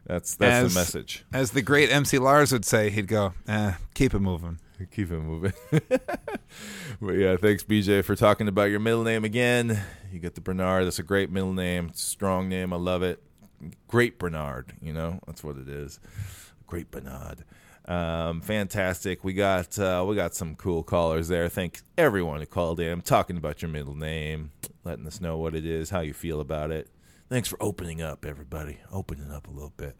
That's 0.06 0.36
that's 0.36 0.66
As- 0.66 0.74
the 0.74 0.80
message. 0.80 1.24
As 1.32 1.50
the 1.50 1.62
great 1.62 1.90
MC 1.90 2.18
Lars 2.18 2.52
would 2.52 2.64
say, 2.64 2.90
he'd 2.90 3.08
go, 3.08 3.34
eh, 3.48 3.74
keep 3.94 4.14
it 4.14 4.20
moving. 4.20 4.60
Keep 4.90 5.12
it 5.12 5.20
moving. 5.20 5.52
but 5.70 7.12
yeah, 7.12 7.36
thanks 7.36 7.62
BJ 7.62 8.04
for 8.04 8.16
talking 8.16 8.48
about 8.48 8.70
your 8.70 8.80
middle 8.80 9.04
name 9.04 9.24
again. 9.24 9.80
You 10.12 10.18
got 10.18 10.34
the 10.34 10.40
Bernard. 10.40 10.84
That's 10.84 10.98
a 10.98 11.04
great 11.04 11.30
middle 11.30 11.52
name. 11.52 11.90
It's 11.90 12.02
a 12.02 12.06
strong 12.06 12.48
name. 12.48 12.72
I 12.72 12.76
love 12.76 13.02
it. 13.04 13.22
Great 13.86 14.18
Bernard. 14.18 14.72
You 14.82 14.92
know 14.92 15.20
that's 15.26 15.44
what 15.44 15.56
it 15.58 15.68
is. 15.68 16.00
Great 16.66 16.90
Bernard. 16.90 17.44
Um, 17.86 18.40
fantastic. 18.40 19.24
We 19.24 19.34
got 19.34 19.78
uh, 19.78 20.04
we 20.08 20.16
got 20.16 20.34
some 20.34 20.56
cool 20.56 20.82
callers 20.82 21.28
there. 21.28 21.48
Thank 21.48 21.80
everyone 21.98 22.40
who 22.40 22.46
called 22.46 22.80
in, 22.80 22.90
I'm 22.90 23.02
talking 23.02 23.36
about 23.36 23.62
your 23.62 23.70
middle 23.70 23.94
name, 23.94 24.52
letting 24.84 25.06
us 25.06 25.20
know 25.20 25.36
what 25.36 25.54
it 25.54 25.66
is, 25.66 25.90
how 25.90 26.00
you 26.00 26.14
feel 26.14 26.40
about 26.40 26.70
it. 26.70 26.88
Thanks 27.28 27.48
for 27.48 27.56
opening 27.62 28.02
up, 28.02 28.24
everybody. 28.24 28.78
Opening 28.92 29.30
up 29.30 29.48
a 29.48 29.50
little 29.50 29.72
bit. 29.76 29.96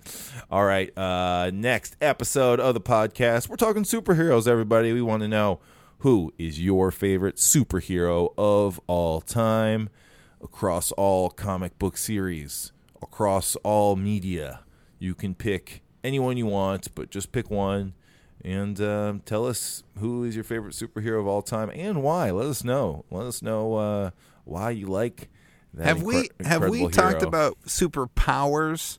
All 0.51 0.65
right. 0.65 0.97
Uh, 0.97 1.51
next 1.53 1.97
episode 2.01 2.61
of 2.61 2.75
the 2.75 2.81
podcast, 2.81 3.49
we're 3.49 3.57
talking 3.57 3.83
superheroes, 3.83 4.47
everybody. 4.47 4.93
We 4.93 5.03
want 5.03 5.23
to 5.23 5.29
know 5.29 5.61
who 5.99 6.33
is 6.39 6.61
your 6.61 6.91
favorite 6.91 7.37
superhero 7.37 8.35
of 8.37 8.79
all 8.87 9.21
time 9.21 9.89
across 10.43 10.93
all 10.93 11.31
comic 11.31 11.79
book 11.79 11.97
series, 11.97 12.73
across 13.03 13.57
all 13.57 13.97
media. 13.97 14.61
You 14.99 15.15
can 15.15 15.35
pick 15.35 15.83
anyone 16.05 16.37
you 16.37 16.47
want, 16.47 16.95
but 16.95 17.11
just 17.11 17.33
pick 17.33 17.51
one 17.51 17.95
and 18.45 18.81
um, 18.81 19.21
tell 19.21 19.47
us 19.47 19.83
who 19.99 20.23
is 20.23 20.35
your 20.35 20.45
favorite 20.45 20.75
superhero 20.75 21.19
of 21.19 21.27
all 21.27 21.43
time 21.43 21.71
and 21.75 22.03
why. 22.03 22.31
Let 22.31 22.47
us 22.47 22.63
know. 22.63 23.05
Let 23.11 23.27
us 23.27 23.43
know 23.43 23.75
uh, 23.75 24.11
why 24.45 24.71
you 24.71 24.87
like 24.87 25.31
that. 25.73 25.87
have 25.87 26.03
we 26.03 26.29
have 26.45 26.69
we 26.69 26.83
incredible 26.83 26.91
talked 26.91 27.23
hero. 27.23 27.29
about 27.29 27.59
superpowers? 27.67 28.99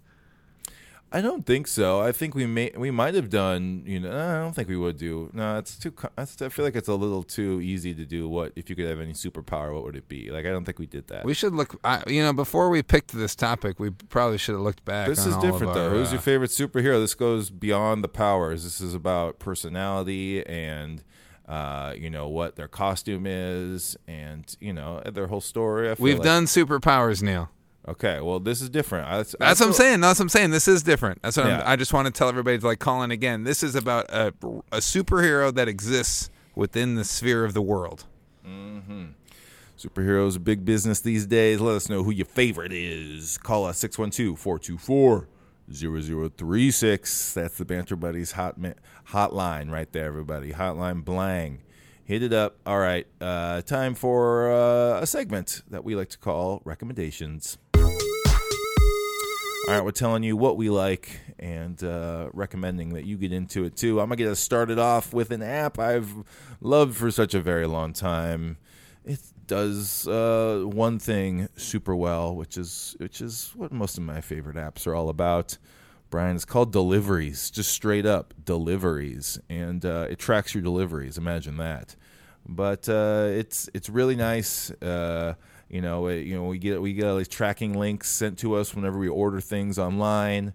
I 1.16 1.22
don't 1.22 1.46
think 1.46 1.68
so. 1.68 2.02
I 2.02 2.12
think 2.12 2.36
we 2.36 2.46
may 2.46 2.72
we 2.76 2.92
might 2.92 3.14
have 3.16 3.30
done. 3.30 3.84
You 3.86 4.02
know, 4.02 4.12
I 4.12 4.44
don't 4.44 4.54
think 4.54 4.68
we 4.68 4.76
would 4.76 4.98
do. 4.98 5.30
No, 5.32 5.58
it's 5.58 5.80
too. 5.80 5.94
That's, 6.18 6.42
I 6.42 6.50
feel 6.50 6.66
like 6.66 6.76
it's 6.76 6.90
a 6.90 6.94
little 6.94 7.24
too 7.24 7.62
easy 7.62 7.94
to 7.94 8.06
do. 8.06 8.28
What 8.28 8.52
if 8.58 8.70
you 8.70 8.76
could 8.76 8.86
have 8.90 9.00
any 9.00 9.14
superpower? 9.14 9.74
What 9.74 9.86
would 9.86 9.96
it 9.96 10.10
be? 10.10 10.30
Like 10.30 10.46
I 10.46 10.50
don't 10.50 10.66
think 10.66 10.78
we 10.78 10.88
did 10.88 11.08
that. 11.08 11.24
We 11.24 11.34
should 11.34 11.54
look. 11.54 11.80
I, 11.86 12.04
you 12.08 12.22
know, 12.22 12.34
before 12.34 12.70
we 12.70 12.84
picked 12.84 13.14
this 13.14 13.34
topic, 13.34 13.80
we 13.80 13.92
probably 13.92 14.38
should 14.38 14.56
have 14.56 14.62
looked 14.62 14.84
back. 14.84 15.08
This 15.08 15.26
is 15.26 15.38
different 15.38 15.70
of 15.70 15.76
though. 15.76 15.86
our, 15.86 15.90
Who's 15.92 16.10
uh, 16.10 16.16
your 16.16 16.22
favorite 16.22 16.52
superhero? 16.52 17.00
This 17.00 17.16
goes 17.16 17.50
beyond 17.50 18.04
the 18.04 18.10
powers. 18.10 18.66
This 18.66 18.82
is 18.82 18.94
about 18.94 19.40
personality 19.40 20.46
and 20.46 21.02
uh, 21.48 21.94
you 21.98 22.10
know 22.10 22.28
what 22.28 22.58
their 22.58 22.68
costume 22.68 23.26
is 23.26 23.96
and 24.06 24.54
you 24.60 24.74
know 24.74 25.02
their 25.06 25.28
whole 25.28 25.40
story. 25.40 25.96
We've 25.98 26.16
like- 26.16 26.26
done 26.26 26.46
superpowers, 26.46 27.22
Neil. 27.22 27.50
Okay, 27.88 28.20
well 28.20 28.40
this 28.40 28.62
is 28.62 28.70
different. 28.70 29.08
I, 29.08 29.18
That's 29.18 29.34
what 29.40 29.62
I'm 29.62 29.74
saying. 29.74 30.02
That's 30.02 30.20
what 30.20 30.24
I'm 30.26 30.30
saying. 30.30 30.50
This 30.52 30.68
is 30.68 30.82
different. 30.84 31.22
That's 31.22 31.38
what 31.38 31.46
Yeah. 31.46 31.62
I'm, 31.62 31.68
I 31.68 31.76
just 31.76 31.94
want 31.94 32.08
to 32.08 32.12
tell 32.12 32.30
everybody 32.30 32.58
to 32.58 32.66
like 32.66 32.80
call 32.80 33.04
in 33.04 33.12
again. 33.12 33.44
This 33.44 33.62
is 33.62 33.76
about 33.76 34.06
a, 34.10 34.28
a 34.72 34.78
superhero 34.80 35.54
that 35.54 35.68
exists 35.68 36.30
within 36.56 36.96
the 36.96 37.04
sphere 37.04 37.46
of 37.46 37.54
the 37.54 37.62
world. 37.62 38.06
Superheroes 39.78 40.36
are 40.38 40.40
big 40.40 40.64
business 40.66 41.02
these 41.02 41.26
days. 41.26 41.60
Let 41.60 41.76
us 41.76 41.90
know 41.90 42.02
who 42.04 42.12
your 42.12 42.26
favorite 42.26 42.72
is. 42.72 43.38
Call 43.38 43.66
us 43.66 43.78
612 43.80 44.40
424 44.40 45.28
0036. 45.72 47.34
That's 47.34 47.58
the 47.58 47.66
Banter 47.66 47.96
Buddies 47.96 48.32
hot 48.34 48.58
mi- 48.58 48.74
hotline 49.10 49.70
right 49.72 49.92
there, 49.92 50.06
everybody. 50.06 50.54
Hotline 50.54 51.04
blang. 51.04 51.62
Hit 52.06 52.22
it 52.24 52.32
up. 52.34 52.56
All 52.66 52.80
right. 52.80 53.06
Uh, 53.20 53.62
time 53.64 53.96
for 53.96 54.52
uh, 54.52 55.02
a 55.02 55.08
segment 55.08 55.64
that 55.70 55.84
we 55.84 55.96
like 55.96 56.10
to 56.10 56.18
call 56.20 56.62
recommendations. 56.64 57.58
All 59.68 59.74
right, 59.74 59.84
we're 59.84 59.90
telling 59.90 60.22
you 60.22 60.38
what 60.38 60.58
we 60.58 60.70
like 60.70 61.22
and 61.40 61.84
uh, 61.84 62.30
recommending 62.34 62.90
that 62.90 63.06
you 63.06 63.18
get 63.18 63.34
into 63.34 63.64
it 63.64 63.76
too. 63.76 64.00
I'm 64.00 64.10
gonna 64.10 64.18
get 64.18 64.28
us 64.28 64.40
started 64.40 64.78
off 64.78 65.12
with 65.12 65.32
an 65.32 65.42
app 65.42 65.80
I've 65.80 66.14
loved 66.62 66.96
for 66.96 67.10
such 67.10 67.34
a 67.34 67.42
very 67.42 67.66
long 67.66 67.92
time. 67.92 68.58
It 69.04 69.20
does 69.48 70.08
uh, 70.08 70.62
one 70.66 71.00
thing 71.00 71.50
super 71.56 71.96
well, 71.96 72.36
which 72.36 72.58
is 72.58 72.96
which 73.00 73.22
is 73.22 73.54
what 73.56 73.72
most 73.72 73.98
of 73.98 74.04
my 74.04 74.22
favorite 74.22 74.56
apps 74.56 74.86
are 74.86 74.94
all 74.94 75.10
about. 75.10 75.58
Brian, 76.12 76.36
it's 76.36 76.46
called 76.46 76.72
Deliveries, 76.72 77.50
just 77.50 77.72
straight 77.72 78.06
up 78.06 78.36
Deliveries, 78.46 79.40
and 79.50 79.84
uh, 79.84 80.06
it 80.12 80.20
tracks 80.20 80.54
your 80.54 80.62
deliveries. 80.62 81.18
Imagine 81.18 81.58
that. 81.58 81.96
But 82.48 82.88
uh, 82.88 83.30
it's 83.32 83.68
it's 83.74 83.90
really 83.90 84.16
nice. 84.16 84.70
Uh, 85.72 85.76
you 85.76 85.82
know, 85.82 86.08
it, 86.08 86.26
you 86.26 86.36
know, 86.36 86.46
we 86.46 86.58
get 86.58 86.82
we 86.82 86.94
get 86.94 87.06
all 87.06 87.18
these 87.18 87.28
tracking 87.28 87.74
links 87.74 88.10
sent 88.10 88.40
to 88.40 88.56
us 88.56 88.76
whenever 88.76 88.98
we 88.98 89.08
order 89.08 89.42
things 89.42 89.78
online. 89.80 90.54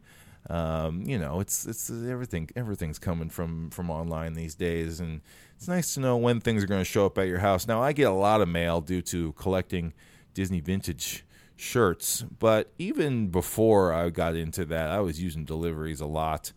Um, 0.48 1.02
you 1.02 1.18
know, 1.18 1.40
it's 1.40 1.66
it's 1.66 1.90
everything 1.90 2.48
everything's 2.56 2.98
coming 2.98 3.28
from 3.28 3.70
from 3.70 3.90
online 3.90 4.34
these 4.34 4.54
days, 4.54 5.00
and 5.00 5.20
it's 5.56 5.68
nice 5.68 5.94
to 5.94 6.00
know 6.00 6.16
when 6.16 6.40
things 6.40 6.64
are 6.64 6.66
going 6.66 6.80
to 6.80 6.84
show 6.84 7.06
up 7.06 7.18
at 7.18 7.28
your 7.28 7.38
house. 7.38 7.66
Now, 7.66 7.82
I 7.82 7.92
get 7.92 8.04
a 8.04 8.14
lot 8.14 8.40
of 8.40 8.48
mail 8.48 8.80
due 8.80 9.02
to 9.02 9.32
collecting 9.32 9.92
Disney 10.34 10.60
vintage 10.60 11.24
shirts, 11.56 12.24
but 12.38 12.72
even 12.78 13.28
before 13.28 13.92
I 13.92 14.08
got 14.08 14.34
into 14.34 14.64
that, 14.66 14.90
I 14.90 15.00
was 15.00 15.22
using 15.22 15.44
deliveries 15.44 16.00
a 16.00 16.06
lot. 16.06 16.52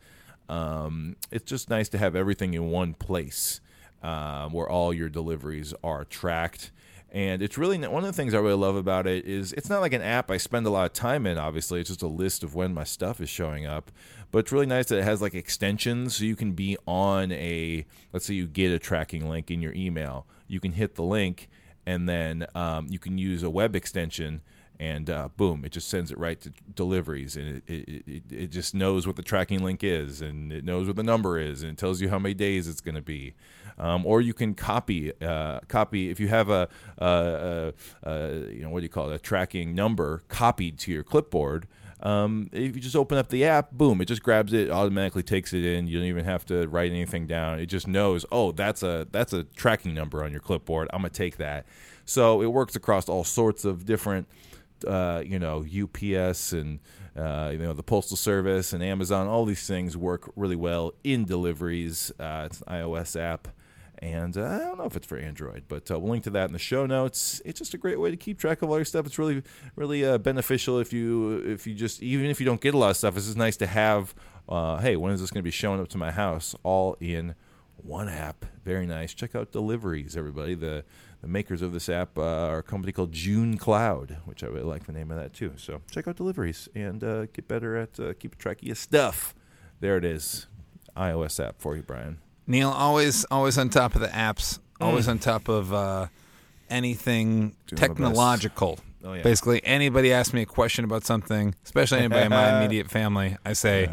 Um, 0.48 1.18
it's 1.32 1.50
just 1.50 1.70
nice 1.70 1.90
to 1.90 1.98
have 1.98 2.16
everything 2.16 2.54
in 2.54 2.70
one 2.70 2.94
place 2.94 3.60
um, 4.02 4.54
where 4.54 4.70
all 4.70 4.94
your 4.94 5.10
deliveries 5.10 5.74
are 5.84 6.06
tracked. 6.06 6.72
And 7.14 7.44
it's 7.44 7.60
really 7.60 7.78
one 7.78 8.04
of 8.04 8.08
the 8.08 8.14
things 8.14 8.34
I 8.34 8.40
really 8.40 8.56
love 8.56 8.76
about 8.76 9.06
it 9.06 9.26
is 9.26 9.54
it's 9.54 9.70
not 9.70 9.82
like 9.82 9.94
an 9.94 10.02
app 10.02 10.32
I 10.32 10.38
spend 10.38 10.66
a 10.66 10.72
lot 10.72 10.88
of 10.88 10.94
time 10.94 11.28
in. 11.28 11.38
Obviously, 11.38 11.80
it's 11.80 11.90
just 11.90 12.02
a 12.02 12.08
list 12.08 12.44
of 12.44 12.56
when 12.56 12.74
my 12.74 12.84
stuff 12.84 13.22
is 13.22 13.30
showing 13.30 13.68
up. 13.68 13.92
But 14.32 14.40
it's 14.40 14.52
really 14.52 14.66
nice 14.66 14.88
that 14.88 14.98
it 14.98 15.04
has 15.04 15.22
like 15.22 15.36
extensions, 15.36 16.16
so 16.16 16.24
you 16.24 16.36
can 16.36 16.54
be 16.54 16.76
on 16.88 17.32
a. 17.32 17.86
Let's 18.12 18.26
say 18.26 18.34
you 18.34 18.48
get 18.48 18.72
a 18.72 18.80
tracking 18.80 19.30
link 19.30 19.52
in 19.52 19.62
your 19.62 19.74
email, 19.74 20.26
you 20.48 20.60
can 20.60 20.72
hit 20.72 20.96
the 20.96 21.04
link, 21.04 21.50
and 21.86 22.10
then 22.10 22.48
um, 22.56 22.88
you 22.90 22.98
can 22.98 23.20
use 23.20 23.44
a 23.44 23.50
web 23.50 23.76
extension 23.76 24.42
and 24.80 25.10
uh, 25.10 25.30
boom, 25.38 25.64
it 25.64 25.72
just 25.72 25.88
sends 25.88 26.12
it 26.12 26.18
right 26.18 26.42
to 26.42 26.52
deliveries, 26.76 27.38
and 27.38 27.62
it, 27.68 27.74
it, 27.74 28.04
it, 28.08 28.24
it 28.32 28.48
just 28.48 28.74
knows 28.74 29.06
what 29.06 29.16
the 29.16 29.22
tracking 29.22 29.64
link 29.64 29.84
is, 29.84 30.22
and 30.22 30.52
it 30.52 30.66
knows 30.66 30.88
what 30.88 30.96
the 30.96 31.04
number 31.04 31.40
is, 31.40 31.62
and 31.62 31.72
it 31.72 31.78
tells 31.78 32.02
you 32.02 32.10
how 32.10 32.20
many 32.20 32.34
days 32.34 32.68
it's 32.68 32.82
going 32.82 32.96
to 32.96 33.02
be. 33.02 33.34
Um, 33.78 34.06
or 34.06 34.22
you 34.22 34.34
can 34.34 34.54
copy 34.54 35.12
uh, 35.22 35.60
copy 35.68 36.10
if 36.10 36.20
you 36.20 36.28
have 36.28 36.50
a, 36.50 36.70
a, 36.98 37.74
a, 38.04 38.10
a 38.10 38.30
you 38.52 38.62
know 38.62 38.70
what 38.70 38.80
do 38.80 38.84
you 38.84 38.90
call 38.90 39.10
it 39.12 39.16
a 39.16 39.20
tracking 39.20 39.74
number 39.74 40.22
copied 40.28 40.78
to 40.80 40.92
your 40.92 41.04
clipboard. 41.04 41.68
Um, 42.04 42.50
if 42.52 42.76
you 42.76 42.82
just 42.82 42.98
open 42.98 43.18
up 43.18 43.30
the 43.30 43.46
app, 43.46 43.72
boom, 43.72 44.02
it 44.02 44.06
just 44.06 44.22
grabs 44.22 44.52
it, 44.52 44.70
automatically 44.70 45.24
takes 45.24 45.54
it 45.54 45.64
in. 45.64 45.88
You 45.88 46.00
don't 46.00 46.08
even 46.08 46.26
have 46.26 46.46
to 46.48 46.68
write 46.68 46.92
anything 46.92 47.28
down. 47.28 47.60
It 47.60 47.68
just 47.68 47.88
knows, 47.88 48.26
oh, 48.30 48.52
that's 48.52 48.84
a 48.84 49.08
that's 49.12 49.32
a 49.32 49.44
tracking 49.44 49.94
number 49.94 50.22
on 50.24 50.32
your 50.32 50.42
clipboard. 50.42 50.90
I'm 50.92 51.00
gonna 51.00 51.10
take 51.10 51.38
that. 51.38 51.66
So 52.06 52.42
it 52.42 52.48
works 52.48 52.76
across 52.76 53.08
all 53.08 53.24
sorts 53.24 53.64
of 53.64 53.86
different, 53.86 54.28
uh, 54.86 55.24
you 55.26 55.40
know, 55.40 55.64
UPS 55.64 56.52
and 56.52 56.80
uh, 57.16 57.50
you 57.54 57.60
know 57.60 57.72
the 57.72 57.84
Postal 57.84 58.18
Service 58.18 58.74
and 58.74 58.84
Amazon. 58.84 59.28
All 59.28 59.46
these 59.46 59.66
things 59.66 59.96
work 59.96 60.30
really 60.36 60.58
well 60.58 60.94
in 61.06 61.24
deliveries. 61.24 62.12
Uh, 62.20 62.48
it's 62.52 62.62
an 62.62 62.82
iOS 62.82 63.18
app. 63.20 63.48
And 64.04 64.38
uh, 64.38 64.44
I 64.44 64.58
don't 64.58 64.78
know 64.78 64.84
if 64.84 64.98
it's 64.98 65.08
for 65.08 65.18
Android, 65.18 65.64
but 65.70 65.90
uh, 65.90 65.98
we'll 65.98 66.12
link 66.12 66.26
to 66.26 66.30
that 66.32 66.48
in 66.48 66.52
the 66.52 66.60
show 66.60 66.86
notes. 66.86 67.42
It's 67.46 67.58
just 67.58 67.74
a 67.74 67.78
great 67.78 67.98
way 67.98 68.12
to 68.12 68.18
keep 68.18 68.38
track 68.38 68.62
of 68.62 68.70
all 68.70 68.76
your 68.76 68.84
stuff. 68.84 69.06
It's 69.06 69.18
really, 69.18 69.44
really 69.78 70.04
uh, 70.04 70.18
beneficial 70.18 70.78
if 70.80 70.92
you, 70.92 71.38
if 71.46 71.66
you 71.66 71.74
just, 71.74 72.04
even 72.04 72.26
if 72.26 72.42
you 72.42 72.46
don't 72.46 72.60
get 72.60 72.74
a 72.74 72.78
lot 72.78 72.90
of 72.90 72.98
stuff. 72.98 73.16
It's 73.16 73.28
just 73.28 73.38
nice 73.38 73.56
to 73.58 73.66
have. 73.66 74.14
Uh, 74.50 74.78
hey, 74.80 74.98
when 74.98 75.14
is 75.14 75.22
this 75.22 75.32
going 75.32 75.40
to 75.40 75.44
be 75.44 75.52
showing 75.52 75.80
up 75.80 75.88
to 75.88 75.98
my 75.98 76.12
house? 76.12 76.54
All 76.64 76.98
in 77.00 77.34
one 77.78 78.10
app. 78.10 78.44
Very 78.66 78.86
nice. 78.86 79.14
Check 79.14 79.36
out 79.36 79.54
Deliveries, 79.54 80.18
everybody. 80.18 80.54
The 80.54 80.84
the 81.22 81.30
makers 81.30 81.62
of 81.62 81.72
this 81.72 81.88
app 81.88 82.18
uh, 82.18 82.22
are 82.22 82.58
a 82.58 82.64
company 82.64 82.92
called 82.92 83.14
Junecloud, 83.14 84.18
which 84.26 84.44
I 84.44 84.48
really 84.48 84.64
like 84.64 84.86
the 84.86 84.92
name 84.92 85.12
of 85.12 85.18
that 85.18 85.32
too. 85.32 85.54
So 85.56 85.80
check 85.90 86.10
out 86.10 86.18
Deliveries 86.18 86.68
and 86.76 87.02
uh, 87.02 87.28
get 87.28 87.48
better 87.48 87.78
at 87.78 87.96
keeping 88.20 88.38
track 88.38 88.58
of 88.58 88.68
your 88.68 88.76
stuff. 88.76 89.34
There 89.80 89.96
it 89.96 90.04
is, 90.04 90.48
iOS 90.98 91.42
app 91.42 91.62
for 91.62 91.78
you, 91.78 91.82
Brian. 91.82 92.18
Neil, 92.48 92.70
always 92.70 93.26
always 93.26 93.58
on 93.58 93.70
top 93.70 93.96
of 93.96 94.02
the 94.02 94.08
apps, 94.08 94.60
always 94.82 95.06
Mm. 95.08 95.12
on 95.12 95.20
top 95.20 95.48
of 95.48 95.74
uh, 95.74 96.08
anything 96.70 97.26
Doing 97.28 97.50
my 97.50 97.52
best. 97.52 97.80
technological. 97.80 98.80
Oh, 99.06 99.14
yeah. 99.14 99.22
Basically, 99.24 99.64
anybody 99.66 100.14
asks 100.14 100.34
me 100.34 100.42
a 100.44 100.46
question 100.46 100.86
about 100.86 101.04
something, 101.06 101.56
especially 101.66 102.00
anybody 102.00 102.24
in 102.26 102.30
my 102.30 102.58
immediate 102.64 102.90
family, 102.90 103.36
I 103.46 103.54
say, 103.54 103.90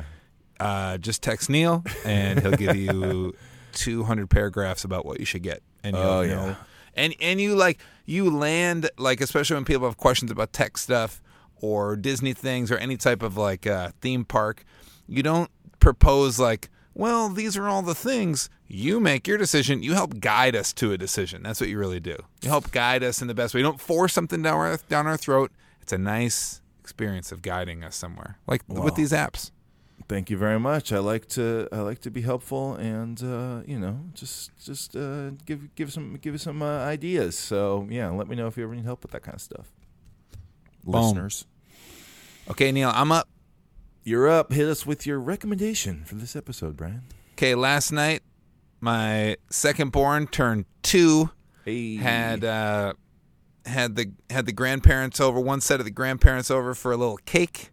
uh, 0.60 0.98
just 0.98 1.22
text 1.22 1.50
Neil, 1.50 1.84
and 2.04 2.40
he'll 2.40 2.52
give 2.52 2.76
you 2.76 3.34
200 3.72 4.30
paragraphs 4.30 4.84
about 4.84 5.04
what 5.04 5.18
you 5.18 5.26
should 5.26 5.42
get, 5.42 5.62
and 5.82 5.96
you'll 5.96 6.04
Oh, 6.06 6.20
yeah. 6.22 6.34
know. 6.34 6.56
And 6.94 7.14
and 7.20 7.40
you 7.40 7.54
like 7.54 7.78
you 8.04 8.28
land 8.30 8.90
like 8.98 9.20
especially 9.20 9.54
when 9.54 9.64
people 9.64 9.86
have 9.86 9.96
questions 9.96 10.30
about 10.32 10.52
tech 10.52 10.76
stuff 10.76 11.22
or 11.56 11.94
Disney 11.94 12.32
things 12.32 12.70
or 12.72 12.76
any 12.78 12.96
type 12.96 13.22
of 13.22 13.36
like 13.36 13.64
uh, 13.66 13.90
theme 14.00 14.24
park, 14.24 14.64
you 15.06 15.22
don't 15.22 15.50
propose 15.78 16.38
like, 16.40 16.68
well, 16.94 17.28
these 17.28 17.56
are 17.56 17.68
all 17.68 17.82
the 17.82 17.94
things. 17.94 18.50
You 18.66 19.00
make 19.00 19.26
your 19.26 19.38
decision. 19.38 19.82
You 19.82 19.94
help 19.94 20.20
guide 20.20 20.54
us 20.56 20.72
to 20.74 20.92
a 20.92 20.98
decision. 20.98 21.42
That's 21.42 21.60
what 21.60 21.68
you 21.70 21.78
really 21.78 22.00
do. 22.00 22.16
You 22.42 22.48
help 22.50 22.70
guide 22.72 23.02
us 23.02 23.20
in 23.22 23.28
the 23.28 23.34
best 23.34 23.54
way. 23.54 23.60
You 23.60 23.64
don't 23.66 23.80
force 23.80 24.12
something 24.12 24.42
down 24.42 24.54
our 24.54 24.76
down 24.88 25.06
our 25.06 25.16
throat. 25.16 25.50
It's 25.82 25.92
a 25.92 25.98
nice 25.98 26.60
experience 26.80 27.32
of 27.32 27.42
guiding 27.42 27.82
us 27.84 27.96
somewhere, 27.96 28.38
like 28.46 28.62
Wow. 28.68 28.82
with 28.84 28.94
these 28.96 29.12
apps. 29.12 29.50
Thank 30.08 30.28
you 30.30 30.36
very 30.36 30.58
much. 30.58 30.92
I 30.92 30.98
like 30.98 31.26
to 31.28 31.68
I 31.72 31.80
like 31.82 32.00
to 32.00 32.10
be 32.10 32.22
helpful 32.22 32.74
and 32.74 33.22
uh, 33.22 33.60
you 33.66 33.78
know 33.78 34.00
just 34.14 34.50
just 34.64 34.96
uh, 34.96 35.30
give 35.46 35.72
give 35.76 35.92
some 35.92 36.16
give 36.20 36.40
some 36.40 36.62
uh, 36.62 36.78
ideas. 36.84 37.38
So 37.38 37.86
yeah, 37.90 38.08
let 38.10 38.26
me 38.28 38.34
know 38.36 38.46
if 38.48 38.56
you 38.56 38.64
ever 38.64 38.74
need 38.74 38.84
help 38.84 39.02
with 39.02 39.12
that 39.12 39.22
kind 39.22 39.36
of 39.36 39.40
stuff. 39.42 39.66
Boom. 40.84 40.94
Listeners, 41.02 41.46
Okay, 42.48 42.72
Neil, 42.72 42.90
I'm 42.92 43.12
up. 43.12 43.28
You're 44.04 44.28
up. 44.28 44.52
Hit 44.52 44.68
us 44.68 44.86
with 44.86 45.06
your 45.06 45.18
recommendation 45.18 46.04
for 46.04 46.14
this 46.14 46.34
episode, 46.36 46.76
Brian. 46.76 47.02
Okay, 47.34 47.54
last 47.54 47.92
night 47.92 48.22
my 48.80 49.36
second 49.50 49.92
born 49.92 50.26
turned 50.26 50.64
two. 50.82 51.30
Hey, 51.64 51.96
Had 51.96 52.44
uh, 52.44 52.94
had 53.66 53.96
the 53.96 54.12
had 54.30 54.46
the 54.46 54.52
grandparents 54.52 55.20
over. 55.20 55.38
One 55.38 55.60
set 55.60 55.80
of 55.80 55.84
the 55.84 55.90
grandparents 55.90 56.50
over 56.50 56.74
for 56.74 56.92
a 56.92 56.96
little 56.96 57.18
cake, 57.18 57.70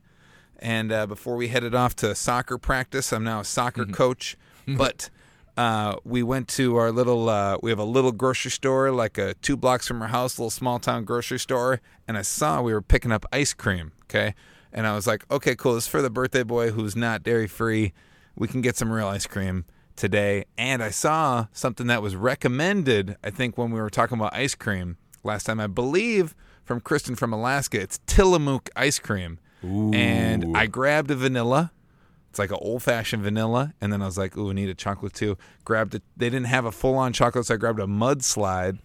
and 0.59 0.91
uh, 0.91 1.07
before 1.07 1.35
we 1.37 1.47
headed 1.47 1.73
off 1.73 1.95
to 1.97 2.13
soccer 2.13 2.57
practice, 2.57 3.13
I'm 3.13 3.23
now 3.23 3.39
a 3.39 3.45
soccer 3.45 3.85
coach. 3.85 4.37
But 4.67 5.09
uh, 5.55 5.95
we 6.03 6.23
went 6.23 6.49
to 6.49 6.75
our 6.75 6.91
little. 6.91 7.29
Uh, 7.29 7.57
we 7.63 7.69
have 7.71 7.79
a 7.79 7.85
little 7.85 8.11
grocery 8.11 8.51
store, 8.51 8.91
like 8.91 9.17
a 9.17 9.33
two 9.35 9.55
blocks 9.55 9.87
from 9.87 10.01
our 10.01 10.09
house, 10.09 10.37
a 10.37 10.41
little 10.41 10.49
small 10.49 10.77
town 10.77 11.05
grocery 11.05 11.39
store, 11.39 11.79
and 12.05 12.17
I 12.17 12.21
saw 12.21 12.61
we 12.61 12.73
were 12.73 12.81
picking 12.81 13.13
up 13.13 13.25
ice 13.31 13.53
cream. 13.53 13.93
Okay, 14.03 14.35
and 14.77 14.85
I 14.85 14.93
was 14.93 15.07
like, 15.07 15.25
okay, 15.31 15.55
cool. 15.55 15.73
This 15.73 15.85
is 15.85 15.87
for 15.89 16.03
the 16.03 16.11
birthday 16.11 16.43
boy 16.43 16.69
who's 16.69 16.95
not 16.95 17.23
dairy 17.23 17.47
free. 17.47 17.93
We 18.35 18.47
can 18.47 18.61
get 18.61 18.77
some 18.77 18.91
real 18.91 19.07
ice 19.07 19.25
cream 19.25 19.65
today. 19.95 20.45
And 20.55 20.83
I 20.83 20.91
saw 20.91 21.47
something 21.51 21.87
that 21.87 22.03
was 22.03 22.15
recommended, 22.15 23.17
I 23.23 23.31
think, 23.31 23.57
when 23.57 23.71
we 23.71 23.81
were 23.81 23.89
talking 23.89 24.19
about 24.19 24.35
ice 24.35 24.53
cream 24.53 24.97
last 25.23 25.45
time, 25.45 25.59
I 25.59 25.65
believe 25.65 26.35
from 26.63 26.79
Kristen 26.79 27.15
from 27.15 27.33
Alaska. 27.33 27.81
It's 27.81 27.99
Tillamook 28.05 28.69
ice 28.75 28.99
cream. 28.99 29.39
Ooh. 29.65 29.91
And 29.95 30.55
I 30.55 30.67
grabbed 30.67 31.09
a 31.09 31.15
vanilla. 31.15 31.71
It's 32.29 32.37
like 32.37 32.51
an 32.51 32.59
old 32.61 32.83
fashioned 32.83 33.23
vanilla. 33.23 33.73
And 33.81 33.91
then 33.91 34.03
I 34.03 34.05
was 34.05 34.19
like, 34.19 34.37
ooh, 34.37 34.51
I 34.51 34.53
need 34.53 34.69
a 34.69 34.75
chocolate 34.75 35.15
too. 35.15 35.39
Grabbed 35.65 35.95
it. 35.95 36.03
They 36.15 36.29
didn't 36.29 36.45
have 36.45 36.65
a 36.65 36.71
full 36.71 36.97
on 36.97 37.13
chocolate, 37.13 37.47
so 37.47 37.55
I 37.55 37.57
grabbed 37.57 37.79
a 37.79 37.87
mudslide 37.87 38.77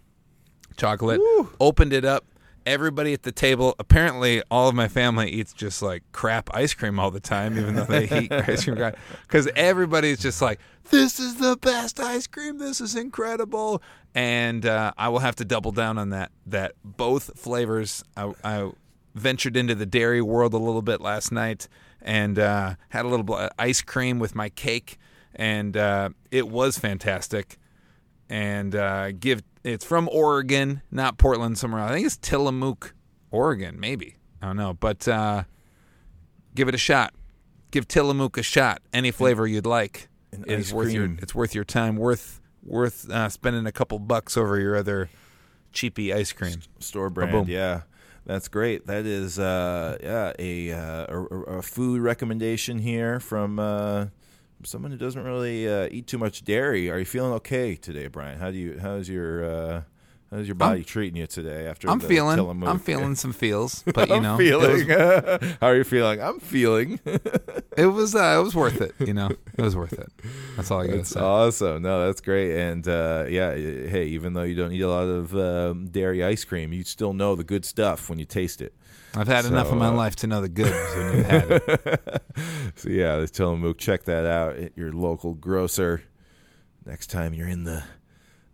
chocolate, 0.79 1.21
Ooh. 1.21 1.51
opened 1.61 1.93
it 1.93 2.07
up. 2.07 2.25
Everybody 2.65 3.13
at 3.13 3.23
the 3.23 3.33
table, 3.33 3.75
apparently, 3.79 4.43
all 4.51 4.69
of 4.69 4.75
my 4.75 4.89
family 4.89 5.31
eats 5.31 5.53
just 5.53 5.83
like 5.83 6.03
crap 6.13 6.49
ice 6.55 6.75
cream 6.75 6.99
all 6.99 7.11
the 7.11 7.21
time, 7.21 7.59
even 7.59 7.75
though 7.75 7.85
they 7.85 8.05
eat 8.05 8.33
ice 8.49 8.65
cream. 8.65 8.93
Because 9.23 9.49
everybody's 9.57 10.21
just 10.21 10.41
like, 10.41 10.61
this 10.91 11.19
is 11.19 11.37
the 11.37 11.57
best 11.57 12.01
ice 12.01 12.27
cream. 12.27 12.59
This 12.59 12.81
is 12.81 12.95
incredible. 12.95 13.83
And 14.15 14.65
uh, 14.67 14.93
I 14.97 15.09
will 15.09 15.21
have 15.21 15.37
to 15.37 15.45
double 15.45 15.73
down 15.73 15.99
on 15.99 16.11
that. 16.11 16.31
That 16.47 16.73
both 16.85 17.39
flavors, 17.39 18.05
I, 18.17 18.33
I 18.45 18.71
ventured 19.15 19.57
into 19.57 19.75
the 19.75 19.87
dairy 19.87 20.23
world 20.23 20.55
a 20.55 20.59
little 20.59 20.83
bit 20.83 21.01
last 21.01 21.33
night 21.33 21.69
and 22.01 22.39
uh, 22.39 22.75
had 22.91 23.05
a 23.05 23.09
little 23.09 23.25
bl- 23.25 23.47
ice 23.59 23.83
cream 23.83 24.19
with 24.19 24.35
my 24.35 24.49
cake. 24.49 24.99
And 25.35 25.77
uh, 25.77 26.11
it 26.31 26.49
was 26.49 26.79
fantastic 26.79 27.59
and 28.29 28.75
uh, 28.75 29.13
give 29.13 29.43
it's 29.65 29.85
from 29.85 30.09
Oregon, 30.11 30.83
not 30.91 31.19
Portland, 31.19 31.59
somewhere 31.59 31.81
else. 31.83 31.91
I 31.91 31.95
think 31.95 32.07
it's 32.07 32.17
Tillamook, 32.17 32.95
Oregon, 33.31 33.79
maybe. 33.79 34.17
I 34.41 34.47
don't 34.47 34.57
know, 34.57 34.75
but 34.75 35.07
uh, 35.07 35.45
give 36.55 36.69
it 36.69 36.75
a 36.75 36.79
shot. 36.79 37.15
Give 37.71 37.87
Tillamook 37.87 38.37
a 38.37 38.43
shot. 38.43 38.83
Any 38.93 39.11
flavor 39.11 39.47
you'd 39.47 39.67
like 39.67 40.09
An 40.33 40.45
ice 40.49 40.73
worth 40.73 40.93
your. 40.93 41.11
It's 41.21 41.35
worth 41.35 41.55
your 41.55 41.65
time. 41.65 41.97
Worth 41.97 42.41
worth 42.65 43.09
uh, 43.11 43.29
spending 43.29 43.67
a 43.67 43.73
couple 43.73 43.99
bucks 43.99 44.37
over 44.37 44.59
your 44.59 44.77
other 44.77 45.09
cheapy 45.73 46.13
ice 46.13 46.33
cream. 46.33 46.61
store 46.81 47.09
brand. 47.09 47.33
boom. 47.33 47.47
Yeah, 47.49 47.83
that's 48.27 48.49
great. 48.49 48.87
That 48.87 49.07
is 49.07 49.39
uh, 49.39 49.97
yeah 50.03 50.33
a, 50.39 50.73
uh, 50.73 51.07
a 51.09 51.25
a 51.59 51.63
food 51.63 52.03
recommendation 52.03 52.79
here 52.79 53.21
from 53.21 53.59
uh, 53.59 54.07
someone 54.65 54.91
who 54.93 54.97
doesn't 54.99 55.23
really 55.25 55.69
uh, 55.69 55.89
eat 55.91 56.07
too 56.07 56.19
much 56.19 56.45
dairy. 56.45 56.91
Are 56.91 56.99
you 56.99 57.05
feeling 57.05 57.33
okay 57.35 57.75
today, 57.77 58.07
Brian? 58.09 58.39
How 58.39 58.51
do 58.51 58.59
you 58.59 58.79
how's 58.81 59.09
your 59.09 59.45
uh, 59.45 59.83
how's 60.31 60.47
your 60.49 60.55
body 60.55 60.85
treating 60.85 61.17
you 61.21 61.27
today 61.27 61.67
after 61.67 61.89
I'm 61.91 61.99
the 61.99 62.09
feeling. 62.09 62.37
Tillamook? 62.37 62.69
I'm 62.69 62.79
feeling 62.79 63.15
some 63.15 63.33
feels, 63.33 63.83
but 63.95 64.09
you 64.09 64.21
know, 64.21 64.39
it 64.41 64.57
was- 64.57 64.83
feeling. 64.85 65.57
How 65.61 65.67
are 65.69 65.77
you 65.77 65.85
feeling? 65.85 66.21
I'm 66.23 66.41
feeling. 66.41 67.01
it 67.77 67.87
was 67.87 68.15
uh, 68.15 68.37
it 68.39 68.43
was 68.43 68.55
worth 68.55 68.81
it. 68.81 68.95
You 69.01 69.15
know, 69.15 69.29
it 69.57 69.63
was 69.63 69.77
worth 69.77 69.95
it. 69.95 70.11
That's 70.57 70.71
all 70.71 70.81
I 70.81 70.87
gotta 70.87 71.05
say. 71.05 71.21
awesome. 71.21 71.83
No, 71.83 72.07
that's 72.07 72.21
great. 72.21 72.57
And 72.57 72.87
uh, 72.87 73.27
yeah, 73.29 73.55
hey, 73.55 74.07
even 74.07 74.33
though 74.35 74.43
you 74.43 74.55
don't 74.55 74.73
eat 74.73 74.81
a 74.83 74.89
lot 74.89 75.05
of 75.09 75.35
um, 75.37 75.87
dairy 75.89 76.25
ice 76.25 76.45
cream, 76.45 76.73
you 76.73 76.85
still 76.85 77.13
know 77.13 77.35
the 77.35 77.45
good 77.45 77.65
stuff 77.65 78.09
when 78.09 78.19
you 78.19 78.25
taste 78.25 78.61
it. 78.63 78.75
I've 79.15 79.29
had 79.29 79.45
enough 79.45 79.71
of 79.71 79.77
my 79.77 79.89
uh, 79.89 79.93
life 79.93 80.17
to 80.17 80.27
know 80.27 80.41
the 80.41 80.49
good 80.49 80.73
when 80.73 81.17
you've 81.17 81.27
had 81.27 81.51
it. 81.51 82.23
so 82.77 82.89
yeah, 82.89 83.17
the 83.17 83.29
Tillamook. 83.29 83.79
Check 83.79 84.05
that 84.05 84.25
out 84.25 84.57
at 84.57 84.77
your 84.77 84.93
local 84.93 85.35
grocer. 85.35 86.03
Next 86.87 87.09
time 87.09 87.35
you're 87.35 87.49
in 87.49 87.65
the 87.65 87.85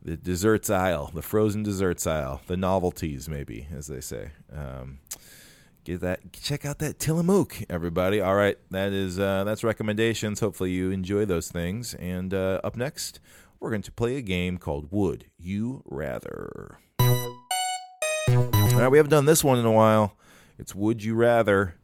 the 0.02 0.16
desserts 0.16 0.70
aisle, 0.70 1.10
the 1.14 1.22
frozen 1.22 1.62
desserts 1.62 2.06
aisle, 2.06 2.40
the 2.46 2.56
novelties, 2.56 3.28
maybe 3.28 3.68
as 3.72 3.86
they 3.86 4.00
say. 4.00 4.30
Um, 4.52 4.98
get 5.84 6.00
that. 6.00 6.32
Check 6.32 6.64
out 6.64 6.78
that 6.80 6.98
Tillamook, 6.98 7.56
everybody. 7.70 8.20
All 8.20 8.34
right, 8.34 8.58
that 8.70 8.92
is 8.92 9.18
uh, 9.18 9.44
that's 9.44 9.62
recommendations. 9.62 10.40
Hopefully 10.40 10.72
you 10.72 10.90
enjoy 10.90 11.24
those 11.24 11.50
things. 11.50 11.94
And 11.94 12.34
uh, 12.34 12.60
up 12.64 12.76
next, 12.76 13.20
we're 13.60 13.70
going 13.70 13.82
to 13.82 13.92
play 13.92 14.16
a 14.16 14.22
game 14.22 14.58
called 14.58 14.88
Would 14.90 15.26
You 15.38 15.82
Rather. 15.84 16.78
All 18.78 18.84
right, 18.84 18.88
we 18.88 18.98
haven't 18.98 19.10
done 19.10 19.24
this 19.24 19.42
one 19.44 19.58
in 19.58 19.66
a 19.66 19.72
while. 19.72 20.16
It's 20.58 20.74
Would 20.74 21.02
You 21.02 21.14
Rather. 21.14 21.76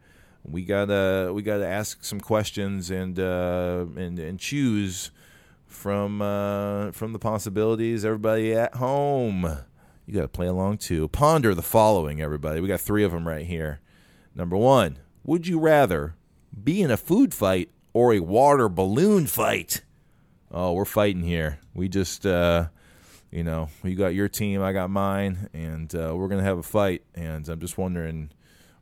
We 0.43 0.65
gotta 0.65 1.33
we 1.33 1.43
gotta 1.43 1.67
ask 1.67 2.05
some 2.05 2.21
questions 2.21 2.91
and 2.91 3.19
uh, 3.19 3.87
and 3.97 4.19
and 4.19 4.39
choose 4.39 5.11
from 5.67 6.21
uh, 6.21 6.93
from 6.93 7.13
the 7.13 7.19
possibilities. 7.19 8.05
Everybody 8.05 8.53
at 8.53 8.75
home, 8.75 9.45
You 10.07 10.15
got 10.15 10.23
to 10.23 10.29
play 10.29 10.47
along 10.47 10.79
too. 10.79 11.09
Ponder 11.09 11.55
the 11.55 11.63
following, 11.63 12.21
everybody. 12.21 12.61
We 12.61 12.69
got 12.69 12.81
three 12.81 13.05
of 13.05 13.13
them 13.13 13.27
right 13.27 13.47
here. 13.47 13.81
Number 14.35 14.57
one, 14.57 14.99
would 15.25 15.47
you 15.47 15.59
rather 15.59 16.15
be 16.63 16.83
in 16.83 16.91
a 16.91 16.97
food 16.97 17.33
fight 17.33 17.71
or 17.93 18.13
a 18.13 18.21
water 18.21 18.69
balloon 18.69 19.27
fight? 19.27 19.83
Oh, 20.51 20.73
we're 20.73 20.85
fighting 20.85 21.23
here. 21.23 21.59
We 21.75 21.89
just, 21.89 22.27
uh, 22.27 22.67
you 23.31 23.43
know, 23.43 23.69
you 23.83 23.97
got 23.97 24.15
your 24.15 24.29
team, 24.29 24.63
I 24.63 24.73
got 24.73 24.91
mine, 24.91 25.49
and 25.53 25.93
uh, 25.95 26.13
we're 26.15 26.29
to 26.29 26.43
have 26.43 26.59
a 26.59 26.63
fight. 26.63 27.03
And 27.15 27.49
I'm 27.49 27.61
just 27.61 27.79
wondering 27.79 28.31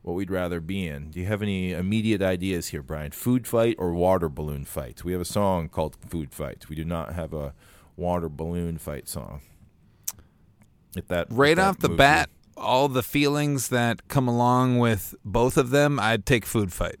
what 0.03 0.13
we'd 0.13 0.29
rather 0.29 0.59
be 0.59 0.87
in. 0.87 1.09
Do 1.09 1.19
you 1.19 1.25
have 1.25 1.41
any 1.41 1.71
immediate 1.71 2.21
ideas 2.21 2.67
here, 2.67 2.83
Brian? 2.83 3.11
Food 3.11 3.47
fight 3.47 3.75
or 3.79 3.93
water 3.93 4.29
balloon 4.29 4.65
fight? 4.65 5.03
We 5.03 5.13
have 5.13 5.21
a 5.21 5.25
song 5.25 5.69
called 5.69 5.97
Food 6.07 6.33
Fight. 6.33 6.69
We 6.69 6.75
do 6.75 6.85
not 6.85 7.13
have 7.13 7.33
a 7.33 7.53
water 7.95 8.29
balloon 8.29 8.77
fight 8.77 9.07
song. 9.07 9.41
If 10.95 11.07
that 11.07 11.27
if 11.31 11.37
Right 11.37 11.55
that 11.55 11.65
off 11.67 11.79
the 11.79 11.89
bat, 11.89 12.29
all 12.55 12.87
the 12.89 13.01
feelings 13.01 13.69
that 13.69 14.07
come 14.09 14.27
along 14.27 14.77
with 14.79 15.15
both 15.25 15.57
of 15.57 15.69
them, 15.71 15.99
I'd 15.99 16.25
take 16.25 16.45
food 16.45 16.71
fight. 16.71 16.99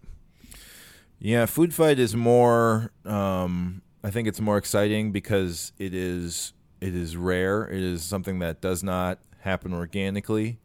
yeah, 1.19 1.45
food 1.45 1.73
fight 1.73 1.99
is 1.99 2.15
more. 2.15 2.91
Um, 3.05 3.81
I 4.03 4.11
think 4.11 4.27
it's 4.27 4.41
more 4.41 4.57
exciting 4.57 5.11
because 5.11 5.73
it 5.77 5.93
is 5.93 6.53
it 6.81 6.95
is 6.95 7.15
rare. 7.17 7.67
It 7.69 7.81
is 7.81 8.03
something 8.03 8.39
that 8.39 8.61
does 8.61 8.81
not 8.81 9.19
happen 9.39 9.73
organically. 9.73 10.59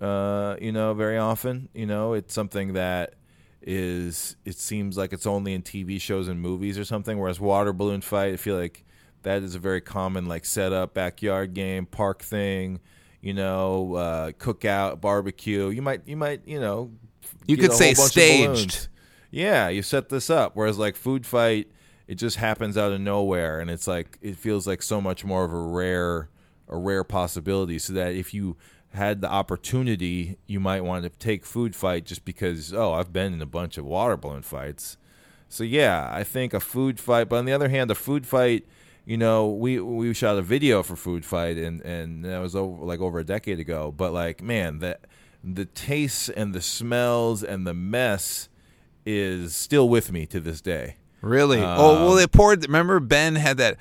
Uh, 0.00 0.56
you 0.60 0.72
know, 0.72 0.94
very 0.94 1.18
often. 1.18 1.68
You 1.74 1.86
know, 1.86 2.12
it's 2.14 2.34
something 2.34 2.74
that 2.74 3.14
is. 3.62 4.36
It 4.44 4.56
seems 4.56 4.96
like 4.96 5.12
it's 5.12 5.26
only 5.26 5.54
in 5.54 5.62
TV 5.62 6.00
shows 6.00 6.28
and 6.28 6.40
movies 6.40 6.78
or 6.78 6.84
something. 6.84 7.18
Whereas 7.18 7.40
water 7.40 7.72
balloon 7.72 8.00
fight, 8.00 8.32
I 8.32 8.36
feel 8.36 8.56
like 8.56 8.84
that 9.22 9.42
is 9.42 9.54
a 9.54 9.58
very 9.58 9.80
common 9.80 10.26
like 10.26 10.44
setup, 10.44 10.94
backyard 10.94 11.54
game, 11.54 11.86
park 11.86 12.22
thing. 12.22 12.80
You 13.20 13.32
know, 13.32 13.94
uh, 13.94 14.30
cookout, 14.32 15.00
barbecue. 15.00 15.68
You 15.70 15.80
might, 15.80 16.02
you 16.06 16.16
might, 16.16 16.46
you 16.46 16.60
know, 16.60 16.90
You 17.46 17.56
could 17.56 17.72
say 17.72 17.94
whole 17.94 18.04
bunch 18.04 18.06
of 18.06 18.10
staged. 18.10 18.88
Yeah, 19.30 19.68
you 19.68 19.80
set 19.82 20.10
this 20.10 20.28
up. 20.28 20.52
Whereas 20.54 20.78
like 20.78 20.94
food 20.94 21.24
fight, 21.24 21.68
it 22.06 22.16
just 22.16 22.36
happens 22.36 22.76
out 22.76 22.92
of 22.92 23.00
nowhere, 23.00 23.60
and 23.60 23.70
it's 23.70 23.86
like 23.86 24.18
it 24.20 24.36
feels 24.36 24.66
like 24.66 24.82
so 24.82 25.00
much 25.00 25.24
more 25.24 25.44
of 25.44 25.52
a 25.52 25.58
rare, 25.58 26.28
a 26.68 26.76
rare 26.76 27.02
possibility. 27.02 27.78
So 27.78 27.94
that 27.94 28.14
if 28.14 28.34
you 28.34 28.56
had 28.94 29.20
the 29.20 29.30
opportunity, 29.30 30.38
you 30.46 30.60
might 30.60 30.82
want 30.82 31.02
to 31.04 31.10
take 31.10 31.44
food 31.44 31.74
fight 31.76 32.06
just 32.06 32.24
because. 32.24 32.72
Oh, 32.72 32.92
I've 32.92 33.12
been 33.12 33.32
in 33.34 33.42
a 33.42 33.46
bunch 33.46 33.76
of 33.78 33.84
water 33.84 34.16
balloon 34.16 34.42
fights. 34.42 34.96
So 35.48 35.62
yeah, 35.64 36.08
I 36.12 36.24
think 36.24 36.54
a 36.54 36.60
food 36.60 36.98
fight. 36.98 37.28
But 37.28 37.36
on 37.36 37.44
the 37.44 37.52
other 37.52 37.68
hand, 37.68 37.90
a 37.90 37.94
food 37.94 38.26
fight, 38.26 38.66
you 39.04 39.16
know, 39.16 39.48
we 39.48 39.78
we 39.80 40.14
shot 40.14 40.38
a 40.38 40.42
video 40.42 40.82
for 40.82 40.96
food 40.96 41.24
fight, 41.24 41.56
and 41.56 41.80
and 41.82 42.24
that 42.24 42.38
was 42.38 42.56
over 42.56 42.84
like 42.84 43.00
over 43.00 43.18
a 43.18 43.24
decade 43.24 43.60
ago. 43.60 43.92
But 43.96 44.12
like, 44.12 44.42
man, 44.42 44.78
that 44.78 45.00
the 45.42 45.66
tastes 45.66 46.28
and 46.28 46.54
the 46.54 46.62
smells 46.62 47.42
and 47.44 47.66
the 47.66 47.74
mess 47.74 48.48
is 49.04 49.54
still 49.54 49.88
with 49.88 50.10
me 50.10 50.24
to 50.26 50.40
this 50.40 50.60
day. 50.60 50.96
Really? 51.20 51.58
oh, 51.58 51.62
well, 52.04 52.12
Um, 52.12 52.16
they 52.16 52.26
poured. 52.26 52.62
Remember, 52.64 52.98
Ben 53.00 53.34
had 53.36 53.56
that 53.58 53.76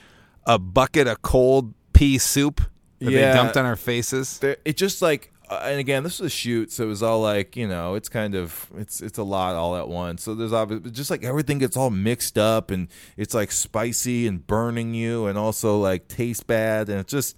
a 0.45 0.59
bucket 0.59 1.07
of 1.07 1.21
cold 1.21 1.73
pea 1.93 2.17
soup 2.17 2.61
that 3.03 3.11
Yeah. 3.11 3.31
they 3.31 3.37
dumped 3.37 3.57
on 3.57 3.65
our 3.65 3.75
faces. 3.75 4.39
There- 4.39 4.57
it 4.65 4.77
just 4.77 5.01
like 5.01 5.29
uh, 5.49 5.59
and 5.65 5.77
again 5.79 6.03
this 6.03 6.19
was 6.19 6.27
a 6.31 6.35
shoot 6.35 6.71
so 6.71 6.85
it 6.85 6.87
was 6.87 7.03
all 7.03 7.21
like 7.21 7.57
you 7.57 7.67
know 7.67 7.95
it's 7.95 8.07
kind 8.07 8.33
of 8.33 8.71
it's 8.77 9.01
it's 9.01 9.17
a 9.17 9.23
lot 9.23 9.55
all 9.55 9.75
at 9.75 9.89
once 9.89 10.23
so 10.23 10.33
there's 10.33 10.53
obviously 10.53 10.89
just 10.89 11.11
like 11.11 11.23
everything 11.25 11.59
gets 11.59 11.75
all 11.75 11.89
mixed 11.89 12.37
up 12.37 12.71
and 12.71 12.87
it's 13.17 13.33
like 13.33 13.51
spicy 13.51 14.25
and 14.25 14.47
burning 14.47 14.93
you 14.93 15.25
and 15.27 15.37
also 15.37 15.77
like 15.77 16.07
tastes 16.07 16.41
bad 16.43 16.87
and 16.87 16.97
it's 17.01 17.11
just 17.11 17.35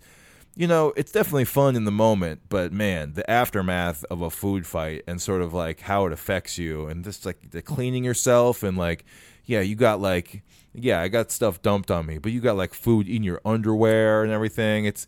you 0.55 0.68
know 0.68 0.93
it's 0.95 1.11
definitely 1.11 1.45
fun 1.45 1.76
in 1.76 1.84
the 1.84 1.91
moment 1.91 2.41
but 2.47 2.72
man 2.72 3.13
the 3.16 3.30
aftermath 3.30 4.05
of 4.11 4.22
a 4.22 4.30
food 4.30 4.68
fight 4.68 5.01
and 5.07 5.20
sort 5.20 5.41
of 5.41 5.51
like 5.51 5.80
how 5.82 6.05
it 6.05 6.13
affects 6.13 6.59
you 6.59 6.86
and 6.86 7.03
just 7.03 7.26
like 7.26 7.49
the 7.49 7.61
cleaning 7.61 8.03
yourself 8.03 8.61
and 8.61 8.78
like 8.78 9.03
yeah 9.45 9.61
you 9.61 9.76
got 9.76 9.99
like 9.99 10.43
yeah 10.76 11.01
i 11.01 11.07
got 11.07 11.32
stuff 11.32 11.59
dumped 11.63 11.89
on 11.89 12.05
me 12.05 12.20
but 12.20 12.32
you 12.32 12.39
got 12.39 12.55
like 12.55 12.74
food 12.74 13.09
in 13.09 13.24
your 13.24 13.41
underwear 13.43 14.22
and 14.24 14.32
everything 14.32 14.86
it's 14.86 15.07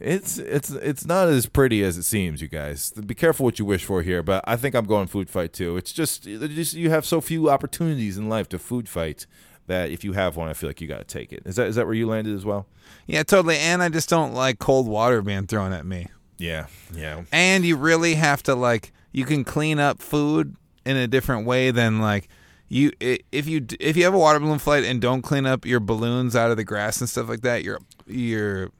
it's 0.00 0.38
it's 0.38 0.70
it's 0.70 1.04
not 1.06 1.28
as 1.28 1.46
pretty 1.46 1.82
as 1.82 1.96
it 1.96 2.04
seems, 2.04 2.40
you 2.40 2.48
guys. 2.48 2.92
Be 2.92 3.14
careful 3.14 3.44
what 3.44 3.58
you 3.58 3.64
wish 3.64 3.84
for 3.84 4.02
here, 4.02 4.22
but 4.22 4.44
I 4.46 4.56
think 4.56 4.74
I'm 4.74 4.86
going 4.86 5.06
food 5.06 5.28
fight 5.28 5.52
too. 5.52 5.76
It's 5.76 5.92
just, 5.92 6.24
just 6.24 6.74
you 6.74 6.90
have 6.90 7.04
so 7.04 7.20
few 7.20 7.50
opportunities 7.50 8.16
in 8.16 8.28
life 8.28 8.48
to 8.50 8.58
food 8.58 8.88
fight 8.88 9.26
that 9.66 9.90
if 9.90 10.04
you 10.04 10.12
have 10.14 10.36
one, 10.36 10.48
I 10.48 10.54
feel 10.54 10.68
like 10.68 10.80
you 10.80 10.88
got 10.88 10.98
to 10.98 11.04
take 11.04 11.32
it. 11.32 11.42
Is 11.44 11.56
that 11.56 11.68
is 11.68 11.76
that 11.76 11.86
where 11.86 11.94
you 11.94 12.06
landed 12.06 12.34
as 12.34 12.44
well? 12.44 12.66
Yeah, 13.06 13.22
totally. 13.22 13.58
And 13.58 13.82
I 13.82 13.88
just 13.88 14.08
don't 14.08 14.34
like 14.34 14.58
cold 14.58 14.88
water 14.88 15.22
being 15.22 15.46
thrown 15.46 15.72
at 15.72 15.86
me. 15.86 16.08
Yeah, 16.38 16.66
yeah. 16.94 17.22
And 17.32 17.64
you 17.64 17.76
really 17.76 18.14
have 18.14 18.42
to 18.44 18.54
like 18.54 18.92
you 19.12 19.24
can 19.24 19.44
clean 19.44 19.78
up 19.78 20.00
food 20.00 20.56
in 20.84 20.96
a 20.96 21.06
different 21.06 21.46
way 21.46 21.70
than 21.70 22.00
like 22.00 22.28
you 22.68 22.92
if 23.00 23.46
you 23.46 23.66
if 23.80 23.96
you 23.96 24.04
have 24.04 24.14
a 24.14 24.18
water 24.18 24.38
balloon 24.38 24.58
flight 24.58 24.84
and 24.84 25.00
don't 25.00 25.22
clean 25.22 25.46
up 25.46 25.64
your 25.64 25.80
balloons 25.80 26.36
out 26.36 26.50
of 26.50 26.56
the 26.56 26.64
grass 26.64 27.00
and 27.00 27.08
stuff 27.08 27.28
like 27.28 27.42
that, 27.42 27.64
you're 27.64 27.80
you're 28.06 28.70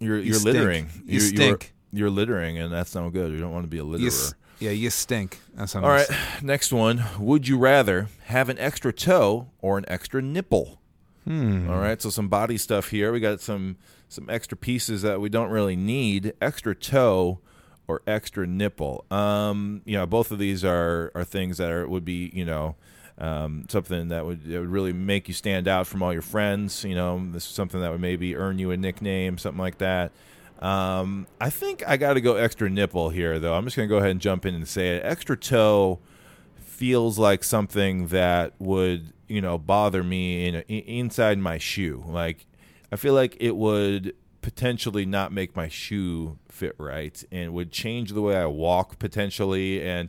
You're 0.00 0.18
You 0.18 0.24
you're 0.24 0.34
stink. 0.34 0.54
littering. 0.54 0.86
You 1.04 1.12
you're, 1.12 1.20
stink. 1.20 1.72
You're, 1.92 2.00
you're 2.00 2.10
littering, 2.10 2.58
and 2.58 2.72
that's 2.72 2.94
no 2.94 3.10
good. 3.10 3.32
You 3.32 3.38
don't 3.38 3.52
want 3.52 3.64
to 3.64 3.68
be 3.68 3.78
a 3.78 3.84
litterer. 3.84 4.00
you 4.00 4.06
s- 4.08 4.34
yeah, 4.60 4.70
you 4.70 4.90
stink. 4.90 5.38
That's 5.54 5.76
All 5.76 5.82
right, 5.82 6.06
next 6.42 6.72
one. 6.72 7.04
Would 7.18 7.46
you 7.46 7.58
rather 7.58 8.08
have 8.24 8.48
an 8.48 8.58
extra 8.58 8.92
toe 8.92 9.48
or 9.60 9.78
an 9.78 9.84
extra 9.88 10.20
nipple? 10.20 10.80
Hmm. 11.24 11.68
All 11.70 11.78
right, 11.78 12.00
so 12.02 12.10
some 12.10 12.28
body 12.28 12.58
stuff 12.58 12.88
here. 12.90 13.12
We 13.12 13.20
got 13.20 13.40
some 13.40 13.76
some 14.08 14.28
extra 14.30 14.56
pieces 14.56 15.02
that 15.02 15.20
we 15.20 15.28
don't 15.28 15.50
really 15.50 15.76
need. 15.76 16.32
Extra 16.40 16.74
toe 16.74 17.38
or 17.86 18.02
extra 18.06 18.46
nipple. 18.46 19.04
Um, 19.10 19.82
you 19.84 19.96
know, 19.96 20.06
both 20.06 20.30
of 20.32 20.38
these 20.38 20.64
are 20.64 21.12
are 21.14 21.24
things 21.24 21.58
that 21.58 21.70
are 21.70 21.86
would 21.88 22.04
be 22.04 22.30
you 22.34 22.44
know 22.44 22.74
um, 23.18 23.66
something 23.68 24.08
that 24.08 24.24
would 24.24 24.46
would 24.46 24.68
really 24.68 24.92
make 24.92 25.28
you 25.28 25.34
stand 25.34 25.68
out 25.68 25.86
from 25.86 26.02
all 26.02 26.12
your 26.12 26.22
friends. 26.22 26.84
You 26.84 26.94
know, 26.94 27.20
this 27.32 27.44
is 27.44 27.50
something 27.50 27.80
that 27.80 27.90
would 27.90 28.00
maybe 28.00 28.36
earn 28.36 28.58
you 28.58 28.70
a 28.70 28.76
nickname, 28.76 29.38
something 29.38 29.60
like 29.60 29.78
that. 29.78 30.12
Um, 30.60 31.26
I 31.40 31.50
think 31.50 31.86
I 31.86 31.96
got 31.96 32.14
to 32.14 32.20
go 32.20 32.36
extra 32.36 32.68
nipple 32.68 33.10
here, 33.10 33.38
though. 33.38 33.54
I'm 33.54 33.64
just 33.64 33.76
going 33.76 33.88
to 33.88 33.92
go 33.92 33.98
ahead 33.98 34.10
and 34.10 34.20
jump 34.20 34.44
in 34.46 34.54
and 34.54 34.66
say 34.66 34.96
it. 34.96 35.04
Extra 35.04 35.36
toe 35.36 36.00
feels 36.60 37.18
like 37.18 37.42
something 37.42 38.06
that 38.08 38.52
would 38.60 39.12
you 39.26 39.40
know 39.40 39.58
bother 39.58 40.02
me 40.02 40.46
in, 40.46 40.54
in 40.54 40.80
inside 40.84 41.38
my 41.38 41.58
shoe. 41.58 42.04
Like 42.06 42.46
I 42.92 42.96
feel 42.96 43.14
like 43.14 43.36
it 43.40 43.56
would 43.56 44.14
potentially 44.40 45.04
not 45.04 45.32
make 45.32 45.56
my 45.56 45.68
shoe 45.68 46.38
fit 46.48 46.74
right 46.78 47.22
and 47.30 47.52
would 47.52 47.72
change 47.72 48.12
the 48.12 48.22
way 48.22 48.36
I 48.36 48.46
walk 48.46 48.98
potentially 48.98 49.82
and 49.84 50.08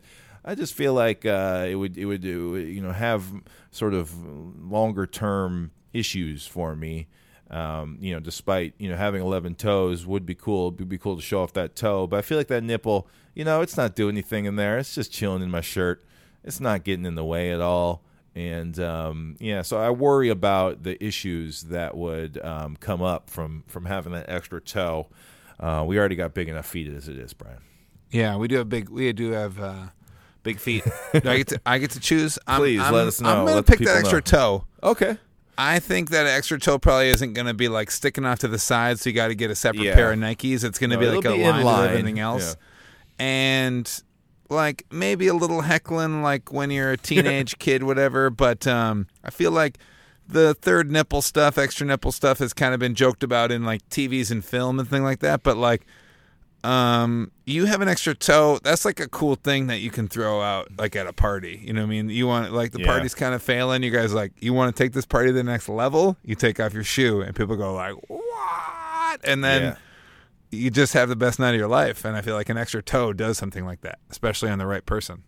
I 0.49 0.55
just 0.55 0.73
feel 0.73 0.95
like 0.95 1.27
uh, 1.27 1.67
it 1.69 1.75
would 1.75 1.95
it 1.95 2.05
would 2.05 2.23
you 2.23 2.81
know 2.81 2.91
have 2.91 3.23
sort 3.69 3.93
of 3.93 4.11
longer 4.59 5.05
term 5.05 5.69
issues 5.93 6.47
for 6.47 6.75
me. 6.75 7.07
Um, 7.51 7.99
you 8.01 8.15
know, 8.15 8.19
despite 8.19 8.73
you 8.79 8.89
know 8.89 8.95
having 8.95 9.21
eleven 9.21 9.53
toes 9.53 10.07
would 10.07 10.25
be 10.25 10.33
cool. 10.33 10.69
It 10.69 10.79
would 10.79 10.89
be 10.89 10.97
cool 10.97 11.15
to 11.15 11.21
show 11.21 11.43
off 11.43 11.53
that 11.53 11.75
toe, 11.75 12.07
but 12.07 12.17
I 12.17 12.23
feel 12.23 12.35
like 12.35 12.47
that 12.47 12.63
nipple, 12.63 13.07
you 13.35 13.45
know, 13.45 13.61
it's 13.61 13.77
not 13.77 13.95
doing 13.95 14.15
anything 14.15 14.45
in 14.45 14.55
there. 14.55 14.79
It's 14.79 14.95
just 14.95 15.11
chilling 15.11 15.43
in 15.43 15.51
my 15.51 15.61
shirt. 15.61 16.03
It's 16.43 16.59
not 16.59 16.83
getting 16.83 17.05
in 17.05 17.13
the 17.13 17.25
way 17.25 17.51
at 17.51 17.61
all. 17.61 18.01
And 18.33 18.79
um, 18.79 19.35
yeah, 19.39 19.61
so 19.61 19.77
I 19.77 19.91
worry 19.91 20.29
about 20.29 20.81
the 20.81 21.03
issues 21.03 21.61
that 21.65 21.95
would 21.95 22.43
um, 22.43 22.75
come 22.75 23.03
up 23.03 23.29
from 23.29 23.65
from 23.67 23.85
having 23.85 24.13
that 24.13 24.27
extra 24.27 24.59
toe. 24.59 25.09
Uh, 25.59 25.83
we 25.85 25.99
already 25.99 26.15
got 26.15 26.33
big 26.33 26.49
enough 26.49 26.65
feet 26.65 26.91
as 26.91 27.07
it 27.07 27.17
is, 27.19 27.33
Brian. 27.33 27.61
Yeah, 28.09 28.35
we 28.37 28.47
do 28.47 28.55
have 28.55 28.69
big. 28.69 28.89
We 28.89 29.13
do 29.13 29.29
have 29.31 29.59
uh, 29.59 29.87
big 30.43 30.59
feet. 30.59 30.83
Do 31.13 31.21
I 31.29 31.37
get 31.37 31.47
to. 31.49 31.61
I 31.65 31.77
get 31.79 31.91
to 31.91 31.99
choose. 31.99 32.39
I'm, 32.47 32.59
Please, 32.59 32.81
I'm, 32.81 32.93
let 32.93 33.07
us 33.07 33.19
know. 33.21 33.29
I'm 33.29 33.35
gonna 33.45 33.55
Let 33.55 33.65
the 33.65 33.71
pick 33.71 33.79
that 33.79 33.85
people 33.97 33.99
extra 33.99 34.17
know. 34.19 34.21
toe. 34.21 34.65
Okay. 34.83 35.17
I 35.57 35.79
think 35.79 36.11
that 36.11 36.25
extra 36.25 36.57
toe 36.57 36.79
probably 36.79 37.09
isn't 37.09 37.33
going 37.33 37.47
to 37.47 37.53
be 37.53 37.67
like 37.67 37.91
sticking 37.91 38.23
off 38.23 38.39
to 38.39 38.47
the 38.47 38.57
side, 38.57 38.97
so 38.97 39.09
you 39.09 39.13
got 39.13 39.27
to 39.27 39.35
get 39.35 39.51
a 39.51 39.55
separate 39.55 39.83
Yeah. 39.83 39.93
pair 39.93 40.13
of 40.13 40.17
Nikes. 40.19 40.63
It's 40.63 40.79
going 40.79 40.91
to 40.91 40.95
No, 40.95 41.01
be 41.01 41.07
like 41.17 41.25
a 41.25 41.33
be 41.33 41.43
in 41.43 41.49
line, 41.53 41.65
line. 41.65 41.81
with 41.81 41.89
everything 41.91 42.19
else, 42.19 42.55
and 43.17 44.01
like 44.49 44.85
maybe 44.91 45.27
a 45.27 45.33
little 45.33 45.61
heckling, 45.61 46.21
like 46.23 46.51
when 46.51 46.71
you're 46.71 46.91
a 46.93 46.97
teenage 46.97 47.57
kid, 47.59 47.83
whatever. 47.83 48.29
But 48.29 48.65
um, 48.67 49.07
I 49.23 49.29
feel 49.31 49.51
like 49.51 49.77
the 50.27 50.53
third 50.53 50.89
nipple 50.91 51.21
stuff, 51.21 51.57
extra 51.57 51.85
nipple 51.85 52.11
stuff, 52.11 52.39
has 52.39 52.53
kind 52.53 52.73
of 52.73 52.79
been 52.79 52.95
joked 52.95 53.23
about 53.23 53.51
in 53.51 53.63
like 53.65 53.87
TVs 53.89 54.31
and 54.31 54.43
film 54.43 54.79
and 54.79 54.87
thing 54.89 55.03
like 55.03 55.19
that. 55.19 55.43
But 55.43 55.57
like, 55.57 55.85
um, 56.63 57.31
you 57.45 57.65
have 57.65 57.81
an 57.81 57.87
extra 57.87 58.13
toe. 58.13 58.59
That's 58.63 58.83
like 58.85 58.99
a 58.99 59.07
cool 59.07 59.35
thing 59.35 59.67
that 59.67 59.79
you 59.79 59.89
can 59.91 60.07
throw 60.07 60.41
out 60.41 60.67
like 60.77 60.95
at 60.95 61.07
a 61.07 61.13
party. 61.13 61.61
You 61.63 61.73
know 61.73 61.81
what 61.81 61.87
I 61.87 61.89
mean? 61.89 62.09
You 62.09 62.27
want 62.27 62.51
like 62.53 62.71
the 62.71 62.79
Yeah. 62.81 62.87
party's 62.87 63.15
kind 63.15 63.33
of 63.33 63.41
failing. 63.41 63.83
You 63.83 63.91
guys 63.91 64.13
like 64.13 64.33
you 64.41 64.53
want 64.53 64.75
to 64.75 64.83
take 64.83 64.93
this 64.93 65.05
party 65.05 65.29
to 65.29 65.33
the 65.33 65.43
next 65.43 65.69
level. 65.69 66.17
You 66.23 66.35
take 66.35 66.59
off 66.59 66.73
your 66.73 66.83
shoe 66.83 67.21
and 67.21 67.35
people 67.35 67.55
go 67.55 67.73
like 67.73 67.95
what? 68.07 69.19
And 69.23 69.43
then 69.43 69.61
Yeah. 69.61 69.75
you 70.51 70.69
just 70.69 70.93
have 70.93 71.09
the 71.09 71.15
best 71.15 71.39
night 71.39 71.51
of 71.51 71.57
your 71.59 71.67
life. 71.69 72.03
And 72.05 72.15
I 72.15 72.21
feel 72.21 72.35
like 72.35 72.49
an 72.49 72.57
extra 72.57 72.81
toe 72.83 73.13
does 73.13 73.37
something 73.37 73.65
like 73.65 73.81
that, 73.81 73.99
especially 74.11 74.49
on 74.49 74.59
the 74.59 74.67
right 74.67 74.85
person. 74.85 75.23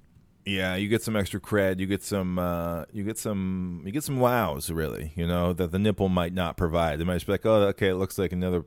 Yeah, 0.45 0.75
you 0.75 0.89
get 0.89 1.03
some 1.03 1.15
extra 1.15 1.39
cred. 1.39 1.79
You 1.79 1.85
get 1.85 2.03
some. 2.03 2.39
Uh, 2.39 2.85
you 2.91 3.03
get 3.03 3.19
some. 3.19 3.83
You 3.85 3.91
get 3.91 4.03
some 4.03 4.19
wows. 4.19 4.71
Really, 4.71 5.13
you 5.15 5.27
know 5.27 5.53
that 5.53 5.71
the 5.71 5.77
nipple 5.77 6.09
might 6.09 6.33
not 6.33 6.57
provide. 6.57 6.99
They 6.99 7.03
might 7.03 7.13
just 7.13 7.27
be 7.27 7.33
like, 7.33 7.45
"Oh, 7.45 7.61
okay, 7.67 7.89
it 7.89 7.95
looks 7.95 8.17
like 8.17 8.31
another 8.31 8.63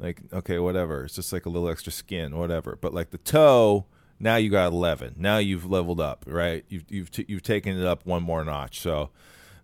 like 0.00 0.22
okay, 0.32 0.58
whatever. 0.58 1.04
It's 1.04 1.14
just 1.14 1.32
like 1.32 1.46
a 1.46 1.50
little 1.50 1.68
extra 1.68 1.92
skin, 1.92 2.36
whatever. 2.36 2.76
But 2.80 2.94
like 2.94 3.10
the 3.10 3.18
toe, 3.18 3.86
now 4.18 4.36
you 4.36 4.50
got 4.50 4.72
eleven. 4.72 5.14
Now 5.18 5.38
you've 5.38 5.70
leveled 5.70 6.00
up, 6.00 6.24
right? 6.26 6.64
You've 6.68 6.84
you've 6.88 7.10
t- 7.10 7.26
you've 7.28 7.42
taken 7.42 7.78
it 7.78 7.86
up 7.86 8.06
one 8.06 8.22
more 8.22 8.44
notch. 8.44 8.80
So 8.80 9.10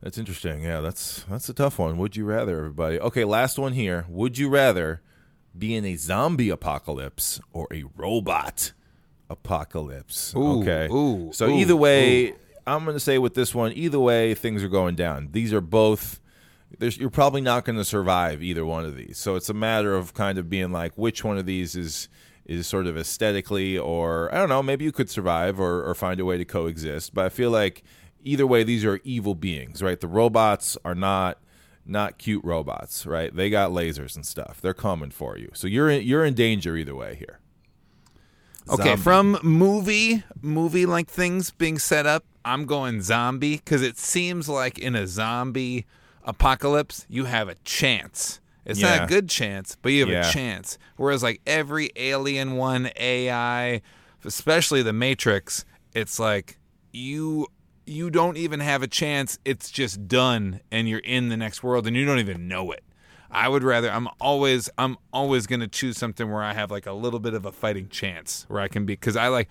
that's 0.03 0.19
interesting. 0.19 0.63
Yeah, 0.63 0.81
that's 0.81 1.25
that's 1.29 1.49
a 1.49 1.55
tough 1.55 1.79
one. 1.79 1.97
Would 1.99 2.17
you 2.17 2.25
rather, 2.25 2.59
everybody? 2.59 3.01
Okay, 3.01 3.25
last 3.25 3.59
one 3.59 3.73
here. 3.73 4.05
Would 4.09 4.39
you 4.39 4.49
rather 4.49 5.01
be 5.57 5.75
in 5.75 5.85
a 5.85 5.97
zombie 5.97 6.51
apocalypse 6.51 7.41
or 7.53 7.67
a 7.73 7.85
robot 7.97 8.73
apocalypse? 9.31 10.35
Ooh, 10.37 10.61
okay. 10.61 10.89
ooh, 10.93 11.33
so 11.33 11.49
ooh, 11.49 11.59
either 11.59 11.77
way. 11.77 12.35
I'm 12.69 12.83
going 12.85 12.97
to 12.97 13.01
say 13.01 13.17
with 13.19 13.35
this 13.35 13.55
one, 13.55 13.73
either 13.75 14.01
way, 14.01 14.35
things 14.35 14.65
are 14.65 14.69
going 14.69 14.97
down. 14.97 15.29
These 15.31 15.53
are 15.53 15.61
both. 15.61 16.21
There's, 16.79 16.99
you're 16.99 17.11
probably 17.11 17.41
not 17.41 17.65
going 17.65 17.77
to 17.77 17.85
survive 17.85 18.43
either 18.43 18.65
one 18.65 18.85
of 18.85 18.97
these. 18.97 19.19
So 19.19 19.35
it's 19.37 19.49
a 19.49 19.55
matter 19.55 19.95
of 19.95 20.15
kind 20.15 20.39
of 20.39 20.51
being 20.51 20.73
like, 20.73 20.97
which 20.97 21.25
one 21.25 21.39
of 21.39 21.47
these 21.47 21.75
is 21.77 22.09
is 22.45 22.67
sort 22.67 22.87
of 22.87 22.97
aesthetically, 22.97 23.77
or 23.77 24.33
I 24.33 24.39
don't 24.39 24.49
know, 24.49 24.63
maybe 24.63 24.85
you 24.85 24.93
could 24.93 25.11
survive 25.11 25.59
or, 25.59 25.83
or 25.83 25.97
find 25.97 26.21
a 26.21 26.25
way 26.25 26.39
to 26.39 26.45
coexist. 26.45 27.13
But 27.13 27.25
I 27.25 27.29
feel 27.29 27.51
like 27.51 27.83
either 28.23 28.47
way, 28.47 28.63
these 28.63 28.85
are 28.85 29.01
evil 29.03 29.35
beings, 29.35 29.83
right? 29.83 30.01
The 30.01 30.07
robots 30.09 30.79
are 30.85 30.95
not 30.95 31.39
not 31.89 32.19
cute 32.19 32.45
robots, 32.45 33.07
right? 33.07 33.35
They 33.35 33.49
got 33.49 33.71
lasers 33.71 34.17
and 34.17 34.27
stuff. 34.27 34.61
They're 34.61 34.75
coming 34.75 35.11
for 35.11 35.39
you. 35.39 35.51
So 35.55 35.69
you're 35.69 35.89
in, 35.89 36.03
you're 36.03 36.25
in 36.25 36.35
danger 36.35 36.77
either 36.77 36.95
way 36.95 37.15
here. 37.15 37.39
Okay, 38.69 38.97
Zombie. 38.97 39.03
from 39.03 39.39
movie 39.43 40.25
movie 40.43 40.87
like 40.87 41.09
things 41.09 41.51
being 41.53 41.79
set 41.79 42.07
up, 42.07 42.25
I'm 42.45 42.65
going 42.67 43.03
zombie 43.03 43.57
because 43.57 43.83
it 43.83 43.99
seems 43.99 44.49
like 44.49 44.79
in 44.79 44.97
a 44.97 45.07
zombie 45.07 45.87
apocalypse 46.27 47.07
you 47.09 47.25
have 47.25 47.49
a 47.49 47.55
chance. 47.65 48.41
It's 48.65 48.81
not 48.81 49.05
a 49.05 49.07
good 49.07 49.29
chance, 49.29 49.77
but 49.81 49.93
you 49.93 50.01
have 50.01 50.09
Yeah. 50.11 50.29
a 50.29 50.33
chance. 50.33 50.77
Whereas 50.97 51.23
like 51.23 51.41
every 51.47 51.91
alien 51.97 52.57
one, 52.57 52.91
AI, 52.97 53.81
especially 54.25 54.83
the 54.83 54.93
Matrix, 54.93 55.65
it's 55.95 56.19
like 56.19 56.59
you 56.93 57.47
you 57.89 58.11
don't 58.11 58.37
even 58.37 58.59
have 58.59 58.83
a 58.83 58.89
chance. 58.89 59.39
It's 59.45 59.71
just 59.71 60.09
done, 60.09 60.61
and 60.73 60.89
you're 60.89 60.99
in 60.99 61.29
the 61.29 61.37
next 61.37 61.63
world, 61.63 61.87
and 61.87 61.95
you 61.97 62.05
don't 62.05 62.19
even 62.19 62.49
know 62.49 62.73
it. 62.73 62.83
I 63.31 63.49
would 63.49 63.63
rather. 63.63 63.89
I'm 63.91 64.09
always. 64.21 64.69
I'm 64.77 64.97
always 65.13 65.47
going 65.47 65.61
to 65.61 65.69
choose 65.69 65.97
something 65.97 66.29
where 66.31 66.43
I 66.43 66.53
have 66.53 66.73
like 66.73 66.87
a 66.87 66.93
little 66.93 67.21
bit 67.21 67.35
of 67.35 67.47
a 67.47 67.53
fighting 67.53 67.89
chance, 67.89 68.45
where 68.49 68.61
I 68.61 68.67
can 68.67 68.85
be. 68.87 68.95
Because 68.95 69.17
I 69.17 69.29
like. 69.29 69.49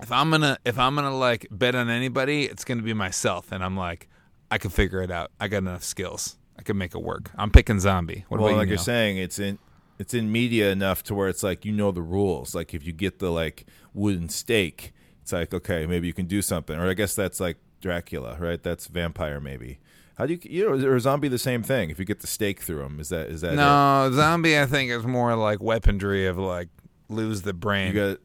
If 0.00 0.10
I'm 0.10 0.30
gonna, 0.30 0.58
if 0.64 0.78
I'm 0.80 0.96
gonna 0.96 1.16
like 1.16 1.46
bet 1.52 1.76
on 1.76 1.88
anybody, 1.88 2.44
it's 2.46 2.64
gonna 2.64 2.82
be 2.82 2.92
myself, 2.94 3.52
and 3.52 3.62
I'm 3.62 3.76
like, 3.76 4.08
I 4.52 4.58
can 4.58 4.68
figure 4.70 5.00
it 5.00 5.10
out. 5.10 5.30
I 5.40 5.48
got 5.48 5.58
enough 5.58 5.82
skills. 5.82 6.36
I 6.58 6.62
can 6.62 6.76
make 6.76 6.94
it 6.94 7.02
work. 7.02 7.30
I'm 7.36 7.50
picking 7.50 7.80
zombie. 7.80 8.26
What 8.28 8.38
well, 8.38 8.50
about 8.50 8.58
like 8.58 8.66
you? 8.66 8.72
you're 8.72 8.78
saying, 8.78 9.16
it's 9.16 9.38
in 9.38 9.58
it's 9.98 10.12
in 10.12 10.30
media 10.30 10.70
enough 10.70 11.02
to 11.04 11.14
where 11.14 11.30
it's 11.30 11.42
like 11.42 11.64
you 11.64 11.72
know 11.72 11.90
the 11.90 12.02
rules. 12.02 12.54
Like 12.54 12.74
if 12.74 12.86
you 12.86 12.92
get 12.92 13.18
the 13.18 13.30
like 13.30 13.64
wooden 13.94 14.28
stake, 14.28 14.92
it's 15.22 15.32
like 15.32 15.54
okay, 15.54 15.86
maybe 15.86 16.06
you 16.06 16.12
can 16.12 16.26
do 16.26 16.42
something. 16.42 16.78
Or 16.78 16.86
I 16.86 16.92
guess 16.92 17.14
that's 17.14 17.40
like 17.40 17.56
Dracula, 17.80 18.36
right? 18.38 18.62
That's 18.62 18.88
vampire, 18.88 19.40
maybe. 19.40 19.78
How 20.16 20.26
do 20.26 20.34
you 20.34 20.40
you 20.42 20.76
know 20.76 20.86
or 20.86 21.00
zombie 21.00 21.28
the 21.28 21.38
same 21.38 21.62
thing? 21.62 21.88
If 21.88 21.98
you 21.98 22.04
get 22.04 22.20
the 22.20 22.26
stake 22.26 22.60
through 22.60 22.82
them, 22.82 23.00
is 23.00 23.08
that 23.08 23.28
is 23.28 23.40
that 23.40 23.54
it? 23.54 23.56
No, 23.56 24.10
zombie. 24.12 24.58
I 24.58 24.66
think 24.66 24.90
is 24.90 25.06
more 25.06 25.34
like 25.34 25.62
weaponry 25.62 26.26
of 26.26 26.36
like 26.36 26.68
lose 27.08 27.40
the 27.40 27.54
brain. 27.54 27.94
You 27.94 27.94
got 27.94 28.18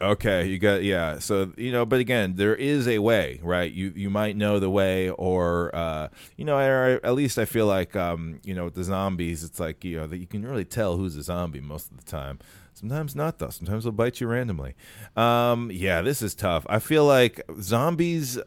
okay. 0.00 0.46
You 0.46 0.58
got 0.58 0.82
yeah. 0.82 1.18
So 1.18 1.52
you 1.56 1.72
know, 1.72 1.84
but 1.86 2.00
again, 2.00 2.34
there 2.36 2.54
is 2.54 2.88
a 2.88 2.98
way, 2.98 3.40
right? 3.42 3.70
You 3.72 3.92
you 3.94 4.10
might 4.10 4.36
know 4.36 4.58
the 4.58 4.70
way, 4.70 5.10
or 5.10 5.74
uh, 5.74 6.08
you 6.36 6.44
know, 6.44 6.58
or 6.58 7.00
at 7.02 7.14
least 7.14 7.38
I 7.38 7.44
feel 7.44 7.66
like 7.66 7.96
um, 7.96 8.40
you 8.44 8.54
know, 8.54 8.64
with 8.64 8.74
the 8.74 8.84
zombies, 8.84 9.44
it's 9.44 9.60
like 9.60 9.84
you 9.84 9.98
know 9.98 10.06
that 10.06 10.18
you 10.18 10.26
can 10.26 10.44
really 10.46 10.64
tell 10.64 10.96
who's 10.96 11.16
a 11.16 11.22
zombie 11.22 11.60
most 11.60 11.90
of 11.90 11.96
the 11.96 12.04
time. 12.04 12.38
Sometimes 12.74 13.16
not 13.16 13.38
though. 13.38 13.50
Sometimes 13.50 13.84
they'll 13.84 13.92
bite 13.92 14.20
you 14.20 14.28
randomly. 14.28 14.74
Um, 15.16 15.70
yeah, 15.72 16.00
this 16.00 16.22
is 16.22 16.34
tough. 16.34 16.64
I 16.68 16.78
feel 16.78 17.04
like 17.04 17.40
zombies, 17.60 18.38
uh, 18.38 18.42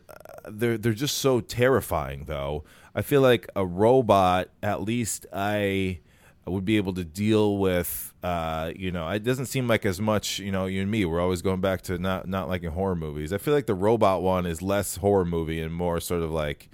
they're 0.47 0.78
they're 0.78 0.93
just 0.93 1.18
so 1.18 1.41
terrifying 1.41 2.26
though. 2.28 2.64
I 2.95 3.02
feel 3.02 3.22
like 3.22 3.49
a 3.56 3.66
robot, 3.66 4.49
at 4.64 4.82
least 4.84 5.26
I 5.34 5.99
would 6.45 6.66
be 6.66 6.78
able 6.78 6.93
to 6.93 7.04
deal 7.04 7.58
with 7.58 8.11
uh 8.24 8.72
you 8.76 8.91
know 8.91 9.09
it 9.09 9.24
doesn't 9.24 9.47
seem 9.47 9.67
like 9.67 9.86
as 9.86 9.99
much 9.99 10.38
you 10.38 10.51
know 10.51 10.65
you 10.67 10.82
and 10.82 10.91
me 10.91 11.05
we're 11.05 11.19
always 11.19 11.41
going 11.41 11.59
back 11.59 11.82
to 11.82 11.97
not 11.97 12.28
not 12.28 12.47
liking 12.47 12.69
horror 12.72 12.95
movies. 12.95 13.34
I 13.34 13.38
feel 13.38 13.53
like 13.53 13.65
the 13.65 13.76
robot 13.76 14.22
one 14.22 14.45
is 14.45 14.61
less 14.61 14.97
horror 14.97 15.26
movie 15.26 15.59
and 15.59 15.74
more 15.74 15.99
sort 15.99 16.22
of 16.22 16.32
like 16.32 16.69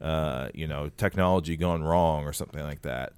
uh 0.00 0.48
you 0.54 0.66
know 0.68 0.90
technology 0.96 1.56
gone 1.56 1.82
wrong 1.82 2.24
or 2.24 2.32
something 2.32 2.62
like 2.62 2.82
that. 2.82 3.12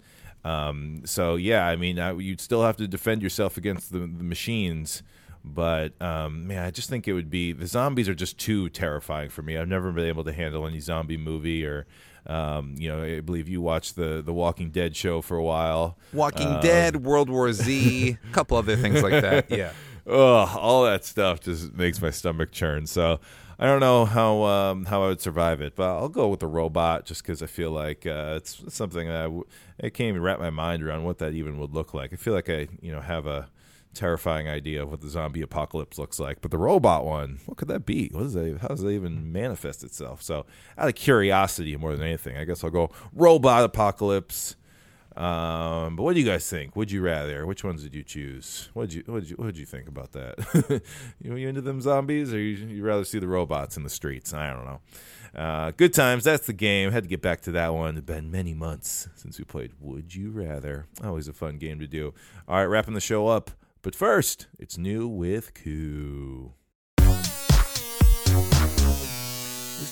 Um 0.44 1.02
so 1.04 1.36
yeah 1.36 1.66
i 1.66 1.76
mean 1.76 1.98
I, 1.98 2.12
you'd 2.12 2.40
still 2.40 2.62
have 2.62 2.76
to 2.78 2.86
defend 2.86 3.22
yourself 3.22 3.56
against 3.56 3.92
the, 3.92 4.00
the 4.00 4.24
machines 4.24 5.02
but 5.44 6.00
um, 6.00 6.46
man, 6.46 6.64
I 6.64 6.70
just 6.70 6.88
think 6.88 7.06
it 7.06 7.12
would 7.12 7.30
be 7.30 7.52
the 7.52 7.66
zombies 7.66 8.08
are 8.08 8.14
just 8.14 8.38
too 8.38 8.68
terrifying 8.70 9.28
for 9.28 9.42
me. 9.42 9.56
I've 9.58 9.68
never 9.68 9.92
been 9.92 10.06
able 10.06 10.24
to 10.24 10.32
handle 10.32 10.66
any 10.66 10.80
zombie 10.80 11.18
movie 11.18 11.64
or, 11.66 11.86
um, 12.26 12.74
you 12.78 12.88
know, 12.88 13.02
I 13.02 13.20
believe 13.20 13.48
you 13.48 13.60
watched 13.60 13.96
the 13.96 14.22
the 14.24 14.32
Walking 14.32 14.70
Dead 14.70 14.96
show 14.96 15.20
for 15.20 15.36
a 15.36 15.42
while. 15.44 15.98
Walking 16.12 16.46
Um, 16.54 16.60
Dead, 16.60 17.04
World 17.04 17.28
War 17.28 17.52
Z, 17.52 18.18
a 18.22 18.26
couple 18.32 18.56
other 18.56 18.76
things 18.76 19.02
like 19.02 19.20
that. 19.22 19.50
Yeah. 19.50 19.72
Ugh, 20.06 20.58
all 20.58 20.84
that 20.84 21.04
stuff 21.04 21.40
just 21.40 21.72
makes 21.74 22.00
my 22.02 22.10
stomach 22.10 22.50
churn. 22.52 22.86
So 22.86 23.20
I 23.58 23.66
don't 23.66 23.80
know 23.80 24.04
how 24.04 24.42
um, 24.44 24.84
how 24.86 25.04
I 25.04 25.08
would 25.08 25.20
survive 25.20 25.60
it, 25.60 25.76
but 25.76 25.84
I'll 25.96 26.08
go 26.08 26.28
with 26.28 26.40
the 26.40 26.46
robot 26.46 27.04
just 27.06 27.22
because 27.22 27.42
I 27.42 27.46
feel 27.46 27.70
like 27.70 28.04
uh, 28.06 28.34
it's 28.36 28.62
something 28.74 29.06
that 29.08 29.16
I, 29.16 29.22
w- 29.24 29.44
I 29.82 29.90
can't 29.90 30.08
even 30.08 30.22
wrap 30.22 30.38
my 30.40 30.50
mind 30.50 30.82
around 30.82 31.04
what 31.04 31.18
that 31.18 31.32
even 31.34 31.58
would 31.58 31.72
look 31.72 31.94
like. 31.94 32.12
I 32.12 32.16
feel 32.16 32.34
like 32.34 32.50
I 32.50 32.68
you 32.82 32.92
know 32.92 33.00
have 33.00 33.26
a 33.26 33.48
terrifying 33.94 34.48
idea 34.48 34.82
of 34.82 34.90
what 34.90 35.00
the 35.00 35.08
zombie 35.08 35.42
apocalypse 35.42 35.98
looks 35.98 36.18
like, 36.18 36.40
but 36.40 36.50
the 36.50 36.58
robot 36.58 37.04
one, 37.04 37.40
what 37.46 37.56
could 37.56 37.68
that 37.68 37.86
be? 37.86 38.08
What 38.12 38.24
is 38.24 38.34
that? 38.34 38.58
How 38.60 38.68
does 38.68 38.80
that 38.80 38.90
even 38.90 39.32
manifest 39.32 39.82
itself? 39.82 40.22
So 40.22 40.46
out 40.76 40.88
of 40.88 40.94
curiosity 40.94 41.76
more 41.76 41.96
than 41.96 42.06
anything, 42.06 42.36
I 42.36 42.44
guess 42.44 42.62
I'll 42.62 42.70
go 42.70 42.90
robot 43.12 43.64
apocalypse. 43.64 44.56
Um, 45.16 45.94
but 45.94 46.02
what 46.02 46.14
do 46.14 46.20
you 46.20 46.26
guys 46.26 46.48
think? 46.50 46.74
Would 46.74 46.90
you 46.90 47.00
rather? 47.00 47.46
Which 47.46 47.62
ones 47.62 47.84
did 47.84 47.94
you 47.94 48.02
choose? 48.02 48.68
What 48.74 48.88
did 48.88 48.94
you 48.94 49.02
what 49.06 49.20
did 49.20 49.30
you 49.30 49.36
what 49.36 49.46
did 49.46 49.58
you 49.58 49.66
think 49.66 49.86
about 49.86 50.12
that? 50.12 50.82
you, 51.22 51.36
you 51.36 51.48
into 51.48 51.60
them 51.60 51.80
zombies, 51.80 52.34
or 52.34 52.38
you 52.38 52.66
you 52.66 52.82
rather 52.82 53.04
see 53.04 53.20
the 53.20 53.28
robots 53.28 53.76
in 53.76 53.84
the 53.84 53.90
streets? 53.90 54.34
I 54.34 54.52
don't 54.52 54.64
know. 54.64 54.80
Uh, 55.34 55.72
good 55.76 55.92
times. 55.92 56.24
That's 56.24 56.46
the 56.46 56.52
game. 56.52 56.90
Had 56.90 57.04
to 57.04 57.08
get 57.08 57.22
back 57.22 57.42
to 57.42 57.52
that 57.52 57.74
one. 57.74 57.96
It's 57.96 58.06
been 58.06 58.30
many 58.30 58.54
months 58.54 59.08
since 59.14 59.38
we 59.38 59.44
played 59.44 59.72
Would 59.80 60.14
You 60.14 60.30
Rather. 60.30 60.86
Always 61.02 61.28
a 61.28 61.32
fun 61.32 61.58
game 61.58 61.78
to 61.80 61.86
do. 61.86 62.12
All 62.48 62.56
right, 62.56 62.64
wrapping 62.64 62.94
the 62.94 63.00
show 63.00 63.28
up. 63.28 63.50
But 63.84 63.94
first, 63.94 64.48
it's 64.58 64.78
new 64.78 65.06
with 65.06 65.52
Koo. 65.52 66.54
It's 66.96 67.04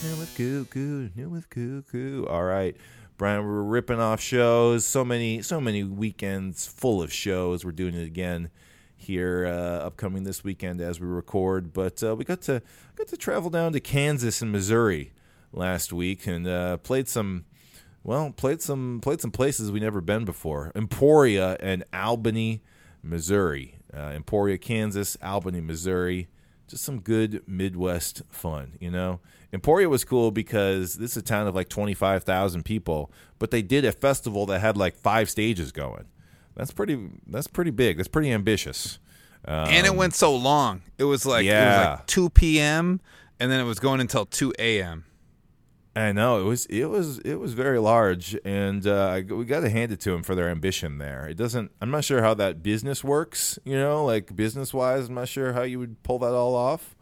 new 0.03 0.17
with 0.17 0.35
Koo 0.35 0.65
Koo. 0.65 1.11
New 1.15 1.29
with 1.29 1.51
Koo 1.51 1.83
Koo. 1.83 2.27
All 2.27 2.45
right. 2.45 2.75
Brian, 3.19 3.45
we're 3.45 3.63
ripping 3.63 4.01
off 4.01 4.19
shows. 4.19 4.87
So 4.87 5.05
many, 5.05 5.43
so 5.43 5.61
many 5.61 5.85
weekends 5.85 6.67
full 6.67 7.03
of 7.03 7.13
shows. 7.13 7.67
We're 7.67 7.73
doing 7.73 7.95
it 7.95 8.07
again 8.07 8.49
here, 8.97 9.45
uh, 9.45 9.85
upcoming 9.85 10.25
this 10.25 10.43
weekend 10.43 10.81
as 10.81 10.99
we 10.99 11.07
record. 11.07 11.75
But 11.75 12.03
uh, 12.03 12.17
we 12.17 12.25
got 12.25 12.41
to 12.43 12.63
got 12.97 13.09
to 13.09 13.19
travel 13.19 13.51
down 13.51 13.75
to 13.75 13.81
Kansas 13.81 14.41
and 14.41 14.51
Missouri 14.51 15.13
last 15.53 15.93
week 15.93 16.27
and 16.27 16.47
uh, 16.47 16.79
played 16.79 17.11
some. 17.11 17.45
Well, 18.03 18.33
played 18.33 18.63
some 18.63 19.01
played 19.03 19.21
some 19.21 19.33
places 19.33 19.71
we 19.71 19.81
never 19.81 20.01
been 20.01 20.25
before. 20.25 20.73
Emporia 20.75 21.59
and 21.61 21.85
Albany, 21.93 22.63
Missouri. 23.03 23.77
Uh, 23.97 24.13
Emporia, 24.15 24.59
Kansas, 24.59 25.17
Albany, 25.23 25.61
Missouri. 25.61 26.29
Just 26.69 26.85
some 26.85 27.01
good 27.01 27.43
Midwest 27.47 28.23
fun, 28.31 28.73
you 28.81 28.91
know. 28.91 29.21
Emporia 29.53 29.89
was 29.91 30.05
cool 30.05 30.31
because 30.31 30.95
this 30.95 31.11
is 31.11 31.17
a 31.19 31.23
town 31.23 31.47
of 31.47 31.55
like 31.55 31.69
twenty 31.69 31.93
five 31.93 32.25
thousand 32.25 32.65
people, 32.65 33.11
but 33.39 33.51
they 33.51 33.61
did 33.61 33.85
a 33.85 33.93
festival 33.93 34.47
that 34.47 34.61
had 34.61 34.77
like 34.77 34.97
five 34.97 35.29
stages 35.29 35.71
going. 35.73 36.07
That's 36.55 36.71
pretty. 36.73 37.11
That's 37.27 37.47
pretty 37.49 37.73
big. 37.73 37.99
That's 37.99 38.09
pretty 38.09 38.31
ambitious. 38.33 38.99
Um, 39.45 39.69
and 39.69 39.87
it 39.87 39.95
went 39.95 40.15
so 40.15 40.35
long. 40.35 40.83
It 40.99 41.05
was 41.05 41.27
like 41.27 41.45
it 41.45 41.49
was 41.49 41.55
Yeah. 41.55 41.91
like 41.99 42.07
2 42.07 42.31
p.m. 42.31 43.01
and 43.41 43.51
then 43.51 43.61
it 43.61 43.65
was 43.65 43.79
going 43.81 44.01
until 44.01 44.25
2 44.25 44.55
a.m. 44.59 45.05
I 45.95 46.13
know 46.13 46.41
it 46.41 46.45
was 46.45 46.65
it 46.67 46.87
was 46.87 47.19
it 47.19 47.35
was 47.35 47.53
very 47.53 47.79
large, 47.79 48.37
and 48.45 48.87
uh, 48.87 49.21
we 49.29 49.45
got 49.45 49.61
to 49.61 49.69
hand 49.69 49.93
it 49.93 50.01
to 50.01 50.11
them 50.11 50.23
for 50.23 50.35
their 50.35 50.49
ambition 50.49 50.97
there. 50.99 51.27
It 51.29 51.37
doesn't. 51.37 51.71
I'm 51.83 51.91
not 51.91 52.05
sure 52.05 52.23
how 52.23 52.33
that 52.35 52.63
business 52.63 53.05
works. 53.05 53.59
You 53.65 53.77
know, 53.77 54.05
like 54.05 54.35
business 54.35 54.73
wise, 54.73 55.09
I'm 55.09 55.15
not 55.15 55.29
sure 55.29 55.53
how 55.53 55.63
you 55.63 55.79
would 55.79 56.03
pull 56.03 56.19
that 56.21 56.33
all 56.33 56.55
off. 56.55 56.97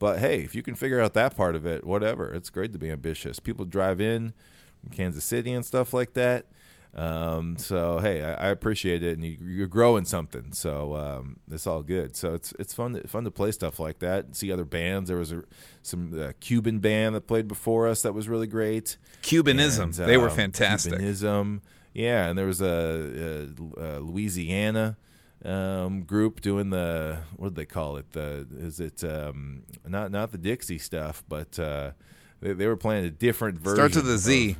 But 0.00 0.18
hey, 0.18 0.40
if 0.40 0.56
you 0.56 0.62
can 0.64 0.74
figure 0.74 1.00
out 1.00 1.14
that 1.14 1.36
part 1.36 1.54
of 1.54 1.64
it, 1.64 1.84
whatever. 1.86 2.32
It's 2.34 2.50
great 2.50 2.72
to 2.72 2.78
be 2.78 2.90
ambitious. 2.90 3.38
People 3.38 3.64
drive 3.64 4.00
in 4.00 4.32
from 4.80 4.90
Kansas 4.90 5.24
City 5.24 5.52
and 5.52 5.64
stuff 5.64 5.94
like 5.94 6.14
that. 6.14 6.46
Um, 6.94 7.56
so 7.56 8.00
hey, 8.00 8.22
I, 8.22 8.48
I 8.48 8.48
appreciate 8.50 9.02
it, 9.02 9.14
and 9.16 9.24
you, 9.24 9.38
you're 9.40 9.66
growing 9.66 10.04
something. 10.04 10.52
So 10.52 10.94
um, 10.94 11.36
it's 11.50 11.66
all 11.66 11.82
good. 11.82 12.16
So 12.16 12.34
it's 12.34 12.52
it's 12.58 12.74
fun 12.74 12.94
to, 12.94 13.08
fun 13.08 13.24
to 13.24 13.30
play 13.30 13.50
stuff 13.52 13.80
like 13.80 14.00
that 14.00 14.26
and 14.26 14.36
see 14.36 14.52
other 14.52 14.66
bands. 14.66 15.08
There 15.08 15.16
was 15.16 15.32
a 15.32 15.42
some 15.80 16.20
uh, 16.20 16.32
Cuban 16.40 16.80
band 16.80 17.14
that 17.14 17.26
played 17.26 17.48
before 17.48 17.88
us 17.88 18.02
that 18.02 18.12
was 18.12 18.28
really 18.28 18.46
great. 18.46 18.98
Cubanism. 19.22 19.98
And, 19.98 20.08
they 20.08 20.18
were 20.18 20.28
um, 20.28 20.36
fantastic. 20.36 20.94
Cubanism. 20.94 21.60
Yeah, 21.94 22.28
and 22.28 22.38
there 22.38 22.46
was 22.46 22.62
a, 22.62 23.48
a, 23.76 23.98
a 23.98 24.00
Louisiana 24.00 24.96
um, 25.44 26.02
group 26.02 26.40
doing 26.40 26.70
the 26.70 27.20
what 27.36 27.48
do 27.48 27.54
they 27.54 27.66
call 27.66 27.96
it? 27.96 28.12
The 28.12 28.46
is 28.58 28.80
it 28.80 29.02
um, 29.02 29.62
not 29.86 30.10
not 30.10 30.32
the 30.32 30.38
Dixie 30.38 30.78
stuff, 30.78 31.24
but 31.28 31.58
uh, 31.58 31.92
they, 32.40 32.52
they 32.52 32.66
were 32.66 32.76
playing 32.76 33.04
a 33.06 33.10
different 33.10 33.58
version. 33.58 33.76
Starts 33.76 33.96
with 33.96 34.10
a 34.10 34.18
Z. 34.18 34.50
of- 34.50 34.56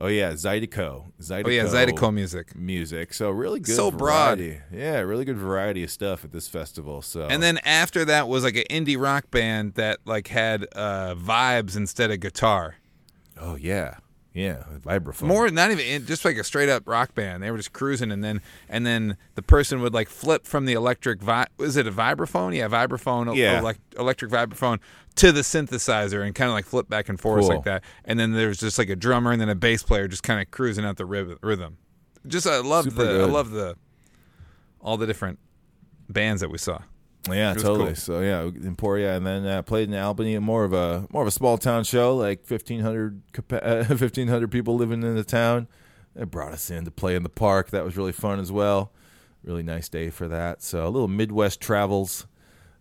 oh 0.00 0.06
yeah, 0.08 0.32
Zydeco. 0.32 1.12
Zydeco. 1.20 1.46
Oh 1.46 1.50
yeah, 1.50 1.64
Zydeco 1.64 2.12
music. 2.12 2.54
Music. 2.56 3.12
So 3.14 3.30
really 3.30 3.60
good. 3.60 3.76
So 3.76 3.90
broad. 3.90 4.40
Yeah, 4.72 5.00
really 5.00 5.24
good 5.24 5.36
variety 5.36 5.82
of 5.84 5.90
stuff 5.90 6.24
at 6.24 6.32
this 6.32 6.48
festival. 6.48 7.02
So 7.02 7.22
And 7.26 7.42
then 7.42 7.58
after 7.64 8.04
that 8.06 8.28
was 8.28 8.44
like 8.44 8.56
an 8.56 8.64
indie 8.84 9.00
rock 9.00 9.30
band 9.30 9.74
that 9.74 9.98
like 10.04 10.28
had 10.28 10.66
uh, 10.74 11.14
vibes 11.14 11.76
instead 11.76 12.10
of 12.10 12.20
guitar. 12.20 12.76
oh 13.40 13.56
yeah, 13.56 13.96
yeah, 14.34 14.64
vibraphone. 14.84 15.22
More 15.22 15.48
not 15.50 15.70
even 15.72 16.06
just 16.06 16.24
like 16.24 16.36
a 16.36 16.44
straight 16.44 16.68
up 16.68 16.86
rock 16.86 17.14
band. 17.14 17.42
They 17.42 17.50
were 17.50 17.56
just 17.56 17.72
cruising, 17.72 18.12
and 18.12 18.22
then 18.22 18.40
and 18.68 18.86
then 18.86 19.16
the 19.34 19.42
person 19.42 19.80
would 19.80 19.94
like 19.94 20.08
flip 20.08 20.46
from 20.46 20.64
the 20.64 20.74
electric 20.74 21.20
vi- 21.22 21.46
was 21.56 21.76
it 21.76 21.86
a 21.86 21.92
vibraphone? 21.92 22.54
Yeah, 22.54 22.68
vibraphone. 22.68 23.34
Yeah. 23.34 23.60
elec- 23.60 23.78
electric 23.98 24.30
vibraphone 24.30 24.78
to 25.18 25.30
the 25.32 25.42
synthesizer, 25.42 26.24
and 26.24 26.34
kind 26.34 26.48
of 26.48 26.54
like 26.54 26.64
flip 26.64 26.88
back 26.88 27.08
and 27.08 27.20
forth 27.20 27.42
Cool. 27.42 27.48
like 27.50 27.64
that. 27.64 27.84
And 28.04 28.18
then 28.18 28.32
there's 28.32 28.58
just 28.58 28.78
like 28.78 28.88
a 28.88 28.96
drummer 28.96 29.30
and 29.32 29.40
then 29.40 29.48
a 29.48 29.54
bass 29.54 29.82
player 29.82 30.08
just 30.08 30.22
kind 30.22 30.40
of 30.40 30.50
cruising 30.50 30.84
out 30.84 30.96
the 30.96 31.06
rhythm. 31.06 31.76
Just 32.26 32.46
I 32.46 32.58
love 32.58 32.94
the 32.94 33.22
I 33.22 33.24
love 33.26 33.50
the 33.50 33.76
all 34.80 34.96
the 34.96 35.06
different 35.06 35.38
bands 36.08 36.40
that 36.40 36.50
we 36.50 36.58
saw. 36.58 36.80
Yeah, 37.30 37.52
totally. 37.54 37.86
cool. 37.88 37.94
So 37.96 38.20
yeah, 38.20 38.42
Emporia, 38.42 39.16
and 39.16 39.26
then 39.26 39.44
uh, 39.46 39.62
played 39.62 39.88
in 39.88 39.94
Albany, 39.94 40.38
more 40.38 40.64
of 40.64 40.72
a 40.72 41.06
more 41.12 41.22
of 41.22 41.28
a 41.28 41.32
small 41.32 41.58
town 41.58 41.84
show, 41.84 42.16
like 42.16 42.44
fifteen 42.44 42.80
hundred 42.80 43.22
uh, 43.52 43.84
fifteen 43.96 44.28
hundred 44.28 44.50
people 44.50 44.76
living 44.76 45.02
in 45.02 45.14
the 45.14 45.24
town. 45.24 45.68
They 46.14 46.24
brought 46.24 46.52
us 46.52 46.70
in 46.70 46.84
to 46.84 46.90
play 46.90 47.14
in 47.14 47.22
the 47.22 47.28
park. 47.28 47.70
That 47.70 47.84
was 47.84 47.96
really 47.96 48.12
fun 48.12 48.40
as 48.40 48.50
well. 48.50 48.92
Really 49.44 49.62
nice 49.62 49.88
day 49.88 50.10
for 50.10 50.26
that. 50.28 50.62
So 50.62 50.86
a 50.86 50.88
little 50.90 51.08
Midwest 51.08 51.60
travels 51.60 52.26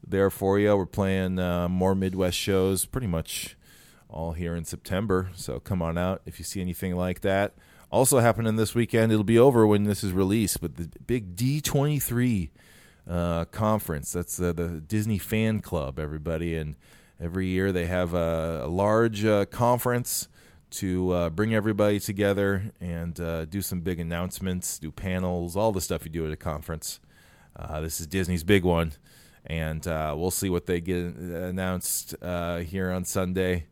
there 0.05 0.29
for 0.29 0.59
you. 0.59 0.75
We're 0.75 0.85
playing 0.85 1.39
uh, 1.39 1.69
more 1.69 1.95
Midwest 1.95 2.37
shows, 2.37 2.85
pretty 2.85 3.07
much 3.07 3.55
all 4.09 4.33
here 4.33 4.55
in 4.55 4.65
September. 4.65 5.29
So 5.35 5.59
come 5.59 5.81
on 5.81 5.97
out 5.97 6.21
if 6.25 6.39
you 6.39 6.45
see 6.45 6.61
anything 6.61 6.95
like 6.95 7.21
that. 7.21 7.53
Also 7.89 8.19
happening 8.19 8.57
this 8.57 8.75
weekend. 8.75 9.11
It'll 9.11 9.23
be 9.23 9.39
over 9.39 9.65
when 9.65 9.83
this 9.83 10.03
is 10.03 10.11
released, 10.11 10.59
but 10.61 10.75
the 10.75 10.89
big 11.05 11.35
D 11.35 11.61
twenty 11.61 11.99
three 11.99 12.51
uh, 13.09 13.45
conference. 13.45 14.11
That's 14.11 14.39
uh, 14.39 14.53
the 14.53 14.81
Disney 14.81 15.17
Fan 15.17 15.61
Club, 15.61 15.99
everybody. 15.99 16.55
And 16.55 16.75
every 17.21 17.47
year 17.47 17.71
they 17.71 17.85
have 17.85 18.13
a, 18.13 18.63
a 18.65 18.67
large 18.67 19.23
uh, 19.23 19.45
conference 19.45 20.27
to 20.69 21.11
uh, 21.11 21.29
bring 21.29 21.55
everybody 21.55 21.97
together 21.97 22.73
and 22.81 23.19
uh, 23.21 23.45
do 23.45 23.61
some 23.61 23.79
big 23.79 24.01
announcements, 24.01 24.77
do 24.77 24.91
panels, 24.91 25.55
all 25.55 25.71
the 25.71 25.79
stuff 25.79 26.03
you 26.03 26.11
do 26.11 26.25
at 26.25 26.31
a 26.31 26.35
conference. 26.35 26.99
Uh, 27.55 27.79
this 27.79 28.01
is 28.01 28.07
Disney's 28.07 28.43
big 28.43 28.65
one. 28.65 28.91
And 29.47 29.87
uh, 29.87 30.13
we'll 30.17 30.31
see 30.31 30.49
what 30.49 30.65
they 30.65 30.81
get 30.81 30.97
announced 30.97 32.15
uh, 32.21 32.59
here 32.59 32.91
on 32.91 33.05
Sunday. 33.05 33.65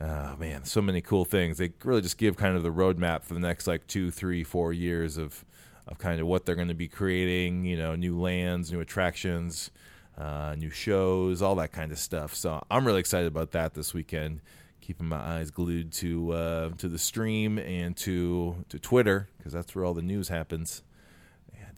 Oh 0.00 0.36
man, 0.36 0.64
so 0.64 0.80
many 0.80 1.00
cool 1.00 1.24
things. 1.24 1.58
They 1.58 1.72
really 1.84 2.00
just 2.00 2.18
give 2.18 2.36
kind 2.36 2.56
of 2.56 2.62
the 2.62 2.72
roadmap 2.72 3.24
for 3.24 3.34
the 3.34 3.40
next 3.40 3.66
like 3.66 3.86
two, 3.86 4.10
three, 4.10 4.42
four 4.42 4.72
years 4.72 5.16
of 5.18 5.44
of 5.86 5.98
kind 5.98 6.20
of 6.20 6.26
what 6.26 6.46
they're 6.46 6.54
going 6.54 6.68
to 6.68 6.74
be 6.74 6.88
creating. 6.88 7.64
You 7.64 7.76
know, 7.76 7.94
new 7.94 8.18
lands, 8.18 8.72
new 8.72 8.80
attractions, 8.80 9.70
uh, 10.16 10.54
new 10.56 10.70
shows, 10.70 11.42
all 11.42 11.56
that 11.56 11.72
kind 11.72 11.92
of 11.92 11.98
stuff. 11.98 12.34
So 12.34 12.64
I'm 12.70 12.86
really 12.86 13.00
excited 13.00 13.26
about 13.26 13.50
that 13.52 13.74
this 13.74 13.92
weekend. 13.92 14.40
Keeping 14.80 15.08
my 15.08 15.18
eyes 15.18 15.50
glued 15.50 15.92
to 15.94 16.32
uh, 16.32 16.70
to 16.78 16.88
the 16.88 16.98
stream 16.98 17.58
and 17.58 17.96
to 17.98 18.64
to 18.68 18.78
Twitter 18.78 19.28
because 19.36 19.52
that's 19.52 19.74
where 19.74 19.84
all 19.84 19.94
the 19.94 20.00
news 20.02 20.28
happens. 20.28 20.82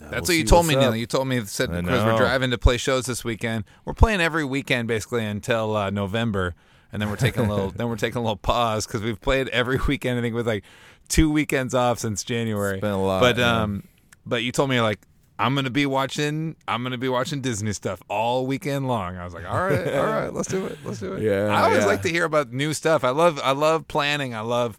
Uh, 0.01 0.09
That's 0.11 0.29
we'll 0.29 0.37
what 0.37 0.39
you 0.39 0.45
told 0.45 0.67
me, 0.67 0.75
up. 0.75 0.81
Neil. 0.81 0.97
You 0.97 1.07
told 1.07 1.29
me 1.29 1.45
said 1.45 1.71
because 1.71 2.05
we're 2.05 2.17
driving 2.17 2.51
to 2.51 2.59
play 2.59 2.77
shows 2.77 3.07
this 3.07 3.25
weekend. 3.25 3.65
We're 3.85 3.95
playing 3.95 4.21
every 4.21 4.45
weekend 4.45 4.89
basically 4.89 5.25
until 5.25 5.77
uh, 5.77 5.91
November, 5.91 6.55
and 6.93 7.01
then 7.03 7.11
we're 7.11 7.17
taking 7.17 7.45
a 7.45 7.49
little. 7.49 7.71
then 7.77 7.89
we're 7.89 7.97
taking 7.97 8.19
a 8.19 8.23
little 8.23 8.37
pause 8.37 8.87
because 8.87 9.03
we've 9.03 9.21
played 9.21 9.49
every 9.49 9.79
weekend. 9.89 10.19
I 10.19 10.23
think 10.23 10.35
with 10.35 10.47
like 10.47 10.65
two 11.09 11.31
weekends 11.31 11.75
off 11.75 11.99
since 11.99 12.25
January. 12.25 12.75
It's 12.75 12.81
been 12.81 12.93
a 12.93 13.03
lot, 13.03 13.21
But 13.21 13.37
yeah. 13.37 13.63
um, 13.63 13.85
but 14.25 14.43
you 14.43 14.53
told 14.53 14.71
me 14.71 14.81
like 14.81 15.01
I'm 15.39 15.55
gonna 15.55 15.71
be 15.71 15.87
watching. 15.87 16.57
I'm 16.69 16.83
gonna 16.83 16.99
be 16.99 17.09
watching 17.09 17.41
Disney 17.41 17.73
stuff 17.73 18.03
all 18.09 18.47
weekend 18.47 18.89
long. 18.89 19.17
I 19.17 19.25
was 19.25 19.33
like, 19.35 19.51
all 19.51 19.59
right, 19.63 19.95
all 19.95 20.05
right, 20.05 20.33
let's 20.33 20.49
do 20.49 20.67
it. 20.67 20.79
Let's 20.85 21.01
do 21.01 21.15
it. 21.15 21.23
Yeah, 21.31 21.47
I 21.47 21.65
always 21.65 21.81
yeah. 21.81 21.87
like 21.87 22.03
to 22.03 22.09
hear 22.11 22.25
about 22.25 22.53
new 22.53 22.73
stuff. 22.75 23.05
I 23.05 23.11
love. 23.11 23.41
I 23.43 23.53
love 23.53 23.89
planning. 23.89 24.35
I 24.35 24.41
love. 24.41 24.79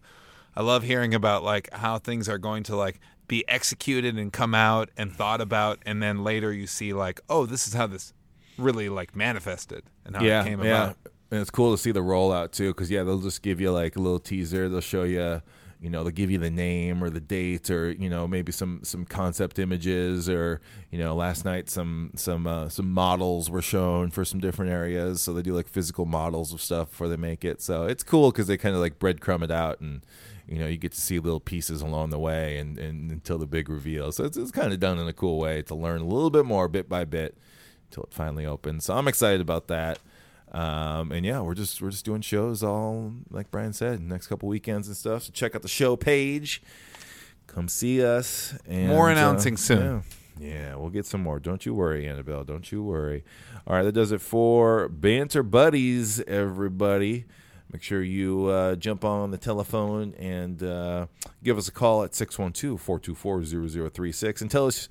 I 0.55 0.61
love 0.63 0.83
hearing 0.83 1.13
about 1.13 1.43
like 1.43 1.73
how 1.73 1.97
things 1.97 2.27
are 2.27 2.37
going 2.37 2.63
to 2.63 2.75
like 2.75 2.99
be 3.31 3.47
executed 3.47 4.17
and 4.17 4.33
come 4.33 4.53
out 4.53 4.89
and 4.97 5.15
thought 5.15 5.39
about, 5.39 5.79
and 5.85 6.03
then 6.03 6.21
later 6.21 6.51
you 6.51 6.67
see 6.67 6.91
like, 6.91 7.21
oh, 7.29 7.45
this 7.45 7.65
is 7.65 7.73
how 7.73 7.87
this 7.87 8.13
really 8.57 8.89
like 8.89 9.15
manifested 9.15 9.83
and 10.05 10.17
how 10.17 10.21
yeah, 10.21 10.41
it 10.41 10.43
came 10.43 10.61
yeah. 10.61 10.83
about. 10.83 10.97
And 11.31 11.39
it's 11.39 11.49
cool 11.49 11.71
to 11.71 11.81
see 11.81 11.93
the 11.93 12.01
rollout 12.01 12.51
too, 12.51 12.71
because 12.71 12.91
yeah, 12.91 13.03
they'll 13.03 13.21
just 13.21 13.41
give 13.41 13.61
you 13.61 13.71
like 13.71 13.95
a 13.95 13.99
little 13.99 14.19
teaser. 14.19 14.67
They'll 14.67 14.81
show 14.81 15.03
you, 15.03 15.41
you 15.79 15.89
know, 15.89 16.03
they'll 16.03 16.11
give 16.11 16.29
you 16.29 16.39
the 16.39 16.51
name 16.51 17.01
or 17.01 17.09
the 17.09 17.21
date 17.21 17.69
or 17.69 17.91
you 17.91 18.09
know 18.09 18.27
maybe 18.27 18.51
some 18.51 18.81
some 18.83 19.05
concept 19.05 19.59
images 19.59 20.27
or 20.27 20.59
you 20.91 20.99
know 20.99 21.15
last 21.15 21.45
night 21.45 21.69
some 21.69 22.11
some 22.17 22.45
uh, 22.45 22.67
some 22.67 22.91
models 22.91 23.49
were 23.49 23.61
shown 23.61 24.11
for 24.11 24.25
some 24.25 24.41
different 24.41 24.73
areas. 24.73 25.21
So 25.21 25.31
they 25.31 25.41
do 25.41 25.55
like 25.55 25.69
physical 25.69 26.05
models 26.05 26.51
of 26.51 26.61
stuff 26.61 26.89
before 26.89 27.07
they 27.07 27.15
make 27.15 27.45
it. 27.45 27.61
So 27.61 27.85
it's 27.85 28.03
cool 28.03 28.29
because 28.29 28.47
they 28.47 28.57
kind 28.57 28.75
of 28.75 28.81
like 28.81 28.99
breadcrumb 28.99 29.41
it 29.41 29.51
out 29.51 29.79
and. 29.79 30.05
You 30.47 30.59
know, 30.59 30.67
you 30.67 30.77
get 30.77 30.91
to 30.93 31.01
see 31.01 31.19
little 31.19 31.39
pieces 31.39 31.81
along 31.81 32.09
the 32.09 32.19
way, 32.19 32.57
and, 32.57 32.77
and 32.77 33.11
until 33.11 33.37
the 33.37 33.45
big 33.45 33.69
reveal. 33.69 34.11
So 34.11 34.25
it's, 34.25 34.37
it's 34.37 34.51
kind 34.51 34.73
of 34.73 34.79
done 34.79 34.99
in 34.99 35.07
a 35.07 35.13
cool 35.13 35.39
way 35.39 35.61
to 35.63 35.75
learn 35.75 36.01
a 36.01 36.05
little 36.05 36.29
bit 36.29 36.45
more, 36.45 36.67
bit 36.67 36.89
by 36.89 37.05
bit, 37.05 37.37
until 37.89 38.03
it 38.03 38.13
finally 38.13 38.45
opens. 38.45 38.85
So 38.85 38.95
I'm 38.95 39.07
excited 39.07 39.41
about 39.41 39.67
that. 39.67 39.99
Um, 40.51 41.13
and 41.13 41.25
yeah, 41.25 41.39
we're 41.39 41.53
just 41.53 41.81
we're 41.81 41.91
just 41.91 42.03
doing 42.03 42.21
shows 42.21 42.61
all 42.61 43.13
like 43.29 43.49
Brian 43.51 43.71
said, 43.71 44.01
next 44.01 44.27
couple 44.27 44.49
weekends 44.49 44.87
and 44.87 44.97
stuff. 44.97 45.23
So 45.23 45.31
check 45.31 45.55
out 45.55 45.61
the 45.61 45.69
show 45.69 45.95
page. 45.95 46.61
Come 47.47 47.67
see 47.67 48.03
us. 48.03 48.53
And, 48.67 48.89
More 48.89 49.09
uh, 49.09 49.13
announcing 49.13 49.57
soon. 49.57 50.03
Yeah. 50.39 50.47
yeah, 50.47 50.75
we'll 50.75 50.89
get 50.89 51.05
some 51.05 51.21
more. 51.21 51.39
Don't 51.39 51.65
you 51.65 51.73
worry, 51.73 52.07
Annabelle. 52.07 52.43
Don't 52.43 52.69
you 52.71 52.83
worry. 52.83 53.23
All 53.65 53.75
right, 53.75 53.83
that 53.83 53.91
does 53.93 54.11
it 54.11 54.21
for 54.21 54.89
Banter 54.89 55.43
Buddies, 55.43 56.19
everybody. 56.21 57.25
Make 57.71 57.83
sure 57.83 58.03
you 58.03 58.47
uh, 58.47 58.75
jump 58.75 59.05
on 59.05 59.31
the 59.31 59.37
telephone 59.37 60.13
and 60.19 60.61
uh, 60.61 61.07
give 61.43 61.57
us 61.57 61.67
a 61.67 61.71
call 61.71 62.03
at 62.03 62.13
612 62.13 62.79
424 62.81 63.89
0036 63.89 64.41
and 64.41 64.51
tell 64.51 64.67
us 64.67 64.89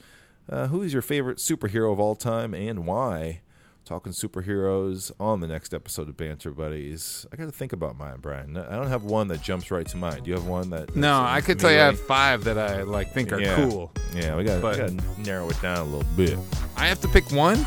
uh, 0.49 0.67
who 0.69 0.83
is 0.83 0.93
your 0.93 1.03
favorite 1.03 1.39
superhero 1.39 1.93
of 1.93 2.01
all 2.01 2.15
time 2.15 2.55
and 2.55 2.87
why. 2.87 3.41
Talking 3.87 4.13
superheroes 4.13 5.11
on 5.19 5.41
the 5.41 5.49
next 5.49 5.75
episode 5.75 6.09
of 6.09 6.17
Banter 6.17 6.53
Buddies. 6.53 7.27
I 7.33 7.37
got 7.37 7.47
to 7.47 7.51
think 7.51 7.73
about 7.73 7.99
mine, 7.99 8.19
Brian. 8.21 8.57
I 8.57 8.77
don't 8.77 8.87
have 8.87 9.03
one 9.03 9.27
that 9.29 9.43
jumps 9.43 9.71
right 9.73 9.87
to 9.89 9.97
mind. 9.97 10.25
Do 10.25 10.31
you 10.31 10.37
have 10.37 10.47
one 10.47 10.71
that? 10.71 10.95
No, 10.95 11.21
I 11.21 11.41
could 11.41 11.59
tell 11.59 11.73
you 11.73 11.79
I 11.81 11.87
have 11.87 11.99
five 11.99 12.45
that 12.45 12.57
I 12.57 12.83
like 12.83 13.13
think 13.13 13.33
are 13.33 13.41
Yeah. 13.41 13.57
cool. 13.57 13.91
Yeah, 14.15 14.37
we 14.37 14.45
got 14.45 14.63
But- 14.63 14.77
to 14.77 15.21
narrow 15.21 15.49
it 15.51 15.61
down 15.61 15.79
a 15.79 15.85
little 15.85 16.09
bit. 16.17 16.39
I 16.77 16.87
have 16.87 17.01
to 17.01 17.09
pick 17.09 17.33
one. 17.33 17.67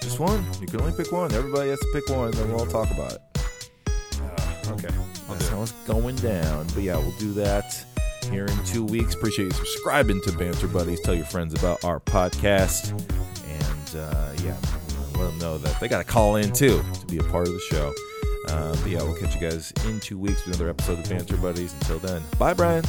Just 0.00 0.18
one. 0.18 0.44
You 0.60 0.66
can 0.66 0.80
only 0.80 0.96
pick 0.96 1.12
one. 1.12 1.30
Everybody 1.34 1.68
has 1.70 1.78
to 1.80 1.88
pick 1.92 2.08
one, 2.08 2.26
and 2.28 2.34
then 2.34 2.48
we'll 2.48 2.60
all 2.60 2.66
talk 2.66 2.90
about 2.90 3.12
it. 3.12 3.20
Okay, 4.70 4.88
I'll 5.28 5.34
That's 5.34 5.48
how 5.48 5.62
it's 5.62 5.72
going 5.86 6.16
down. 6.16 6.66
But 6.74 6.82
yeah, 6.82 6.96
we'll 6.96 7.16
do 7.18 7.32
that 7.34 7.84
here 8.30 8.46
in 8.46 8.64
two 8.64 8.84
weeks. 8.84 9.14
Appreciate 9.14 9.46
you 9.46 9.50
subscribing 9.52 10.20
to 10.22 10.32
Banter 10.32 10.68
Buddies. 10.68 11.00
Tell 11.00 11.14
your 11.14 11.26
friends 11.26 11.54
about 11.54 11.84
our 11.84 12.00
podcast. 12.00 12.90
And 13.46 13.96
uh, 13.96 14.32
yeah, 14.42 14.56
let 15.18 15.30
them 15.30 15.38
know 15.38 15.58
that 15.58 15.80
they 15.80 15.88
got 15.88 15.98
to 15.98 16.04
call 16.04 16.36
in 16.36 16.52
too 16.52 16.82
to 17.00 17.06
be 17.06 17.18
a 17.18 17.24
part 17.24 17.48
of 17.48 17.54
the 17.54 17.60
show. 17.60 17.92
Uh, 18.48 18.72
but 18.82 18.90
yeah, 18.90 19.02
we'll 19.02 19.16
catch 19.16 19.34
you 19.34 19.40
guys 19.40 19.72
in 19.86 20.00
two 20.00 20.18
weeks 20.18 20.44
with 20.44 20.56
another 20.56 20.70
episode 20.70 20.98
of 20.98 21.08
Banter 21.08 21.36
Buddies. 21.36 21.72
Until 21.74 21.98
then, 21.98 22.22
bye, 22.38 22.54
Brian. 22.54 22.84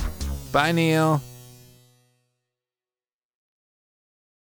Bye, 0.52 0.72
Neil. 0.72 1.22